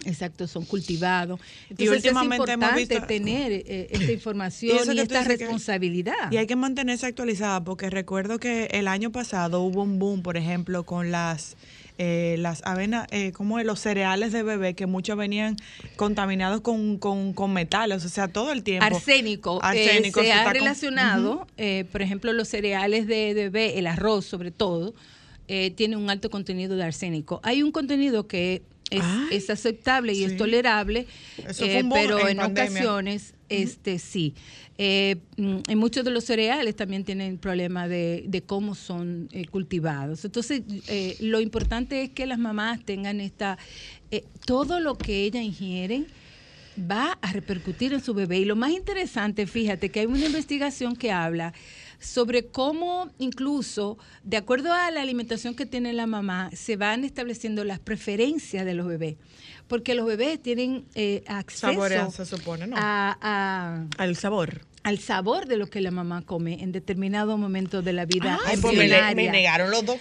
Exacto, 0.07 0.47
son 0.47 0.65
cultivados. 0.65 1.39
Y 1.77 1.88
últimamente 1.88 1.97
es 1.97 2.49
hemos 2.49 2.63
importante 2.69 2.75
visto- 2.95 3.07
tener 3.07 3.51
eh, 3.51 3.88
esta 3.91 4.05
Y 4.11 4.13
información 4.13 4.95
y, 4.95 4.99
esta 4.99 5.23
que- 5.23 5.38
responsabilidad. 5.38 6.31
Y 6.31 6.38
hay 6.38 6.47
que 6.47 6.55
mantenerse 6.55 7.05
actualizada 7.05 7.63
porque 7.63 7.89
recuerdo 7.89 8.39
que 8.39 8.65
el 8.71 8.88
año 8.88 9.11
pasado 9.11 9.61
hubo 9.61 9.84
un 9.84 9.99
boom, 9.99 10.21
por 10.23 10.38
ejemplo, 10.38 10.84
con 10.85 11.11
las 11.11 11.57
eh, 11.99 12.35
las 12.38 12.61
avenas, 12.63 13.07
eh, 13.09 13.31
como 13.31 13.57
los 13.63 13.79
cereales 13.79 14.31
de 14.31 14.43
bebé 14.43 14.75
que 14.75 14.85
muchos 14.85 15.17
venían 15.17 15.57
contaminados 15.95 16.61
con, 16.61 16.97
con, 16.99 17.34
con 17.34 17.51
metales, 17.53 18.05
o 18.05 18.09
sea, 18.09 18.27
todo 18.27 18.51
el 18.51 18.61
tiempo. 18.61 18.85
Arsénico, 18.85 19.57
eh, 19.57 19.59
Arsénico, 19.63 20.19
se 20.21 20.27
se 20.27 20.34
ha 20.34 20.43
con- 20.43 20.53
relacionado, 20.53 21.47
eh, 21.57 21.85
por 21.91 22.03
ejemplo, 22.03 22.34
los 22.34 22.47
cereales 22.49 23.07
de 23.07 23.34
bebé, 23.34 23.79
el 23.79 23.88
arroz 23.88 24.25
sobre 24.25 24.51
todo, 24.51 24.93
eh, 25.47 25.71
tiene 25.71 25.95
un 25.95 26.09
alto 26.11 26.29
contenido 26.29 26.75
de 26.75 26.84
arsénico. 26.84 27.39
Hay 27.41 27.63
un 27.63 27.71
contenido 27.71 28.27
que 28.27 28.61
es, 28.89 29.03
es 29.31 29.49
aceptable 29.49 30.14
y 30.14 30.23
es 30.23 30.38
tolerable, 30.38 31.07
eh, 31.59 31.84
pero 31.91 32.27
en 32.27 32.39
en, 32.39 32.51
ocasiones, 32.51 33.34
este 33.49 33.99
sí. 33.99 34.34
Eh, 34.80 35.15
mm, 35.38 35.57
en 35.68 35.77
muchos 35.77 36.05
de 36.05 36.11
los 36.11 36.23
cereales 36.23 36.76
también 36.76 37.03
tienen 37.03 37.38
problema 37.38 37.88
de, 37.88 38.26
de 38.27 38.43
cómo 38.43 38.76
son 38.76 39.27
eh, 39.31 39.45
cultivados. 39.47 40.23
Entonces, 40.23 40.61
eh, 40.88 41.18
lo 41.19 41.41
importante 41.41 42.03
es 42.03 42.09
que 42.11 42.27
las 42.27 42.38
mamás 42.38 42.84
tengan 42.85 43.19
esta, 43.19 43.57
todo 44.45 44.80
lo 44.80 44.97
que 44.97 45.23
ellas 45.23 45.43
ingieren, 45.43 46.07
va 46.80 47.18
a 47.22 47.34
repercutir 47.34 47.93
en 47.93 48.03
su 48.03 48.14
bebé. 48.14 48.38
Y 48.39 48.45
lo 48.45 48.55
más 48.55 48.72
interesante, 48.72 49.47
fíjate 49.47 49.89
que 49.89 50.01
hay 50.01 50.05
una 50.05 50.26
investigación 50.26 50.95
que 50.95 51.11
habla 51.11 51.53
sobre 51.99 52.45
cómo 52.47 53.09
incluso, 53.19 53.97
de 54.23 54.37
acuerdo 54.37 54.71
a 54.73 54.91
la 54.91 55.01
alimentación 55.01 55.55
que 55.55 55.65
tiene 55.65 55.93
la 55.93 56.07
mamá, 56.07 56.49
se 56.53 56.75
van 56.75 57.03
estableciendo 57.03 57.63
las 57.63 57.79
preferencias 57.79 58.65
de 58.65 58.73
los 58.73 58.87
bebés. 58.87 59.15
Porque 59.67 59.95
los 59.95 60.05
bebés 60.05 60.41
tienen 60.41 60.85
eh, 60.95 61.23
acceso 61.27 62.11
se 62.11 62.25
supone, 62.25 62.67
¿no? 62.67 62.75
a- 62.77 63.17
a- 63.21 63.85
al 63.97 64.15
sabor. 64.15 64.61
Al 64.83 64.99
sabor 64.99 65.47
de 65.47 65.57
lo 65.57 65.67
que 65.67 65.81
la 65.81 65.91
mamá 65.91 66.21
come 66.21 66.63
en 66.63 66.71
determinado 66.71 67.37
momento 67.37 67.81
de 67.81 67.91
la 67.91 68.05
vida. 68.05 68.39
Ay, 68.45 68.55
pues 68.61 68.77
me, 68.77 68.87
negaron 69.31 69.69
los 69.69 69.85
dos. 69.85 69.97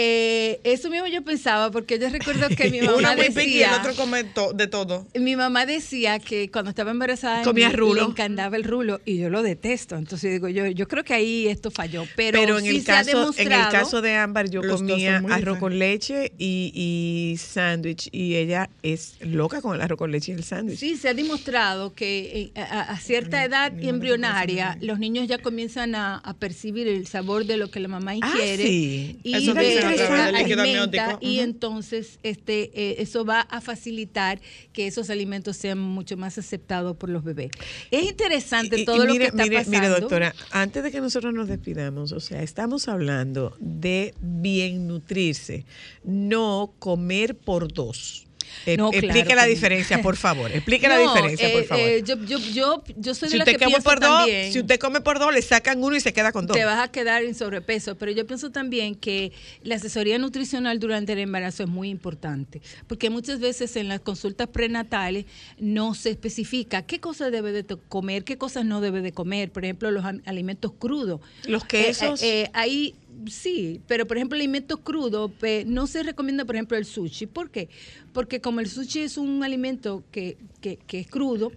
Eh, 0.00 0.60
eso 0.62 0.90
mismo 0.90 1.08
yo 1.08 1.22
pensaba, 1.22 1.72
porque 1.72 1.98
yo 1.98 2.08
recuerdo 2.08 2.48
que 2.50 2.70
mi 2.70 2.80
mamá 2.82 3.16
muy 3.16 3.30
piqui 3.30 3.40
y 3.40 3.62
el 3.64 3.70
decía... 3.70 3.76
otro 3.80 3.94
come 3.96 4.22
to- 4.22 4.52
de 4.52 4.68
todo. 4.68 5.08
Mi 5.16 5.34
mamá 5.34 5.66
decía 5.66 6.20
que 6.20 6.48
cuando 6.52 6.70
estaba 6.70 6.92
embarazada 6.92 7.42
Comía 7.42 7.68
le- 7.70 7.76
rulo. 7.76 8.02
le 8.02 8.08
encantaba 8.10 8.56
el 8.56 8.62
rulo 8.62 9.00
y 9.04 9.18
yo 9.18 9.28
lo 9.28 9.42
detesto. 9.42 9.96
Entonces 9.96 10.30
digo 10.30 10.48
yo, 10.48 10.66
yo 10.68 10.86
creo 10.86 11.02
que 11.02 11.14
ahí 11.14 11.48
esto 11.48 11.72
falló. 11.72 12.04
Pero, 12.14 12.38
Pero 12.38 12.58
en 12.58 12.64
sí 12.66 12.76
el 12.76 12.82
se 12.84 12.92
ha 12.92 13.04
caso, 13.04 13.32
en 13.36 13.50
el 13.52 13.68
caso 13.70 14.00
de 14.00 14.14
Ámbar, 14.14 14.48
yo 14.48 14.60
comía 14.62 15.16
arroz 15.16 15.26
diferentes. 15.30 15.58
con 15.58 15.78
leche 15.80 16.32
y, 16.38 16.70
y 16.74 17.36
sándwich 17.38 18.08
y 18.12 18.36
ella 18.36 18.70
es 18.84 19.14
loca 19.20 19.60
con 19.60 19.74
el 19.74 19.80
arroz 19.82 19.98
con 19.98 20.12
leche 20.12 20.30
y 20.30 20.36
el 20.36 20.44
sándwich. 20.44 20.78
Sí, 20.78 20.96
se 20.96 21.08
ha 21.08 21.14
demostrado 21.14 21.92
que 21.94 22.52
eh, 22.54 22.60
a, 22.60 22.82
a 22.82 22.98
cierta 23.00 23.42
edad 23.44 23.72
embrionaria 23.76 24.78
los 24.80 25.00
niños 25.00 25.26
ya 25.26 25.38
comienzan 25.38 25.96
a, 25.96 26.18
a 26.18 26.34
percibir 26.34 26.86
el 26.86 27.06
sabor 27.08 27.46
de 27.46 27.56
lo 27.56 27.68
que 27.70 27.80
la 27.80 27.88
mamá 27.88 28.14
ingiere 28.14 28.62
sí. 28.62 29.18
y 29.24 29.34
Eso 29.34 29.54
de- 29.54 29.60
alimenta, 29.88 31.18
y 31.20 31.40
entonces 31.40 32.18
este 32.22 32.70
eh, 32.74 32.96
eso 33.02 33.24
va 33.24 33.40
a 33.42 33.60
facilitar 33.60 34.40
que 34.72 34.86
esos 34.86 35.10
alimentos 35.10 35.56
sean 35.56 35.78
mucho 35.78 36.16
más 36.16 36.38
aceptados 36.38 36.96
por 36.96 37.08
los 37.10 37.24
bebés. 37.24 37.50
Es 37.90 38.04
interesante 38.08 38.76
Y- 38.78 38.82
y 38.82 38.84
todo 38.84 39.04
lo 39.04 39.12
mire, 39.12 39.24
que 39.26 39.30
está 39.30 39.42
mire, 39.44 39.56
pasando. 39.56 39.78
Mire, 39.78 39.88
doctora, 39.88 40.34
antes 40.50 40.82
de 40.82 40.90
que 40.90 41.00
nosotros 41.00 41.32
nos 41.34 41.48
despidamos, 41.48 42.12
o 42.12 42.20
sea, 42.20 42.42
estamos 42.42 42.88
hablando 42.88 43.56
de 43.60 44.14
bien 44.20 44.86
nutrirse, 44.86 45.64
no 46.04 46.72
comer 46.78 47.36
por 47.36 47.72
dos. 47.72 48.27
Eh, 48.66 48.76
No, 48.76 48.88
explique 48.88 49.24
claro 49.24 49.36
la 49.36 49.44
que 49.44 49.50
diferencia, 49.50 50.02
por 50.02 50.16
favor. 50.16 50.50
Explique 50.50 50.88
la 50.88 50.98
diferencia, 50.98 51.50
por 51.52 51.62
eh, 51.62 51.64
favor. 51.64 51.88
eh, 51.88 52.02
yo, 52.04 52.16
yo, 52.24 52.38
yo, 52.38 52.82
yo 52.96 53.14
soy 53.14 53.28
si 53.28 53.34
de 53.34 53.38
la 53.38 53.44
usted 53.44 53.58
que 53.58 53.64
come 53.64 53.80
por 53.80 54.00
dos, 54.00 54.18
también, 54.18 54.52
si 54.52 54.60
usted 54.60 54.78
come 54.78 55.00
por 55.00 55.18
dos, 55.18 55.32
le 55.32 55.42
sacan 55.42 55.82
uno 55.82 55.96
y 55.96 56.00
se 56.00 56.12
queda 56.12 56.32
con 56.32 56.46
dos. 56.46 56.56
te 56.56 56.64
vas 56.64 56.82
a 56.82 56.90
quedar 56.90 57.24
en 57.24 57.34
sobrepeso, 57.34 57.96
pero 57.96 58.12
yo 58.12 58.26
pienso 58.26 58.50
también 58.50 58.94
que 58.94 59.32
la 59.62 59.76
asesoría 59.76 60.18
nutricional 60.18 60.78
durante 60.78 61.12
el 61.12 61.18
embarazo 61.20 61.62
es 61.62 61.68
muy 61.68 61.88
importante, 61.88 62.60
porque 62.86 63.10
muchas 63.10 63.40
veces 63.40 63.76
en 63.76 63.88
las 63.88 64.00
consultas 64.00 64.48
prenatales 64.48 65.26
no 65.58 65.94
se 65.94 66.10
especifica 66.10 66.82
qué 66.82 67.00
cosas 67.00 67.32
debe 67.32 67.52
de 67.52 67.64
comer, 67.88 68.24
qué 68.24 68.38
cosas 68.38 68.64
no 68.64 68.80
debe 68.80 69.00
de 69.00 69.12
comer, 69.12 69.50
por 69.50 69.64
ejemplo, 69.64 69.90
los 69.90 70.04
alimentos 70.26 70.72
crudos. 70.78 71.20
Los 71.46 71.64
quesos. 71.64 72.22
ahí 72.52 72.94
sí, 73.26 73.80
pero 73.86 74.06
por 74.06 74.16
ejemplo, 74.16 74.36
alimentos 74.36 74.78
crudos 74.80 75.30
eh, 75.42 75.64
no 75.66 75.86
se 75.86 76.02
recomienda, 76.02 76.44
por 76.44 76.54
ejemplo, 76.54 76.76
el 76.76 76.84
sushi. 76.84 77.26
¿Por 77.26 77.50
qué? 77.50 77.68
Porque 78.12 78.40
como 78.40 78.60
el 78.60 78.68
sushi 78.68 79.00
es 79.00 79.18
un 79.18 79.42
alimento 79.44 80.04
que, 80.10 80.36
que, 80.60 80.76
que 80.76 81.00
es 81.00 81.08
crudo, 81.08 81.52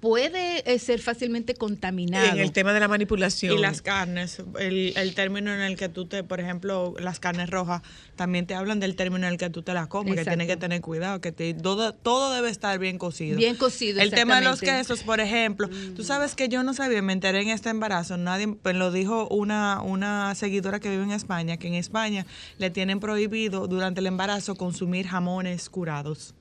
puede 0.00 0.62
eh, 0.72 0.78
ser 0.78 1.00
fácilmente 1.00 1.54
contaminado. 1.54 2.28
en 2.36 2.38
el 2.38 2.52
tema 2.52 2.72
de 2.72 2.80
la 2.80 2.86
manipulación. 2.88 3.56
Y 3.56 3.60
las 3.60 3.82
carnes, 3.82 4.40
el, 4.60 4.92
el 4.96 5.14
término 5.14 5.52
en 5.52 5.60
el 5.60 5.76
que 5.76 5.88
tú 5.88 6.06
te, 6.06 6.22
por 6.22 6.38
ejemplo, 6.38 6.94
las 7.00 7.18
carnes 7.18 7.50
rojas, 7.50 7.82
también 8.14 8.46
te 8.46 8.54
hablan 8.54 8.78
del 8.78 8.94
término 8.94 9.26
en 9.26 9.32
el 9.32 9.38
que 9.38 9.50
tú 9.50 9.62
te 9.62 9.74
las 9.74 9.88
comes, 9.88 10.14
que 10.14 10.24
tienes 10.24 10.46
que 10.46 10.56
tener 10.56 10.80
cuidado, 10.80 11.20
que 11.20 11.32
te- 11.32 11.52
todo, 11.54 11.92
todo 11.94 12.32
debe 12.32 12.48
estar 12.48 12.78
bien 12.78 12.96
cocido. 12.98 13.36
Bien 13.36 13.56
cocido, 13.56 14.00
El 14.00 14.10
tema 14.10 14.38
de 14.40 14.44
los 14.46 14.60
quesos, 14.60 15.02
por 15.02 15.18
ejemplo, 15.20 15.68
tú 15.96 16.04
sabes 16.04 16.34
que 16.36 16.48
yo 16.48 16.62
no 16.62 16.74
sabía, 16.74 17.02
me 17.02 17.12
enteré 17.12 17.42
en 17.42 17.48
este 17.48 17.70
embarazo, 17.70 18.16
nadie, 18.16 18.46
me 18.62 18.72
lo 18.74 18.92
dijo 18.92 19.26
una, 19.28 19.82
una 19.82 20.34
seguidora 20.36 20.78
que 20.78 20.90
vive 20.90 21.02
en 21.02 21.10
España, 21.12 21.56
que 21.56 21.66
en 21.66 21.74
España 21.74 22.24
le 22.58 22.70
tienen 22.70 23.00
prohibido 23.00 23.66
durante 23.66 24.00
el 24.00 24.06
embarazo 24.06 24.54
consumir 24.54 25.06
jamones 25.08 25.68
curados. 25.68 26.34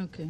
Ok. 0.00 0.20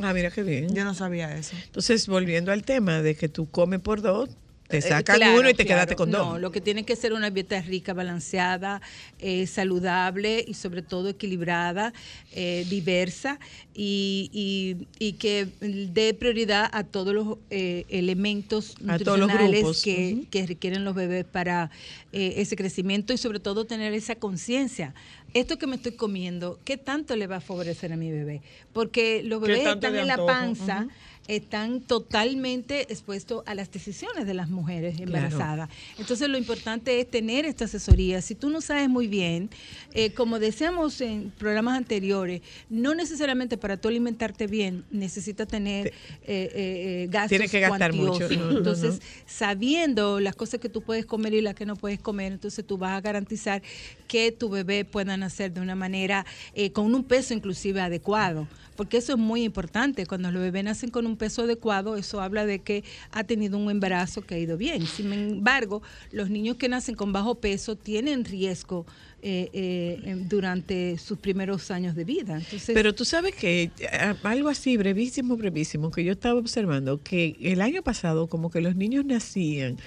Ah, 0.00 0.14
mira 0.14 0.30
qué 0.30 0.42
bien. 0.42 0.74
Yo 0.74 0.84
no 0.84 0.94
sabía 0.94 1.36
eso. 1.36 1.54
Entonces, 1.66 2.06
volviendo 2.08 2.50
al 2.52 2.62
tema 2.62 3.02
de 3.02 3.14
que 3.14 3.28
tú 3.28 3.50
comes 3.50 3.80
por 3.80 4.00
dos, 4.02 4.30
Te 4.68 4.78
Eh, 4.78 4.82
sacan 4.82 5.16
claro, 5.16 5.38
uno 5.38 5.50
y 5.50 5.54
te 5.54 5.66
claro. 5.66 5.80
quedaste 5.80 5.96
con 5.96 6.10
dos. 6.10 6.26
No, 6.26 6.38
lo 6.38 6.50
que 6.50 6.62
tiene 6.62 6.84
que 6.84 6.96
ser 6.96 7.12
una 7.12 7.28
dieta 7.28 7.60
rica, 7.60 7.92
balanceada, 7.92 8.80
eh, 9.18 9.46
saludable 9.46 10.42
y 10.48 10.54
sobre 10.54 10.80
todo 10.80 11.10
equilibrada, 11.10 11.92
eh, 12.34 12.64
diversa 12.70 13.38
y, 13.74 14.30
y- 14.32 14.86
y 14.98 15.12
que 15.14 15.46
dé 15.60 16.14
prioridad 16.14 16.70
a 16.72 16.84
todos 16.84 17.12
los 17.12 17.36
eh, 17.50 17.84
elementos 17.90 18.76
A 18.88 18.96
todos 18.98 19.18
los 19.18 19.28
nutricionales 19.28 19.60
grupos, 19.60 19.82
que, 19.82 20.16
que 20.30 20.46
requieren 20.46 20.84
los 20.86 20.94
bebés 20.94 21.26
para 21.26 21.70
eh, 22.14 22.34
ese 22.38 22.56
crecimiento 22.56 23.12
y 23.12 23.18
sobre 23.18 23.40
todo 23.40 23.66
tener 23.66 23.92
esa 23.92 24.14
conciencia. 24.14 24.94
Esto 25.34 25.58
que 25.58 25.66
me 25.66 25.76
estoy 25.76 25.92
comiendo, 25.92 26.58
¿qué 26.64 26.76
tanto 26.76 27.16
le 27.16 27.26
va 27.26 27.36
a 27.36 27.40
favorecer 27.40 27.92
a 27.92 27.96
mi 27.96 28.10
bebé? 28.10 28.42
Porque 28.72 29.22
los 29.22 29.40
¿Qué 29.42 29.52
bebés 29.52 29.66
están 29.66 29.96
en 29.96 30.06
la 30.06 30.24
panza. 30.24 30.88
Están 31.28 31.80
totalmente 31.80 32.92
expuestos 32.92 33.42
a 33.46 33.54
las 33.54 33.70
decisiones 33.70 34.26
de 34.26 34.34
las 34.34 34.48
mujeres 34.48 34.98
embarazadas. 35.00 35.68
Entonces 35.98 36.28
lo 36.28 36.36
importante 36.38 37.00
es 37.00 37.10
tener 37.10 37.44
esta 37.44 37.64
asesoría. 37.66 38.20
Si 38.20 38.34
tú 38.34 38.50
no 38.50 38.60
sabes 38.60 38.88
muy 38.88 39.06
bien, 39.06 39.50
eh, 39.94 40.12
como 40.12 40.38
decíamos 40.38 41.00
en 41.00 41.30
programas 41.38 41.76
anteriores, 41.78 42.42
no 42.68 42.94
necesariamente 42.94 43.56
para 43.56 43.76
tú 43.76 43.88
alimentarte 43.88 44.46
bien 44.46 44.84
necesitas 44.90 45.46
tener 45.48 45.88
eh, 45.88 45.92
eh, 46.26 46.52
eh, 46.54 47.06
gastos 47.10 47.30
Tienes 47.30 47.50
que 47.50 47.60
gastar 47.60 47.92
mucho. 47.92 48.18
cuantiosos. 48.18 48.36
No, 48.38 48.52
no, 48.52 48.58
Entonces, 48.58 48.94
no. 48.96 49.00
sabiendo 49.26 50.20
las 50.20 50.34
cosas 50.34 50.60
que 50.60 50.68
tú 50.68 50.82
puedes 50.82 51.06
comer 51.06 51.34
y 51.34 51.40
las 51.40 51.54
que 51.54 51.66
no 51.66 51.76
puedes 51.76 52.00
comer, 52.00 52.32
entonces 52.32 52.66
tú 52.66 52.78
vas 52.78 52.92
a 52.96 53.00
garantizar 53.00 53.62
que 54.08 54.32
tu 54.32 54.48
bebé 54.48 54.84
pueda 54.84 55.16
nacer 55.16 55.52
de 55.52 55.60
una 55.60 55.74
manera, 55.74 56.26
eh, 56.54 56.72
con 56.72 56.94
un 56.94 57.04
peso 57.04 57.32
inclusive 57.34 57.80
adecuado. 57.80 58.46
Porque 58.76 58.98
eso 58.98 59.12
es 59.12 59.18
muy 59.18 59.42
importante. 59.44 60.06
Cuando 60.06 60.30
los 60.30 60.42
bebés 60.42 60.64
nacen 60.64 60.90
con 60.90 61.06
un 61.06 61.16
peso 61.16 61.42
adecuado, 61.42 61.96
eso 61.96 62.20
habla 62.20 62.46
de 62.46 62.60
que 62.60 62.84
ha 63.10 63.24
tenido 63.24 63.58
un 63.58 63.70
embarazo 63.70 64.22
que 64.22 64.34
ha 64.34 64.38
ido 64.38 64.56
bien. 64.56 64.86
Sin 64.86 65.12
embargo, 65.12 65.82
los 66.10 66.30
niños 66.30 66.56
que 66.56 66.68
nacen 66.68 66.94
con 66.94 67.12
bajo 67.12 67.36
peso 67.36 67.76
tienen 67.76 68.24
riesgo 68.24 68.86
eh, 69.24 69.50
eh, 69.52 70.16
durante 70.28 70.98
sus 70.98 71.16
primeros 71.16 71.70
años 71.70 71.94
de 71.94 72.02
vida. 72.02 72.38
Entonces, 72.38 72.72
Pero 72.74 72.92
tú 72.92 73.04
sabes 73.04 73.36
que 73.36 73.70
eh, 73.78 74.14
algo 74.24 74.48
así, 74.48 74.76
brevísimo, 74.76 75.36
brevísimo, 75.36 75.92
que 75.92 76.02
yo 76.02 76.10
estaba 76.10 76.40
observando, 76.40 77.00
que 77.00 77.36
el 77.40 77.60
año 77.60 77.82
pasado 77.82 78.26
como 78.26 78.50
que 78.50 78.60
los 78.60 78.74
niños 78.74 79.04
nacían 79.04 79.78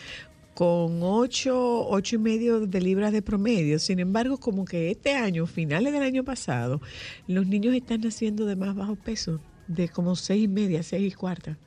con 0.55 1.03
ocho, 1.03 1.85
ocho 1.89 2.15
y 2.15 2.19
medio 2.19 2.65
de 2.65 2.81
libras 2.81 3.11
de 3.11 3.21
promedio. 3.21 3.77
Sin 3.77 3.99
embargo, 3.99 4.39
como 4.39 4.63
que 4.63 4.89
este 4.89 5.13
año, 5.13 5.45
finales 5.45 5.91
del 5.91 6.01
año 6.01 6.23
pasado, 6.23 6.81
los 7.27 7.45
niños 7.45 7.75
están 7.75 8.01
naciendo 8.01 8.45
de 8.45 8.55
más 8.55 8.73
bajo 8.73 8.95
peso, 8.95 9.41
de 9.67 9.89
como 9.89 10.15
seis 10.15 10.45
y 10.45 10.47
media, 10.47 10.81
seis 10.81 11.13
y 11.13 11.15
cuarta. 11.15 11.57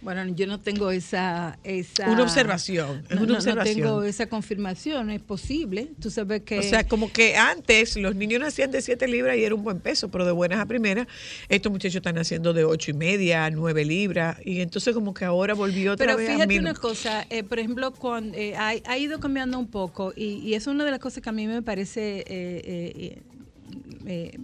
Bueno, 0.00 0.26
yo 0.34 0.46
no 0.46 0.60
tengo 0.60 0.90
esa... 0.90 1.58
esa 1.64 2.10
Una 2.10 2.22
observación, 2.22 3.04
es 3.08 3.16
no, 3.16 3.16
una 3.16 3.26
no- 3.26 3.26
no 3.32 3.36
observación. 3.38 3.76
tengo 3.76 4.02
esa 4.04 4.26
confirmación, 4.28 5.10
es 5.10 5.20
posible. 5.20 5.88
Tú 6.00 6.10
sabes 6.10 6.42
que... 6.42 6.58
O 6.58 6.62
sea, 6.62 6.84
como 6.84 7.12
que 7.12 7.36
antes 7.36 7.96
los 7.96 8.14
niños 8.14 8.40
nacían 8.40 8.70
de 8.70 8.80
7 8.82 9.08
libras 9.08 9.36
y 9.36 9.44
era 9.44 9.54
un 9.54 9.62
buen 9.62 9.80
peso, 9.80 10.10
pero 10.10 10.24
de 10.24 10.32
buenas 10.32 10.60
a 10.60 10.66
primeras, 10.66 11.06
estos 11.48 11.70
muchachos 11.72 11.96
están 11.96 12.14
naciendo 12.14 12.52
de 12.52 12.64
ocho 12.64 12.90
y 12.90 12.94
media, 12.94 13.50
9 13.50 13.84
libras, 13.84 14.36
y 14.44 14.60
entonces 14.60 14.94
como 14.94 15.14
que 15.14 15.24
ahora 15.24 15.54
volvió 15.54 15.92
otra 15.92 16.06
Pero 16.06 16.18
vez 16.18 16.28
a 16.28 16.32
fíjate 16.32 16.48
mil- 16.48 16.60
una 16.60 16.74
cosa, 16.74 17.26
eh, 17.30 17.42
por 17.42 17.58
ejemplo, 17.58 17.92
cuando, 17.92 18.36
eh, 18.36 18.54
ha, 18.56 18.72
ha 18.84 18.98
ido 18.98 19.18
cambiando 19.20 19.58
un 19.58 19.68
poco 19.70 20.12
y, 20.16 20.36
y 20.38 20.54
es 20.54 20.66
una 20.66 20.84
de 20.84 20.90
las 20.90 21.00
cosas 21.00 21.22
que 21.22 21.28
a 21.28 21.32
mí 21.32 21.46
me 21.46 21.62
parece 21.62 22.18
eh, 22.20 22.24
eh, 22.28 23.22
eh, 24.06 24.38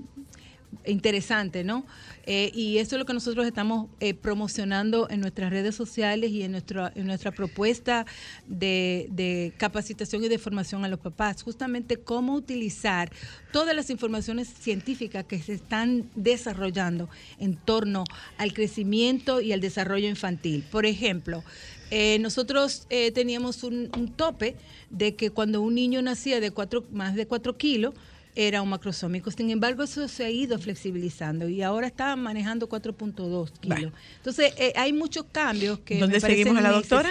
interesante, 0.86 1.64
¿no? 1.64 1.86
Eh, 2.26 2.50
y 2.54 2.78
eso 2.78 2.96
es 2.96 2.98
lo 2.98 3.04
que 3.04 3.12
nosotros 3.12 3.46
estamos 3.46 3.88
eh, 4.00 4.14
promocionando 4.14 5.08
en 5.10 5.20
nuestras 5.20 5.50
redes 5.50 5.74
sociales 5.74 6.30
y 6.30 6.42
en 6.42 6.52
nuestra, 6.52 6.92
en 6.94 7.06
nuestra 7.06 7.32
propuesta 7.32 8.06
de, 8.46 9.08
de 9.10 9.52
capacitación 9.58 10.24
y 10.24 10.28
de 10.28 10.38
formación 10.38 10.84
a 10.84 10.88
los 10.88 11.00
papás, 11.00 11.42
justamente 11.42 11.98
cómo 11.98 12.34
utilizar 12.34 13.10
todas 13.52 13.76
las 13.76 13.90
informaciones 13.90 14.48
científicas 14.48 15.24
que 15.24 15.40
se 15.40 15.54
están 15.54 16.10
desarrollando 16.14 17.08
en 17.38 17.56
torno 17.56 18.04
al 18.38 18.52
crecimiento 18.52 19.40
y 19.40 19.52
al 19.52 19.60
desarrollo 19.60 20.08
infantil. 20.08 20.64
Por 20.70 20.86
ejemplo, 20.86 21.44
eh, 21.90 22.18
nosotros 22.18 22.86
eh, 22.90 23.12
teníamos 23.12 23.62
un, 23.62 23.90
tope 24.16 24.56
de 24.90 25.14
que 25.14 25.30
cuando 25.30 25.60
un 25.60 25.74
niño 25.74 26.02
nacía 26.02 26.40
de 26.40 26.50
cuatro, 26.50 26.84
más 26.90 27.14
de 27.14 27.26
4 27.26 27.56
kilos, 27.56 27.94
era 28.36 28.62
un 28.62 28.68
macrosómico. 28.68 29.30
Sin 29.30 29.50
embargo, 29.50 29.82
eso 29.84 30.08
se 30.08 30.24
ha 30.24 30.30
ido 30.30 30.58
flexibilizando 30.58 31.48
y 31.48 31.62
ahora 31.62 31.86
está 31.86 32.16
manejando 32.16 32.68
4.2 32.68 33.50
kilos. 33.60 33.92
Entonces, 34.16 34.52
eh, 34.58 34.72
hay 34.76 34.92
muchos 34.92 35.24
cambios 35.30 35.78
que 35.80 35.98
¿Dónde 35.98 36.16
me 36.16 36.20
seguimos 36.20 36.56
a 36.58 36.60
la 36.62 36.68
doctora? 36.72 37.08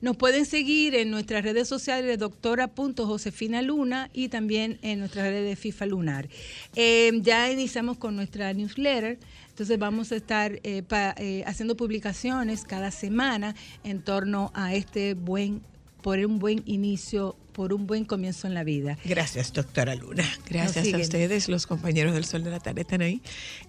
Nos 0.00 0.16
pueden 0.16 0.44
seguir 0.46 0.94
en 0.94 1.10
nuestras 1.10 1.44
redes 1.44 1.68
sociales 1.68 2.18
doctora.josefina 2.18 3.62
Luna 3.62 4.10
y 4.12 4.28
también 4.28 4.78
en 4.82 4.98
nuestras 5.00 5.26
redes 5.26 5.48
de 5.48 5.56
FIFA 5.56 5.86
Lunar. 5.86 6.28
Eh, 6.76 7.12
ya 7.22 7.50
iniciamos 7.50 7.96
con 7.98 8.16
nuestra 8.16 8.52
newsletter. 8.52 9.18
Entonces 9.50 9.78
vamos 9.78 10.10
a 10.12 10.16
estar 10.16 10.58
eh, 10.62 10.82
pa- 10.82 11.14
eh, 11.18 11.42
haciendo 11.46 11.76
publicaciones 11.76 12.64
cada 12.64 12.90
semana 12.90 13.54
en 13.84 14.00
torno 14.00 14.50
a 14.54 14.74
este 14.74 15.14
buen, 15.14 15.60
por 16.02 16.18
un 16.18 16.38
buen 16.38 16.62
inicio, 16.66 17.36
por 17.60 17.74
un 17.74 17.86
buen 17.86 18.06
comienzo 18.06 18.46
en 18.46 18.54
la 18.54 18.64
vida. 18.64 18.96
Gracias, 19.04 19.52
doctora 19.52 19.94
Luna. 19.94 20.24
Gracias 20.48 20.94
a 20.94 20.96
ustedes, 20.96 21.46
los 21.50 21.66
compañeros 21.66 22.14
del 22.14 22.24
Sol 22.24 22.42
de 22.42 22.48
la 22.48 22.58
Tarde 22.58 22.80
están 22.80 23.02
ahí. 23.02 23.20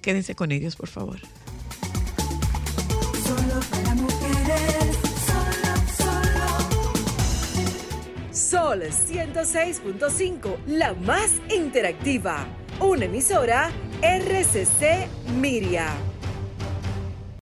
Quédense 0.02 0.34
con 0.34 0.54
ellos, 0.54 0.78
por 0.78 0.88
favor. 0.88 1.20
Solo 3.22 3.60
para 3.70 3.94
mujeres, 3.96 4.96
solo, 5.28 5.76
solo. 5.98 6.48
Sol 8.32 8.82
106.5, 8.84 10.58
la 10.68 10.94
más 10.94 11.32
interactiva. 11.54 12.48
Una 12.80 13.04
emisora 13.04 13.72
RCC 14.02 15.10
Miria. 15.36 16.11